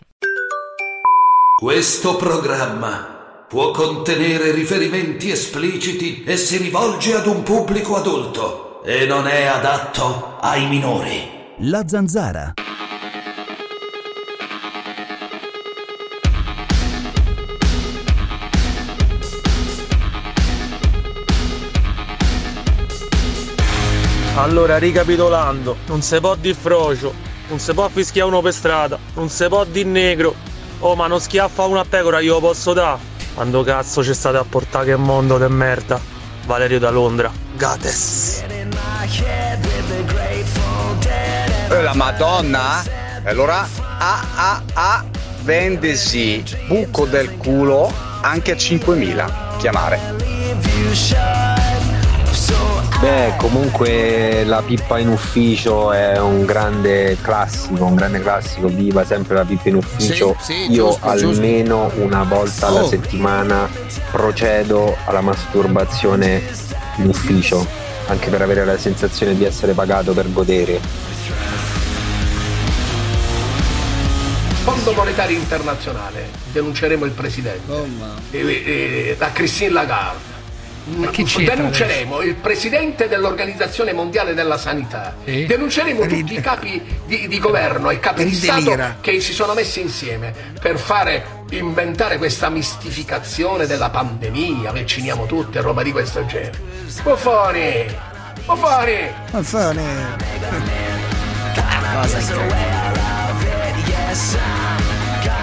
Questo 1.60 2.14
programma 2.14 3.44
può 3.48 3.72
contenere 3.72 4.52
riferimenti 4.52 5.32
espliciti 5.32 6.22
e 6.22 6.36
si 6.36 6.56
rivolge 6.56 7.16
ad 7.16 7.26
un 7.26 7.42
pubblico 7.42 7.96
adulto 7.96 8.80
e 8.84 9.06
non 9.06 9.26
è 9.26 9.44
adatto 9.46 10.36
ai 10.40 10.68
minori. 10.68 11.56
La 11.62 11.82
zanzara. 11.84 12.54
Allora, 24.36 24.78
ricapitolando, 24.78 25.78
non 25.88 26.02
si 26.02 26.20
può 26.20 26.36
di 26.36 26.54
frocio, 26.54 27.12
non 27.48 27.58
si 27.58 27.74
può 27.74 27.88
fischiare 27.88 28.28
uno 28.28 28.42
per 28.42 28.52
strada, 28.52 28.96
non 29.14 29.28
si 29.28 29.48
può 29.48 29.64
di 29.64 29.82
negro. 29.82 30.48
Oh, 30.80 30.94
ma 30.94 31.06
non 31.06 31.20
schiaffa 31.20 31.64
una 31.64 31.84
pecora, 31.84 32.20
io 32.20 32.34
lo 32.34 32.40
posso 32.40 32.72
dare. 32.72 32.98
Quando 33.34 33.62
cazzo 33.62 34.02
ci 34.02 34.14
state 34.14 34.36
a 34.36 34.44
portare 34.44 34.86
che 34.86 34.96
mondo 34.96 35.38
de 35.38 35.48
merda? 35.48 36.00
Valerio 36.46 36.78
da 36.78 36.90
Londra. 36.90 37.30
Gates. 37.56 38.44
Eh, 41.70 41.82
La 41.82 41.94
Madonna? 41.94 42.82
E 43.24 43.28
Allora, 43.28 43.68
a 43.98 44.24
a 44.34 44.62
a 44.72 45.04
vendesi 45.42 46.42
buco 46.66 47.04
del 47.06 47.36
culo 47.36 47.92
anche 48.20 48.52
a 48.52 48.56
5.000. 48.56 49.58
Chiamare. 49.58 50.16
Beh, 53.00 53.34
comunque 53.36 54.42
la 54.44 54.60
pippa 54.60 54.98
in 54.98 55.08
ufficio 55.08 55.92
è 55.92 56.18
un 56.18 56.44
grande 56.44 57.16
classico, 57.22 57.84
un 57.84 57.94
grande 57.94 58.20
classico, 58.20 58.66
viva 58.66 59.04
sempre 59.04 59.36
la 59.36 59.44
pippa 59.44 59.68
in 59.68 59.76
ufficio. 59.76 60.34
Sì, 60.40 60.52
sì, 60.52 60.72
Io 60.72 60.86
giusto, 60.88 61.10
giusto. 61.16 61.28
almeno 61.40 61.92
una 61.96 62.24
volta 62.24 62.66
alla 62.66 62.82
Oh. 62.82 62.88
settimana 62.88 63.68
procedo 64.10 64.96
alla 65.04 65.20
masturbazione 65.20 66.42
in 66.96 67.06
ufficio, 67.06 67.64
anche 68.08 68.30
per 68.30 68.42
avere 68.42 68.64
la 68.64 68.76
sensazione 68.76 69.36
di 69.36 69.44
essere 69.44 69.74
pagato 69.74 70.12
per 70.12 70.32
godere. 70.32 70.80
Fondo 74.64 74.92
Monetario 74.92 75.38
Internazionale, 75.38 76.28
denunceremo 76.52 77.04
il 77.04 77.12
Presidente. 77.12 77.72
Oh. 77.72 77.86
E- 78.32 78.38
e- 78.38 79.16
la 79.18 79.30
Christine 79.32 79.70
Lagarde. 79.70 80.27
Denunceremo 81.44 82.20
il 82.22 82.34
Presidente 82.34 83.08
dell'Organizzazione 83.08 83.92
Mondiale 83.92 84.34
della 84.34 84.58
Sanità. 84.58 85.14
Sì. 85.24 85.46
Denunceremo 85.46 86.06
tutti 86.06 86.34
i 86.34 86.40
capi 86.40 86.82
di, 87.06 87.28
di 87.28 87.38
governo 87.38 87.90
e 87.90 87.98
capi 88.00 88.24
di 88.24 88.34
Stato 88.34 88.58
Ridelira. 88.58 88.96
che 89.00 89.20
si 89.20 89.32
sono 89.32 89.54
messi 89.54 89.80
insieme 89.80 90.32
per 90.60 90.78
fare 90.78 91.36
inventare 91.50 92.18
questa 92.18 92.48
mistificazione 92.50 93.66
della 93.66 93.90
pandemia, 93.90 94.72
vacciniamo 94.72 95.26
tutti 95.26 95.58
e 95.58 95.60
roba 95.60 95.82
di 95.82 95.92
questo 95.92 96.24
genere. 96.26 96.58
Buffoni! 97.02 97.86
Buffoni! 98.44 98.66
Fare. 98.68 99.14
Cosa 102.00 102.20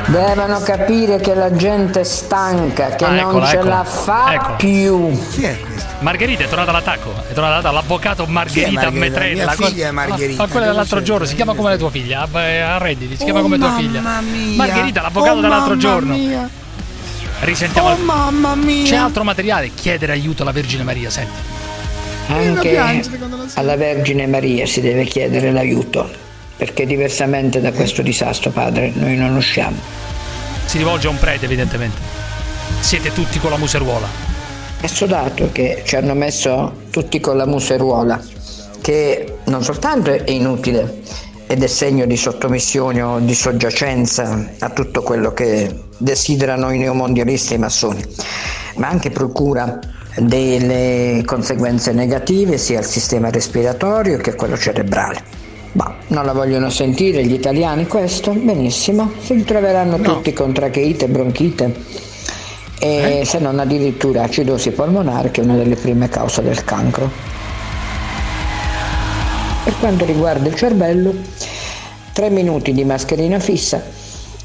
Devono 0.08 0.60
capire 0.62 1.20
che 1.20 1.34
la 1.34 1.52
gente 1.56 2.02
è 2.02 2.04
stanca, 2.04 2.90
che 2.96 3.06
Ah, 3.06 3.10
non 3.10 3.18
eccola, 3.18 3.46
ce 3.48 3.56
eccola. 3.56 3.76
la 3.78 3.84
fa 3.84 4.34
Eccola. 4.36 4.54
più. 4.56 5.20
Chi 5.32 5.44
è 5.44 5.60
questo? 5.60 5.94
Margherita 6.00 6.44
è 6.44 6.48
tornata 6.48 6.70
all'attacco, 6.70 7.12
è 7.28 7.34
tornata 7.34 7.72
l'avvocato 7.72 8.26
Margherita 8.28 8.72
Margherita? 8.92 9.00
Metrella. 9.00 9.44
Mia 9.58 9.68
figlia 9.68 9.88
è 9.88 9.92
Margherita, 9.92 10.42
Ma, 10.44 10.48
quella 10.50 10.66
cosa 10.68 10.72
dell'altro 10.72 11.02
giorno, 11.02 11.26
si 11.26 11.34
chiama 11.36 11.54
come 11.56 11.70
la 11.72 11.78
tua 11.78 11.90
figlia, 11.90 12.28
eh, 12.36 12.60
arrenditi, 12.60 13.18
si 13.18 13.24
chiama 13.24 13.40
Oh, 13.40 13.42
come 13.44 13.58
tua 13.58 13.68
mamma 13.70 13.80
figlia. 13.82 14.00
mia. 14.22 14.56
Margherita, 14.58 15.02
l'avvocato 15.02 15.38
Oh, 15.38 15.42
dell'altro 15.42 15.70
mamma 15.70 15.82
giorno. 15.82 16.14
mia. 16.16 16.50
Risentiamo. 17.40 17.90
Oh 17.90 17.96
mamma 17.98 18.56
mia. 18.56 18.84
C'è 18.88 18.96
altro 18.96 19.24
materiale, 19.24 19.72
chiedere 19.74 20.12
aiuto 20.12 20.44
alla 20.44 20.52
Vergine 20.52 20.84
Maria, 20.84 21.10
senti. 21.10 21.40
Anche 22.28 22.78
alla 23.56 23.76
Vergine 23.76 24.28
Maria 24.28 24.68
si 24.68 24.82
deve 24.82 25.04
chiedere 25.06 25.52
l'aiuto. 25.52 26.24
Perché 26.58 26.86
diversamente 26.86 27.60
da 27.60 27.72
questo 27.72 28.02
disastro, 28.02 28.52
padre, 28.52 28.92
noi 28.96 29.16
non 29.16 29.36
usciamo. 29.36 29.78
Si 30.66 30.78
rivolge 30.78 31.08
a 31.08 31.10
un 31.10 31.20
prete, 31.20 31.46
evidentemente. 31.46 32.00
Siete 32.80 33.12
tutti 33.12 33.40
con 33.40 33.52
la 33.52 33.58
museruola. 33.58 34.08
È 34.80 34.88
sodato 34.88 35.50
che 35.52 35.82
ci 35.86 35.96
hanno 35.96 36.14
messo 36.14 36.84
tutti 36.92 37.20
con 37.20 37.38
la 37.38 37.46
museruola, 37.46 38.22
che 38.82 39.38
non 39.46 39.64
soltanto 39.64 40.12
è 40.12 40.30
inutile 40.32 41.02
ed 41.48 41.62
è 41.62 41.68
segno 41.68 42.06
di 42.06 42.18
sottomissione 42.18 43.02
o 43.02 43.20
di 43.20 43.36
soggiacenza 43.36 44.52
a 44.60 44.70
tutto 44.70 45.04
quello 45.04 45.34
che 45.34 45.84
desiderano 45.98 46.72
i 46.72 46.78
neomondialisti 46.78 47.54
e 47.54 47.56
i 47.58 47.60
massoni, 47.60 48.04
ma 48.76 48.88
anche 48.88 49.12
procura 49.12 49.80
delle 50.18 51.22
conseguenze 51.26 51.92
negative 51.92 52.58
sia 52.58 52.80
al 52.80 52.86
sistema 52.86 53.30
respiratorio 53.30 54.18
che 54.18 54.32
a 54.32 54.36
quello 54.36 54.58
cerebrale. 54.58 55.45
Ma 55.76 55.94
non 56.08 56.26
la 56.26 56.32
vogliono 56.32 56.70
sentire 56.70 57.26
gli 57.26 57.34
italiani 57.34 57.86
questo? 57.86 58.32
Benissimo, 58.32 59.12
si 59.20 59.34
ritroveranno 59.34 60.00
tutti 60.00 60.32
con 60.32 60.54
tracheite, 60.54 61.10
bronchite. 61.10 61.76
E 62.80 63.24
se 63.26 63.40
non 63.40 63.60
addirittura 63.60 64.24
acidosi 64.24 64.72
polmonare 64.72 65.32
che 65.32 65.42
è 65.42 65.44
una 65.44 65.58
delle 65.58 65.76
prime 65.76 66.08
cause 66.08 66.42
del 66.42 66.64
cancro. 66.64 67.12
Per 69.66 69.74
quanto 69.80 70.06
riguarda 70.06 70.48
il 70.48 70.56
cervello, 70.56 71.14
tre 72.14 72.30
minuti 72.30 72.72
di 72.72 72.86
mascherina 72.86 73.40
fissa 73.40 73.82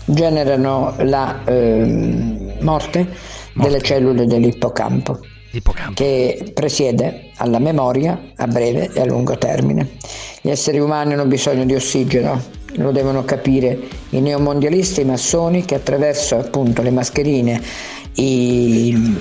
generano 0.04 0.94
la 0.98 1.42
ehm, 1.44 2.56
morte, 2.60 3.06
delle 3.52 3.80
cellule 3.80 4.26
dell'ippocampo, 4.26 5.20
che 5.94 6.52
presiede 6.54 7.30
alla 7.36 7.58
memoria 7.58 8.32
a 8.36 8.46
breve 8.46 8.90
e 8.92 9.00
a 9.00 9.04
lungo 9.04 9.36
termine. 9.36 9.96
Gli 10.40 10.50
esseri 10.50 10.78
umani 10.78 11.14
hanno 11.14 11.26
bisogno 11.26 11.64
di 11.64 11.74
ossigeno, 11.74 12.40
lo 12.74 12.92
devono 12.92 13.24
capire 13.24 13.78
i 14.10 14.20
neomondialisti 14.20 15.00
e 15.00 15.02
i 15.02 15.06
massoni 15.06 15.64
che 15.64 15.74
attraverso 15.74 16.36
appunto 16.36 16.82
le 16.82 16.90
mascherine, 16.90 17.60
i 18.14 19.18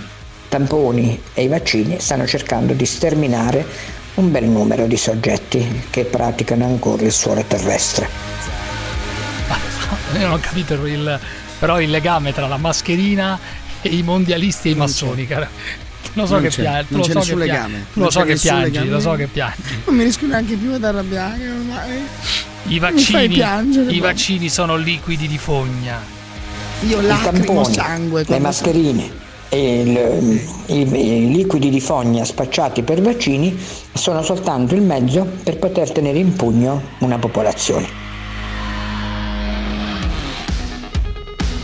tamponi 0.50 1.20
e 1.34 1.44
i 1.44 1.48
vaccini 1.48 2.00
stanno 2.00 2.28
cercando 2.28 2.74
di 2.74 2.86
sterminare 2.86 3.66
un 4.16 4.32
bel 4.32 4.46
numero 4.46 4.86
di 4.86 4.98
soggetti 4.98 5.84
che 5.90 6.06
praticano 6.06 6.66
ancora 6.66 7.04
il 7.04 7.12
suolo 7.12 7.44
terrestre. 7.44 8.08
Io 10.14 10.20
non 10.20 10.32
ho 10.32 10.40
capito 10.40 10.74
il, 10.86 11.20
però 11.60 11.80
il 11.80 11.90
legame 11.90 12.34
tra 12.34 12.48
la 12.48 12.58
mascherina 12.58 13.40
e 13.82 13.90
i 13.90 14.04
mondialisti 14.04 14.70
e 14.70 14.72
i 14.72 14.76
massoni, 14.76 15.26
cara. 15.26 15.50
Lo 16.14 16.26
so 16.26 16.34
Non 16.34 16.42
che 16.44 16.50
piangi, 16.50 16.86
non 16.90 17.00
lo 17.02 17.06
c'è 17.06 17.12
so 17.12 17.20
nessun 17.20 17.34
che 17.38 17.46
legame. 17.46 17.86
lo 17.94 18.10
so 18.10 18.22
che 18.22 18.36
piangi, 18.36 18.64
legame. 18.72 18.90
lo 18.90 19.00
so 19.00 19.12
che 19.14 19.28
piangi. 19.28 19.62
Non 19.86 19.96
mi 19.96 20.04
riesco 20.04 20.26
neanche 20.26 20.56
più 20.56 20.74
ad 20.74 20.84
arrabbiare 20.84 21.50
ormai. 21.50 21.98
I 22.66 22.74
Mi 22.74 22.80
fai 22.80 22.92
vaccini, 22.94 23.28
piangere, 23.30 23.92
i 23.92 24.00
vaccini 24.00 24.50
sono 24.50 24.76
liquidi 24.76 25.28
di 25.28 25.38
fogna. 25.38 26.00
Io 26.88 27.00
I 27.02 27.06
lacrimo 27.06 27.64
sangue. 27.64 28.26
le 28.28 28.40
mascherine 28.40 29.12
e 29.50 29.82
il- 29.82 30.42
i, 30.68 30.82
i 30.82 31.32
liquidi 31.32 31.70
di 31.70 31.80
fogna 31.82 32.24
spacciati 32.26 32.84
per 32.84 33.02
vaccini 33.02 33.58
sono 33.94 34.22
soltanto 34.22 34.76
il 34.76 34.82
mezzo 34.82 35.26
per 35.44 35.58
poter 35.58 35.92
tenere 35.92 36.18
in 36.20 36.36
pugno 36.36 36.82
una 37.00 37.18
popolazione. 37.18 37.88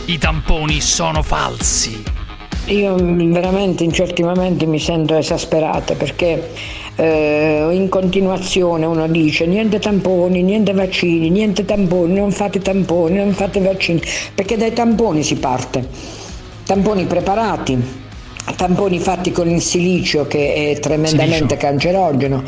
I 0.06 0.18
tamponi 0.18 0.80
sono 0.80 1.22
falsi. 1.22 2.02
Io 2.66 2.96
mm, 3.00 3.32
veramente 3.32 3.84
in 3.84 3.92
certi 3.92 4.22
momenti 4.24 4.66
mi 4.66 4.80
sento 4.80 5.16
esasperata 5.16 5.94
perché 5.94 6.50
eh, 6.96 7.68
in 7.70 7.88
continuazione 7.88 8.86
uno 8.86 9.06
dice 9.06 9.46
niente 9.46 9.78
tamponi, 9.78 10.42
niente 10.42 10.72
vaccini, 10.72 11.30
niente 11.30 11.64
tamponi, 11.64 12.14
non 12.14 12.32
fate 12.32 12.58
tamponi, 12.58 13.18
non 13.18 13.32
fate 13.32 13.60
vaccini, 13.60 14.02
perché 14.34 14.56
dai 14.56 14.72
tamponi 14.72 15.22
si 15.22 15.36
parte. 15.36 15.86
Tamponi 16.64 17.04
preparati, 17.04 17.80
tamponi 18.56 18.98
fatti 18.98 19.30
con 19.30 19.48
il 19.48 19.60
silicio 19.60 20.26
che 20.26 20.72
è 20.72 20.80
tremendamente 20.80 21.56
cancerogeno, 21.56 22.42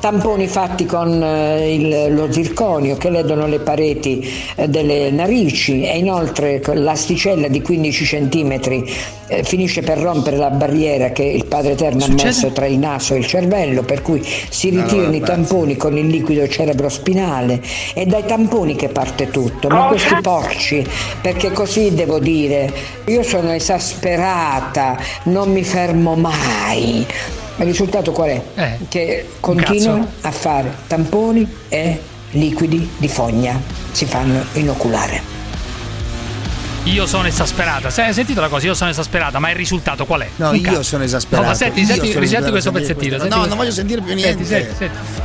tamponi 0.00 0.46
fatti 0.48 0.86
con 0.86 1.22
eh, 1.22 1.74
il- 1.74 2.14
lo 2.14 2.32
zirconio 2.32 2.96
che 2.96 3.10
ledono 3.10 3.46
le 3.46 3.60
pareti 3.60 4.26
eh, 4.56 4.68
delle 4.68 5.10
narici 5.10 5.82
e 5.82 5.98
inoltre 5.98 6.60
l'asticella 6.74 7.48
di 7.48 7.60
15 7.62 8.04
cm 8.04 8.84
finisce 9.44 9.82
per 9.82 9.98
rompere 9.98 10.36
la 10.36 10.50
barriera 10.50 11.10
che 11.10 11.22
il 11.22 11.44
Padre 11.46 11.72
Eterno 11.72 11.98
ha 12.02 12.06
Succede? 12.06 12.24
messo 12.24 12.48
tra 12.50 12.66
il 12.66 12.78
naso 12.78 13.14
e 13.14 13.18
il 13.18 13.26
cervello 13.26 13.82
per 13.84 14.02
cui 14.02 14.20
si 14.24 14.68
Allora, 14.70 14.82
ritirano 14.86 15.14
i 15.14 15.18
grazie. 15.20 15.34
tamponi 15.34 15.76
con 15.76 15.96
il 15.96 16.06
liquido 16.08 16.48
cerebrospinale 16.48 17.60
è 17.94 18.06
dai 18.06 18.24
tamponi 18.24 18.74
che 18.74 18.88
parte 18.88 19.30
tutto 19.30 19.68
ma 19.68 19.86
questi 19.86 20.16
porci 20.20 20.84
perché 21.20 21.52
così 21.52 21.94
devo 21.94 22.18
dire 22.18 22.72
io 23.06 23.22
sono 23.22 23.52
esasperata 23.52 24.96
non 25.24 25.52
mi 25.52 25.62
fermo 25.62 26.14
mai 26.16 27.06
il 27.64 27.70
risultato 27.70 28.12
qual 28.12 28.28
è? 28.30 28.42
Eh, 28.54 28.78
che 28.88 29.28
continuano 29.40 30.06
a 30.22 30.30
fare 30.30 30.72
tamponi 30.86 31.46
e 31.68 32.00
liquidi 32.32 32.88
di 32.96 33.08
fogna 33.08 33.60
si 33.92 34.06
fanno 34.06 34.44
inoculare 34.52 35.20
Io 36.84 37.06
sono 37.06 37.26
esasperata. 37.26 37.90
Se 37.90 38.02
hai 38.02 38.12
sentito 38.14 38.40
la 38.40 38.48
cosa? 38.48 38.66
Io 38.66 38.74
sono 38.74 38.90
esasperata, 38.90 39.38
ma 39.38 39.50
il 39.50 39.56
risultato 39.56 40.06
qual 40.06 40.22
è? 40.22 40.28
No, 40.36 40.50
Un 40.50 40.56
io 40.56 40.62
cazzo. 40.62 40.82
sono 40.82 41.04
esasperato. 41.04 41.42
No, 41.42 41.48
ma 41.52 41.56
senti, 41.56 41.84
senti, 41.84 42.10
esasperato 42.10 42.50
questo 42.50 42.72
pezzettino. 42.72 43.18
senti 43.18 43.28
No, 43.28 43.34
questo- 43.34 43.48
non 43.48 43.56
voglio 43.58 43.70
sentire 43.72 44.00
più 44.00 44.16
Senti, 44.18 44.22
niente. 44.22 44.44
senti, 44.44 44.74
senti. 44.76 45.20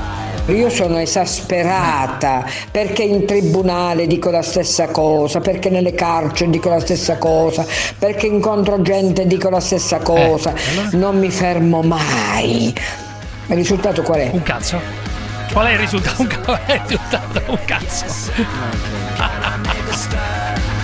Io 0.47 0.69
sono 0.69 0.99
esasperata 0.99 2.45
perché 2.69 3.01
in 3.01 3.25
tribunale 3.25 4.05
dico 4.05 4.29
la 4.29 4.43
stessa 4.43 4.87
cosa, 4.87 5.39
perché 5.39 5.71
nelle 5.71 5.95
carceri 5.95 6.51
dico 6.51 6.69
la 6.69 6.79
stessa 6.79 7.17
cosa, 7.17 7.65
perché 7.97 8.27
incontro 8.27 8.79
gente 8.81 9.23
e 9.23 9.27
dico 9.27 9.49
la 9.49 9.59
stessa 9.59 9.99
cosa, 9.99 10.53
non 10.91 11.17
mi 11.17 11.31
fermo 11.31 11.81
mai. 11.81 12.71
Ma 13.47 13.53
il 13.53 13.59
risultato 13.59 14.03
qual 14.03 14.19
è? 14.19 14.29
Un 14.31 14.43
cazzo. 14.43 14.79
Qual 15.51 15.65
è 15.65 15.71
il 15.71 15.79
risultato? 15.79 16.21
Un, 16.21 16.39
qual 16.43 16.59
è 16.65 16.73
il 16.73 16.81
risultato? 16.85 17.41
Un 17.47 17.59
cazzo. 17.65 18.05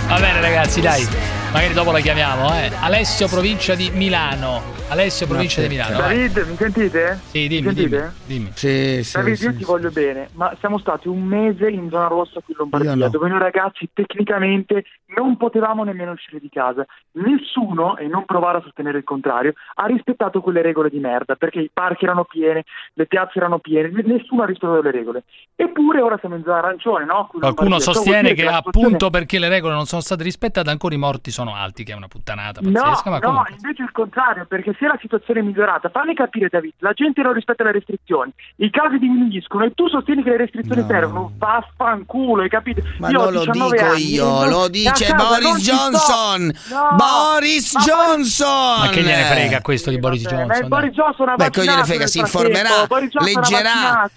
Va 0.08 0.18
bene 0.18 0.40
ragazzi, 0.40 0.80
dai. 0.80 1.41
Magari 1.52 1.74
dopo 1.74 1.92
la 1.92 2.00
chiamiamo, 2.00 2.48
eh. 2.54 2.70
Alessio, 2.80 3.28
provincia 3.28 3.74
di 3.74 3.90
Milano. 3.92 4.62
Alessio, 4.88 5.26
provincia 5.26 5.60
di 5.60 5.68
Milano. 5.68 5.98
vai. 5.98 6.28
David, 6.30 6.48
mi 6.48 6.56
sentite? 6.56 7.20
Sì, 7.26 7.46
dimmi, 7.46 7.68
mi 7.68 7.74
sentite? 7.74 8.12
dimmi. 8.24 8.50
Sì, 8.54 9.04
sì, 9.04 9.16
David, 9.16 9.40
io 9.40 9.50
sì. 9.50 9.56
ti 9.58 9.64
voglio 9.64 9.90
bene, 9.90 10.28
ma 10.32 10.54
siamo 10.60 10.78
stati 10.78 11.08
un 11.08 11.22
mese 11.22 11.68
in 11.68 11.90
zona 11.90 12.06
rossa 12.06 12.40
qui 12.40 12.54
in 12.54 12.56
Lombardia, 12.56 12.92
Io 12.92 12.96
no. 12.96 13.08
dove 13.10 13.28
noi 13.28 13.38
ragazzi 13.38 13.88
tecnicamente 13.92 14.84
non 15.14 15.36
potevamo 15.36 15.84
nemmeno 15.84 16.12
uscire 16.12 16.40
di 16.40 16.48
casa. 16.50 16.86
Nessuno, 17.12 17.98
e 17.98 18.06
non 18.06 18.24
provare 18.24 18.58
a 18.58 18.62
sostenere 18.62 18.98
il 18.98 19.04
contrario, 19.04 19.52
ha 19.74 19.86
rispettato 19.86 20.40
quelle 20.40 20.62
regole 20.62 20.88
di 20.88 20.98
merda, 20.98 21.36
perché 21.36 21.60
i 21.60 21.70
parchi 21.72 22.04
erano 22.04 22.24
pieni, 22.24 22.62
le 22.94 23.06
piazze 23.06 23.38
erano 23.38 23.58
piene, 23.58 23.90
nessuno 24.04 24.42
ha 24.42 24.46
rispettato 24.46 24.80
le 24.80 24.90
regole. 24.90 25.24
Eppure 25.54 26.00
ora 26.00 26.16
siamo 26.18 26.36
in 26.36 26.42
zona 26.44 26.58
arancione, 26.58 27.04
no? 27.04 27.28
Qualcuno 27.30 27.68
vuol 27.68 27.82
sostiene 27.82 28.32
che 28.32 28.46
appunto 28.46 29.10
perché 29.10 29.38
le 29.38 29.48
regole 29.48 29.74
non 29.74 29.84
sono 29.84 30.00
state 30.00 30.22
rispettate 30.22 30.70
ancora 30.70 30.94
i 30.94 30.98
morti 30.98 31.30
sono 31.30 31.41
alti, 31.48 31.84
che 31.84 31.92
è 31.92 31.96
una 31.96 32.08
puttanata 32.08 32.60
No, 32.62 32.70
pazzesca, 32.70 33.10
ma 33.10 33.18
no, 33.18 33.44
invece 33.50 33.82
il 33.82 33.90
contrario, 33.92 34.46
perché 34.46 34.74
se 34.78 34.86
la 34.86 34.96
situazione 35.00 35.40
è 35.40 35.42
migliorata, 35.42 35.88
fammi 35.88 36.14
capire 36.14 36.48
David, 36.48 36.74
la 36.78 36.92
gente 36.92 37.22
non 37.22 37.32
rispetta 37.32 37.64
le 37.64 37.72
restrizioni, 37.72 38.32
i 38.56 38.70
casi 38.70 38.98
diminuiscono 38.98 39.64
e 39.64 39.72
tu 39.74 39.88
sostieni 39.88 40.22
che 40.22 40.30
le 40.30 40.36
restrizioni 40.36 40.84
servono, 40.86 41.32
vaffanculo, 41.36 42.42
hai 42.42 42.48
capito? 42.48 42.82
Ma 42.98 43.10
io 43.10 43.20
ho 43.20 43.24
non 43.24 43.32
lo 43.32 43.40
19 43.50 43.76
dico 43.76 43.90
anni, 43.90 44.12
io, 44.12 44.48
lo 44.48 44.68
dice 44.68 45.14
Boris. 45.14 45.64
Johnson. 45.64 46.52
No, 46.70 46.96
Boris 46.96 47.74
ma 47.74 47.80
Johnson. 47.80 48.78
Ma 48.80 48.88
che 48.88 49.02
gliene 49.02 49.24
frega 49.24 49.60
questo 49.60 49.90
di 49.90 49.98
Boris 49.98 50.22
Johnson? 50.22 50.62
il 50.62 50.68
Boris 50.68 50.92
Johnson 50.92 51.28
ha 51.28 51.34
Beh, 51.36 51.50
che 51.50 51.62
gliene 51.62 51.84
frega, 51.84 52.06
si 52.06 52.18
informerà, 52.18 52.86
leggerà. 53.20 54.10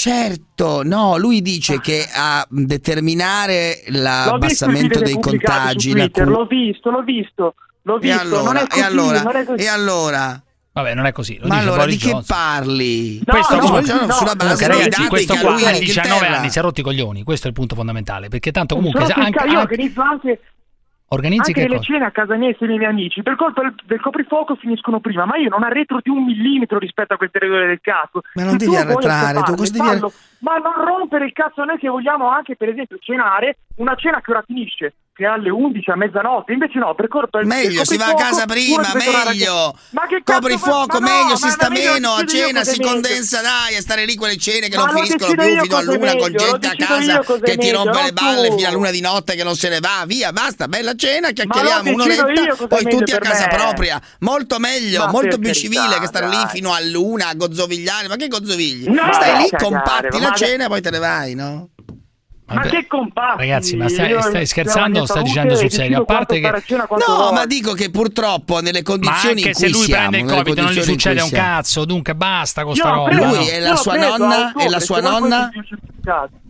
Certo, 0.00 0.82
no, 0.82 1.18
lui 1.18 1.42
dice 1.42 1.78
che 1.78 2.08
a 2.10 2.46
determinare 2.48 3.82
l'abbassamento 3.88 4.98
dei 5.00 5.18
contagi, 5.20 5.90
Twitter, 5.90 6.24
cu- 6.24 6.32
l'ho 6.32 6.46
visto, 6.46 6.90
l'ho 6.90 7.02
visto, 7.02 7.54
l'ho 7.82 7.96
e 7.96 7.98
visto, 8.00 8.22
non 8.24 8.56
allora, 8.56 8.60
è 8.60 8.62
e 8.62 8.66
così, 8.66 8.80
allora, 8.82 9.22
non 9.22 9.36
è 9.36 9.44
così. 9.44 9.62
e 9.62 9.68
allora, 9.68 10.42
Vabbè, 10.72 10.94
non 10.94 11.04
è 11.04 11.12
così. 11.12 11.36
Lo 11.38 11.48
ma 11.48 11.54
dice 11.56 11.66
allora 11.66 11.82
Boris 11.82 11.96
di 11.96 12.02
che 12.02 12.10
Johnson. 12.12 12.36
parli? 12.36 13.18
No, 13.18 13.24
questo 13.34 13.54
no, 13.56 13.60
comunque- 13.60 13.92
no, 14.06 14.12
sulla 14.12 14.34
base 14.36 14.56
dei 14.56 14.68
ragazzi, 14.68 14.88
dati 14.88 15.08
questo 15.08 15.34
che 15.34 15.40
qua 15.40 15.50
a 15.50 15.54
19 15.56 15.76
Inghilterra- 15.78 16.38
anni 16.38 16.50
si 16.50 16.58
è 16.58 16.62
rotti 16.62 16.80
i 16.80 16.82
coglioni. 16.82 17.22
Questo 17.22 17.44
è 17.46 17.48
il 17.50 17.54
punto 17.54 17.74
fondamentale. 17.74 18.28
Perché 18.28 18.52
tanto 18.52 18.76
comunque 18.76 19.02
anche, 19.04 19.46
io 19.48 19.58
organizzo 19.58 20.00
anche 20.00 20.40
organizzi 21.12 21.50
anche 21.50 21.62
che 21.62 21.68
le 21.68 21.76
cosa? 21.76 21.92
cene 21.92 22.04
a 22.04 22.10
casa 22.10 22.36
mia 22.36 22.48
insieme 22.48 22.72
ai 22.74 22.78
miei 22.78 22.90
amici 22.90 23.22
per 23.22 23.36
colpa 23.36 23.72
del, 23.84 24.00
coprifuoco 24.00 24.54
finiscono 24.54 25.00
prima 25.00 25.24
ma 25.24 25.36
io 25.36 25.48
non 25.48 25.62
arretro 25.64 25.98
di 26.02 26.10
un 26.10 26.24
millimetro 26.24 26.78
rispetto 26.78 27.14
a 27.14 27.16
queste 27.16 27.38
regole 27.40 27.66
del 27.66 27.80
cazzo 27.80 28.22
Ma 28.34 28.42
non 28.44 28.52
Se 28.52 28.58
devi 28.58 28.70
tu 28.70 28.76
vuoi 28.76 28.82
arretrare, 28.92 29.42
tu 29.42 29.54
cosa 29.54 29.72
devi 29.72 29.86
fallo. 29.86 30.12
ma 30.38 30.56
non 30.58 30.84
rompere 30.84 31.24
il 31.24 31.32
cazzo 31.32 31.62
a 31.62 31.64
noi 31.64 31.78
che 31.78 31.88
vogliamo 31.88 32.28
anche 32.28 32.54
per 32.56 32.68
esempio 32.68 32.98
cenare 33.00 33.58
una 33.76 33.94
cena 33.96 34.20
che 34.20 34.30
ora 34.30 34.42
finisce 34.46 34.94
che 35.20 35.26
alle 35.26 35.50
11 35.50 35.90
a 35.90 35.96
mezzanotte, 35.96 36.52
invece 36.52 36.78
no, 36.78 36.94
per 36.94 37.06
colpa 37.08 37.38
del 37.38 37.46
Meglio, 37.46 37.84
si 37.84 37.98
va 37.98 38.06
a 38.06 38.14
casa 38.14 38.46
prima, 38.46 38.90
meglio. 38.94 39.76
Ma 39.90 40.06
che 40.06 40.22
Copri 40.24 40.56
fa- 40.56 40.58
fuoco, 40.58 40.98
no, 40.98 41.06
meglio, 41.06 41.36
si 41.36 41.44
ma 41.44 41.50
sta 41.50 41.68
meno, 41.68 42.14
a 42.14 42.24
cena 42.24 42.64
si 42.64 42.80
condensa, 42.80 43.42
dai, 43.42 43.76
a 43.76 43.82
stare 43.82 44.06
lì 44.06 44.16
quelle 44.16 44.38
cene 44.38 44.70
che 44.70 44.78
Ma 44.78 44.86
non 44.86 44.96
finiscono 44.96 45.34
più 45.34 45.60
fino 45.60 45.76
a 45.76 45.80
cosa 45.80 45.92
è 45.92 45.94
luna 45.94 46.16
con 46.16 46.32
gente 46.32 46.66
a 46.68 46.74
casa 46.74 47.20
che 47.42 47.56
ti 47.58 47.70
rompe 47.70 48.02
le 48.02 48.12
balle 48.12 48.56
fino 48.56 48.68
a 48.68 48.72
luna 48.72 48.90
di 48.90 49.02
notte 49.02 49.34
che 49.34 49.44
non 49.44 49.56
se 49.56 49.68
ne 49.68 49.80
va, 49.80 50.04
via, 50.06 50.32
basta, 50.32 50.68
bella 50.68 50.94
cena, 50.94 51.32
chiacchieriamo 51.32 51.90
un'oretta, 51.92 52.66
poi 52.66 52.84
tutti 52.84 53.12
a 53.12 53.18
casa 53.18 53.46
propria. 53.48 54.00
Molto 54.20 54.58
meglio, 54.58 55.06
molto 55.08 55.36
più 55.36 55.52
civile 55.52 55.98
che 56.00 56.06
stare 56.06 56.28
lì 56.28 56.42
fino 56.48 56.72
a 56.72 56.80
luna 56.80 57.28
a 57.28 57.34
gozzovigliare, 57.34 58.08
ma 58.08 58.16
che 58.16 58.28
gozzovigli? 58.28 58.88
No, 58.88 59.12
Stai 59.12 59.42
lì, 59.42 59.50
compatti 59.50 60.18
la 60.18 60.32
cena 60.32 60.64
e 60.64 60.68
poi 60.68 60.80
te 60.80 60.90
ne 60.90 60.98
vai, 60.98 61.34
no? 61.34 61.68
Ma 62.54 62.60
che 62.62 62.86
compatti? 62.86 63.38
Ragazzi, 63.38 63.76
ma 63.76 63.88
stai- 63.88 64.08
Io- 64.10 64.20
stai 64.22 64.46
scherzando 64.46 65.00
o 65.02 65.04
stai 65.06 65.22
dicendo 65.22 65.54
sul 65.54 65.70
serio? 65.70 66.00
A 66.00 66.04
parte 66.04 66.40
quanto 66.40 67.06
No, 67.06 67.16
voglio. 67.16 67.32
ma 67.32 67.46
dico 67.46 67.72
che 67.74 67.90
purtroppo 67.90 68.60
nelle 68.60 68.82
condizioni 68.82 69.36
anche 69.42 69.48
in 69.48 69.54
se 69.54 69.64
cui 69.66 69.72
lui 69.72 69.82
siamo, 69.84 70.08
prende 70.10 70.32
il 70.32 70.38
Covid 70.38 70.58
non 70.58 70.72
gli 70.72 70.82
succede 70.82 71.20
un 71.20 71.30
cazzo, 71.30 71.84
dunque 71.84 72.14
basta 72.14 72.64
con 72.64 72.74
sta 72.74 72.90
roba. 72.90 73.08
preso, 73.10 73.24
Lui 73.36 73.48
e 73.48 73.60
la 73.60 73.76
sua 73.76 73.92
preso 73.92 74.16
nonna 74.16 74.52
e 74.54 74.68
la 74.68 74.80
sua 74.80 74.96
se 74.96 75.02
nonna. 75.02 75.50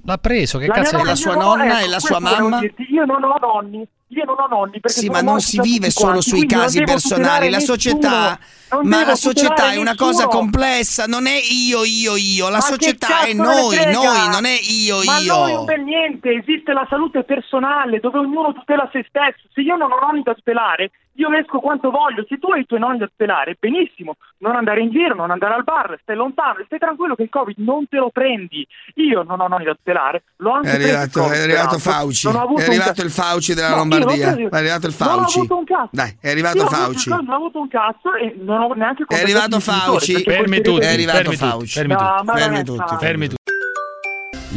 L'ha 0.04 0.18
preso, 0.18 0.58
che 0.58 0.66
La 0.66 0.74
cazzo 0.74 0.98
è? 0.98 1.04
la 1.04 1.14
sua 1.14 1.34
nonna 1.34 1.76
ecco, 1.78 1.84
e 1.84 1.88
la 1.88 1.98
sua 2.00 2.18
mamma? 2.20 2.60
Io 2.62 3.04
non 3.04 3.22
ho 3.22 3.36
nonni, 3.40 3.86
io 4.12 4.24
non 4.24 4.36
ho 4.38 4.46
nonni 4.48 4.80
perché 4.80 5.00
Sì, 5.00 5.08
ma 5.08 5.20
non 5.20 5.40
si 5.40 5.60
vive 5.60 5.90
solo 5.90 6.10
quanti, 6.12 6.28
sui 6.28 6.46
casi 6.46 6.82
personali, 6.82 7.48
la 7.50 7.60
società, 7.60 8.38
ma 8.82 9.04
la 9.04 9.14
società 9.14 9.70
è 9.72 9.76
una 9.76 9.90
nessuno. 9.92 10.10
cosa 10.10 10.26
complessa, 10.26 11.04
non 11.06 11.26
è 11.26 11.38
io, 11.50 11.84
io, 11.84 12.16
io, 12.16 12.48
la 12.48 12.56
Ma 12.56 12.60
società 12.60 13.20
è 13.22 13.32
noi, 13.32 13.76
noi, 13.92 14.28
non 14.30 14.44
è 14.44 14.58
io, 14.62 15.02
Ma 15.04 15.18
io. 15.18 15.34
noi 15.36 15.52
non 15.54 15.64
per 15.64 15.78
niente, 15.80 16.30
esiste 16.30 16.72
la 16.72 16.86
salute 16.88 17.22
personale 17.24 18.00
dove 18.00 18.18
ognuno 18.18 18.52
tutela 18.52 18.88
se 18.92 19.04
stesso. 19.08 19.46
Se 19.52 19.60
io 19.60 19.76
non 19.76 19.90
ho 19.92 19.98
nonni 20.00 20.22
da 20.22 20.34
tutelare, 20.34 20.90
io 21.14 21.30
esco 21.32 21.58
quanto 21.60 21.90
voglio. 21.90 22.24
Se 22.28 22.38
tu 22.38 22.50
hai 22.50 22.60
i 22.60 22.66
tuoi 22.66 22.80
nonni 22.80 22.98
da 22.98 23.06
tutelare, 23.06 23.56
benissimo, 23.58 24.16
non 24.38 24.56
andare 24.56 24.80
in 24.80 24.90
giro, 24.90 25.14
non 25.14 25.30
andare 25.30 25.54
al 25.54 25.64
bar, 25.64 25.98
stai 26.02 26.16
lontano, 26.16 26.62
stai 26.64 26.78
tranquillo 26.78 27.14
che 27.14 27.24
il 27.24 27.28
Covid 27.28 27.56
non 27.58 27.86
te 27.88 27.96
lo 27.98 28.10
prendi. 28.10 28.66
Io 28.94 29.22
non 29.22 29.40
ho 29.40 29.48
nonni 29.48 29.64
da 29.64 29.74
tutelare, 29.74 30.22
l'ho 30.36 30.52
anche 30.52 30.68
È 30.70 30.74
arrivato, 30.74 31.30
è 31.30 31.40
arrivato. 31.40 31.78
Fauci, 31.78 32.26
è 32.26 32.30
un 32.30 32.36
arrivato 32.36 32.90
cazzo. 32.90 33.02
il 33.04 33.10
Fauci 33.10 33.54
della 33.54 33.68
No, 33.70 33.84
l'ho 33.84 33.84
Lombardia, 34.00 34.48
è 34.48 34.56
arrivato 34.56 34.86
il 34.86 34.94
Non 34.98 35.08
ho 35.08 35.16
Fauci. 35.18 35.38
avuto 35.38 35.56
un 35.56 35.64
cazzo. 35.64 35.88
Dai, 35.92 36.16
è 36.20 36.30
arrivato 36.30 36.56
Io 36.58 36.66
Fauci. 36.66 37.08
Non 37.08 37.28
ho 37.28 37.34
avuto 37.34 37.60
un 37.60 37.68
cazzo 37.68 38.14
e 38.14 38.34
non 38.42 38.60
ho 38.62 38.72
neanche 38.74 39.04
È 39.08 39.20
arrivato 39.20 39.60
Fauci, 39.60 40.22
Fermi 40.22 40.60
tutti, 40.60 40.80
è 40.80 40.92
arrivato 40.92 41.32
Fauci. 41.32 41.72
fermi 41.72 41.94
tutti. 41.94 42.38
Fermi 42.38 42.58
è 42.58 42.64
tutti. 42.64 42.96
Fermi 42.98 43.28
tutti. 43.28 43.38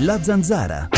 La 0.03 0.21
zanzara. 0.21 0.89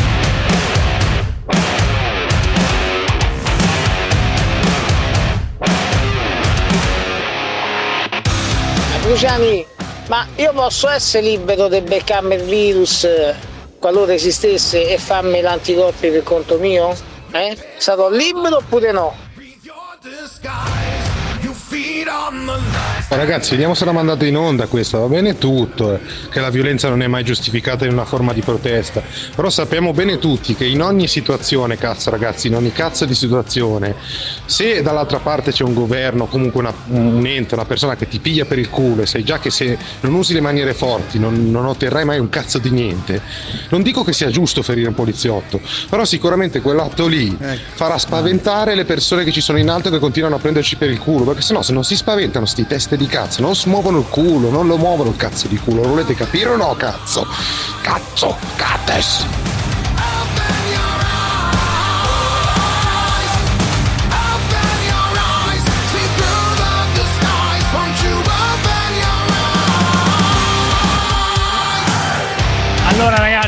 Luciani, 9.07 9.65
ma 10.07 10.25
io 10.35 10.51
posso 10.53 10.89
essere 10.89 11.27
libero 11.27 11.67
di 11.67 11.79
beccarmi 11.81 12.35
il 12.35 12.41
virus 12.43 13.03
eh, 13.03 13.35
qualora 13.79 14.13
esistesse 14.13 14.89
e 14.91 14.97
farmi 14.97 15.41
l'anticorpi 15.41 16.09
per 16.09 16.23
conto 16.23 16.57
mio? 16.57 16.93
Eh? 17.35 17.57
Sarò 17.77 18.09
libero 18.09 18.57
oppure 18.57 18.91
no? 18.93 19.13
Ragazzi, 23.07 23.51
vediamo 23.51 23.73
se 23.73 23.85
l'ha 23.85 23.91
mandato 23.91 24.23
in 24.25 24.37
onda 24.37 24.67
questa, 24.67 24.99
va 24.99 25.07
bene 25.07 25.37
tutto, 25.37 25.93
eh, 25.95 25.99
che 26.29 26.39
la 26.39 26.49
violenza 26.51 26.89
non 26.89 27.01
è 27.01 27.07
mai 27.07 27.23
giustificata 27.23 27.85
in 27.85 27.91
una 27.93 28.05
forma 28.05 28.33
di 28.33 28.41
protesta, 28.41 29.01
però 29.35 29.49
sappiamo 29.49 29.91
bene 29.93 30.19
tutti 30.19 30.53
che 30.55 30.65
in 30.65 30.81
ogni 30.81 31.07
situazione, 31.07 31.77
cazzo 31.77 32.09
ragazzi, 32.11 32.47
in 32.47 32.55
ogni 32.55 32.71
cazzo 32.71 33.05
di 33.05 33.15
situazione, 33.15 33.95
se 34.45 34.81
dall'altra 34.83 35.19
parte 35.19 35.51
c'è 35.51 35.63
un 35.63 35.73
governo, 35.73 36.25
comunque 36.27 36.61
una- 36.61 36.73
un 36.87 37.25
ente, 37.25 37.55
una 37.55 37.65
persona 37.65 37.95
che 37.95 38.07
ti 38.07 38.19
piglia 38.19 38.45
per 38.45 38.59
il 38.59 38.69
culo 38.69 39.01
e 39.01 39.05
sai 39.07 39.23
già 39.23 39.39
che 39.39 39.49
se 39.49 39.77
non 40.01 40.13
usi 40.13 40.33
le 40.33 40.41
maniere 40.41 40.73
forti 40.73 41.17
non, 41.19 41.49
non 41.49 41.65
otterrai 41.65 42.05
mai 42.05 42.19
un 42.19 42.29
cazzo 42.29 42.59
di 42.59 42.69
niente, 42.69 43.21
non 43.69 43.81
dico 43.81 44.03
che 44.03 44.13
sia 44.13 44.29
giusto 44.29 44.61
ferire 44.61 44.87
un 44.87 44.93
poliziotto, 44.95 45.59
però 45.89 46.05
sicuramente 46.05 46.61
quell'atto 46.61 47.07
lì 47.07 47.35
farà 47.73 47.97
spaventare 47.97 48.75
le 48.75 48.85
persone 48.85 49.23
che 49.23 49.31
ci 49.31 49.41
sono 49.41 49.57
in 49.57 49.69
alto 49.69 49.87
e 49.87 49.91
che 49.91 49.99
continuano 49.99 50.35
a 50.35 50.39
prenderci 50.39 50.75
per 50.75 50.89
il 50.89 50.99
culo, 50.99 51.23
perché 51.23 51.41
sennò 51.55 51.61
se 51.61 51.73
non 51.73 51.83
si 51.83 51.95
spaventano 51.95 52.45
sti 52.45 52.67
teste 52.67 52.97
di 52.97 53.07
cazzo, 53.07 53.41
non 53.41 53.55
si 53.55 53.69
muovono 53.69 53.99
il 53.99 54.05
culo, 54.09 54.49
non 54.49 54.67
lo 54.67 54.77
muovono 54.77 55.09
il 55.11 55.15
cazzo 55.15 55.47
di 55.47 55.57
culo, 55.57 55.83
lo 55.83 55.89
volete 55.89 56.15
capire 56.15 56.49
o 56.49 56.55
no 56.55 56.75
cazzo? 56.75 57.25
Cazzo, 57.81 58.35
cates! 58.55 59.54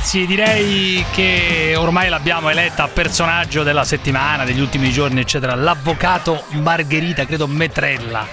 Ragazzi, 0.07 0.25
direi 0.25 1.05
che 1.11 1.73
ormai 1.75 2.07
l'abbiamo 2.07 2.49
eletta 2.49 2.87
personaggio 2.87 3.63
della 3.63 3.83
settimana, 3.83 4.45
degli 4.45 4.61
ultimi 4.61 4.89
giorni, 4.89 5.19
eccetera. 5.19 5.53
L'avvocato 5.53 6.45
Margherita, 6.51 7.25
credo 7.25 7.45
Metrella. 7.45 8.25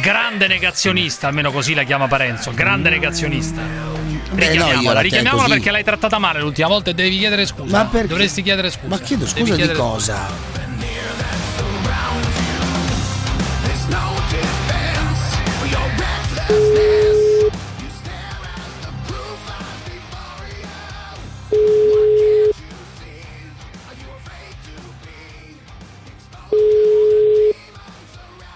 Grande 0.00 0.46
negazionista, 0.46 1.26
almeno 1.28 1.52
così 1.52 1.74
la 1.74 1.82
chiama 1.82 2.06
Parenzo. 2.08 2.52
Grande 2.54 2.88
negazionista. 2.88 3.60
Beh, 3.60 4.48
Richiamiamola, 4.48 4.92
la 4.94 5.00
richiamiamola 5.00 5.42
così. 5.42 5.54
perché 5.54 5.70
l'hai 5.70 5.84
trattata 5.84 6.18
male 6.18 6.40
l'ultima 6.40 6.68
volta 6.68 6.90
e 6.90 6.94
devi 6.94 7.18
chiedere 7.18 7.44
scusa. 7.46 7.76
Ma 7.76 7.84
perché? 7.84 8.08
Dovresti 8.08 8.42
chiedere 8.42 8.70
scusa. 8.70 8.88
Ma 8.88 8.98
chiedo 8.98 9.24
Devi 9.24 9.38
scusa 9.40 9.52
di 9.52 9.56
chiedere 9.56 9.78
cosa? 9.78 10.66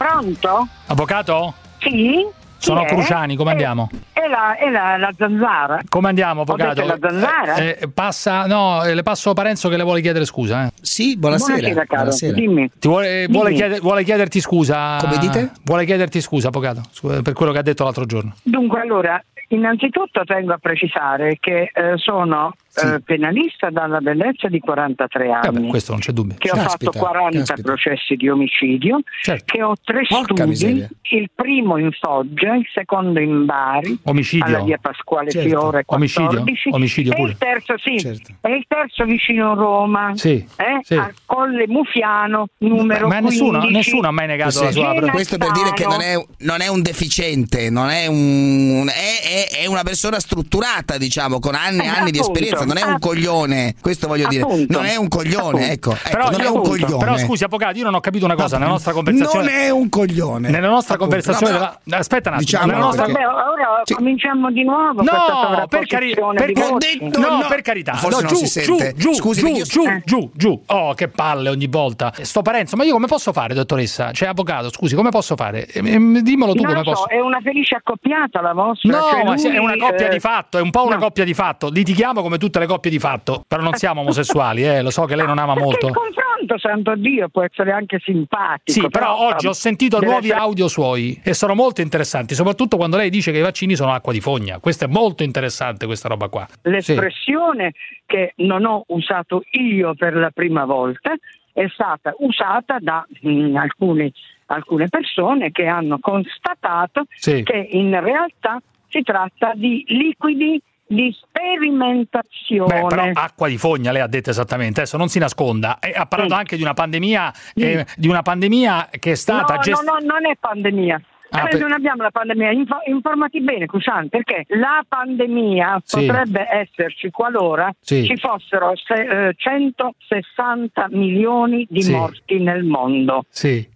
Pronto? 0.06 0.66
Avvocato? 0.86 1.54
Sì? 1.78 2.26
Sono? 2.58 2.84
Cruciani, 2.84 3.36
come 3.36 3.50
Eh, 3.50 3.52
andiamo? 3.52 3.88
È 4.12 4.26
la, 4.28 4.56
è 4.56 4.68
la, 4.68 4.96
la 4.96 5.10
zanzara. 5.16 5.80
Come 5.88 6.08
andiamo, 6.08 6.40
avvocato? 6.42 6.84
La 6.84 6.96
zanzara? 7.00 7.54
Eh, 7.56 7.78
eh, 7.80 7.88
passa, 7.88 8.46
no, 8.46 8.82
eh, 8.84 8.94
le 8.94 9.02
passo 9.04 9.32
Parenzo 9.32 9.68
che 9.68 9.76
le 9.76 9.82
vuole 9.84 10.00
chiedere 10.00 10.24
scusa. 10.24 10.66
Eh. 10.66 10.70
Sì, 10.80 11.16
Buonasera, 11.16 11.84
caro. 11.86 12.10
Dimmi. 12.34 12.68
Ti 12.78 12.88
vuole, 12.88 13.26
vuole 13.28 13.48
Dimmi. 13.50 13.60
chieder- 13.60 13.80
vuole 13.80 14.02
chiederti 14.04 14.40
scusa. 14.40 14.96
Come 15.00 15.18
dite? 15.18 15.52
Vuole 15.64 15.84
chiederti 15.84 16.20
scusa, 16.20 16.48
avvocato, 16.48 16.82
per 17.22 17.32
quello 17.32 17.52
che 17.52 17.58
ha 17.58 17.62
detto 17.62 17.84
l'altro 17.84 18.04
giorno. 18.04 18.34
Dunque, 18.42 18.80
allora, 18.80 19.22
innanzitutto 19.48 20.24
tengo 20.24 20.52
a 20.52 20.58
precisare 20.58 21.36
che 21.40 21.70
eh, 21.72 21.96
sono 21.96 22.54
eh, 22.74 23.00
penalista 23.04 23.70
dalla 23.70 24.00
bellezza 24.00 24.48
di 24.48 24.58
43 24.60 25.30
anni. 25.30 25.40
Vabbè, 25.42 25.66
questo 25.68 25.92
non 25.92 26.00
c'è 26.00 26.12
dubbio. 26.12 26.36
che 26.38 26.50
ho 26.50 26.56
fatto 26.56 26.90
40 26.90 27.38
caspita. 27.38 27.62
processi 27.62 28.14
di 28.16 28.28
omicidio, 28.28 29.00
Certo. 29.22 29.44
che 29.46 29.62
ho 29.62 29.74
tre 29.82 30.02
Porca 30.08 30.24
studi, 30.34 30.48
miseria. 30.48 30.88
il 31.10 31.30
primo 31.34 31.76
in 31.76 31.90
Foggia, 31.92 32.54
il 32.54 32.66
secondo 32.72 33.20
in 33.20 33.44
Bari, 33.44 33.98
Omicidio. 34.04 34.44
alla 34.46 34.62
via 34.64 34.78
Pasquale 34.80 35.30
Certo. 35.30 35.48
Fiore 35.48 35.84
14, 35.84 36.36
Omicidio? 36.38 36.74
Omicidio 36.76 37.14
e 37.14 37.22
il 37.22 37.36
terzo 37.36 37.74
sì, 37.78 37.98
Certo. 37.98 38.32
e 38.40 38.54
il 38.54 38.64
terzo 38.66 39.04
vicino 39.04 39.52
a 39.52 39.54
Roma, 39.54 40.12
Sì, 40.14 40.30
eh, 40.56 40.78
sì. 40.82 40.94
a 40.94 41.12
Colle 41.26 41.66
Mufiano, 41.68 42.46
numero 42.58 43.08
Ma 43.08 43.20
nessuno, 43.20 43.58
15. 43.60 43.72
nessuno 43.76 44.08
ha 44.08 44.12
mai 44.12 44.26
negato 44.26 44.62
la 44.62 44.66
Sì. 44.70 44.72
sua. 44.80 44.94
Sì. 45.02 45.10
Questo 45.10 45.36
per 45.38 45.50
dire 45.52 45.72
che 45.72 45.84
non 45.84 46.00
è, 46.00 46.14
non 46.38 46.60
è 46.60 46.68
un 46.68 46.80
deficiente, 46.82 47.68
non 47.70 47.88
è 47.90 48.06
un. 48.06 48.88
È, 48.88 49.58
è- 49.58 49.60
è 49.62 49.66
una 49.66 49.82
persona 49.82 50.18
strutturata, 50.20 50.96
diciamo, 50.98 51.38
con 51.38 51.54
anni 51.54 51.80
e 51.80 51.84
Eh, 51.84 51.88
anni 51.88 52.10
di 52.10 52.18
appunto. 52.18 52.40
Esperienza. 52.62 52.74
Non 52.74 52.76
è 52.76 52.82
un 52.84 52.94
Ah. 52.94 52.98
coglione. 52.98 53.74
Questo 53.80 54.06
voglio 54.08 54.28
dire. 54.28 54.42
Appunto. 54.42 54.72
Non 54.72 54.86
è 54.86 54.96
un 54.96 55.08
coglione, 55.08 55.70
ecco. 55.72 55.92
ecco, 55.92 56.08
Però, 56.10 56.30
non 56.30 56.40
è 56.40 56.48
un 56.48 56.62
coglione. 56.62 56.96
però 56.98 57.18
scusi, 57.18 57.44
avvocato, 57.44 57.78
io 57.78 57.84
non 57.84 57.94
ho 57.94 58.00
capito 58.00 58.24
una 58.24 58.34
cosa. 58.34 58.58
Nella 58.58 58.70
nostra 58.70 58.92
conversazione. 58.92 59.44
Non 59.50 59.54
è 59.54 59.70
un 59.70 59.88
coglione. 59.88 60.48
Nella 60.50 60.68
nostra 60.68 60.94
Appunto. 60.94 61.14
conversazione. 61.16 61.52
No, 61.52 61.78
della- 61.84 61.98
Aspetta 61.98 62.28
un 62.30 62.36
attimo. 62.36 62.50
Diciamo 62.50 62.66
nella 62.72 62.78
nostra... 62.84 63.06
Vabbè, 63.06 63.26
ora 63.26 63.80
Sì. 63.84 63.94
cominciamo 63.94 64.50
di 64.50 64.64
nuovo 64.64 65.02
No, 65.02 65.66
per, 65.68 65.86
cari- 65.86 66.10
sovrapposizione 66.14 66.38
per- 66.38 66.52
detto 66.52 67.20
no, 67.20 67.38
no. 67.40 67.46
per 67.48 67.62
carità. 67.62 67.94
Forse 67.94 68.22
no, 68.22 68.28
non 68.28 68.28
giù, 68.28 68.36
si 68.36 68.46
sente. 68.46 68.92
Giù, 68.96 69.10
giù, 69.10 69.14
Scusi, 69.14 69.40
giù, 69.40 69.46
io- 69.48 69.64
giù, 69.64 69.84
Eh. 69.84 70.02
giù, 70.04 70.30
giù. 70.34 70.62
Oh, 70.66 70.94
che 70.94 71.08
palle 71.08 71.48
ogni 71.48 71.66
volta. 71.66 72.12
Sto 72.22 72.42
Parenzo, 72.42 72.76
ma 72.76 72.84
io 72.84 72.92
come 72.92 73.06
posso 73.06 73.32
fare, 73.32 73.54
dottoressa? 73.54 74.10
Cioè, 74.12 74.28
avvocato, 74.28 74.70
scusi, 74.70 74.94
come 74.94 75.10
posso 75.10 75.36
fare? 75.36 75.66
Eh, 75.66 75.78
eh, 75.78 76.22
Dimmelo 76.22 76.54
tu 76.54 76.62
Non 76.62 76.72
come 76.72 76.84
so, 76.84 76.90
posso. 76.90 77.08
è 77.08 77.20
una 77.20 77.40
felice 77.42 77.76
accoppiata 77.76 78.40
la 78.40 78.52
vostra. 78.52 78.90
No, 78.90 79.02
cioè 79.10 79.24
ma 79.24 79.34
è 79.54 79.58
una 79.58 79.76
coppia 79.76 80.06
eh, 80.06 80.10
di 80.10 80.20
fatto, 80.20 80.58
è 80.58 80.60
un 80.60 80.70
po' 80.70 80.84
una 80.86 80.98
coppia 80.98 81.24
di 81.24 81.34
fatto. 81.34 81.68
Litighiamo 81.70 82.22
come 82.22 82.38
tutte 82.52 82.58
le 82.58 82.66
coppie 82.66 82.90
di 82.90 82.98
fatto, 82.98 83.44
però 83.48 83.62
non 83.62 83.72
siamo 83.74 84.02
omosessuali, 84.02 84.62
eh, 84.62 84.82
lo 84.82 84.90
so 84.90 85.06
che 85.06 85.16
lei 85.16 85.24
non 85.26 85.38
ama 85.38 85.54
Perché 85.54 85.64
molto. 85.68 85.86
il 85.88 85.92
confronto 85.94 86.58
santo 86.58 86.94
Dio 86.96 87.28
può 87.30 87.42
essere 87.42 87.72
anche 87.72 87.98
simpatico. 88.04 88.78
Sì, 88.80 88.88
però 88.90 89.16
oggi 89.28 89.46
ho 89.46 89.52
sentito 89.54 89.98
nuovi 90.00 90.26
essere- 90.26 90.40
audio 90.40 90.68
suoi 90.68 91.18
e 91.24 91.32
sono 91.32 91.54
molto 91.54 91.80
interessanti, 91.80 92.34
soprattutto 92.34 92.76
quando 92.76 92.98
lei 92.98 93.08
dice 93.08 93.32
che 93.32 93.38
i 93.38 93.42
vaccini 93.42 93.74
sono 93.74 93.92
acqua 93.92 94.12
di 94.12 94.20
fogna. 94.20 94.58
Questo 94.58 94.84
è 94.84 94.88
molto 94.88 95.22
interessante, 95.22 95.86
questa 95.86 96.08
roba 96.08 96.28
qua. 96.28 96.46
Sì. 96.50 96.58
L'espressione 96.70 97.72
che 98.04 98.34
non 98.36 98.66
ho 98.66 98.84
usato 98.88 99.42
io 99.52 99.94
per 99.94 100.14
la 100.14 100.30
prima 100.30 100.66
volta 100.66 101.14
è 101.54 101.66
stata 101.72 102.14
usata 102.18 102.76
da 102.80 103.06
mm, 103.26 103.56
alcuni- 103.56 104.12
alcune 104.46 104.88
persone 104.88 105.50
che 105.52 105.66
hanno 105.66 105.98
constatato 106.00 107.04
Sì. 107.14 107.42
che 107.44 107.68
in 107.70 107.98
realtà 107.98 108.60
si 108.88 109.00
tratta 109.02 109.52
di 109.54 109.84
liquidi 109.86 110.60
di 110.86 111.14
sperimentazione. 111.18 112.80
Beh, 112.82 112.86
però 112.86 113.10
acqua 113.14 113.48
di 113.48 113.56
fogna, 113.58 113.92
lei 113.92 114.02
ha 114.02 114.06
detto 114.06 114.30
esattamente, 114.30 114.80
adesso 114.80 114.96
non 114.96 115.08
si 115.08 115.18
nasconda. 115.18 115.78
E 115.78 115.92
ha 115.94 116.06
parlato 116.06 116.32
Sì. 116.34 116.38
anche 116.38 116.56
di 116.56 116.62
una 116.62 116.74
pandemia, 116.74 117.32
eh, 117.54 117.86
di 117.96 118.08
una 118.08 118.22
pandemia 118.22 118.88
che 118.98 119.12
è 119.12 119.14
stata 119.14 119.54
no, 119.54 119.60
gestita. 119.60 119.90
no, 119.92 119.98
no, 119.98 120.12
non 120.18 120.26
è 120.30 120.36
pandemia. 120.38 121.00
Ah, 121.34 121.44
Eh, 121.46 121.48
per- 121.48 121.60
Non 121.60 121.72
abbiamo 121.72 122.02
la 122.02 122.10
pandemia, 122.10 122.50
Info- 122.50 122.82
informati 122.84 123.40
bene 123.40 123.64
Cusan, 123.64 124.10
perché 124.10 124.44
la 124.48 124.84
pandemia 124.86 125.80
Sì. 125.82 126.04
potrebbe 126.04 126.46
esserci 126.46 127.10
qualora 127.10 127.72
Sì. 127.80 128.04
ci 128.04 128.18
fossero 128.18 128.72
se- 128.76 129.28
eh, 129.28 129.34
160 129.38 130.88
milioni 130.90 131.66
di 131.70 131.80
Sì. 131.80 131.92
morti 131.92 132.38
nel 132.38 132.64
mondo. 132.64 133.24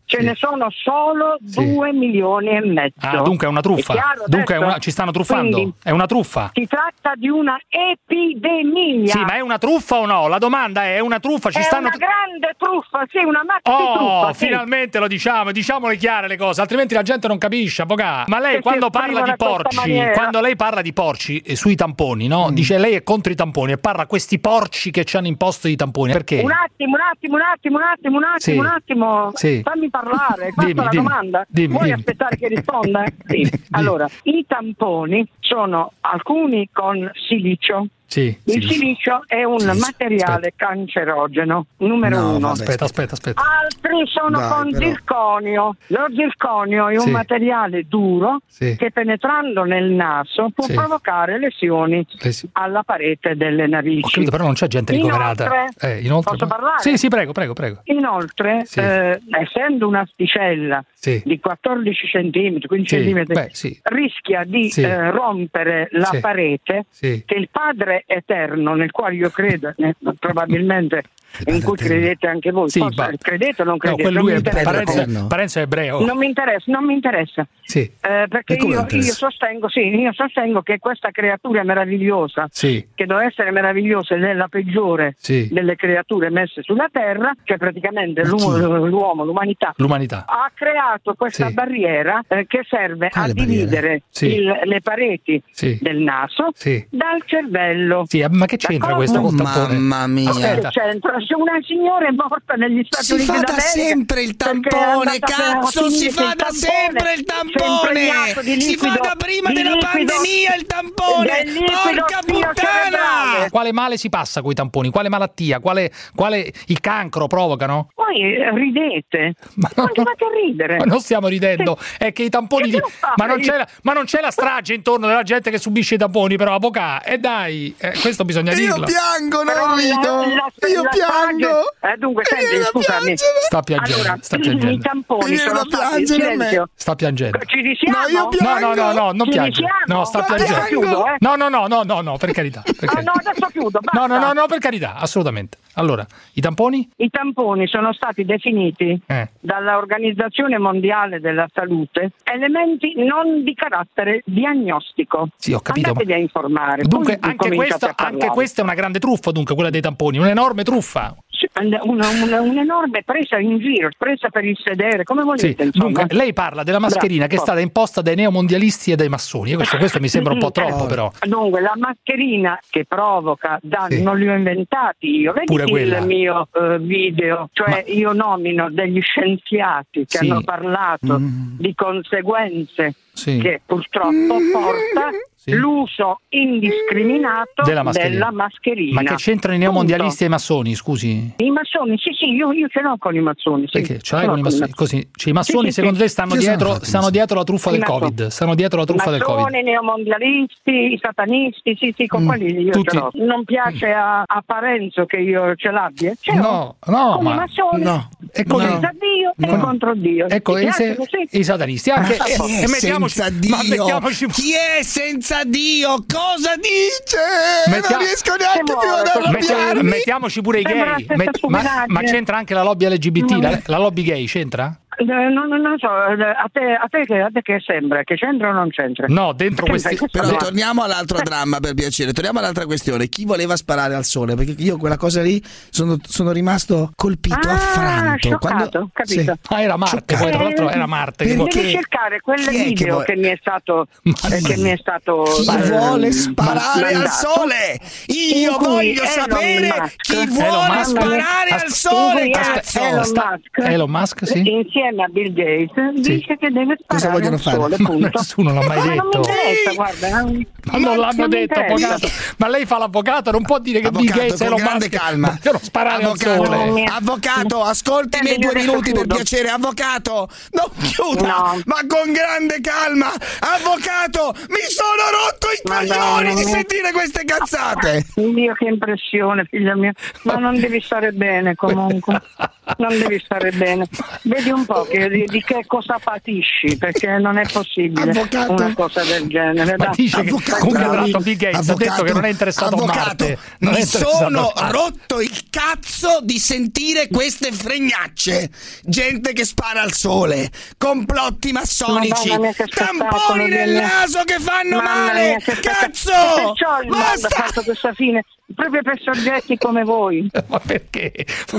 Ce 0.06 0.18
sì. 0.20 0.24
ne 0.24 0.34
sono 0.36 0.68
solo 0.70 1.36
Sì. 1.44 1.72
2 1.74 1.92
milioni 1.92 2.48
e 2.48 2.60
mezzo. 2.60 2.94
Ah, 3.00 3.22
dunque 3.22 3.46
è 3.46 3.50
una 3.50 3.60
truffa. 3.60 3.92
È 3.92 3.96
chiaro 3.96 4.24
dunque 4.26 4.54
è 4.54 4.58
una- 4.58 4.78
ci 4.78 4.90
stanno 4.92 5.10
truffando. 5.10 5.56
Quindi 5.56 5.74
È 5.82 5.90
una 5.90 6.06
truffa. 6.06 6.50
si 6.54 6.66
tratta 6.66 7.12
di 7.16 7.28
una 7.28 7.58
epidemia. 7.68 9.06
Sì, 9.10 9.18
ma 9.20 9.34
è 9.34 9.40
una 9.40 9.58
truffa 9.58 9.96
o 9.96 10.06
no? 10.06 10.28
La 10.28 10.38
domanda 10.38 10.84
è: 10.84 10.96
è 10.96 10.98
una 11.00 11.18
truffa? 11.20 11.50
Ci 11.50 11.58
È 11.58 11.62
stanno. 11.62 11.88
una 11.88 11.96
grande 11.96 12.54
truffa, 12.56 13.04
sì, 13.10 13.18
una 13.24 13.42
maxi 13.44 13.62
Oh, 13.70 13.96
truffa. 13.96 14.32
sì. 14.32 14.46
finalmente 14.46 14.98
lo 14.98 15.06
diciamo, 15.08 15.52
diciamole 15.52 15.96
chiare 15.96 16.28
le 16.28 16.36
cose, 16.36 16.60
altrimenti 16.60 16.94
la 16.94 17.02
gente 17.02 17.28
non 17.28 17.38
capisce, 17.38 17.82
avvocato. 17.82 18.30
Ma 18.30 18.38
lei 18.40 18.60
quando 18.60 18.90
parla 18.90 19.22
di 19.22 19.34
porci, 19.36 20.02
quando 20.14 20.40
lei 20.40 20.56
parla 20.56 20.82
di 20.82 20.92
porci 20.92 21.38
eh, 21.40 21.56
sui 21.56 21.74
tamponi, 21.74 22.26
Mm. 22.26 22.30
no? 22.30 22.50
Dice 22.52 22.78
lei 22.78 22.94
è 22.94 23.02
contro 23.02 23.32
i 23.32 23.34
tamponi 23.36 23.72
e 23.72 23.78
parla 23.78 24.02
a 24.02 24.06
questi 24.06 24.38
porci 24.38 24.90
che 24.90 25.04
ci 25.04 25.16
hanno 25.16 25.26
imposto 25.26 25.68
i 25.68 25.76
tamponi. 25.76 26.12
Perché? 26.12 26.40
Un 26.42 26.50
attimo, 26.52 26.94
un 26.96 27.00
attimo, 27.02 27.36
un 27.36 27.42
attimo, 27.42 27.76
un 27.78 27.82
attimo, 27.84 28.16
un 28.18 28.24
attimo, 28.24 28.38
Sì. 28.38 28.56
un 28.58 28.66
attimo. 28.66 29.62
Fammi 29.62 29.90
parlare. 30.00 30.52
Questa 30.52 30.64
Dimmi, 30.64 30.72
è 30.80 30.82
la 30.84 30.88
dimmi. 30.90 31.02
domanda. 31.02 31.46
Dimmi, 31.48 31.68
Vuoi 31.72 31.84
dimmi. 31.84 31.94
aspettare 31.98 32.36
che 32.36 32.48
risponda? 32.48 33.04
Sì. 33.26 33.50
Allora, 33.70 34.06
i 34.22 34.44
tamponi 34.46 35.28
sono 35.40 35.92
alcuni 36.00 36.68
con 36.72 37.10
silicio. 37.26 37.86
Sì, 38.08 38.36
Il 38.44 38.62
sì. 38.62 38.68
silicio 38.68 39.22
è 39.26 39.42
un 39.42 39.58
Silicio, 39.58 39.78
materiale 39.80 40.52
cancerogeno, 40.56 41.66
numero 41.78 42.20
No, 42.20 42.36
uno. 42.36 42.50
Aspetta, 42.50 42.84
aspetta, 42.84 43.14
aspetta. 43.14 43.42
Altri 43.62 44.06
sono 44.06 44.38
Dai, 44.38 44.48
con 44.48 44.70
però. 44.70 44.84
zirconio. 44.86 45.76
Lo 45.88 46.06
zirconio 46.14 46.88
è 46.88 46.94
un 46.94 47.00
Sì. 47.00 47.10
materiale 47.10 47.84
duro 47.88 48.38
Sì. 48.46 48.76
che 48.76 48.90
penetrando 48.92 49.64
nel 49.64 49.90
naso 49.90 50.50
può 50.54 50.64
Sì. 50.66 50.74
provocare 50.74 51.38
lesioni 51.38 52.06
Lesi- 52.20 52.48
alla 52.52 52.82
parete 52.84 53.36
delle 53.36 53.66
narici. 53.66 54.04
Ho 54.04 54.08
capito, 54.08 54.30
però 54.30 54.44
non 54.44 54.54
c'è 54.54 54.66
gente 54.68 54.92
ricoverata. 54.92 55.44
Inoltre- 55.44 55.88
Eh, 55.96 56.00
inoltre- 56.02 56.30
Posso 56.36 56.46
parlare? 56.46 56.78
Sì, 56.80 56.96
sì, 56.96 57.08
prego, 57.08 57.32
prego, 57.32 57.52
prego. 57.54 57.80
Inoltre, 57.84 58.64
Sì. 58.64 58.80
eh, 58.80 59.20
essendo 59.40 59.88
un'asticella 59.88 60.84
Sì. 60.94 61.20
di 61.24 61.38
14 61.40 62.06
cm, 62.06 62.60
15 62.66 63.02
Sì, 63.02 63.12
cm, 63.12 63.24
beh, 63.24 63.48
sì. 63.52 63.78
rischia 63.84 64.44
di 64.44 64.70
Sì. 64.70 64.82
eh, 64.82 65.10
rompere 65.10 65.88
la 65.92 66.04
Sì. 66.06 66.20
parete 66.20 66.86
Sì. 66.88 67.22
che 67.26 67.34
il 67.34 67.48
Padre 67.50 67.95
Eterno, 68.06 68.74
nel 68.74 68.90
quale 68.90 69.14
io 69.14 69.30
credo, 69.30 69.72
eh, 69.76 69.94
probabilmente 70.18 71.02
in 71.44 71.62
cui 71.62 71.76
credete 71.76 72.26
anche 72.26 72.50
voi, 72.50 72.68
Sì, 72.70 72.78
Forse 72.80 73.16
credete 73.20 73.62
o 73.62 73.64
non 73.64 73.74
No, 73.74 73.78
credete? 73.78 74.02
quel 74.02 74.14
non 74.14 74.28
è. 74.30 74.62
Parenzo, 74.62 75.26
Parenzo 75.26 75.58
è 75.58 75.62
ebreo. 75.62 76.04
Non 76.04 76.16
mi 76.18 76.26
interessa, 76.26 76.70
non 76.72 76.84
mi 76.84 76.94
interessa. 76.94 77.46
Sì. 77.62 77.80
Eh, 77.80 78.26
perché 78.28 78.54
io, 78.54 78.64
interessa? 78.80 78.96
io 78.96 79.12
sostengo, 79.12 79.68
sì, 79.68 79.80
io 79.80 80.12
sostengo 80.12 80.62
che 80.62 80.78
questa 80.78 81.10
creatura 81.10 81.62
meravigliosa, 81.64 82.46
Sì. 82.50 82.86
che 82.94 83.06
deve 83.06 83.26
essere 83.26 83.50
meravigliosa 83.50 84.14
ed 84.14 84.24
è 84.24 84.32
la 84.34 84.48
peggiore 84.48 85.14
Sì. 85.18 85.48
delle 85.50 85.76
creature 85.76 86.30
messe 86.30 86.62
sulla 86.62 86.88
Terra, 86.90 87.32
cioè 87.44 87.56
praticamente 87.56 88.24
l'uomo, 88.24 88.84
l'uomo, 88.86 89.24
l'umanità, 89.24 89.72
L'umanità. 89.76 90.24
ha 90.26 90.50
creato 90.54 91.14
questa 91.14 91.48
Sì. 91.48 91.54
barriera 91.54 92.22
eh, 92.28 92.46
che 92.46 92.62
serve 92.68 93.08
Quale 93.10 93.30
a 93.30 93.34
dividere 93.34 94.02
Sì. 94.08 94.34
il- 94.34 94.60
le 94.64 94.80
pareti 94.80 95.42
Sì. 95.50 95.78
del 95.80 95.98
naso 95.98 96.50
Sì. 96.54 96.84
dal 96.90 97.22
cervello. 97.24 98.04
Sì, 98.06 98.24
ma 98.30 98.46
che 98.46 98.56
c'entra 98.56 98.94
D'accordo? 98.94 99.20
questo? 99.20 99.42
Mamma 99.44 100.06
mia. 100.06 100.30
Aspetta. 100.30 100.68
Che 100.70 100.80
c'entra? 100.80 101.18
Se 101.26 101.34
una 101.34 101.58
signora 101.62 102.06
è 102.06 102.10
morta 102.12 102.54
negli 102.54 102.84
Stati 102.84 103.04
Si 103.04 103.12
Uniti 103.14 103.26
fa 103.32 103.40
da 103.40 103.58
sempre 103.58 104.22
il 104.22 104.36
tampone, 104.36 105.18
cazzo, 105.18 105.90
si 105.90 106.10
fa 106.10 106.34
da 106.36 106.46
tampone 106.46 106.54
sempre 106.58 107.12
il 107.12 107.18
si 107.18 107.24
tampone. 107.24 108.60
Si 108.60 108.76
fa 108.76 108.98
da 109.02 109.14
prima 109.16 109.50
della 109.52 109.70
liquido- 109.70 109.86
pandemia 109.90 110.54
il 110.54 110.66
tampone. 110.66 111.44
Porca 111.66 112.18
puttana. 112.24 113.48
Quale 113.50 113.72
male 113.72 113.96
si 113.96 114.08
passa 114.08 114.40
con 114.42 114.50
i 114.50 114.54
tamponi? 114.54 114.90
Quale 114.90 115.08
malattia? 115.08 115.60
Quale, 115.60 115.90
quale 116.14 116.52
il 116.66 116.80
cancro 116.80 117.26
provocano? 117.26 117.88
Poi 117.94 118.20
eh, 118.20 118.50
ridete, 118.52 119.34
Ma 119.56 119.68
non 119.76 119.92
ti 119.92 120.02
fate 120.02 120.24
ridere. 120.44 120.76
Ma 120.78 120.84
non 120.84 121.00
stiamo 121.00 121.28
ridendo, 121.28 121.78
è 121.98 122.12
che 122.12 122.22
i 122.22 122.28
tamponi. 122.28 122.70
Che? 122.70 122.82
Ma 123.16 123.26
non, 123.26 123.40
c'è 123.40 123.56
la, 123.56 123.66
ma 123.82 123.92
non 123.92 124.04
c'è 124.04 124.20
la 124.20 124.30
strage 124.30 124.74
intorno 124.74 125.06
della 125.06 125.22
gente 125.22 125.50
che 125.50 125.58
subisce 125.58 125.94
i 125.94 125.98
tamponi, 125.98 126.36
però, 126.36 126.54
avvocato. 126.54 127.08
E 127.08 127.18
dai, 127.18 127.74
eh, 127.78 127.92
questo 128.00 128.24
bisogna 128.24 128.52
Io 128.52 128.58
dirlo. 128.58 128.86
piango, 128.86 129.42
non 129.42 129.76
rido. 129.76 130.20
la- 130.20 130.50
la- 130.58 130.68
Io 130.68 130.82
piango. 130.90 131.05
Strage- 131.06 131.92
Eh, 131.92 131.96
dunque, 131.98 132.24
senti, 132.24 132.62
scusami. 132.64 133.14
Sta 133.16 133.60
piangendo, 133.62 134.00
Allora, 134.02 134.18
sta 134.20 134.36
i 134.36 134.40
piangendo. 134.40 134.78
tamponi 134.82 135.22
Mi 135.24 135.28
viene 135.36 135.42
sono 135.48 135.60
stati 135.68 136.06
silenzio. 136.06 136.68
Sta 136.74 136.94
piangendo. 136.94 137.38
Ci 137.46 137.60
risiamo? 137.60 137.98
No, 137.98 138.08
io 138.08 138.22
No, 138.22 138.28
piango. 138.28 138.58
no, 138.60 138.74
no, 138.74 138.92
no, 138.92 139.12
non 139.12 139.24
Ci 139.26 139.30
piange. 139.32 139.60
risiamo? 139.60 139.84
No, 139.86 140.04
sta 140.04 140.22
piangendo. 140.22 140.64
chiudo, 140.66 141.06
eh. 141.06 141.16
No, 141.20 141.34
no, 141.36 141.48
no, 141.48 141.66
no, 141.66 141.82
no, 141.84 142.00
no, 142.00 142.16
per 142.16 142.30
carità. 142.32 142.62
per 142.62 142.74
Ah, 142.88 142.92
carità. 142.94 143.12
no, 143.12 143.20
adesso 143.24 143.46
chiudo, 143.52 143.78
basta. 143.80 143.98
No, 143.98 144.06
no, 144.06 144.18
no, 144.18 144.32
no, 144.32 144.46
per 144.46 144.58
carità, 144.58 144.94
assolutamente. 144.96 145.58
Allora, 145.74 146.06
i 146.32 146.40
tamponi? 146.40 146.88
I 146.96 147.10
tamponi 147.10 147.66
sono 147.66 147.92
stati 147.92 148.24
definiti 148.24 148.98
Eh. 149.06 149.28
dall'Organizzazione 149.40 150.58
Mondiale 150.58 151.20
della 151.20 151.46
Salute 151.52 152.12
elementi 152.24 152.94
non 152.96 153.44
di 153.44 153.54
carattere 153.54 154.22
diagnostico. 154.24 155.28
Sì, 155.36 155.52
ho 155.52 155.60
capito. 155.60 155.88
Andatevi 155.88 156.12
a 156.12 156.16
informare. 156.16 156.82
Dunque, 156.82 157.18
anche, 157.20 157.54
questo, 157.54 157.90
anche 157.94 158.26
questa 158.28 158.62
è 158.62 158.64
una 158.64 158.74
grande 158.74 158.98
truffa, 158.98 159.30
dunque, 159.32 159.54
quella 159.54 159.70
dei 159.70 159.80
tamponi, 159.82 160.18
un'enorme 160.18 160.62
truffa. 160.64 160.95
Sì, 161.36 161.46
una- 161.60 161.82
una- 161.82 162.40
un'enorme 162.40 163.02
presa 163.04 163.36
in 163.38 163.58
giro, 163.58 163.90
presa 163.98 164.30
per 164.30 164.42
il 164.46 164.56
sedere, 164.58 165.04
come 165.04 165.20
Sì, 165.20 165.26
volete. 165.26 165.64
insomma. 165.64 165.84
dunque, 165.92 166.16
lei 166.16 166.32
parla 166.32 166.62
della 166.62 166.78
mascherina 166.78 167.26
Bravo. 167.26 167.30
che 167.30 167.36
è 167.36 167.38
stata 167.40 167.60
imposta 167.60 168.00
dai 168.00 168.14
neomondialisti 168.14 168.92
e 168.92 168.96
dai 168.96 169.10
massoni. 169.10 169.52
Questo, 169.54 169.76
questo 169.76 170.00
mi 170.00 170.08
sembra 170.08 170.32
un 170.32 170.38
po' 170.38 170.50
troppo, 170.52 170.86
però. 170.86 171.10
Dunque, 171.26 171.60
la 171.60 171.74
mascherina 171.76 172.58
che 172.70 172.86
provoca 172.86 173.58
danni 173.60 173.96
Sì. 173.96 174.02
non 174.02 174.16
li 174.18 174.26
ho 174.28 174.34
inventati 174.34 175.10
io. 175.20 175.34
Vedi 175.34 175.44
Pure 175.46 175.64
quella. 175.66 175.98
il 175.98 176.06
mio 176.06 176.48
eh, 176.54 176.78
video, 176.78 177.50
cioè 177.52 177.84
io 177.88 178.12
nomino 178.12 178.70
degli 178.70 179.00
scienziati 179.02 180.06
che 180.06 180.18
Sì. 180.18 180.28
hanno 180.30 180.40
parlato 180.42 181.18
Mm. 181.18 181.58
di 181.58 181.74
conseguenze 181.74 182.94
Sì. 183.12 183.38
che 183.38 183.60
purtroppo 183.64 184.36
porta 184.52 185.10
Sì. 185.48 185.54
l'uso 185.54 186.22
indiscriminato 186.30 187.62
Della 187.64 187.84
mascherina. 187.84 188.32
mascherina. 188.32 189.00
Ma 189.00 189.08
che 189.08 189.14
c'entrano 189.14 189.54
i 189.54 189.58
neomondialisti 189.60 190.24
e 190.24 190.26
i 190.26 190.28
massoni, 190.28 190.74
scusi? 190.74 191.34
I 191.36 191.50
massoni, 191.50 191.96
sì, 191.98 192.10
sì, 192.18 192.30
io, 192.32 192.50
io 192.50 192.66
ce 192.68 192.80
l'ho 192.80 192.96
con 192.98 193.14
i 193.14 193.20
massoni. 193.20 193.66
Sì. 193.66 193.78
Perché 193.80 194.00
ce 194.00 194.16
l'hai 194.16 194.26
con 194.26 194.38
i 194.38 194.42
massoni? 194.42 194.70
Così, 194.72 195.08
cioè, 195.14 195.30
i 195.30 195.32
massoni 195.32 195.66
Sì, 195.66 195.72
sì, 195.72 195.72
secondo 195.74 195.96
sì. 195.98 196.02
te 196.02 196.08
stanno 196.08 196.34
dietro, 196.34 196.74
i 196.74 196.84
stanno 196.84 197.10
dietro 197.10 197.36
la 197.36 197.44
truffa 197.44 197.68
I 197.68 197.72
del 197.72 197.80
massoni. 197.82 198.00
Covid? 198.00 198.26
Stanno 198.26 198.54
dietro 198.56 198.78
la 198.80 198.84
truffa 198.86 199.10
del 199.10 199.22
Covid? 199.22 199.44
Massoni, 199.44 199.62
neomondialisti, 199.62 200.70
i 200.92 200.98
satanisti, 201.00 201.76
sì, 201.78 201.94
sì, 201.96 202.06
con 202.06 202.22
Mm, 202.24 202.26
quelli 202.26 202.62
io 202.62 202.72
tutti. 202.72 202.88
ce 202.90 202.96
l'ho. 202.96 203.10
Non 203.14 203.44
piace 203.44 203.92
a, 203.92 204.22
a 204.26 204.42
Parenzo 204.44 205.06
che 205.06 205.18
io 205.18 205.54
ce 205.54 205.70
l'abbia? 205.70 206.12
Ce 206.18 206.34
l'ho. 206.34 206.42
No, 206.42 206.76
no, 206.86 207.12
con 207.16 207.24
ma- 207.24 207.32
i 207.32 207.36
massoni, 207.36 207.82
no, 207.84 208.08
E 208.32 208.42
con 208.44 208.62
i- 208.62 208.64
senza 208.66 208.90
Dio 208.98 209.32
e 209.48 209.56
No. 209.56 209.62
contro 209.62 209.94
Dio. 209.94 210.26
Ecco, 210.28 210.56
e, 210.56 210.72
se- 210.72 210.96
e 211.30 211.38
i 211.38 211.44
satanisti 211.44 211.90
anche. 211.90 212.16
Ma 212.18 212.24
e, 212.24 212.34
chi 212.34 212.52
è 212.56 212.64
e 212.64 212.68
mettiamoci, 212.68 213.14
senza 213.14 213.48
ma 213.48 213.62
Dio? 213.62 214.28
Chi 214.28 214.52
è 214.52 214.82
senza 214.82 215.35
Dio? 215.44 216.04
Cosa 216.12 216.54
dice? 216.56 217.70
Mettia- 217.70 217.96
Non 217.96 218.06
riesco 218.06 218.34
neanche 218.36 218.62
Che 218.64 218.78
più 218.78 218.90
ad 218.90 219.06
arrabbiarmi. 219.06 219.82
mettiamoci 219.82 220.40
pure 220.40 220.60
i 220.60 220.62
gay. 220.62 221.06
Met- 221.14 221.44
ma, 221.46 221.84
ma 221.86 222.00
c'entra 222.02 222.36
anche 222.36 222.54
la 222.54 222.62
lobby 222.62 222.86
LGBT? 222.86 223.30
La, 223.40 223.60
la 223.66 223.78
lobby 223.78 224.02
gay 224.02 224.26
c'entra? 224.26 224.78
Eh, 224.98 225.04
non, 225.04 225.48
non- 225.48 225.60
non 225.60 225.78
so, 225.78 225.86
eh, 225.88 226.22
a 226.22 226.48
te, 226.52 226.60
a, 226.74 226.86
te 226.88 227.04
che, 227.04 227.20
a 227.20 227.28
te 227.32 227.42
che 227.42 227.60
sembra? 227.64 228.02
Che 228.04 228.14
c'entra 228.16 228.48
o 228.48 228.52
non 228.52 228.68
c'entra? 228.70 229.06
No, 229.08 229.32
dentro 229.32 229.66
Sembra 229.66 229.88
questi... 229.88 229.96
che 229.96 230.08
Però 230.10 230.26
sta- 230.28 230.36
torniamo 230.36 230.82
all'altro 230.82 231.18
dramma 231.22 231.60
per 231.60 231.74
piacere, 231.74 232.12
torniamo 232.12 232.38
all'altra 232.38 232.64
questione. 232.66 233.08
Chi 233.08 233.24
voleva 233.24 233.56
sparare 233.56 233.94
al 233.94 234.04
sole? 234.04 234.34
Perché 234.34 234.54
io 234.58 234.76
quella 234.76 234.96
cosa 234.96 235.22
lì 235.22 235.42
sono, 235.70 235.96
sono 236.06 236.32
rimasto 236.32 236.90
colpito, 236.94 237.48
Ah, 237.48 237.52
affranto. 237.54 238.18
scioccato, 238.28 238.90
capito. 238.92 239.36
Ah, 239.48 239.60
era 239.62 239.76
Marte, 239.76 240.16
poi 240.16 240.30
tra 240.30 240.42
l'altro 240.42 240.70
era 240.70 240.86
Marte. 240.86 241.24
che- 241.26 241.34
Perché? 241.36 241.60
Devi 241.60 241.70
cercare 241.72 242.20
quel 242.20 242.38
Chi 242.38 242.44
che 242.56 242.64
video 242.64 242.86
vuole- 242.94 243.04
che, 243.06 243.16
mi 243.16 243.28
è 243.28 243.36
stato 243.40 243.86
eh, 244.02 244.40
che 244.42 244.56
mi 244.58 244.70
è 244.70 244.76
stato 244.76 245.22
Chi 245.22 245.48
eh, 245.56 245.70
vuole 245.70 246.12
sparare 246.12 246.94
al 246.94 247.08
sole? 247.08 247.80
Io 248.06 248.56
voglio 248.58 249.02
Elon 249.02 249.06
sapere 249.06 249.66
Musk- 249.78 249.96
chi 249.96 250.12
Elon 250.14 250.28
vuole 250.28 250.68
Musk- 250.68 250.90
sparare 250.90 251.50
al 251.50 251.56
Aspe- 251.56 251.70
sole! 251.70 252.30
Elon 252.30 253.10
Musk, 253.12 253.58
Elon 253.58 253.90
Musk, 253.90 254.26
sì. 254.26 254.50
insieme 254.50 254.84
a 254.88 255.06
Bill 255.08 255.32
Gates 255.32 255.92
dice 256.00 256.36
che 256.36 256.50
deve 256.50 256.76
Cosa 256.86 256.98
sparare 257.08 257.12
vogliono 257.18 257.34
al 257.36 257.40
fare? 257.40 257.56
sole, 257.56 257.76
punto. 257.82 258.10
Nessuno 258.18 258.52
l'ha 258.52 258.66
mai 258.66 258.78
Ma 258.78 258.84
non 258.94 259.06
mi 259.06 259.20
detto. 259.20 259.74
guarda. 259.74 260.08
non- 260.20 260.46
Ma 260.66 260.78
non 260.78 260.96
l'hanno 260.98 261.28
detto, 261.28 261.60
avvocato. 261.60 262.08
Ma 262.38 262.48
lei 262.48 262.66
fa 262.66 262.78
l'avvocato, 262.78 263.30
non 263.30 263.42
può 263.44 263.58
dire 263.58 263.80
che 263.80 263.90
Bill 263.90 264.08
Avvocato, 264.08 264.20
Gates 264.20 264.40
e 264.40 264.44
con 264.44 264.46
Elon 264.54 264.58
grande 264.66 264.88
calma. 264.88 265.38
devono 265.40 265.62
sparare 265.62 266.02
al 266.02 266.10
Avvocato, 266.10 266.44
sole. 266.44 266.84
avvocato, 266.84 267.62
ascolti 267.62 268.18
i 268.18 268.22
miei 268.22 268.38
due 268.38 268.54
minuti 268.54 268.92
per 268.92 269.06
piacere, 269.06 269.48
avvocato, 269.50 270.28
non 270.52 270.70
chiuda, 270.82 271.26
No. 271.26 271.60
ma 271.64 271.76
con 271.86 272.12
grande 272.12 272.60
calma, 272.60 273.12
avvocato, 273.40 274.34
mi 274.48 274.60
sono 274.68 275.02
rotto 275.10 275.46
i 275.50 275.60
coglioni 275.62 276.34
di 276.34 276.42
sentire 276.42 276.90
queste 276.92 277.24
cazzate. 277.24 278.06
Dio 278.14 278.52
che 278.54 278.64
impressione, 278.66 279.46
figlia 279.48 279.74
mia. 279.76 279.92
Ma 280.22 280.34
non 280.34 280.58
devi 280.58 280.80
stare 280.80 281.12
bene 281.12 281.54
comunque. 281.54 282.20
Non 282.78 282.98
devi 282.98 283.20
stare 283.24 283.52
bene. 283.52 283.86
Vedi 284.22 284.50
un 284.50 284.66
po' 284.66 284.82
che, 284.82 285.08
di, 285.08 285.24
di 285.26 285.40
che 285.40 285.64
cosa 285.66 286.00
patisci, 286.02 286.76
perché 286.76 287.16
non 287.18 287.38
è 287.38 287.48
possibile 287.50 288.10
Avvocato. 288.10 288.52
una 288.52 288.74
cosa 288.74 289.04
del 289.04 289.28
genere. 289.28 289.76
Che 289.76 290.10
Avvocato, 290.12 290.58
comunque 290.58 290.82
tra 290.84 290.92
l'altro 290.94 291.20
Bill 291.20 291.36
Gates 291.36 291.68
ha 291.68 291.74
detto 291.74 292.02
che 292.02 292.12
non 292.12 292.24
è 292.24 292.28
interessato 292.30 292.74
a 292.74 292.78
avvocato, 292.78 292.98
Marte. 293.24 293.38
Non 293.60 293.72
mi 293.74 293.80
a 293.82 293.86
sono 293.86 294.52
Marte. 294.54 294.72
rotto 294.72 295.20
il 295.20 295.42
cazzo 295.48 296.18
di 296.22 296.38
sentire 296.40 297.06
queste 297.08 297.52
fregnacce. 297.52 298.50
Gente 298.82 299.32
che 299.32 299.44
spara 299.44 299.82
al 299.82 299.92
sole, 299.92 300.50
complotti 300.76 301.52
massonici, 301.52 302.30
Madonna 302.30 302.52
tamponi 302.68 303.48
nel 303.48 303.70
naso 303.74 304.24
che 304.24 304.38
fanno 304.40 304.76
Mamma 304.82 305.06
male. 305.06 305.28
mia, 305.28 305.38
che. 305.38 305.60
Cazzo! 305.60 306.10
Perciò 306.10 306.80
il 306.82 306.88
mondo 306.88 307.26
ha 307.26 307.30
fatto 307.30 307.62
questa 307.62 307.92
fine 307.94 308.24
proprio 308.54 308.82
per 308.82 309.00
soggetti 309.02 309.56
come 309.58 309.82
voi. 309.84 310.28
Ma 310.48 310.58
perché? 310.60 311.12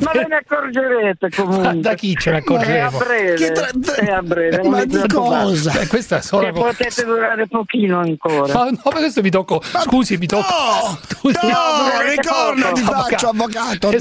Ma 0.00 0.12
ve 0.12 0.26
ne 0.28 0.36
accorgerete 0.36 1.30
comunque. 1.34 1.62
Ma 1.62 1.74
da 1.74 1.94
chi 1.94 2.14
ce 2.16 2.30
ne 2.30 2.36
accorgeremo? 2.38 2.76
È 2.76 2.80
a 2.80 2.90
breve. 2.90 3.34
Che 3.34 3.52
tra- 3.52 3.94
È 3.96 4.10
a 4.12 4.22
breve. 4.22 4.68
Ma 4.68 4.84
vi 4.84 4.86
di 5.00 5.08
cosa? 5.08 5.70
Cioè, 5.72 5.86
questa 5.88 6.18
è 6.18 6.22
solo 6.22 6.44
Che 6.46 6.52
potete 6.52 7.04
durare 7.04 7.46
pochino 7.48 7.98
ancora. 7.98 8.52
Ma 8.54 8.64
no, 8.70 8.78
ma 8.84 8.90
questo 8.92 9.20
mi 9.20 9.30
tocco. 9.30 9.60
Scusi, 9.62 10.16
mi 10.16 10.26
tocco. 10.26 10.46
No, 10.48 10.98
Scusi. 11.08 11.38
no, 11.46 11.90
durerete 11.92 12.20
ricorda 12.20 12.72
ti 12.72 12.82
poco. 12.82 13.02
faccio 13.02 13.28
avvocato. 13.28 13.90
No, 13.90 13.98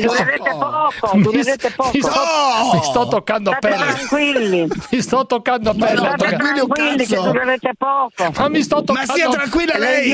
Durerete 0.00 0.50
poco, 0.50 1.16
Mi, 1.16 1.22
durerete 1.22 1.70
poco. 1.70 1.90
mi 1.94 2.00
sto, 2.02 2.10
No! 2.10 2.70
mi 2.74 2.82
sto 2.84 3.08
toccando 3.08 3.50
a 3.50 3.56
pelle. 3.58 3.76
tranquilli. 3.76 4.68
Mi 4.90 5.00
sto 5.00 5.26
toccando 5.26 5.70
a 5.70 5.74
Ma 5.76 5.86
pelle. 5.86 6.00
no, 6.00 6.06
State 6.16 6.36
tranquilli 6.36 7.06
che 7.06 7.16
durerete 7.16 7.70
poco. 7.78 8.30
Ma 8.38 8.48
mi 8.48 8.62
sto 8.62 8.76
Ma 8.76 8.82
toccando. 8.82 9.12
sia 9.14 9.28
tranquilla 9.30 9.78
Le 9.78 9.78
lei, 9.78 10.12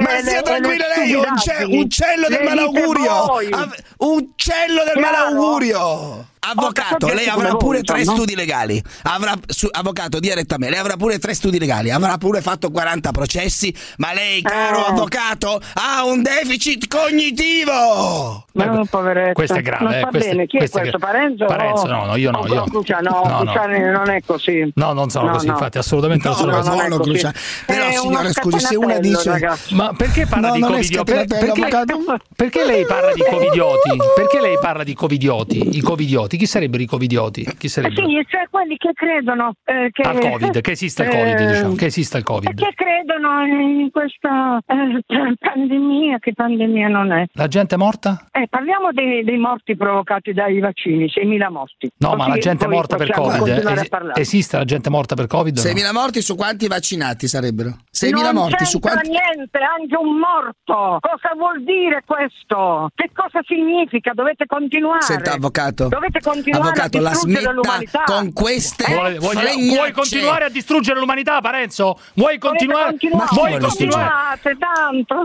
ma 0.00 0.20
sia 0.22 0.42
tranquilla 0.42 0.86
lei, 0.96 1.14
unce- 1.14 1.52
stupidaggini. 1.54 1.80
uccello 1.82 2.28
del 2.28 2.30
Le 2.30 2.38
dite 2.38 2.48
malaugurio. 2.48 3.12
Av- 3.12 3.76
uccello 3.98 4.84
del 4.84 4.92
Chiaro? 4.94 5.00
malaugurio. 5.00 6.26
Avvocato, 6.54 7.08
lei 7.12 7.26
avrà 7.28 7.54
pure 7.56 7.82
tre 7.82 8.04
studi 8.04 8.34
legali. 8.34 8.82
Avrà, 9.02 9.34
su- 9.46 9.68
avvocato, 9.70 10.18
dia 10.18 10.34
retta 10.34 10.54
a 10.54 10.58
me, 10.58 10.70
lei 10.70 10.78
avrà 10.78 10.96
pure 10.96 11.18
tre 11.18 11.34
studi 11.34 11.58
legali, 11.58 11.90
avrà 11.90 12.16
pure 12.18 12.40
fatto 12.40 12.70
40 12.70 13.10
processi, 13.10 13.74
ma 13.98 14.12
lei, 14.14 14.40
caro 14.42 14.86
Eh. 14.86 14.90
avvocato, 14.90 15.60
ha 15.74 16.04
un 16.04 16.22
deficit 16.22 16.86
cognitivo. 16.88 18.44
Ma 18.52 18.64
non 18.64 18.86
poveretto. 18.86 19.34
Questo 19.34 19.56
è 19.56 19.62
grave, 19.62 19.84
Non 19.84 19.92
eh, 19.92 19.98
sta 19.98 20.08
questo- 20.08 20.28
bene. 20.30 20.46
Chi 20.46 20.56
è 20.56 20.68
questo 20.68 20.78
è 20.96 20.98
Parenzo? 20.98 21.44
Parenzo, 21.44 21.86
no, 21.86 22.04
no, 22.06 22.16
io 22.16 22.30
no, 22.30 22.38
O 22.38 22.46
io- 22.46 22.64
Cruciani? 22.64 23.06
No, 23.08 23.22
no, 23.26 23.42
no. 23.42 23.92
Non 23.92 24.10
è 24.10 24.20
così. 24.24 24.70
No, 24.74 24.92
non 24.92 25.10
sono 25.10 25.26
No, 25.26 25.32
così, 25.32 25.46
no. 25.46 25.52
infatti, 25.52 25.78
assolutamente 25.78 26.26
No, 26.28 26.34
non 26.34 26.40
sono 26.42 26.52
no, 26.52 26.58
così. 26.58 26.70
non 26.70 26.80
è 26.80 26.88
no, 26.88 26.96
così. 26.96 27.10
Cruciani. 27.10 27.34
Però, 27.66 27.90
signora, 27.90 28.20
uno 28.20 28.32
scusi, 28.32 28.58
se 28.60 28.76
una 28.76 28.98
dice- 28.98 29.30
ragazzi. 29.30 29.74
Ma 29.74 29.92
perché 29.96 30.26
parla 30.26 30.48
No, 30.48 30.54
di 30.54 30.60
covidioti? 30.60 31.12
Perché 32.36 32.64
lei 32.64 32.84
parla 32.86 33.12
di 33.12 33.22
covidioti? 33.28 33.96
Perché 34.14 34.40
lei 34.40 34.58
parla 34.58 34.84
di 34.84 34.94
covidioti? 34.94 35.76
I 35.76 35.80
covidioti? 35.80 36.36
Chi 36.38 36.46
sarebbero 36.46 36.82
i 36.82 36.86
covidioti? 36.86 37.44
Chi 37.58 37.68
sarebbero? 37.68 38.06
Sì, 38.06 38.24
cioè 38.28 38.46
quelli 38.48 38.76
che 38.76 38.92
credono 38.94 39.54
eh, 39.64 39.88
che, 39.90 40.02
Al 40.02 40.18
Covid, 40.20 40.60
che 40.60 40.70
esista 40.70 41.02
il 41.02 41.10
Covid, 41.10 41.40
eh, 41.40 41.46
diciamo, 41.46 41.74
che 41.74 41.86
esista 41.86 42.16
il 42.16 42.22
Covid. 42.24 42.54
Che 42.54 42.72
credono 42.74 43.44
in 43.44 43.90
questa 43.90 44.60
eh, 44.64 45.34
pandemia, 45.38 46.18
che 46.20 46.32
pandemia 46.34 46.88
non 46.88 47.10
è. 47.10 47.26
La 47.32 47.48
gente 47.48 47.74
è 47.74 47.78
morta? 47.78 48.28
Eh, 48.30 48.46
parliamo 48.48 48.92
dei, 48.92 49.24
dei 49.24 49.36
morti 49.36 49.76
provocati 49.76 50.32
dai 50.32 50.60
vaccini, 50.60 51.06
6.000 51.06 51.50
morti. 51.50 51.90
No, 51.98 52.10
ma 52.10 52.16
Così 52.16 52.28
la 52.28 52.38
gente 52.38 52.68
morta 52.68 52.96
per 52.96 53.10
Covid. 53.10 53.48
es- 53.48 53.88
esiste 54.14 54.56
la 54.56 54.64
gente 54.64 54.90
morta 54.90 55.16
per 55.16 55.26
Covid? 55.26 55.58
o 55.58 55.62
no? 55.62 55.68
6.000 55.68 55.92
morti 55.92 56.22
su 56.22 56.36
quanti 56.36 56.68
vaccinati 56.68 57.26
sarebbero? 57.26 57.70
6.000 57.92 58.10
non 58.10 58.34
morti 58.34 58.64
su 58.64 58.78
quanti... 58.78 59.08
niente, 59.08 59.58
anche 59.58 59.96
un 59.96 60.18
morto. 60.18 60.98
Cosa 61.00 61.34
vuol 61.34 61.64
dire 61.64 62.04
questo? 62.06 62.90
Che 62.94 63.10
cosa 63.12 63.40
significa? 63.44 64.12
Dovete 64.14 64.46
continuare. 64.46 65.02
Senta, 65.02 65.32
avvocato. 65.32 65.88
Dovete 65.88 66.17
continuare 66.17 66.17
Avvocato, 66.52 67.00
la 67.00 67.14
smetta 67.14 68.02
con 68.04 68.32
queste 68.32 68.84
Vuole- 68.88 69.18
voglio- 69.18 69.74
vuoi 69.74 69.92
continuare 69.92 70.44
a 70.44 70.48
distruggere 70.48 70.98
l'umanità, 70.98 71.40
Parenzo? 71.40 71.98
Vuoi 72.14 72.38
continuare? 72.38 72.96
Vuoi 73.32 73.58
continuare? 73.58 74.24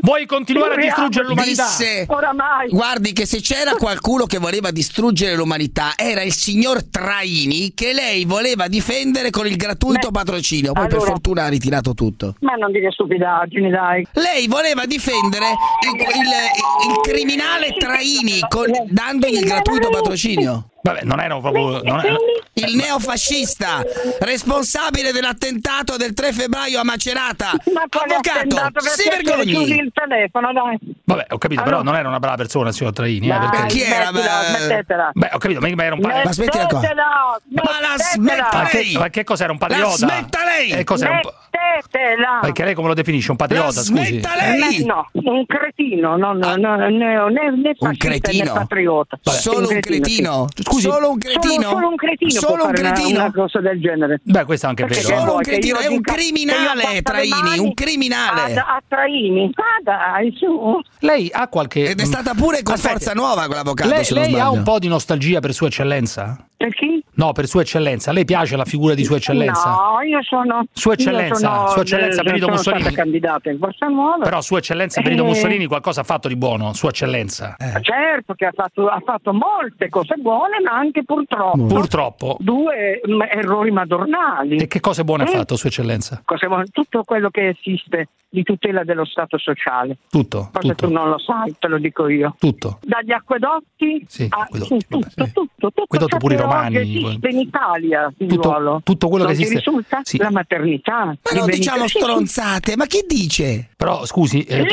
Vuoi 0.02 0.26
continuare 0.26 0.74
a 0.74 0.78
distruggere 0.78 1.28
l'umanità? 1.28 1.64
Disse, 1.66 2.06
Oramai. 2.08 2.70
guardi 2.70 3.14
che 3.14 3.26
se 3.26 3.42
c'era 3.42 3.76
qualcuno 3.76 4.26
che 4.26 4.38
voleva 4.38 4.72
distruggere 4.72 5.36
l'umanità 5.36 5.94
era 5.96 6.22
il 6.22 6.34
signor 6.34 6.84
Traini 6.90 7.74
che 7.74 7.94
lei 7.94 8.26
voleva 8.26 8.68
difendere 8.68 9.30
con 9.30 9.48
il 9.48 9.56
gratuito 9.56 10.10
Beh, 10.10 10.20
patrocinio, 10.20 10.74
poi 10.74 10.86
per 10.88 10.96
allora- 10.96 11.12
fortuna 11.12 11.44
ha 11.46 11.48
ritirato 11.50 11.94
tutto. 11.94 12.36
Ma 12.40 12.54
non 12.56 12.72
dire 12.72 12.92
stupidaggini, 12.92 13.70
dai. 13.70 14.06
Lei 14.14 14.48
voleva 14.48 14.86
difendere 14.86 15.46
il, 15.48 16.00
il- 16.00 16.92
il 16.92 17.00
criminale 17.02 17.74
Traini 17.78 18.40
con- 18.48 18.72
dandogli 18.90 19.36
il 19.38 19.46
gratuito 19.46 19.90
patrocinio. 19.90 20.68
Vabbè, 20.84 21.04
non 21.04 21.20
erano 21.22 21.40
proprio. 21.40 21.82
non 21.82 22.00
erano- 22.00 22.20
Il 22.56 22.76
neofascista 22.76 23.82
responsabile 24.20 25.12
dell'attentato 25.14 25.96
del 25.96 26.14
3 26.14 26.34
febbraio 26.34 26.80
a 26.80 26.84
Macerata. 26.84 27.52
Ma 27.74 27.84
Avvocato, 27.90 28.80
si 28.90 29.10
vergogni. 29.10 29.78
il 29.78 29.92
telefono, 29.94 30.52
dai. 30.52 30.78
Vabbè, 31.06 31.28
ho 31.30 31.38
capito, 31.38 31.64
però 31.64 31.78
Allora- 31.78 31.90
non 31.92 32.00
era 32.00 32.10
una 32.10 32.20
brava 32.20 32.36
persona 32.36 32.70
il 32.70 32.76
signor 32.76 32.92
Traini. 32.94 33.28
Eh, 33.28 33.30
Dai, 33.30 33.50
perché... 33.50 33.68
chi 33.68 33.82
era? 33.82 34.10
smettetela. 34.12 35.10
Beh, 35.14 35.30
ho 35.32 35.38
capito, 35.38 35.60
ma 35.62 35.68
era 35.84 35.96
un 35.96 36.02
pa- 36.02 36.22
Ma 36.26 36.34
smettila 36.34 36.66
qua. 36.68 36.80
Ma 36.80 37.80
la 37.80 37.98
smetta 37.98 38.50
Ma 38.54 38.64
che, 38.66 38.78
lei! 38.78 38.94
ma 38.98 39.10
che 39.10 39.24
cos'era 39.24 39.52
un 39.52 39.58
patriota? 39.58 39.88
La 39.88 39.96
smetta 39.96 40.40
lei! 40.44 40.70
Eh, 40.72 40.84
cos'era 40.84 41.12
un 41.12 41.20
Smettetela. 41.54 42.40
Perché 42.42 42.64
lei 42.66 42.74
come 42.74 42.88
lo 42.88 42.94
definisce? 42.94 43.32
Un 43.32 43.38
patriota, 43.38 43.68
La 43.76 43.82
scusi? 43.84 44.22
lei! 44.22 44.82
Eh, 44.82 44.84
No, 44.86 45.08
un 45.14 45.46
cretino, 45.46 46.18
no, 46.18 46.34
no, 46.34 46.56
no, 46.56 46.76
né, 46.76 46.90
né, 46.90 47.00
né 47.00 47.10
Un 47.30 47.76
fascista 47.78 48.10
né 48.10 48.20
cretino? 48.20 48.54
patriota. 48.54 49.20
Solo 49.22 49.70
un 49.70 49.80
cretino? 49.80 50.48
Scusi. 50.62 50.82
Solo 50.90 51.12
un 51.12 51.18
cretino? 51.20 51.70
solo 51.70 51.88
un 51.90 51.96
cretino 51.96 52.32
Solo 52.32 52.56
può 52.56 52.66
un 52.66 52.70
fare 52.76 52.80
una- 52.82 52.92
cretino? 52.94 53.20
Una, 53.20 53.32
cosa 53.32 53.60
del 53.60 53.80
genere. 53.80 54.20
Beh, 54.24 54.46
questo 54.46 54.66
è 54.66 54.70
anche 54.70 54.86
Perché 54.86 55.02
vero. 55.04 55.14
che 55.16 55.20
Solo 55.22 55.36
un 55.36 55.42
cretino, 55.42 55.78
è 55.80 55.88
un 55.88 56.02
criminale, 56.02 57.02
Traini, 57.02 57.60
un 57.60 57.74
criminale. 57.74 58.54
A, 58.56 58.76
a 58.76 58.82
Traini, 58.88 59.52
ah 59.56 59.82
dai, 59.84 60.36
su. 60.38 60.80
Lei 61.00 61.30
ha 61.32 61.48
qualche. 61.48 61.90
Ed 61.90 62.00
è 62.00 62.06
stata 62.06 62.34
pure 62.34 62.62
con 62.64 62.74
Aspetti. 62.74 62.94
Forza 62.94 63.14
Nuova 63.14 63.46
quell'avvocato, 63.46 63.90
Lei, 63.90 64.04
se 64.04 64.14
non 64.14 64.24
lei 64.24 64.40
ha 64.40 64.50
un 64.50 64.64
po' 64.64 64.80
di 64.80 64.88
nostalgia 64.88 65.40
per 65.40 65.54
Sua 65.54 65.68
Eccellenza? 65.68 66.46
Per 66.58 66.74
chi? 66.74 67.03
No, 67.16 67.32
per 67.32 67.46
Sua 67.48 67.62
Eccellenza. 67.62 68.10
A 68.10 68.14
lei 68.14 68.26
piace 68.26 68.56
la 68.56 68.66
figura 68.66 68.94
di 68.96 69.04
Sua 69.04 69.18
Eccellenza? 69.18 69.70
No, 69.70 70.02
io 70.02 70.22
sono. 70.24 70.64
Sua 70.72 70.94
Eccellenza, 70.94 71.36
sono, 71.36 71.68
Sua 71.70 71.82
Eccellenza 71.82 72.22
eh, 72.22 72.24
Benito 72.24 72.44
sono 72.46 72.56
Mussolini. 72.56 72.82
stata 72.82 72.96
candidata 72.96 73.50
in 73.52 73.58
Forza 73.60 73.88
Nuova. 73.88 74.24
Però 74.24 74.42
Sua 74.42 74.58
Eccellenza 74.58 75.02
Benito 75.02 75.24
Eh. 75.24 75.28
Mussolini 75.28 75.66
qualcosa 75.68 76.02
ha 76.02 76.04
fatto 76.04 76.28
di 76.28 76.36
buono, 76.36 76.74
Sua 76.74 76.90
Eccellenza. 76.90 77.56
Certo 77.82 78.34
che 78.34 78.46
ha 78.46 78.52
fatto, 78.54 78.88
ha 78.88 79.02
fatto 79.06 79.32
molte 79.34 79.90
cose 79.90 80.16
buone, 80.16 80.60
ma 80.64 80.72
anche 80.72 81.04
purtroppo. 81.04 81.66
Purtroppo. 81.66 82.38
Due 82.40 83.02
mm, 83.08 83.22
errori 83.30 83.72
madornali. 83.72 84.58
E 84.58 84.68
che 84.68 84.80
cose 84.80 85.04
buone 85.04 85.24
ha 85.24 85.30
Eh? 85.30 85.32
fatto 85.38 85.56
Sua 85.56 85.70
Eccellenza? 85.70 86.24
Buone- 86.48 86.66
tutto 86.72 87.04
quello 87.04 87.30
che 87.30 87.50
esiste 87.50 88.10
di 88.30 88.42
tutela 88.42 88.84
dello 88.84 89.06
Stato 89.06 89.38
sociale. 89.38 89.98
Tutto, 90.10 90.50
Cosa 90.52 90.74
tutto, 90.74 90.88
tu 90.88 90.92
non 90.92 91.10
lo 91.10 91.20
sai, 91.20 91.56
te 91.60 91.68
lo 91.68 91.78
dico 91.78 92.08
io. 92.08 92.36
tutto. 92.40 92.80
Dagli 92.82 93.12
acquedotti 93.12 94.04
Sì, 94.08 94.26
a 94.30 94.42
acquedotti, 94.42 94.80
sì, 94.80 94.88
tutto, 94.88 95.10
tutto, 95.16 95.48
tutto, 95.58 95.82
Acquedotti 95.84 96.18
pure 96.18 96.34
i 96.34 96.38
romani. 96.38 97.02
Esiste 97.10 97.28
in 97.30 97.40
Italia, 97.40 98.14
figliuolo. 98.18 98.82
tutto 98.84 99.08
quello 99.08 99.26
non 99.26 99.34
che 99.34 99.42
esiste- 99.42 99.60
risulta? 99.64 100.00
sì. 100.04 100.18
La 100.18 100.32
maternità. 100.32 101.06
Ma 101.06 101.32
non 101.40 101.50
diciamo 101.50 101.88
stronzate, 101.88 102.76
ma 102.76 102.86
chi 102.86 103.04
dice? 103.08 103.70
Però 103.76 104.06
scusi, 104.06 104.44
eh, 104.44 104.66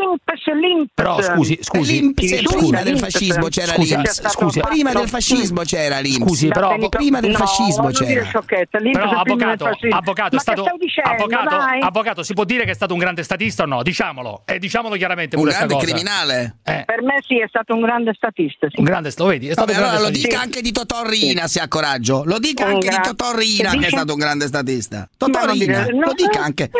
l'Inps, 0.00 0.46
l'Inps. 0.46 0.90
Però 0.94 1.20
scusi, 1.22 1.58
scusi, 1.60 2.00
L'Inps, 2.00 2.42
scusi, 2.42 2.56
prima 2.70 2.82
del 2.82 2.98
fascismo 2.98 3.48
c'era 3.48 3.72
scusi, 3.74 3.94
l'Inps. 3.94 4.28
scusi, 4.30 4.60
prima 4.60 4.92
del 4.92 5.08
fascismo 5.08 5.62
c'era 5.62 5.98
l'Inps. 5.98 6.20
Scusi, 6.26 6.48
però 6.48 6.76
prima 6.88 7.20
del 7.20 7.34
fascismo 7.36 7.88
c'era. 7.90 8.28
Però 8.30 9.10
avvocato, 9.10 9.68
avvocato, 9.90 10.36
è 10.36 10.38
stato 10.38 10.64
avvocato, 11.02 11.56
avvocato, 11.80 12.22
si 12.22 12.34
può 12.34 12.44
dire 12.44 12.64
che 12.64 12.70
è 12.70 12.74
stato 12.74 12.92
un 12.92 12.98
grande 12.98 13.22
statista 13.22 13.62
o 13.64 13.66
no? 13.66 13.82
Diciamolo, 13.82 14.42
e 14.46 14.58
diciamolo 14.58 14.96
chiaramente 14.96 15.36
Un 15.36 15.44
grande 15.44 15.74
cosa. 15.74 15.86
criminale. 15.86 16.56
Eh, 16.64 16.84
Per 16.86 17.02
me 17.02 17.18
sì, 17.26 17.38
è 17.40 17.46
stato 17.48 17.74
un 17.74 17.80
grande 17.80 18.12
statista. 18.14 18.68
Sì. 18.68 18.78
un 18.78 18.84
grande, 18.84 19.12
lo 19.16 19.26
vedi, 19.26 19.48
è 19.48 19.52
stato 19.52 19.66
Vabbè, 19.72 19.78
un 19.78 19.84
grande 19.84 19.96
allora 20.06 20.10
lo 20.12 20.22
dica 20.22 20.40
anche 20.40 20.60
di 20.62 20.72
Totò 20.72 21.02
Rina 21.04 21.46
se 21.46 21.60
ha 21.60 21.68
coraggio. 21.68 22.22
Lo 22.24 22.38
dica 22.38 22.66
anche 22.66 22.88
di 22.88 22.94
gra- 22.94 23.00
Totò 23.02 23.34
Rina 23.36 23.70
che 23.72 23.86
è 23.86 23.90
stato 23.90 24.12
un 24.12 24.18
grande 24.18 24.46
statista. 24.46 24.96
Ma 24.98 25.08
Totò 25.16 25.44
non 25.46 25.58
Rina, 25.58 25.82
dire- 25.82 25.96
no, 25.96 26.06
lo 26.06 26.12
dica 26.14 26.40
anche. 26.42 26.70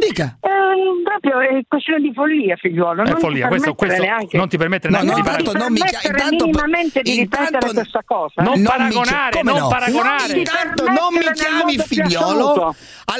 Dica. 0.00 0.38
eh, 0.40 0.48
proprio 1.04 1.40
questione 1.88 2.00
di 2.00 2.12
follia, 2.12 2.56
figliuolo. 2.56 3.02
È 3.02 3.08
non 3.08 3.18
follia, 3.18 3.42
ti 3.44 3.48
questo, 3.48 3.74
permettere 3.74 3.88
questo 3.88 4.02
neanche, 4.04 4.36
non 4.36 4.48
ti 4.48 4.56
permette 4.58 4.88
No, 4.88 4.96
neanche 5.02 5.08
no, 5.08 5.14
di 5.14 5.20
intanto 5.28 5.44
parlare. 5.52 5.64
non 5.64 5.72
mi 5.72 5.78
permettere 5.80 6.08
intanto- 6.18 6.44
minimamente 6.44 7.00
di 7.02 7.18
intanto- 7.18 7.44
ripetere 7.48 7.72
questa 7.74 8.02
cosa. 8.04 8.42
Non 8.42 8.52
Non 8.60 8.62
paragonare, 8.64 9.42
non 9.42 9.56
no? 9.58 9.68
paragonare. 9.68 10.26
Non 10.28 10.38
Intanto 10.38 10.84
non 10.84 10.94
mi 11.12 11.18
permettere 11.18 11.48
chiami 11.48 11.78
figliolo. 11.78 12.74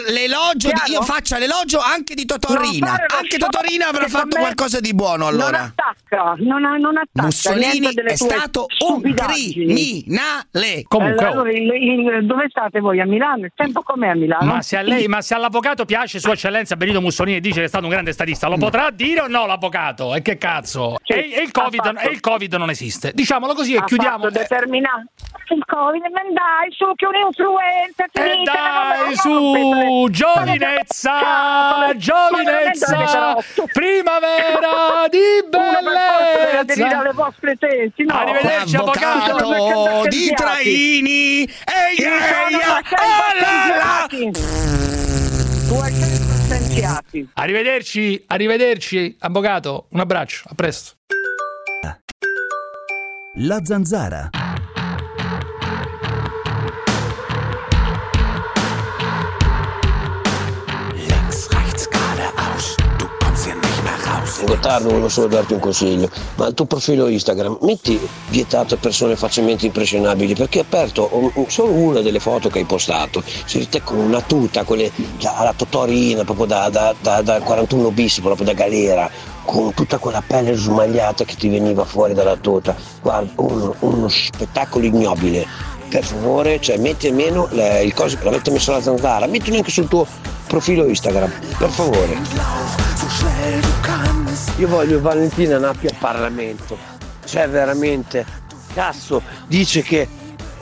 L'elogio 0.09 0.69
di- 0.69 0.93
io 0.93 1.03
faccia 1.03 1.39
l'elogio 1.39 1.81
anche 1.81 2.15
di 2.15 2.25
Totò 2.27 2.53
Non 2.53 2.63
Rina. 2.71 2.87
fare 2.89 3.07
lo 3.09 3.17
Anche 3.17 3.29
show 3.31 3.39
Totò 3.49 3.61
Rina 3.67 3.89
avrà 3.89 4.07
fatto 4.07 4.39
qualcosa 4.39 4.81
di 4.81 4.95
buono 4.95 5.25
Non 5.31 5.41
allora. 5.41 5.63
attacca, 5.75 6.35
non, 6.39 6.61
non 6.61 6.97
attacca 6.99 7.23
Mussolini 7.23 7.89
è 7.95 8.15
stato 8.17 8.67
un 8.87 9.01
criminale. 9.01 10.85
Comunque. 10.87 11.27
Allora, 11.27 11.51
il- 11.51 11.73
il- 11.73 12.27
dove 12.27 12.47
state 12.49 12.81
voi? 12.81 13.01
A 13.01 13.07
Milano? 13.07 13.45
Il 13.47 13.53
tempo 13.55 13.83
com'è 13.83 14.09
a 14.09 14.15
Milano? 14.15 14.45
Ma 14.55 14.63
se 14.63 14.77
a 14.77 14.83
lei, 14.83 15.07
ma 15.09 15.21
se 15.23 15.35
all'avvocato 15.35 15.85
piace 15.85 16.19
Sua 16.21 16.33
Eccellenza 16.33 16.77
Benito 16.77 17.01
Mussolini 17.01 17.37
e 17.39 17.41
dice 17.41 17.61
che 17.61 17.65
è 17.65 17.69
stato 17.69 17.85
un 17.85 17.91
grande 17.91 18.13
statista, 18.13 18.47
lo 18.49 18.57
potrà 18.59 18.91
dire 18.91 19.21
o 19.21 19.27
no 19.29 19.47
l'avvocato? 19.47 20.15
E 20.15 20.23
che 20.23 20.37
cazzo? 20.39 20.97
Sì, 21.05 21.13
e, 21.13 21.33
e 21.35 21.43
il 21.43 21.51
COVID, 21.51 21.83
fatto. 21.83 21.99
e 22.09 22.11
il 22.11 22.21
Covid 22.21 22.55
non 22.55 22.71
esiste. 22.71 23.13
Diciamolo 23.15 23.55
così 23.55 23.75
e 23.75 23.79
Ha 23.79 23.85
chiudiamo. 23.85 24.19
fatto 24.19 24.31
determinato 24.31 25.05
il 25.51 25.65
Covid, 25.65 26.03
ma 26.13 26.21
dai, 26.31 26.71
su 26.73 26.85
che 26.95 27.07
un'influenza 27.07 28.05
E 28.05 28.11
finita, 28.13 28.53
dai, 28.53 29.17
su, 29.17 30.09
giovinezza, 30.11 31.93
giovinezza, 31.97 33.37
primavera 33.73 35.09
di 35.09 35.19
bellezza. 35.49 36.99
alle 36.99 37.13
vostre 37.13 37.57
tesi, 37.57 38.05
no? 38.05 38.15
Arrivederci, 38.15 38.77
avvocato. 38.77 39.37
Avvocato 39.37 40.09
di 40.09 40.33
Traini. 40.35 41.43
Ehi, 41.45 41.97
Ci 41.97 42.03
sono 42.03 42.15
ehi, 42.15 42.53
200 42.53 42.97
scienziati. 44.09 44.31
200 45.69 46.28
scienziati. 46.49 47.29
Arrivederci, 47.35 48.25
arrivederci, 48.27 49.17
avvocato. 49.21 49.87
Un 49.91 50.01
abbraccio, 50.01 50.45
a 50.49 50.55
presto. 50.55 50.93
La 53.41 53.61
zanzara. 53.63 54.31
Gottardo, 64.45 64.89
volevo 64.89 65.09
solo 65.09 65.27
darti 65.27 65.53
un 65.55 65.59
consiglio, 65.61 66.09
ma 66.37 66.47
il 66.47 66.55
tuo 66.55 66.65
profilo 66.65 67.09
Instagram 67.09 67.59
metti 67.63 67.99
vietato 68.29 68.77
persone 68.77 69.17
facilmente 69.17 69.67
impressionabili 69.67 70.35
perché 70.35 70.61
è 70.61 70.63
aperto 70.63 71.11
solo 71.49 71.73
una 71.73 72.01
delle 72.01 72.21
foto 72.21 72.49
che 72.49 72.59
hai 72.61 72.65
postato, 72.65 73.23
si 73.45 73.59
vede 73.59 73.83
con 73.83 73.99
una 73.99 74.21
tuta, 74.21 74.65
quelle 74.65 74.91
alla 75.25 75.53
Totorina, 75.57 76.25
proprio 76.25 76.47
da, 76.47 76.69
da- 76.69 76.95
da- 77.01 77.23
da 77.23 77.41
41 77.41 77.91
bis, 77.91 78.21
proprio 78.21 78.47
da 78.47 78.53
galera, 78.53 79.11
con 79.45 79.73
tutta 79.75 79.99
quella 79.99 80.23
pelle 80.27 80.55
smagliata 80.55 81.25
che 81.25 81.35
ti 81.35 81.49
veniva 81.49 81.85
fuori 81.85 82.15
dalla 82.15 82.37
tuta. 82.37 82.77
Guarda, 83.03 83.31
uno, 83.37 83.75
uno 83.81 84.09
spettacolo 84.09 84.85
ignobile. 84.85 85.47
Per 85.89 86.05
favore, 86.05 86.61
cioè, 86.61 86.77
metti 86.77 87.09
almeno 87.09 87.49
le- 87.51 87.83
il 87.83 87.95
coso 87.95 88.17
che 88.19 88.25
l'avete 88.25 88.51
messo 88.51 88.73
alla 88.73 88.83
zanzara, 88.83 89.27
mettilo 89.27 89.57
anche 89.57 89.71
sul 89.71 89.89
tuo 89.89 90.07
profilo 90.47 90.87
Instagram, 90.87 91.33
per 91.59 91.71
favore. 91.71 92.17
Io 94.59 94.69
voglio 94.69 95.01
Valentina 95.01 95.59
Nappi 95.59 95.87
al 95.87 95.97
Parlamento. 95.99 96.77
Cioè 97.25 97.49
veramente, 97.49 98.27
cazzo, 98.75 99.23
dice 99.47 99.83
che 99.83 100.09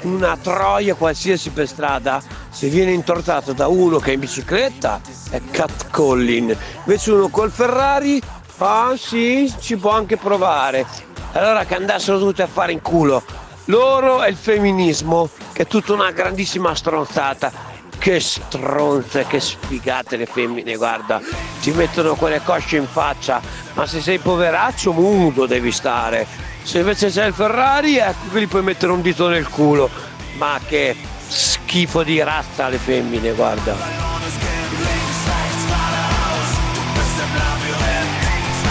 una 0.02 0.36
troia 0.36 0.94
qualsiasi 0.94 1.51
per 1.51 1.66
strada, 1.66 2.22
se 2.51 2.68
viene 2.68 2.93
intortato 2.93 3.52
da 3.52 3.68
uno 3.68 3.98
che 3.98 4.10
è 4.10 4.14
in 4.14 4.20
bicicletta, 4.20 5.01
è 5.30 5.40
catcalling. 5.51 6.56
Invece 6.84 7.10
uno 7.12 7.28
col 7.28 7.51
Ferrari, 7.51 8.20
ah 8.59 8.94
sì, 8.97 9.52
ci 9.60 9.76
può 9.76 9.90
anche 9.90 10.16
provare. 10.16 10.86
Allora 11.32 11.64
che 11.64 11.74
andassero 11.74 12.18
tutti 12.18 12.43
a 12.43 12.47
fare 12.47 12.72
in 12.72 12.80
culo. 12.80 13.22
Loro 13.66 14.22
e 14.22 14.30
il 14.30 14.36
femminismo, 14.36 15.28
che 15.52 15.62
è 15.62 15.66
tutta 15.66 15.93
una 15.93 16.12
grandissima 16.12 16.74
stronzata. 16.74 17.51
Che 17.98 18.20
stronze, 18.20 19.27
che 19.27 19.40
sfigate 19.40 20.16
le 20.16 20.27
femmine, 20.27 20.77
guarda, 20.77 21.20
ti 21.60 21.73
mettono 21.73 22.14
quelle 22.14 22.40
cosce 22.43 22.77
in 22.77 22.86
faccia, 22.86 23.40
ma 23.74 23.86
se 23.86 24.01
sei 24.01 24.18
poveraccio 24.18 24.93
mudo 24.93 25.47
devi 25.47 25.73
stare. 25.73 26.27
Se 26.62 26.78
invece 26.78 27.10
c'è 27.10 27.27
il 27.27 27.35
Ferrari, 27.35 27.97
ecco 27.97 28.32
che 28.32 28.40
gli 28.40 28.48
puoi 28.48 28.62
mettere 28.62 28.93
un 28.93 29.02
dito 29.02 29.28
nel 29.28 29.48
culo. 29.48 29.89
Ma 30.36 30.60
che 30.66 30.94
schifo 31.28 32.02
di 32.02 32.23
razza 32.23 32.68
le 32.68 32.78
femmine, 32.78 33.32
guarda. 33.32 34.56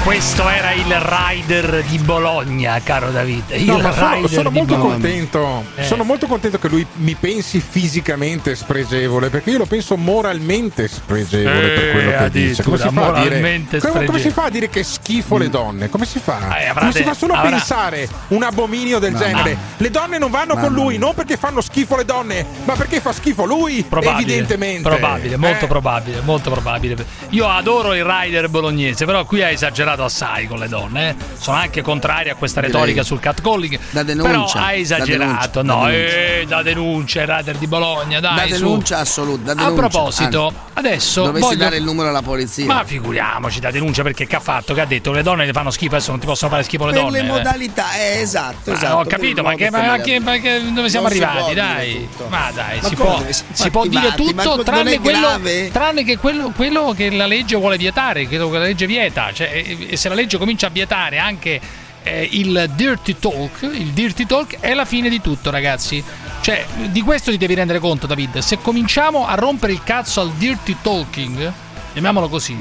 Questo 0.05 0.47
era 0.47 0.71
il 0.71 0.85
rider 0.85 1.83
di 1.85 1.97
Bologna, 1.97 2.79
caro 2.83 3.09
David. 3.09 3.45
Il 3.55 3.65
No, 3.65 3.91
sono, 3.91 4.27
sono 4.27 4.49
di 4.49 4.55
molto 4.55 4.75
Bologna. 4.75 4.91
contento. 4.93 5.63
Eh. 5.73 5.83
Sono 5.83 6.03
molto 6.03 6.27
contento 6.27 6.59
che 6.59 6.67
lui 6.67 6.85
mi 6.97 7.15
pensi 7.15 7.59
fisicamente 7.59 8.55
spregevole, 8.55 9.29
perché 9.31 9.49
io 9.49 9.57
lo 9.57 9.65
penso 9.65 9.97
moralmente 9.97 10.87
spregevole 10.87 11.69
per 11.69 11.87
Eh, 11.87 11.91
quello 11.91 12.11
che 12.19 12.29
dice. 12.29 12.61
Come 12.63 12.77
si, 12.77 12.83
fa 12.83 12.89
a 12.89 12.93
dire, 13.13 13.29
moralmente 13.35 13.79
come, 13.79 14.05
come 14.05 14.19
si 14.19 14.29
fa 14.29 14.43
a 14.43 14.49
dire 14.51 14.69
che 14.69 14.83
schifo 14.83 15.37
le 15.39 15.49
donne? 15.49 15.89
Come 15.89 16.05
si 16.05 16.19
fa? 16.19 16.55
Eh, 16.59 16.71
come 16.77 16.91
si 16.93 17.01
fa 17.01 17.15
solo 17.15 17.33
a 17.33 17.37
avrà- 17.39 17.49
pensare 17.49 18.07
un 18.27 18.43
abominio 18.43 18.99
del 18.99 19.13
No, 19.13 19.17
genere? 19.17 19.53
no. 19.53 19.59
Le 19.77 19.89
donne 19.89 20.19
non 20.19 20.29
vanno 20.29 20.53
No, 20.53 20.61
con 20.61 20.71
lui, 20.71 20.99
non 20.99 21.15
perché 21.15 21.35
fanno 21.35 21.61
schifo 21.61 21.95
le 21.95 22.05
donne, 22.05 22.45
ma 22.65 22.75
perché 22.75 23.01
fa 23.01 23.11
schifo 23.11 23.43
lui, 23.45 23.83
Probabile, 23.89 24.21
evidentemente. 24.21 24.87
Probabile, 24.87 25.35
molto 25.35 25.65
Eh. 25.65 25.67
probabile, 25.67 26.21
molto 26.21 26.51
probabile. 26.51 26.95
Io 27.29 27.49
adoro 27.49 27.95
il 27.95 28.05
rider 28.05 28.49
bolognese, 28.49 29.05
però 29.05 29.25
qui 29.25 29.41
ha 29.41 29.49
esagerato 29.49 29.93
assai 30.03 30.47
con 30.47 30.59
le 30.59 30.67
donne. 30.67 31.09
eh. 31.09 31.15
Sono 31.39 31.57
anche 31.57 31.81
contrario 31.81 32.33
a 32.33 32.35
questa 32.35 32.59
retorica 32.61 33.03
sul 33.03 33.19
catcalling. 33.19 33.79
Da 33.91 34.03
denuncia, 34.03 34.29
Però 34.31 34.43
ha 34.45 34.59
da 34.65 34.73
esagerato. 34.75 35.61
denuncia, 35.61 35.61
no, 35.61 35.81
da 35.85 35.89
denuncia. 35.91 36.15
eh, 36.17 36.45
da 36.47 36.61
denuncia, 36.61 37.21
il 37.21 37.27
rider 37.27 37.55
di 37.57 37.67
Bologna, 37.67 38.19
dai. 38.19 38.35
da 38.49 38.55
su. 38.55 38.61
denuncia 38.63 38.97
assoluta. 38.99 39.43
da 39.43 39.51
A 39.51 39.55
denuncia. 39.69 39.87
proposito, 39.87 40.45
Anzi, 40.47 40.55
adesso 40.73 41.23
Dovessi 41.23 41.45
voglio- 41.45 41.57
dare 41.57 41.77
il 41.77 41.83
numero 41.83 42.09
alla 42.09 42.21
polizia. 42.21 42.65
Ma 42.65 42.83
figuriamoci 42.83 43.59
da 43.59 43.71
denuncia 43.71 44.03
perché 44.03 44.27
che 44.27 44.35
ha 44.35 44.39
fatto? 44.39 44.73
Che 44.73 44.81
ha 44.81 44.85
detto 44.85 45.11
che 45.11 45.17
le 45.17 45.23
donne 45.23 45.45
le 45.45 45.51
fanno 45.53 45.71
schifo, 45.71 45.95
adesso 45.95 46.11
non 46.11 46.19
ti 46.19 46.25
possono 46.25 46.51
fare 46.51 46.63
schifo 46.63 46.85
le 46.85 46.91
per 46.93 47.01
donne. 47.01 47.21
le 47.21 47.25
eh. 47.25 47.29
modalità, 47.29 47.93
eh, 47.95 48.19
esatto, 48.21 48.71
Ma 48.71 48.75
esatto. 48.77 48.95
ho 48.95 49.03
per 49.03 49.07
capito, 49.07 49.43
ma, 49.43 49.53
che, 49.55 49.69
ma 49.69 49.97
che- 49.97 50.19
ma 50.19 50.33
che- 50.37 50.61
dove 50.73 50.89
siamo 50.89 51.07
Non 51.07 51.17
arrivati? 51.17 51.53
Dai, 51.53 52.07
ma 52.27 52.51
dai, 52.53 52.79
Ma 52.81 52.87
si, 52.87 52.95
può, 52.95 53.23
si 53.51 53.69
può 53.69 53.85
dire 53.85 54.07
ma 54.09 54.13
tutto 54.15 54.63
tranne, 54.63 54.99
quello, 54.99 55.39
tranne 55.71 56.03
che 56.03 56.17
quello, 56.17 56.51
quello 56.55 56.93
che 56.95 57.09
la 57.11 57.25
legge 57.27 57.55
vuole 57.55 57.77
vietare, 57.77 58.27
quello 58.27 58.49
che 58.49 58.57
la 58.57 58.63
legge 58.65 58.85
vieta. 58.85 59.31
Cioè, 59.33 59.47
e, 59.89 59.97
se 59.97 60.09
la 60.09 60.15
legge 60.15 60.37
comincia 60.37 60.67
a 60.67 60.69
vietare 60.69 61.17
anche 61.17 61.59
eh, 62.03 62.29
il 62.31 62.71
dirty 62.75 63.17
talk, 63.19 63.61
il 63.63 63.91
dirty 63.91 64.25
talk 64.25 64.59
è 64.59 64.73
la 64.73 64.85
fine 64.85 65.09
di 65.09 65.21
tutto, 65.21 65.49
ragazzi. 65.49 66.03
Cioè, 66.41 66.65
di 66.91 67.01
questo 67.01 67.31
ti 67.31 67.37
devi 67.37 67.55
rendere 67.55 67.79
conto, 67.79 68.05
David. 68.05 68.37
Se 68.39 68.59
cominciamo 68.59 69.25
a 69.25 69.33
rompere 69.33 69.73
il 69.73 69.83
cazzo 69.83 70.21
al 70.21 70.31
dirty 70.33 70.77
talking, 70.81 71.51
chiamiamolo 71.95 72.27
così, 72.27 72.57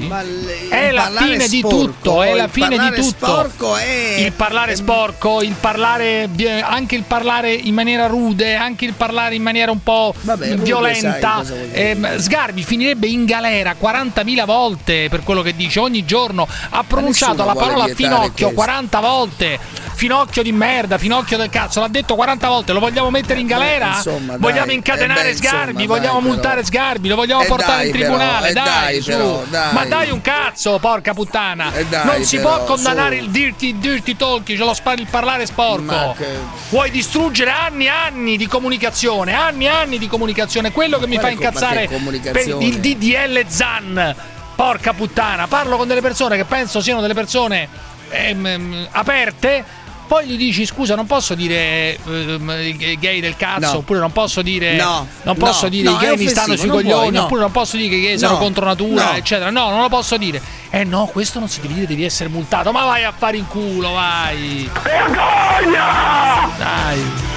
è 0.69 0.85
il 0.87 0.93
la 0.93 1.11
fine 1.13 1.47
di 1.49 1.59
tutto, 1.59 2.23
è 2.23 2.33
la 2.35 2.47
fine 2.47 2.77
di 2.77 2.91
tutto. 3.01 3.75
è- 3.75 4.15
Il 4.19 4.31
parlare 4.31 4.77
sporco, 4.77 5.41
il 5.41 5.55
parlare 5.59 6.29
anche 6.63 6.95
il 6.95 7.03
parlare 7.03 7.51
in 7.51 7.73
maniera 7.73 8.07
rude, 8.07 8.55
anche 8.55 8.85
il 8.85 8.93
parlare 8.93 9.35
in 9.35 9.41
maniera 9.41 9.71
un 9.71 9.83
po' 9.83 10.13
Vabbè, 10.21 10.55
violenta. 10.55 11.43
Ehm, 11.73 12.17
Sgarbi 12.17 12.63
finirebbe 12.63 13.07
in 13.07 13.25
galera 13.25 13.75
40.000 13.77 14.45
volte 14.45 15.07
per 15.09 15.21
quello 15.23 15.41
che 15.41 15.53
dice 15.53 15.79
ogni 15.81 16.05
giorno. 16.05 16.47
Ha 16.69 16.83
pronunciato 16.87 17.43
la 17.43 17.53
parola 17.55 17.87
finocchio 17.93 18.47
questo. 18.47 18.53
40 18.53 18.99
volte. 19.01 19.59
Finocchio 19.95 20.43
di 20.43 20.51
merda, 20.51 20.97
finocchio 20.97 21.37
del 21.37 21.49
cazzo, 21.49 21.79
l'ha 21.79 21.87
detto 21.87 22.15
40 22.15 22.49
volte. 22.49 22.73
Lo 22.73 22.81
vogliamo 22.81 23.09
mettere 23.09 23.39
in 23.39 23.47
galera? 23.47 23.93
insomma, 23.95 24.33
dai. 24.33 24.39
vogliamo 24.41 24.71
incatenare 24.73 25.19
Eh, 25.21 25.23
beh, 25.23 25.29
insomma, 25.29 25.49
Sgarbi, 25.51 25.73
dai, 25.73 25.85
vogliamo 25.85 26.19
però. 26.19 26.31
multare 26.33 26.65
Sgarbi, 26.65 27.07
lo 27.07 27.15
vogliamo 27.15 27.43
Eh, 27.43 27.45
portare 27.45 27.75
dai, 27.77 27.85
in 27.85 27.91
però, 27.93 28.03
tribunale. 28.03 28.49
eh, 28.49 28.53
dai, 28.53 28.65
dai, 28.65 29.01
su. 29.25 29.49
dai. 29.49 29.73
Ma 29.73 29.85
dai 29.85 30.09
un 30.11 30.21
cazzo, 30.21 30.79
porca 30.79 31.13
puttana. 31.13 31.73
Eh, 31.73 31.85
dai, 31.85 32.05
non 32.05 32.23
si 32.23 32.37
però, 32.37 32.57
può 32.57 32.75
condannare 32.75 33.17
su. 33.17 33.23
il 33.23 33.29
dirty, 33.29 33.77
dirty 33.77 34.15
talk, 34.15 34.45
cioè 34.47 34.57
lo 34.65 34.73
spa- 34.73 34.93
il 34.93 35.07
parlare 35.09 35.45
sporco. 35.45 36.15
Che- 36.17 36.25
Vuoi 36.69 36.89
distruggere 36.91 37.51
anni 37.51 37.85
e 37.85 37.89
anni 37.89 38.37
di 38.37 38.47
comunicazione, 38.47 39.33
anni 39.33 39.65
e 39.65 39.69
anni 39.69 39.97
di 39.97 40.07
comunicazione. 40.07 40.71
Quello 40.71 40.97
che 40.97 41.07
mi 41.07 41.19
fa 41.19 41.29
incazzare 41.29 41.87
per 42.31 42.47
il 42.59 42.79
DDL 42.79 43.45
Zan. 43.47 44.15
Porca 44.55 44.93
puttana, 44.93 45.47
parlo 45.47 45.75
con 45.75 45.85
delle 45.85 45.99
persone 45.99 46.37
che 46.37 46.45
penso 46.45 46.79
siano 46.79 47.01
delle 47.01 47.13
persone 47.13 47.67
ehm, 48.09 48.87
aperte. 48.91 49.83
Poi 50.07 50.27
gli 50.27 50.37
dici 50.37 50.65
scusa, 50.65 50.95
non 50.95 51.05
posso 51.07 51.33
dire 51.35 51.97
ehm, 52.05 52.97
gay 52.99 53.19
del 53.19 53.35
cazzo, 53.35 53.71
No. 53.71 53.77
oppure 53.79 53.99
non 53.99 54.11
posso 54.11 54.41
dire 54.41 54.75
No, 54.75 55.07
non 55.23 55.35
posso 55.35 55.63
no, 55.63 55.69
dire 55.69 55.89
no, 55.89 55.95
i 55.95 55.97
gay 55.99 56.17
mi 56.17 56.27
stanno 56.27 56.55
sui 56.55 56.69
coglioni, 56.69 56.91
puoi, 57.09 57.11
no. 57.11 57.23
oppure 57.23 57.41
non 57.41 57.51
posso 57.51 57.75
dire 57.77 57.89
che 57.89 57.95
i 57.95 58.01
gay 58.01 58.17
sono 58.17 58.33
No, 58.33 58.37
contro 58.37 58.65
natura, 58.65 59.11
no. 59.11 59.17
eccetera. 59.17 59.49
No, 59.49 59.69
non 59.69 59.81
lo 59.81 59.89
posso 59.89 60.17
dire. 60.17 60.41
Eh 60.69 60.83
no, 60.83 61.05
questo 61.07 61.39
non 61.39 61.49
si 61.49 61.59
deve 61.61 61.73
dire, 61.73 61.87
devi 61.87 62.03
essere 62.03 62.29
multato. 62.29 62.71
Ma 62.71 62.83
vai 62.85 63.03
a 63.03 63.13
fare 63.15 63.37
in 63.37 63.47
culo, 63.47 63.91
vai. 63.91 64.69
Vergogna! 64.83 66.49
Dai. 66.57 67.33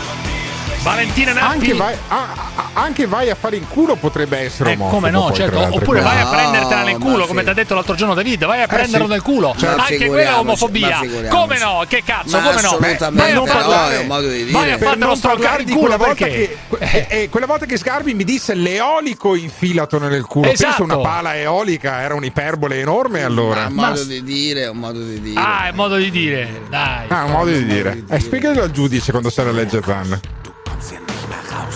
Valentina 0.83 1.33
Nappi. 1.33 1.53
Anche 1.55 1.75
vai, 1.75 1.95
ah, 2.09 2.27
ah, 2.55 2.68
anche 2.83 3.07
vai 3.07 3.31
a 3.31 3.35
fare 3.35 3.57
in 3.57 3.67
culo 3.69 3.97
potrebbe 3.97 4.39
essere 4.39 4.73
Eh, 4.73 4.77
come 4.77 5.11
no, 5.11 5.27
poi, 5.27 5.35
certo. 5.35 5.59
Oppure 5.61 6.01
cose. 6.01 6.01
vai 6.03 6.21
a 6.21 6.27
prendertela 6.27 6.83
nel 6.83 6.99
culo, 6.99 7.27
come 7.27 7.43
ti 7.43 7.49
ha 7.51 7.53
detto 7.55 7.75
l'altro 7.75 7.95
giorno 7.95 8.15
David, 8.15 8.45
vai 8.47 8.63
a 8.63 8.67
prenderlo 8.67 9.07
sì. 9.07 9.13
nel 9.13 9.23
culo. 9.23 9.55
Ma 9.61 9.75
Anche 9.75 10.07
quella 10.07 10.31
è 10.31 10.39
omofobia. 10.39 11.01
Come 11.29 11.59
no? 11.59 11.85
Che 11.89 12.03
cazzo, 12.05 12.37
Ma 12.37 12.43
come 12.43 12.61
no? 12.61 12.67
assolutamente 12.69 13.09
Vai 13.13 13.31
a 13.31 13.35
no, 13.35 13.47
farlo- 13.47 13.89
è 13.89 13.99
un 13.99 14.07
modo 14.07 14.29
di 14.29 14.45
Vai 14.51 14.63
dire. 14.65 14.75
a 14.75 14.79
fartelo 14.79 15.17
parlare 15.21 15.61
il 15.61 15.67
di 15.67 15.73
culo 15.73 15.87
quella 15.87 15.97
volta 15.97 16.25
perché? 16.25 16.59
che, 16.69 17.07
eh, 17.09 17.23
eh, 17.23 17.29
quella 17.29 17.47
volta 17.47 17.67
che 17.67 17.77
Sgarbi 17.77 18.15
mi 18.15 18.25
disse 18.25 18.55
l'eolico 18.55 19.35
infilato 19.35 19.99
nel 19.99 20.25
culo. 20.25 20.51
Esatto. 20.51 20.85
Penso 20.85 20.95
una 20.95 20.99
pala 21.03 21.37
eolica, 21.37 22.01
era 22.01 22.15
un'iperbole 22.15 22.79
enorme 22.81 23.23
allora. 23.23 23.69
Ma 23.69 23.89
un 23.89 23.89
modo 23.91 24.05
di 24.05 24.23
dire, 24.23 24.63
è 24.63 24.69
un 24.69 24.79
modo 24.79 25.01
di 25.03 25.21
dire. 25.21 25.41
Ah, 25.41 25.67
è 25.69 25.73
modo 25.73 25.97
di 25.97 26.11
dire. 26.11 26.63
Dai. 26.69 27.07
Ah, 27.09 27.25
un 27.25 27.31
modo 27.33 27.51
di 27.51 27.65
dire. 27.65 28.05
Eh, 28.09 28.21
spiegalo 28.21 28.63
al 28.63 28.71
giudice 28.71 29.11
quando 29.11 29.31
sarà 29.31 29.51
legge 29.51 29.81
Zan. 29.85 30.21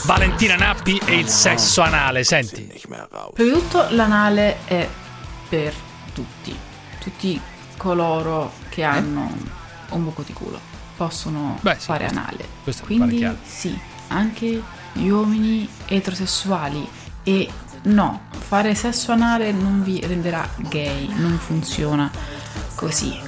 Valentina 0.05 0.56
Nappi 0.56 1.01
e 1.05 1.16
il 1.19 1.28
sesso 1.28 1.81
anale, 1.82 2.24
senti. 2.24 2.62
Prima 2.62 3.06
di 3.35 3.51
tutto 3.51 3.86
l'anale 3.90 4.59
è 4.64 4.89
per 5.48 5.73
tutti, 6.12 6.56
tutti 6.98 7.40
coloro 7.77 8.52
che 8.69 8.82
hanno 8.82 9.31
un 9.90 10.05
buco 10.05 10.23
di 10.23 10.32
culo 10.32 10.59
possono 10.97 11.59
Beh, 11.60 11.77
sì, 11.78 11.86
fare 11.86 12.05
questo- 12.06 12.19
anale. 12.19 12.48
questo 12.62 12.85
Quindi 12.85 13.28
sì, 13.44 13.78
anche 14.09 14.62
gli 14.93 15.09
uomini 15.09 15.69
eterosessuali 15.86 16.89
e 17.23 17.48
no, 17.85 18.23
fare 18.31 18.74
sesso 18.74 19.12
anale 19.12 19.52
non 19.52 19.82
vi 19.85 20.01
renderà 20.05 20.48
gay, 20.56 21.09
non 21.16 21.39
funziona 21.39 22.10
così. 22.74 23.19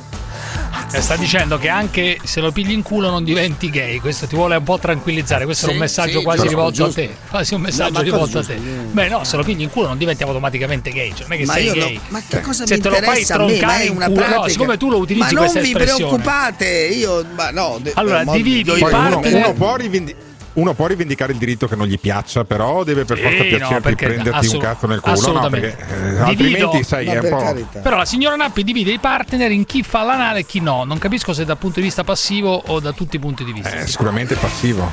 Eh, 0.97 1.01
sta 1.01 1.17
dicendo 1.17 1.59
che 1.59 1.69
anche 1.69 2.19
se 2.23 2.41
lo 2.41 2.53
pigli 2.53 2.71
in 2.71 2.83
culo 2.83 3.11
non 3.11 3.25
diventi 3.25 3.69
gay. 3.69 3.99
Questo 3.99 4.27
ti 4.29 4.37
vuole 4.37 4.55
un 4.57 4.63
po' 4.63 4.79
tranquillizzare. 4.79 5.45
Questo 5.45 5.65
Sì, 5.67 5.71
è 5.71 5.75
un 5.75 5.81
messaggio 5.81 6.19
sì, 6.19 6.25
quasi 6.25 6.47
rivolto 6.47 6.85
giusto. 6.85 7.01
a 7.01 7.05
te. 7.05 7.17
Quasi 7.29 7.55
un 7.55 7.61
messaggio 7.63 7.83
ma 7.93 7.99
cosa 7.99 8.03
rivolto 8.05 8.39
a 8.39 8.43
giusto? 8.43 8.53
te. 8.55 8.59
Beh, 8.93 9.09
no, 9.09 9.25
se 9.25 9.37
lo 9.37 9.43
pigli 9.43 9.63
in 9.63 9.71
culo 9.71 9.89
non 9.89 9.99
diventi 9.99 10.23
automaticamente 10.23 10.91
gay. 10.93 11.11
Cioè, 11.13 11.23
non 11.27 11.33
è 11.33 11.37
che 11.39 11.47
Ma 11.47 11.53
sei 11.55 11.67
no- 11.67 11.73
gay. 11.75 12.01
ma 12.09 12.23
che 12.29 12.41
cosa 12.41 12.65
se 12.67 12.75
mi 12.77 12.81
te 12.81 12.89
lo 12.89 12.95
fai 12.97 13.23
a? 13.23 13.27
Ma 13.39 13.45
troncare 13.45 13.85
in 13.85 13.97
una 13.97 14.07
culo, 14.07 14.27
no, 14.29 14.49
siccome 14.49 14.77
tu 14.77 14.89
lo 14.91 14.99
utilizzi 14.99 15.35
Ma 15.35 15.41
non 15.41 15.51
questa 15.51 15.61
vi 15.61 15.67
espressione. 15.71 15.99
preoccupate, 16.05 16.67
io 16.93 17.25
ma 17.35 17.51
no, 17.51 17.81
Allora, 17.95 18.25
dividi 18.25 18.63
io- 18.71 18.77
i 18.77 18.79
Poi 18.81 18.93
uno, 18.93 19.09
partner- 19.09 19.35
uno 19.35 19.53
può 19.55 19.77
rivendicare. 19.77 20.23
Uno 20.55 20.73
può 20.75 20.87
rivendicare 20.87 21.33
il 21.33 21.39
diritto 21.39 21.67
che 21.67 21.75
non 21.75 21.89
gli 21.89 21.99
piaccia, 21.99 22.45
però 22.45 22.85
deve 22.85 23.05
per 23.05 23.19
forza 23.19 23.43
no, 23.43 23.45
piacerti 23.45 23.83
perché- 23.83 24.07
prenderti 24.07 24.39
assolut- 24.39 24.55
un 24.55 24.61
cazzo 24.61 24.87
nel 24.87 25.01
culo, 25.01 25.13
no? 25.15 25.19
assolutamente. 25.21 25.77
Perché 25.77 26.17
eh, 26.17 26.19
altrimenti 26.21 26.85
sai, 26.85 27.07
è 27.07 27.19
un 27.19 27.29
po'. 27.29 27.37
carità. 27.39 27.81
Però 27.81 27.97
la 27.97 28.05
signora 28.05 28.37
Nappi 28.37 28.63
divide 28.63 28.93
i 28.93 28.99
partner 28.99 29.51
in 29.51 29.65
chi 29.65 29.83
fa 29.83 30.05
l'anale 30.05 30.41
e 30.41 30.47
chi 30.47 30.61
no. 30.61 30.85
Non 30.85 30.99
capisco 30.99 31.33
se 31.33 31.45
dal 31.45 31.59
punto 31.59 31.81
di 31.81 31.87
vista 31.87 32.05
passivo 32.05 32.55
o 32.67 32.79
da 32.79 32.93
tutti 32.93 33.17
i 33.17 33.19
punti 33.19 33.43
di 33.45 33.53
vista. 33.53 33.71
È 33.71 33.87
sicuramente 33.87 34.37
passivo. 34.37 34.89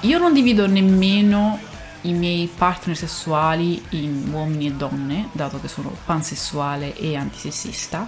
Io 0.00 0.18
non 0.18 0.32
divido 0.32 0.66
nemmeno 0.66 1.58
i 2.02 2.12
miei 2.12 2.50
partner 2.54 2.96
sessuali 2.96 3.82
in 3.90 4.28
uomini 4.32 4.68
e 4.68 4.72
donne, 4.72 5.28
dato 5.32 5.60
che 5.60 5.68
sono 5.68 5.94
pansessuale 6.06 6.96
e 6.96 7.16
antisessista, 7.16 8.06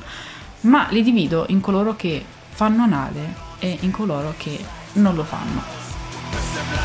ma 0.61 0.87
li 0.91 1.03
divido 1.03 1.45
in 1.49 1.61
coloro 1.61 1.95
che 1.97 2.25
fanno 2.49 2.83
anale 2.85 3.35
e 3.59 3.77
in 3.81 3.91
coloro 3.91 4.33
che 4.39 4.59
non 4.93 5.15
lo 5.15 5.25
fanno. 5.25 5.88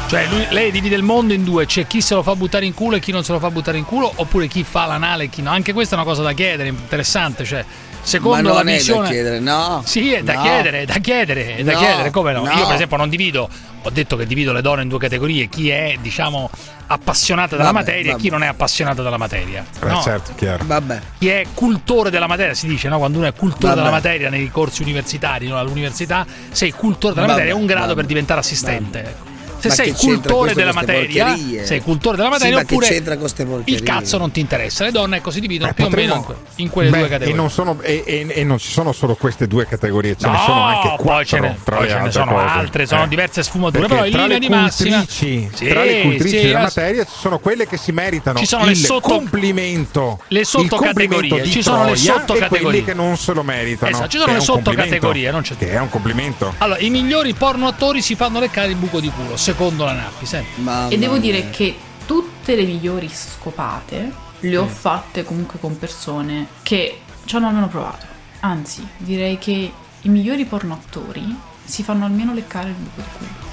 Cioè, 0.07 0.27
lui- 0.29 0.45
lei 0.49 0.69
divide 0.71 0.95
il 0.95 1.01
mondo 1.03 1.33
in 1.33 1.43
due: 1.43 1.65
c'è 1.65 1.87
chi 1.87 2.01
se 2.01 2.13
lo 2.13 2.21
fa 2.23 2.35
buttare 2.35 2.65
in 2.65 2.73
culo 2.73 2.97
e 2.97 2.99
chi 2.99 3.11
non 3.11 3.23
se 3.23 3.31
lo 3.31 3.39
fa 3.39 3.49
buttare 3.49 3.77
in 3.77 3.85
culo, 3.85 4.11
oppure 4.15 4.47
chi 4.47 4.63
fa 4.63 4.85
l'anale 4.85 5.25
e 5.25 5.29
chi 5.29 5.41
no. 5.41 5.49
Anche 5.49 5.73
questa 5.73 5.95
è 5.95 5.97
una 5.99 6.07
cosa 6.07 6.21
da 6.21 6.33
chiedere, 6.33 6.69
interessante. 6.69 7.43
Cioè, 7.45 7.65
secondo 8.01 8.49
Ma 8.49 8.55
la 8.55 8.59
non 8.59 8.67
è 8.67 8.71
da 8.73 8.77
visione. 8.77 9.09
chiedere, 9.09 9.39
no. 9.39 9.81
Sì, 9.85 10.13
è 10.13 10.21
da 10.21 10.33
No. 10.35 10.41
chiedere, 10.41 10.81
è 10.81 10.85
da 10.85 10.97
chiedere, 10.99 11.55
è 11.55 11.63
da 11.63 11.71
No, 11.71 11.77
chiedere, 11.79 12.11
come 12.11 12.31
no? 12.33 12.43
no. 12.43 12.51
Io, 12.51 12.65
per 12.65 12.75
esempio, 12.75 12.97
non 12.97 13.09
divido. 13.09 13.49
Ho 13.85 13.89
detto 13.89 14.15
che 14.15 14.25
divido 14.27 14.53
le 14.53 14.61
donne 14.61 14.83
in 14.83 14.87
due 14.87 14.99
categorie: 14.99 15.47
chi 15.49 15.69
è, 15.69 15.97
diciamo, 15.99 16.49
appassionata 16.87 17.55
dalla 17.55 17.71
Vabbè, 17.71 17.85
materia 17.85 18.09
e 18.09 18.11
vabbè. 18.11 18.21
chi 18.23 18.29
non 18.29 18.43
è 18.43 18.47
appassionata 18.47 19.01
dalla 19.01 19.17
materia. 19.17 19.65
Eh, 19.81 19.85
no? 19.87 20.01
certo, 20.01 20.33
chiaro. 20.35 20.63
Vabbè. 20.65 20.99
chi 21.17 21.27
è 21.29 21.45
cultore 21.55 22.11
della 22.11 22.27
materia, 22.27 22.53
si 22.53 22.67
dice, 22.67 22.87
no? 22.87 22.99
Quando 22.99 23.17
uno 23.17 23.27
è 23.27 23.33
cultore 23.33 23.69
Vabbè. 23.69 23.75
della 23.77 23.89
materia 23.91 24.29
nei 24.29 24.51
corsi 24.51 24.83
universitari, 24.83 25.47
no? 25.47 25.57
all'università, 25.57 26.23
sei 26.51 26.71
cultore 26.71 27.15
della 27.15 27.25
Vabbè, 27.25 27.39
materia, 27.39 27.57
è 27.57 27.59
un 27.59 27.65
grado 27.65 27.87
vabbè, 27.87 27.95
per 27.95 28.05
diventare 28.05 28.39
assistente. 28.41 29.31
Se 29.69 29.69
sei 29.69 29.93
cultore 29.93 30.53
della 30.53 30.73
materia, 30.73 31.35
sei 31.63 31.81
cultore 31.81 32.17
della 32.17 32.27
Sì, 32.29 32.33
materia, 32.33 32.57
ma 32.57 32.63
che 32.65 32.73
oppure 32.73 33.61
il 33.65 33.83
cazzo 33.83 34.17
non 34.17 34.31
ti 34.31 34.39
interessa. 34.39 34.83
Le 34.83 34.91
donne 34.91 35.17
ecco 35.17 35.31
si 35.31 35.39
dividono 35.39 35.71
Eh, 35.71 35.73
più 35.73 35.85
o 35.85 35.89
meno 35.89 36.01
in, 36.15 36.19
potremmo- 36.21 36.41
que- 36.53 36.63
in 36.63 36.69
quelle 36.69 36.89
Beh, 36.89 36.97
due 36.97 37.07
categorie. 37.07 37.33
E 37.33 37.37
non, 37.37 37.49
sono, 37.49 37.77
e, 37.81 38.03
e- 38.05 38.27
e 38.29 38.43
non 38.43 38.57
ci 38.57 38.71
sono 38.71 38.91
solo 38.91 39.15
queste 39.15 39.47
due 39.47 39.65
categorie, 39.65 40.15
ce 40.17 40.27
ne 40.27 40.33
No, 40.37 40.43
sono 40.43 40.61
anche 40.63 40.95
quattro. 40.97 41.39
ne, 41.39 41.57
tra 41.63 41.79
le 41.79 41.87
ce 41.87 41.93
ne 41.93 41.99
altre 41.99 42.11
sono 42.11 42.31
cose. 42.33 42.45
altre, 42.45 42.85
sono 42.85 43.03
Eh. 43.03 43.07
diverse 43.07 43.43
sfumature, 43.43 43.79
Perché 43.79 43.93
però 43.93 44.05
in 44.05 44.11
tra 44.13 44.21
linea 44.23 44.37
le 44.39 44.45
di 44.47 44.49
massima 44.53 44.97
cultrici, 44.97 45.49
Sì, 45.53 45.67
tra 45.67 45.83
le 45.83 46.01
cultrici 46.01 46.37
sì, 46.37 46.45
della 46.45 46.59
materia 46.59 47.03
ci 47.05 47.11
sono 47.19 47.39
quelle 47.39 47.67
che 47.67 47.77
si 47.77 47.91
meritano 47.91 48.39
Ci 48.39 48.45
sono 48.45 48.63
il 48.63 48.69
le 48.69 48.75
sotto- 48.75 49.07
complimento, 49.09 50.19
le 50.27 50.43
sottocategorie, 50.43 51.45
ci 51.45 51.61
sono 51.61 51.85
le 51.85 51.91
e 51.91 51.95
sottocategorie. 51.95 52.61
quelli 52.61 52.83
che 52.83 52.93
non 52.93 53.17
se 53.17 53.33
lo 53.33 53.43
meritano. 53.43 53.91
Esatto, 53.91 54.09
ci 54.09 54.17
sono 54.17 54.33
le 54.33 54.39
sottocategorie, 54.39 55.31
non 55.31 55.41
c'è 55.41 55.55
che 55.57 55.71
è 55.71 55.79
un 55.79 55.89
complimento. 55.89 56.53
Allora, 56.59 56.79
i 56.79 56.89
migliori 56.89 57.33
porno 57.33 57.67
attori 57.67 58.01
si 58.01 58.15
fanno 58.15 58.39
leccare 58.39 58.67
il 58.69 58.75
buco 58.75 58.99
di 58.99 59.09
culo, 59.15 59.37
secondo 59.53 59.85
la 59.85 59.93
Nappi, 59.93 60.25
senti. 60.25 60.63
E 60.89 60.97
devo 60.97 61.19
dire 61.19 61.51
che 61.51 61.77
tutte 62.07 62.55
le 62.55 62.63
migliori 62.63 63.07
scopate 63.07 64.11
le 64.39 64.57
ho 64.57 64.65
fatte 64.67 65.23
comunque 65.23 65.59
con 65.59 65.77
persone 65.77 66.47
che 66.63 67.01
ci 67.25 67.35
hanno 67.35 67.47
almeno 67.47 67.67
provato. 67.67 68.05
Anzi, 68.41 68.85
direi 68.97 69.37
che 69.37 69.71
i 70.01 70.09
migliori 70.09 70.45
porno 70.45 70.73
attori 70.73 71.37
si 71.63 71.83
fanno 71.83 72.05
almeno 72.05 72.33
leccare 72.33 72.69
il 72.69 72.75
buco 72.75 73.01
di 73.01 73.17
culo. 73.17 73.51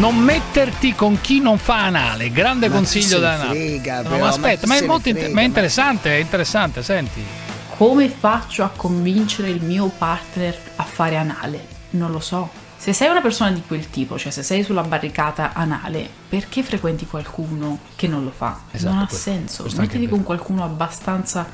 Non 0.00 0.16
metterti 0.16 0.94
con 0.94 1.20
chi 1.20 1.40
non 1.40 1.58
fa 1.58 1.84
anale, 1.84 2.30
grande 2.30 2.68
Ma 2.68 2.76
consiglio 2.76 3.18
da 3.18 3.36
frega, 3.36 4.02
No, 4.02 4.10
ma 4.10 4.18
ma 4.18 4.28
aspetta, 4.28 4.60
chi 4.62 4.66
ma, 4.68 4.76
è 4.76 4.86
molto 4.86 5.08
inter- 5.08 5.24
frega, 5.24 5.34
ma 5.34 5.40
è 5.40 5.42
ma- 5.42 5.48
interessante, 5.48 6.16
è 6.16 6.20
interessante, 6.20 6.82
senti. 6.84 7.22
Come 7.76 8.08
faccio 8.08 8.62
a 8.62 8.70
convincere 8.74 9.50
il 9.50 9.62
mio 9.62 9.88
partner 9.88 10.56
a 10.76 10.84
fare 10.84 11.16
anale? 11.16 11.66
Non 11.90 12.12
lo 12.12 12.20
so. 12.20 12.59
Se 12.80 12.94
sei 12.94 13.10
una 13.10 13.20
persona 13.20 13.50
di 13.50 13.62
quel 13.66 13.90
tipo, 13.90 14.18
cioè 14.18 14.32
se 14.32 14.42
sei 14.42 14.62
sulla 14.64 14.80
barricata 14.80 15.52
anale, 15.52 16.08
perché 16.30 16.62
frequenti 16.62 17.04
qualcuno 17.06 17.78
che 17.94 18.08
non 18.08 18.24
lo 18.24 18.30
fa? 18.34 18.58
Esatto, 18.70 18.94
non 18.94 19.02
ha 19.02 19.06
questo- 19.06 19.30
senso. 19.30 19.62
questo 19.64 19.82
Mettiti 19.82 20.08
con 20.08 20.22
qualcuno 20.22 20.64
abbastanza 20.64 21.46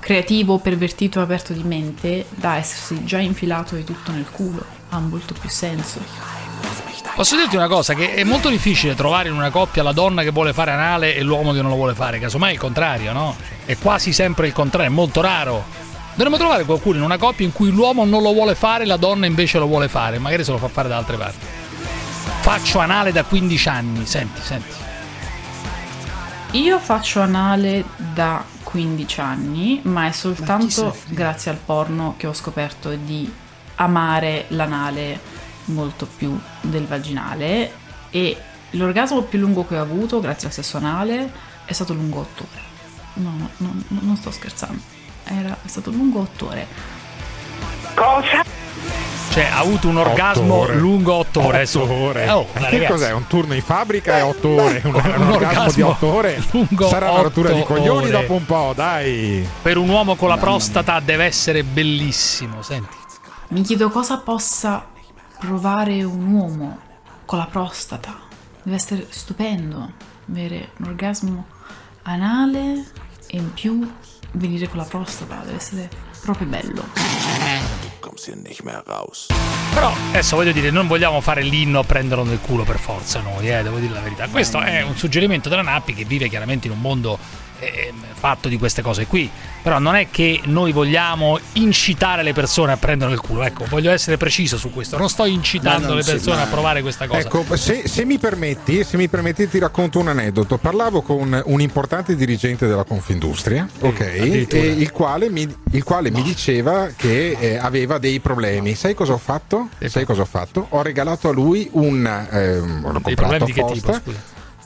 creativo, 0.00 0.58
pervertito 0.58 1.20
e 1.20 1.22
aperto 1.22 1.52
di 1.52 1.62
mente 1.62 2.26
da 2.30 2.56
essersi 2.56 3.04
già 3.04 3.18
infilato 3.18 3.76
di 3.76 3.84
tutto 3.84 4.10
nel 4.10 4.28
culo. 4.28 4.64
Ha 4.88 4.98
molto 4.98 5.34
più 5.38 5.48
senso. 5.48 6.00
Posso 7.14 7.36
dirti 7.36 7.54
una 7.54 7.68
cosa, 7.68 7.94
che 7.94 8.14
è 8.14 8.24
molto 8.24 8.48
difficile 8.48 8.96
trovare 8.96 9.28
in 9.28 9.36
una 9.36 9.50
coppia 9.50 9.84
la 9.84 9.92
donna 9.92 10.24
che 10.24 10.30
vuole 10.30 10.52
fare 10.52 10.72
anale 10.72 11.14
e 11.14 11.22
l'uomo 11.22 11.52
che 11.52 11.60
non 11.62 11.70
lo 11.70 11.76
vuole 11.76 11.94
fare, 11.94 12.18
casomai 12.18 12.50
è 12.50 12.52
il 12.54 12.58
contrario, 12.58 13.12
no? 13.12 13.36
È 13.64 13.76
quasi 13.78 14.12
sempre 14.12 14.48
il 14.48 14.52
contrario, 14.52 14.90
è 14.90 14.94
molto 14.94 15.20
raro. 15.20 15.64
Dovremmo 16.14 16.36
trovare 16.36 16.64
qualcuno 16.64 16.98
in 16.98 17.02
una 17.02 17.16
coppia 17.16 17.46
in 17.46 17.52
cui 17.52 17.70
l'uomo 17.70 18.04
non 18.04 18.22
lo 18.22 18.32
vuole 18.32 18.54
fare 18.54 18.84
e 18.84 18.86
la 18.86 18.98
donna 18.98 19.24
invece 19.24 19.58
lo 19.58 19.66
vuole 19.66 19.88
fare, 19.88 20.18
magari 20.18 20.44
se 20.44 20.50
lo 20.50 20.58
fa 20.58 20.68
fare 20.68 20.88
da 20.88 20.98
altre 20.98 21.16
parti. 21.16 21.46
Faccio 22.40 22.80
anale 22.80 23.12
da 23.12 23.24
15 23.24 23.68
anni, 23.68 24.06
senti, 24.06 24.40
senti. 24.42 24.74
Io 26.52 26.78
faccio 26.78 27.20
anale 27.20 27.84
da 27.96 28.44
15 28.62 29.20
anni, 29.20 29.80
ma 29.84 30.06
è 30.06 30.12
soltanto 30.12 30.92
frega? 30.92 31.14
grazie 31.14 31.50
al 31.50 31.56
porno 31.56 32.14
che 32.18 32.26
ho 32.26 32.34
scoperto 32.34 32.94
di 32.94 33.32
amare 33.76 34.44
l'anale 34.48 35.18
molto 35.66 36.06
più 36.06 36.38
del 36.60 36.86
vaginale 36.86 37.72
e 38.10 38.36
l'orgasmo 38.72 39.22
più 39.22 39.38
lungo 39.38 39.66
che 39.66 39.78
ho 39.78 39.82
avuto 39.82 40.20
grazie 40.20 40.48
al 40.48 40.52
sesso 40.52 40.76
anale 40.76 41.32
è 41.64 41.72
stato 41.72 41.94
lungo 41.94 42.20
8 42.20 42.46
ore. 42.52 42.62
No, 43.14 43.34
no, 43.38 43.48
no, 43.56 44.00
non 44.00 44.16
sto 44.16 44.30
scherzando. 44.30 44.91
Era 45.24 45.56
è 45.64 45.68
stato 45.68 45.90
lungo 45.90 46.20
8 46.20 46.46
ore. 46.46 46.66
Cosa? 47.94 48.44
Cioè, 49.32 49.44
ha 49.44 49.60
avuto 49.60 49.88
un 49.88 49.96
orgasmo 49.96 50.54
ore. 50.54 50.74
lungo 50.76 51.14
8 51.14 51.38
ore. 51.38 51.46
Otto 51.48 51.56
adesso. 51.56 51.90
ore. 51.90 52.24
Eh, 52.24 52.30
oh, 52.30 52.46
che 52.52 52.58
ragazzi, 52.60 52.86
cos'è? 52.86 53.12
Un 53.12 53.26
turno 53.26 53.54
in 53.54 53.62
fabbrica 53.62 54.18
e 54.18 54.20
8 54.20 54.48
ore? 54.48 54.82
Un, 54.84 54.94
un 54.94 55.02
un 55.22 55.30
orgasmo 55.30 55.72
di 55.72 55.80
8 55.80 56.06
ore? 56.06 56.42
lungo 56.50 56.88
Sarà 56.88 57.10
una 57.10 57.22
rottura 57.22 57.50
di 57.52 57.60
otto 57.60 57.72
coglioni 57.72 58.04
ore. 58.04 58.10
dopo 58.10 58.34
un 58.34 58.44
po', 58.44 58.72
dai. 58.74 59.48
Per 59.62 59.78
un 59.78 59.88
uomo 59.88 60.16
con 60.16 60.28
la 60.28 60.36
prostata 60.36 61.00
deve 61.00 61.24
essere 61.24 61.64
bellissimo, 61.64 62.60
senti. 62.60 62.94
Mi 63.48 63.62
chiedo 63.62 63.88
cosa 63.88 64.18
possa 64.18 64.84
provare 65.38 66.02
un 66.02 66.32
uomo 66.32 66.78
con 67.24 67.38
la 67.38 67.46
prostata. 67.46 68.14
Deve 68.62 68.76
essere 68.76 69.06
stupendo 69.08 69.92
avere 70.28 70.72
un 70.76 70.88
orgasmo 70.88 71.46
anale 72.02 72.84
e 73.28 73.36
in 73.38 73.52
più 73.54 73.90
venire 74.32 74.68
con 74.68 74.78
la 74.78 74.84
prostata, 74.84 75.42
deve 75.44 75.56
essere 75.56 75.88
proprio 76.22 76.46
bello. 76.46 76.84
Però 79.74 79.92
adesso 80.10 80.36
voglio 80.36 80.52
dire, 80.52 80.70
non 80.70 80.86
vogliamo 80.86 81.20
fare 81.20 81.42
l'inno 81.42 81.80
a 81.80 81.84
prenderlo 81.84 82.24
nel 82.24 82.40
culo 82.40 82.64
per 82.64 82.78
forza 82.78 83.20
noi, 83.20 83.50
eh, 83.50 83.62
devo 83.62 83.78
dire 83.78 83.92
la 83.92 84.00
verità. 84.00 84.28
Questo 84.28 84.60
è 84.60 84.82
un 84.82 84.96
suggerimento 84.96 85.48
della 85.48 85.62
Nappi 85.62 85.94
che 85.94 86.04
vive 86.04 86.28
chiaramente 86.28 86.66
in 86.66 86.74
un 86.74 86.80
mondo 86.80 87.18
eh, 87.62 87.92
fatto 88.12 88.48
di 88.48 88.58
queste 88.58 88.82
cose 88.82 89.06
qui. 89.06 89.30
Però 89.62 89.78
non 89.78 89.94
è 89.94 90.08
che 90.10 90.40
noi 90.44 90.72
vogliamo 90.72 91.38
incitare 91.54 92.22
le 92.24 92.32
persone 92.32 92.72
a 92.72 92.76
prenderlo 92.76 93.14
nel 93.14 93.22
culo. 93.22 93.44
Ecco, 93.44 93.64
voglio 93.68 93.92
essere 93.92 94.16
preciso 94.16 94.56
su 94.56 94.72
questo. 94.72 94.98
Non 94.98 95.08
sto 95.08 95.24
incitando 95.24 95.88
non 95.88 95.96
le 95.96 96.04
persone 96.04 96.42
a 96.42 96.46
provare 96.46 96.82
questa 96.82 97.06
cosa. 97.06 97.20
Ecco, 97.20 97.44
se, 97.56 97.86
se 97.86 98.04
mi 98.04 98.18
permetti, 98.18 98.82
se 98.82 98.96
mi 98.96 99.08
permetti, 99.08 99.48
ti 99.48 99.58
racconto 99.60 100.00
un 100.00 100.08
aneddoto. 100.08 100.58
Parlavo 100.58 101.02
con 101.02 101.40
un 101.44 101.60
importante 101.60 102.16
dirigente 102.16 102.66
della 102.66 102.84
Confindustria, 102.84 103.68
ok, 103.80 104.00
addirittura. 104.00 104.62
e 104.62 104.66
il 104.66 104.90
quale 104.90 105.30
mi, 105.30 105.56
il 105.70 105.84
quale 105.84 106.10
mi 106.10 106.22
diceva 106.22 106.88
che 106.96 107.36
eh, 107.38 107.56
aveva 107.56 107.98
dei 107.98 108.18
problemi. 108.18 108.74
Sai 108.74 108.94
cosa 108.94 109.12
ho 109.12 109.18
fatto? 109.18 109.68
Sai 109.84 110.04
cosa 110.04 110.22
ho 110.22 110.26
fatto? 110.26 110.66
Ho 110.70 110.82
regalato 110.82 111.28
a 111.28 111.32
lui 111.32 111.68
un. 111.72 112.04
ehm, 112.04 112.92
l'ho 112.92 113.00
comprato 113.00 113.44
che 113.44 113.64
tipo? 113.64 114.00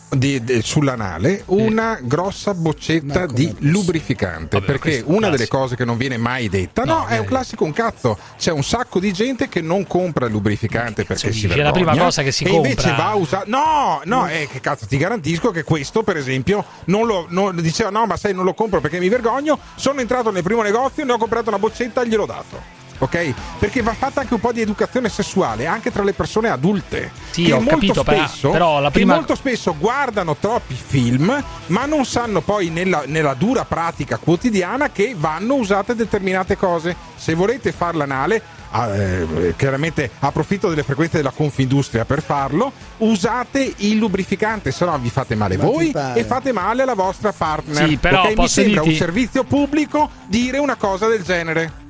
Di- 0.08 0.42
de- 0.42 0.62
sull'anale 0.62 1.42
una 1.46 1.98
grossa 2.00 2.54
boccetta 2.54 3.26
di 3.26 3.54
lubrificante 3.58 4.60
perché 4.62 5.02
una 5.06 5.28
delle 5.28 5.48
cose 5.48 5.76
che 5.76 5.84
non 5.84 5.96
viene 5.96 6.16
mai 6.16 6.48
detta 6.48 6.84
no, 6.84 7.06
è 7.06 7.18
un 7.18 7.24
classico 7.26 7.64
un 7.64 7.72
cazzo. 7.72 8.16
C'è 8.38 8.52
un 8.52 8.62
sacco 8.62 8.98
di 9.00 9.12
gente 9.12 9.48
che 9.48 9.60
non 9.60 9.86
compra 9.86 10.26
il 10.26 10.32
lubrificante 10.32 11.04
perché 11.04 11.32
si? 11.32 11.44
È 11.44 11.48
vergogna 11.48 11.64
la 11.64 11.72
prima 11.72 11.96
cosa 11.96 12.22
che 12.22 12.32
si 12.32 12.44
e 12.44 12.50
invece 12.50 12.86
compra. 12.88 12.96
va 12.96 13.10
a 13.10 13.14
usare 13.14 13.44
no 13.48 14.00
no. 14.04 14.28
eh, 14.28 14.48
che 14.50 14.60
cazzo 14.60 14.86
ti 14.86 14.96
garantisco 14.96 15.50
che 15.50 15.64
questo 15.64 16.02
per 16.02 16.16
esempio 16.16 16.64
non 16.86 17.06
lo 17.06 17.26
non- 17.28 17.56
diceva 17.60 17.90
no 17.90 18.06
ma 18.06 18.16
sai 18.16 18.32
non 18.34 18.44
lo 18.44 18.54
compro 18.54 18.80
perché 18.80 18.98
mi 18.98 19.08
vergogno 19.08 19.58
sono 19.74 20.00
entrato 20.00 20.30
nel 20.30 20.42
primo 20.42 20.62
negozio 20.62 21.04
ne 21.04 21.12
ho 21.12 21.18
comprato 21.18 21.48
una 21.48 21.58
boccetta 21.58 22.02
e 22.02 22.08
gliel'ho 22.08 22.26
dato 22.26 22.74
Ok? 22.98 23.34
Perché 23.58 23.82
va 23.82 23.92
fatta 23.94 24.20
anche 24.20 24.34
un 24.34 24.40
po' 24.40 24.52
di 24.52 24.60
educazione 24.60 25.08
sessuale 25.08 25.66
anche 25.66 25.90
tra 25.92 26.02
le 26.02 26.12
persone 26.12 26.48
adulte. 26.48 27.10
Sì, 27.30 27.44
che 27.44 27.52
ho 27.52 27.60
molto 27.60 27.70
capito, 27.74 28.02
spesso, 28.02 28.50
però 28.50 28.80
la 28.80 28.88
che 28.88 28.94
prima- 28.94 29.14
molto 29.14 29.34
spesso 29.34 29.74
guardano 29.78 30.36
troppi 30.36 30.74
film, 30.74 31.42
ma 31.66 31.84
non 31.86 32.04
sanno 32.04 32.40
poi 32.40 32.70
nella, 32.70 33.02
nella 33.06 33.34
dura 33.34 33.64
pratica 33.64 34.16
quotidiana 34.18 34.90
che 34.90 35.14
vanno 35.16 35.54
usate 35.54 35.94
determinate 35.94 36.56
cose. 36.56 36.94
Se 37.16 37.34
volete 37.34 37.72
far 37.72 37.94
l'anale, 37.96 38.40
ah, 38.70 38.94
eh, 38.94 39.54
chiaramente 39.56 40.10
approfitto 40.20 40.68
delle 40.68 40.82
frequenze 40.82 41.16
della 41.16 41.30
Confindustria 41.30 42.04
per 42.04 42.22
farlo, 42.22 42.72
usate 42.98 43.74
il 43.78 43.96
lubrificante, 43.96 44.70
se 44.70 44.84
no 44.84 44.96
vi 44.98 45.10
fate 45.10 45.34
male 45.34 45.56
Ma 45.56 45.64
voi 45.64 45.92
e 46.14 46.24
fate 46.24 46.52
male 46.52 46.82
alla 46.82 46.94
vostra 46.94 47.32
partner. 47.32 47.88
Sì, 47.88 47.96
però 47.96 48.24
Ok? 48.24 48.36
Mi 48.38 48.48
sembra 48.48 48.82
dirti- 48.82 48.88
un 48.88 48.94
servizio 48.94 49.44
pubblico 49.44 50.10
dire 50.26 50.58
una 50.58 50.76
cosa 50.76 51.06
del 51.08 51.22
genere. 51.22 51.84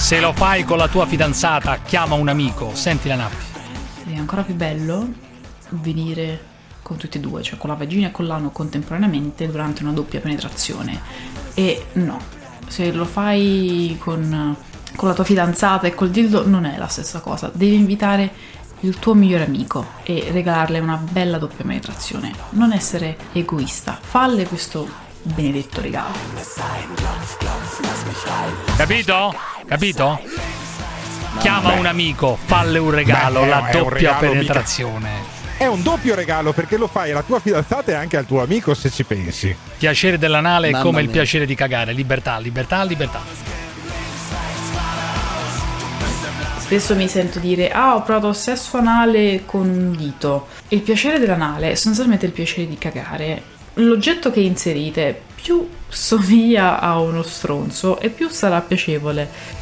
Se 0.00 0.18
lo 0.18 0.32
fai 0.32 0.64
con 0.64 0.78
la 0.78 0.88
tua 0.88 1.06
fidanzata, 1.06 1.82
chiama 1.82 2.16
un 2.16 2.28
amico, 2.28 2.74
senti 2.74 3.06
la 3.06 3.16
Nappi. 3.16 3.44
È 4.10 4.16
ancora 4.16 4.42
più 4.42 4.54
bello 4.54 5.06
venire 5.68 6.42
con 6.82 6.96
tutti 6.96 7.18
e 7.18 7.20
due, 7.20 7.42
cioè 7.42 7.58
con 7.58 7.68
la 7.68 7.76
vagina 7.76 8.08
e 8.08 8.10
con 8.10 8.26
l'ano 8.26 8.50
contemporaneamente 8.50 9.48
durante 9.48 9.84
una 9.84 9.92
doppia 9.92 10.18
penetrazione. 10.20 11.00
E 11.54 11.86
no, 11.92 12.18
se 12.66 12.90
lo 12.90 13.04
fai 13.04 13.96
con, 14.00 14.56
con 14.96 15.06
la 15.06 15.14
tua 15.14 15.22
fidanzata 15.22 15.86
e 15.86 15.94
col 15.94 16.10
dildo 16.10 16.48
non 16.48 16.64
è 16.64 16.76
la 16.76 16.88
stessa 16.88 17.20
cosa. 17.20 17.50
Devi 17.52 17.74
invitare 17.74 18.32
il 18.80 18.98
tuo 18.98 19.14
migliore 19.14 19.44
amico 19.44 19.86
e 20.02 20.30
regalarle 20.32 20.80
una 20.80 20.96
bella 20.96 21.38
doppia 21.38 21.64
penetrazione. 21.64 22.32
Non 22.50 22.72
essere 22.72 23.16
egoista, 23.32 23.96
falle 24.00 24.44
questo 24.46 24.88
benedetto 25.22 25.82
regalo. 25.82 26.14
Capito? 28.76 29.34
Capito? 29.70 30.20
Chiama 31.38 31.74
un 31.74 31.86
amico, 31.86 32.36
falle 32.44 32.78
un 32.80 32.90
regalo, 32.90 33.42
Beh, 33.42 33.46
la 33.46 33.68
doppia 33.70 33.88
regalo, 33.88 33.92
mica- 33.92 34.16
penetrazione. 34.18 35.10
È 35.56 35.66
un 35.66 35.80
doppio 35.80 36.16
regalo 36.16 36.52
perché 36.52 36.76
lo 36.76 36.88
fai 36.88 37.12
alla 37.12 37.22
tua 37.22 37.38
fidanzata 37.38 37.92
e 37.92 37.94
anche 37.94 38.16
al 38.16 38.26
tuo 38.26 38.42
amico 38.42 38.74
se 38.74 38.90
ci 38.90 39.04
pensi. 39.04 39.54
Piacere 39.78 40.18
dell'anale 40.18 40.66
è 40.66 40.70
Mamma 40.72 40.82
come 40.84 40.98
il 41.02 41.06
mia. 41.06 41.14
piacere 41.18 41.46
di 41.46 41.54
cagare. 41.54 41.92
Libertà, 41.92 42.38
libertà, 42.40 42.82
libertà. 42.82 43.20
Spesso 46.58 46.96
mi 46.96 47.06
sento 47.06 47.38
dire: 47.38 47.70
Ah, 47.70 47.94
ho 47.94 48.02
provato 48.02 48.32
sesso 48.32 48.76
anale 48.76 49.42
con 49.46 49.68
un 49.68 49.94
dito. 49.94 50.48
Il 50.68 50.80
piacere 50.80 51.20
dell'anale 51.20 51.70
è 51.70 51.74
sostanzialmente 51.76 52.26
il 52.26 52.32
piacere 52.32 52.66
di 52.66 52.76
cagare. 52.76 53.40
L'oggetto 53.74 54.32
che 54.32 54.40
inserite 54.40 55.20
più 55.40 55.68
somiglia 55.88 56.80
a 56.80 56.98
uno 56.98 57.22
stronzo 57.22 58.00
e 58.00 58.08
più 58.08 58.28
sarà 58.30 58.60
piacevole. 58.60 59.58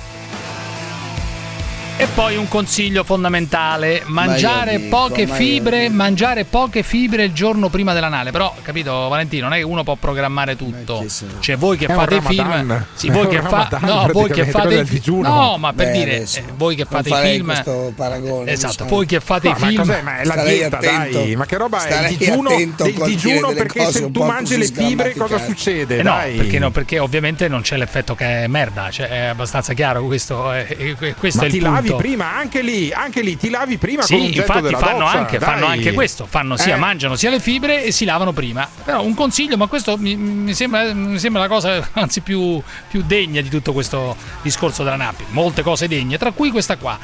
E 2.00 2.06
poi 2.14 2.36
un 2.36 2.46
consiglio 2.46 3.02
fondamentale: 3.02 4.02
mangiare 4.06 4.76
dico, 4.78 4.96
poche 4.96 5.26
ma 5.26 5.34
fibre, 5.34 5.88
mangiare 5.88 6.44
poche 6.44 6.84
fibre 6.84 7.24
il 7.24 7.32
giorno 7.32 7.70
prima 7.70 7.92
dell'anale. 7.92 8.30
Però, 8.30 8.54
capito, 8.62 9.08
Valentino, 9.08 9.48
non 9.48 9.54
è 9.54 9.58
che 9.58 9.64
uno 9.64 9.82
può 9.82 9.96
programmare 9.96 10.54
tutto. 10.54 11.04
Cioè, 11.40 11.56
voi 11.56 11.76
che 11.76 11.86
È 11.86 11.92
fate 11.92 12.20
Ramadan. 12.22 12.60
film, 12.60 12.84
sì, 12.94 13.10
voi 13.10 13.26
che, 13.26 13.42
fa- 13.42 13.68
no, 13.80 14.08
voi 14.12 14.30
che 14.30 14.46
fate 14.46 14.74
i 14.74 14.84
fi- 14.84 14.92
digiuno. 14.94 15.28
No, 15.28 15.56
ma 15.58 15.72
per 15.72 15.86
Beh, 15.86 15.92
dire, 15.92 16.14
adesso 16.18 16.38
eh, 16.38 16.44
voi 16.56 16.76
che 16.76 16.84
fate 16.84 17.08
i 17.08 17.14
film 17.14 17.46
questo 17.46 17.92
paragone, 17.96 18.52
Esatto, 18.52 18.70
diciamo. 18.70 18.90
voi 18.90 19.06
che 19.06 19.20
fate 19.20 19.48
i 19.48 19.50
ma 19.50 19.56
film 19.56 19.76
cos'è? 19.78 20.02
Ma 20.02 20.18
è 20.18 20.24
la 20.24 20.32
Starei 20.32 20.54
dieta, 20.54 20.76
attento. 20.76 21.18
dai. 21.18 21.36
Ma 21.36 21.46
che 21.46 21.56
roba 21.56 21.84
è 21.84 22.02
il 22.10 22.16
digiuno 22.16 22.54
dire 22.54 22.74
digiuno? 23.06 23.52
Perché 23.54 23.90
se 23.90 24.08
tu 24.12 24.22
mangi 24.22 24.56
le 24.56 24.66
fibre 24.66 25.14
cosa 25.16 25.44
succede? 25.44 25.98
Eh 25.98 26.02
no, 26.04 26.10
dai. 26.12 26.36
perché, 26.36 26.58
no, 26.60 26.70
perché 26.70 27.00
ovviamente 27.00 27.48
non 27.48 27.62
c'è 27.62 27.76
l'effetto 27.76 28.14
che 28.14 28.44
è 28.44 28.46
merda, 28.46 28.88
cioè 28.92 29.08
è 29.08 29.18
abbastanza 29.26 29.72
chiaro 29.72 30.04
questo, 30.04 30.52
è, 30.52 30.64
è- 30.64 31.14
questo 31.18 31.38
Ma 31.40 31.44
è 31.44 31.46
il 31.46 31.52
ti 31.52 31.58
lavi 31.88 32.02
punto. 32.02 32.02
prima, 32.08 32.34
anche 32.34 32.62
lì, 32.62 32.92
anche 32.92 33.20
lì 33.22 33.36
ti 33.36 33.50
lavi 33.50 33.78
prima 33.78 34.04
con 34.04 34.16
un 34.18 34.26
Sì, 34.26 34.36
infatti 34.36 34.74
fanno 34.74 34.98
doccia, 34.98 35.18
anche, 35.18 35.38
fanno 35.38 35.66
anche 35.66 35.92
questo, 35.92 36.26
fanno 36.26 36.56
sia, 36.56 36.74
Eh. 36.74 36.78
mangiano 36.78 37.16
sia 37.16 37.30
le 37.30 37.40
fibre 37.40 37.84
e 37.84 37.90
si 37.92 38.04
lavano 38.04 38.32
prima. 38.32 38.68
Però 38.84 39.02
un 39.02 39.14
consiglio, 39.14 39.56
ma 39.56 39.66
questo 39.66 39.96
mi, 39.96 40.16
mi 40.16 40.54
sembra, 40.54 40.92
mi 40.94 41.18
sembra 41.18 41.42
la 41.42 41.48
cosa 41.48 41.88
anzi 41.94 42.20
più, 42.20 42.60
più 42.88 43.02
degna 43.06 43.40
di 43.40 43.48
tutto 43.48 43.72
questo 43.72 44.16
discorso 44.42 44.82
della 44.82 44.96
Nappi. 44.96 45.24
Molte 45.30 45.62
cose 45.62 45.88
degne, 45.88 46.18
tra 46.18 46.30
cui 46.32 46.50
questa 46.50 46.76
qua. 46.76 46.98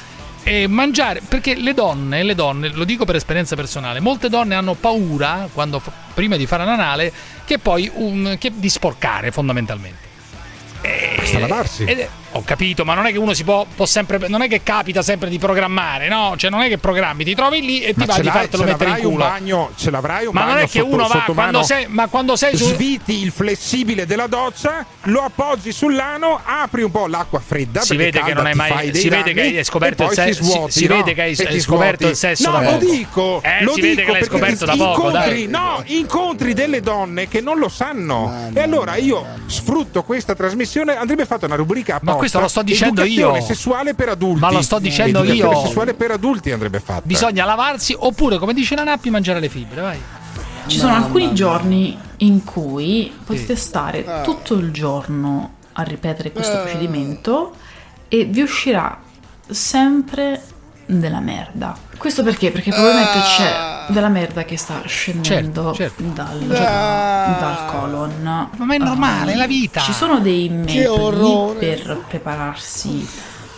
E 0.47 0.66
mangiare, 0.66 1.23
perché 1.27 1.55
le 1.55 1.73
donne, 1.73 2.23
le 2.23 2.35
donne, 2.35 2.69
lo 2.69 2.85
dico 2.85 3.06
per 3.06 3.16
esperienza 3.16 3.56
personale, 3.56 4.01
molte 4.01 4.28
donne 4.28 4.55
hanno 4.55 4.74
paura, 4.74 5.48
quando, 5.51 5.81
prima 6.12 6.36
di 6.36 6.44
fare 6.47 6.66
l'anale, 6.66 7.11
che 7.47 7.59
poi 7.59 7.90
un, 7.94 8.36
che, 8.39 8.52
di 8.55 8.69
sporcare 8.69 9.31
fondamentalmente. 9.31 10.12
Basta 11.16 11.39
lavarsi. 11.39 11.85
Ed 11.85 11.98
è- 12.01 12.09
ho 12.36 12.43
capito, 12.44 12.85
ma 12.85 12.94
non 12.94 13.06
è 13.06 13.12
che 13.12 13.19
uno 13.19 13.32
si 13.32 13.44
può, 13.44 13.65
può 13.74 13.86
sempre. 13.86 14.19
Non 14.28 14.43
è 14.43 14.48
che 14.48 14.62
capita 14.62 15.02
sempre 15.02 15.28
di 15.28 15.39
programmare, 15.39 16.09
no? 16.09 16.35
Cioè, 16.36 16.51
non 16.51 16.62
è 16.62 16.69
che 16.69 16.78
programmi, 16.78 17.24
ti 17.24 17.35
trovi 17.35 17.61
lì 17.65 17.81
e 17.81 17.93
ti 17.94 18.01
Ma 18.01 18.06
va 18.06 18.19
di 18.19 18.28
fartelo 18.28 18.65
mettere 18.65 18.90
in 18.90 18.97
l'avrai 18.97 19.05
un 19.06 19.12
culo. 19.12 19.24
bagno, 19.24 19.70
ce 19.77 19.90
l'avrai 19.90 20.27
un 20.27 20.32
Ma 20.35 20.40
bagno 20.40 20.52
non 20.55 20.62
è 20.62 20.66
che 20.69 20.78
sotto- 20.81 20.94
uno 20.94 21.06
va 21.06 21.24
quando 21.32 21.62
sei. 21.62 21.86
Ma 21.89 22.06
quando 22.09 22.36
sei 22.36 22.56
su. 22.56 22.65
sviti 22.65 23.23
il 23.23 23.31
flessibile 23.31 24.05
della 24.06 24.27
doccia, 24.27 24.85
lo 25.02 25.20
appoggi 25.23 25.70
sull'ano, 25.73 26.40
apri 26.44 26.82
un 26.82 26.90
po' 26.90 27.06
l'acqua 27.06 27.39
fredda. 27.40 27.82
Si 27.82 27.97
vede 27.97 28.20
che 28.23 28.35
non 28.35 28.47
hai 28.47 28.55
mai- 28.55 28.94
si 28.94 29.09
vede 29.09 29.32
che 29.32 29.40
hai 29.40 29.65
scoperto 29.65 30.02
il 30.02 30.09
poi 30.15 30.16
se- 30.35 30.69
si 30.70 30.86
vede 30.89 31.15
che 31.15 31.23
hai 31.23 31.61
scoperto 31.61 32.09
il 32.09 32.16
sesso 32.16 32.51
no, 32.51 32.61
lo 32.62 32.77
dico, 32.78 33.40
Eh, 33.44 33.62
lo 33.62 33.74
si 33.74 33.81
vede 33.81 33.94
dico 33.97 34.06
che 34.06 34.19
l'hai 34.19 34.24
scoperto 34.28 34.65
da 34.65 34.74
poco, 34.77 35.11
no, 35.11 35.82
incontri 35.86 36.52
delle 36.52 36.81
donne 36.81 37.28
che 37.28 37.40
non 37.40 37.59
lo 37.59 37.69
sanno. 37.69 38.51
e 38.52 38.61
allora 38.61 38.97
io 38.97 39.24
sfrutto 39.47 40.02
questa 40.02 40.35
trasmissione, 40.35 40.97
andrebbe 40.97 41.27
fatta 41.27 41.47
una 41.47 41.55
rubrica 41.56 41.97
apposta. 41.97 42.12
Questo 42.24 42.40
lo 42.40 42.48
sto 42.48 42.62
dicendo 42.62 43.02
Educazione 43.02 43.38
io. 43.38 43.44
sessuale 43.44 43.92
per 43.94 44.09
adulti. 44.09 44.40
Ma 44.40 44.51
lo 44.51 44.62
sto 44.62 44.78
dicendo 44.78 45.18
Educazione 45.18 45.56
io. 45.59 45.66
sessuale 45.66 45.92
per 45.92 46.10
adulti 46.12 46.51
andrebbe 46.52 46.80
fatta. 46.80 47.02
Bisogna 47.05 47.44
lavarsi 47.44 47.94
oppure, 47.98 48.38
come 48.38 48.55
dice 48.55 48.74
la 48.74 48.82
Nappi, 48.82 49.10
mangiare 49.10 49.40
le 49.40 49.51
fibre, 49.51 49.80
vai. 49.82 49.98
Ci 50.66 50.78
sono 50.78 50.94
alcuni 50.94 51.34
giorni 51.34 51.98
in 52.18 52.42
cui 52.42 53.12
potete 53.26 53.56
stare 53.56 54.06
Ah. 54.06 54.20
tutto 54.22 54.55
il 54.55 54.70
giorno 54.70 55.56
a 55.74 55.82
ripetere 55.82 56.32
questo 56.32 56.56
Ah. 56.56 56.60
procedimento 56.60 57.52
e 58.09 58.24
vi 58.24 58.40
uscirà 58.40 58.98
sempre 59.46 60.40
della 60.86 61.20
merda. 61.20 61.77
Questo 61.97 62.23
perché? 62.23 62.51
Perché 62.51 62.70
probabilmente 62.70 63.19
c'è 63.20 63.86
della 63.93 64.09
merda 64.09 64.44
che 64.44 64.56
sta 64.56 64.82
scendendo 64.85 65.70
Ah. 65.70 65.74
Certo, 65.74 66.02
certo. 66.02 66.15
Dal, 66.15 66.56
Ah. 66.56 67.36
dal 67.40 67.66
colon. 67.81 68.23
Ma 68.56 68.74
è 68.74 68.78
normale, 68.78 69.32
è 69.32 69.36
la 69.36 69.47
vita. 69.47 69.81
Ci 69.81 69.93
sono 69.93 70.20
dei 70.20 70.48
metodi 70.48 71.59
per 71.59 71.98
prepararsi 72.09 73.09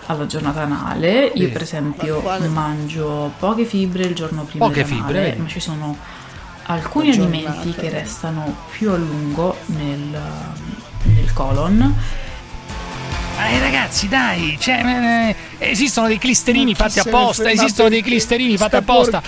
alla 0.06 0.26
giornata 0.26 0.62
anale. 0.62 1.32
Io, 1.34 1.50
per 1.50 1.62
esempio, 1.62 2.22
mangio 2.48 3.32
poche 3.38 3.64
fibre 3.64 4.04
il 4.04 4.14
giorno 4.14 4.42
prima 4.44 4.66
Poche 4.66 4.84
fibre, 4.84 5.20
vedi. 5.20 5.40
ma 5.40 5.48
ci 5.48 5.60
sono 5.60 5.96
alcuni 6.68 7.10
alimenti 7.10 7.72
che 7.72 7.88
restano 7.90 8.54
più 8.70 8.90
a 8.90 8.96
lungo 8.96 9.56
nel, 9.66 10.20
nel 11.02 11.32
colon. 11.32 11.94
Eh 13.38 13.58
ragazzi, 13.60 14.08
dai, 14.08 14.56
cioè, 14.58 14.82
eh, 14.82 15.36
Esistono 15.58 16.06
dei 16.06 16.18
clisterini 16.18 16.74
fatti 16.74 16.98
apposta. 16.98 17.50
Esistono 17.50 17.88
dei 17.90 18.02
clisterini 18.02 18.56
fatti 18.56 18.68
sta 18.68 18.78
apposta. 18.78 19.22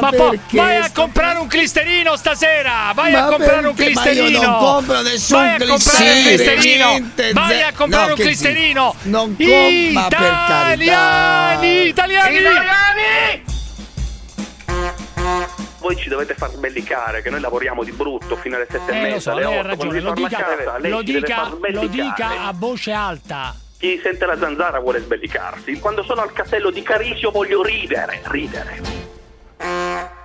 Ma 0.00 0.10
poi 0.10 0.38
vai 0.50 0.76
a 0.76 0.90
comprare 0.92 1.38
un 1.38 1.46
clisterino 1.46 2.16
stasera. 2.16 2.92
Vai 2.94 3.12
Ma 3.12 3.26
a 3.26 3.28
comprare 3.28 3.66
un 3.66 3.74
perché? 3.74 3.92
Ma 3.94 4.04
io 4.04 4.12
clisterino. 4.12 4.40
non 4.42 4.58
compro 4.58 5.02
nessun 5.02 5.38
vai 5.38 5.48
a 5.48 5.58
comprare 5.58 5.70
un 5.70 5.76
clisterino, 5.78 6.36
clisterino. 6.36 6.88
niente, 6.90 7.32
Vai 7.32 7.62
a 7.62 7.72
comprare 7.72 8.06
no, 8.06 8.14
un 8.14 8.20
clisterino. 8.20 8.94
Non 9.02 9.36
com- 9.36 9.92
ma 9.92 10.06
per 10.08 10.18
carità. 10.18 10.72
Italiani, 10.74 11.88
italiani. 11.88 13.42
Voi 15.82 15.96
ci 15.96 16.08
dovete 16.08 16.34
far 16.34 16.48
sbellicare 16.50 17.22
che 17.22 17.30
noi 17.30 17.40
lavoriamo 17.40 17.82
di 17.82 17.90
brutto 17.90 18.36
fino 18.36 18.54
alle 18.54 18.68
sette 18.70 18.92
e 18.92 18.96
Eh, 18.96 19.00
mezza, 19.00 19.34
lo 19.34 19.40
so, 19.42 19.48
alle 19.48 19.62
ragione. 19.62 20.00
Lo 20.00 20.12
dica, 20.12 20.36
casa, 20.36 20.78
lo 20.78 21.02
dica, 21.02 21.48
lo 21.70 21.86
dica 21.88 22.44
a 22.46 22.52
voce 22.54 22.92
alta. 22.92 23.52
Chi 23.78 23.98
sente 24.00 24.24
la 24.24 24.38
zanzara 24.38 24.78
vuole 24.78 25.00
sbellicarsi. 25.00 25.80
Quando 25.80 26.04
sono 26.04 26.20
al 26.22 26.32
castello 26.32 26.70
di 26.70 26.82
Carisio 26.82 27.32
voglio 27.32 27.64
ridere, 27.64 28.20
ridere. 28.26 28.80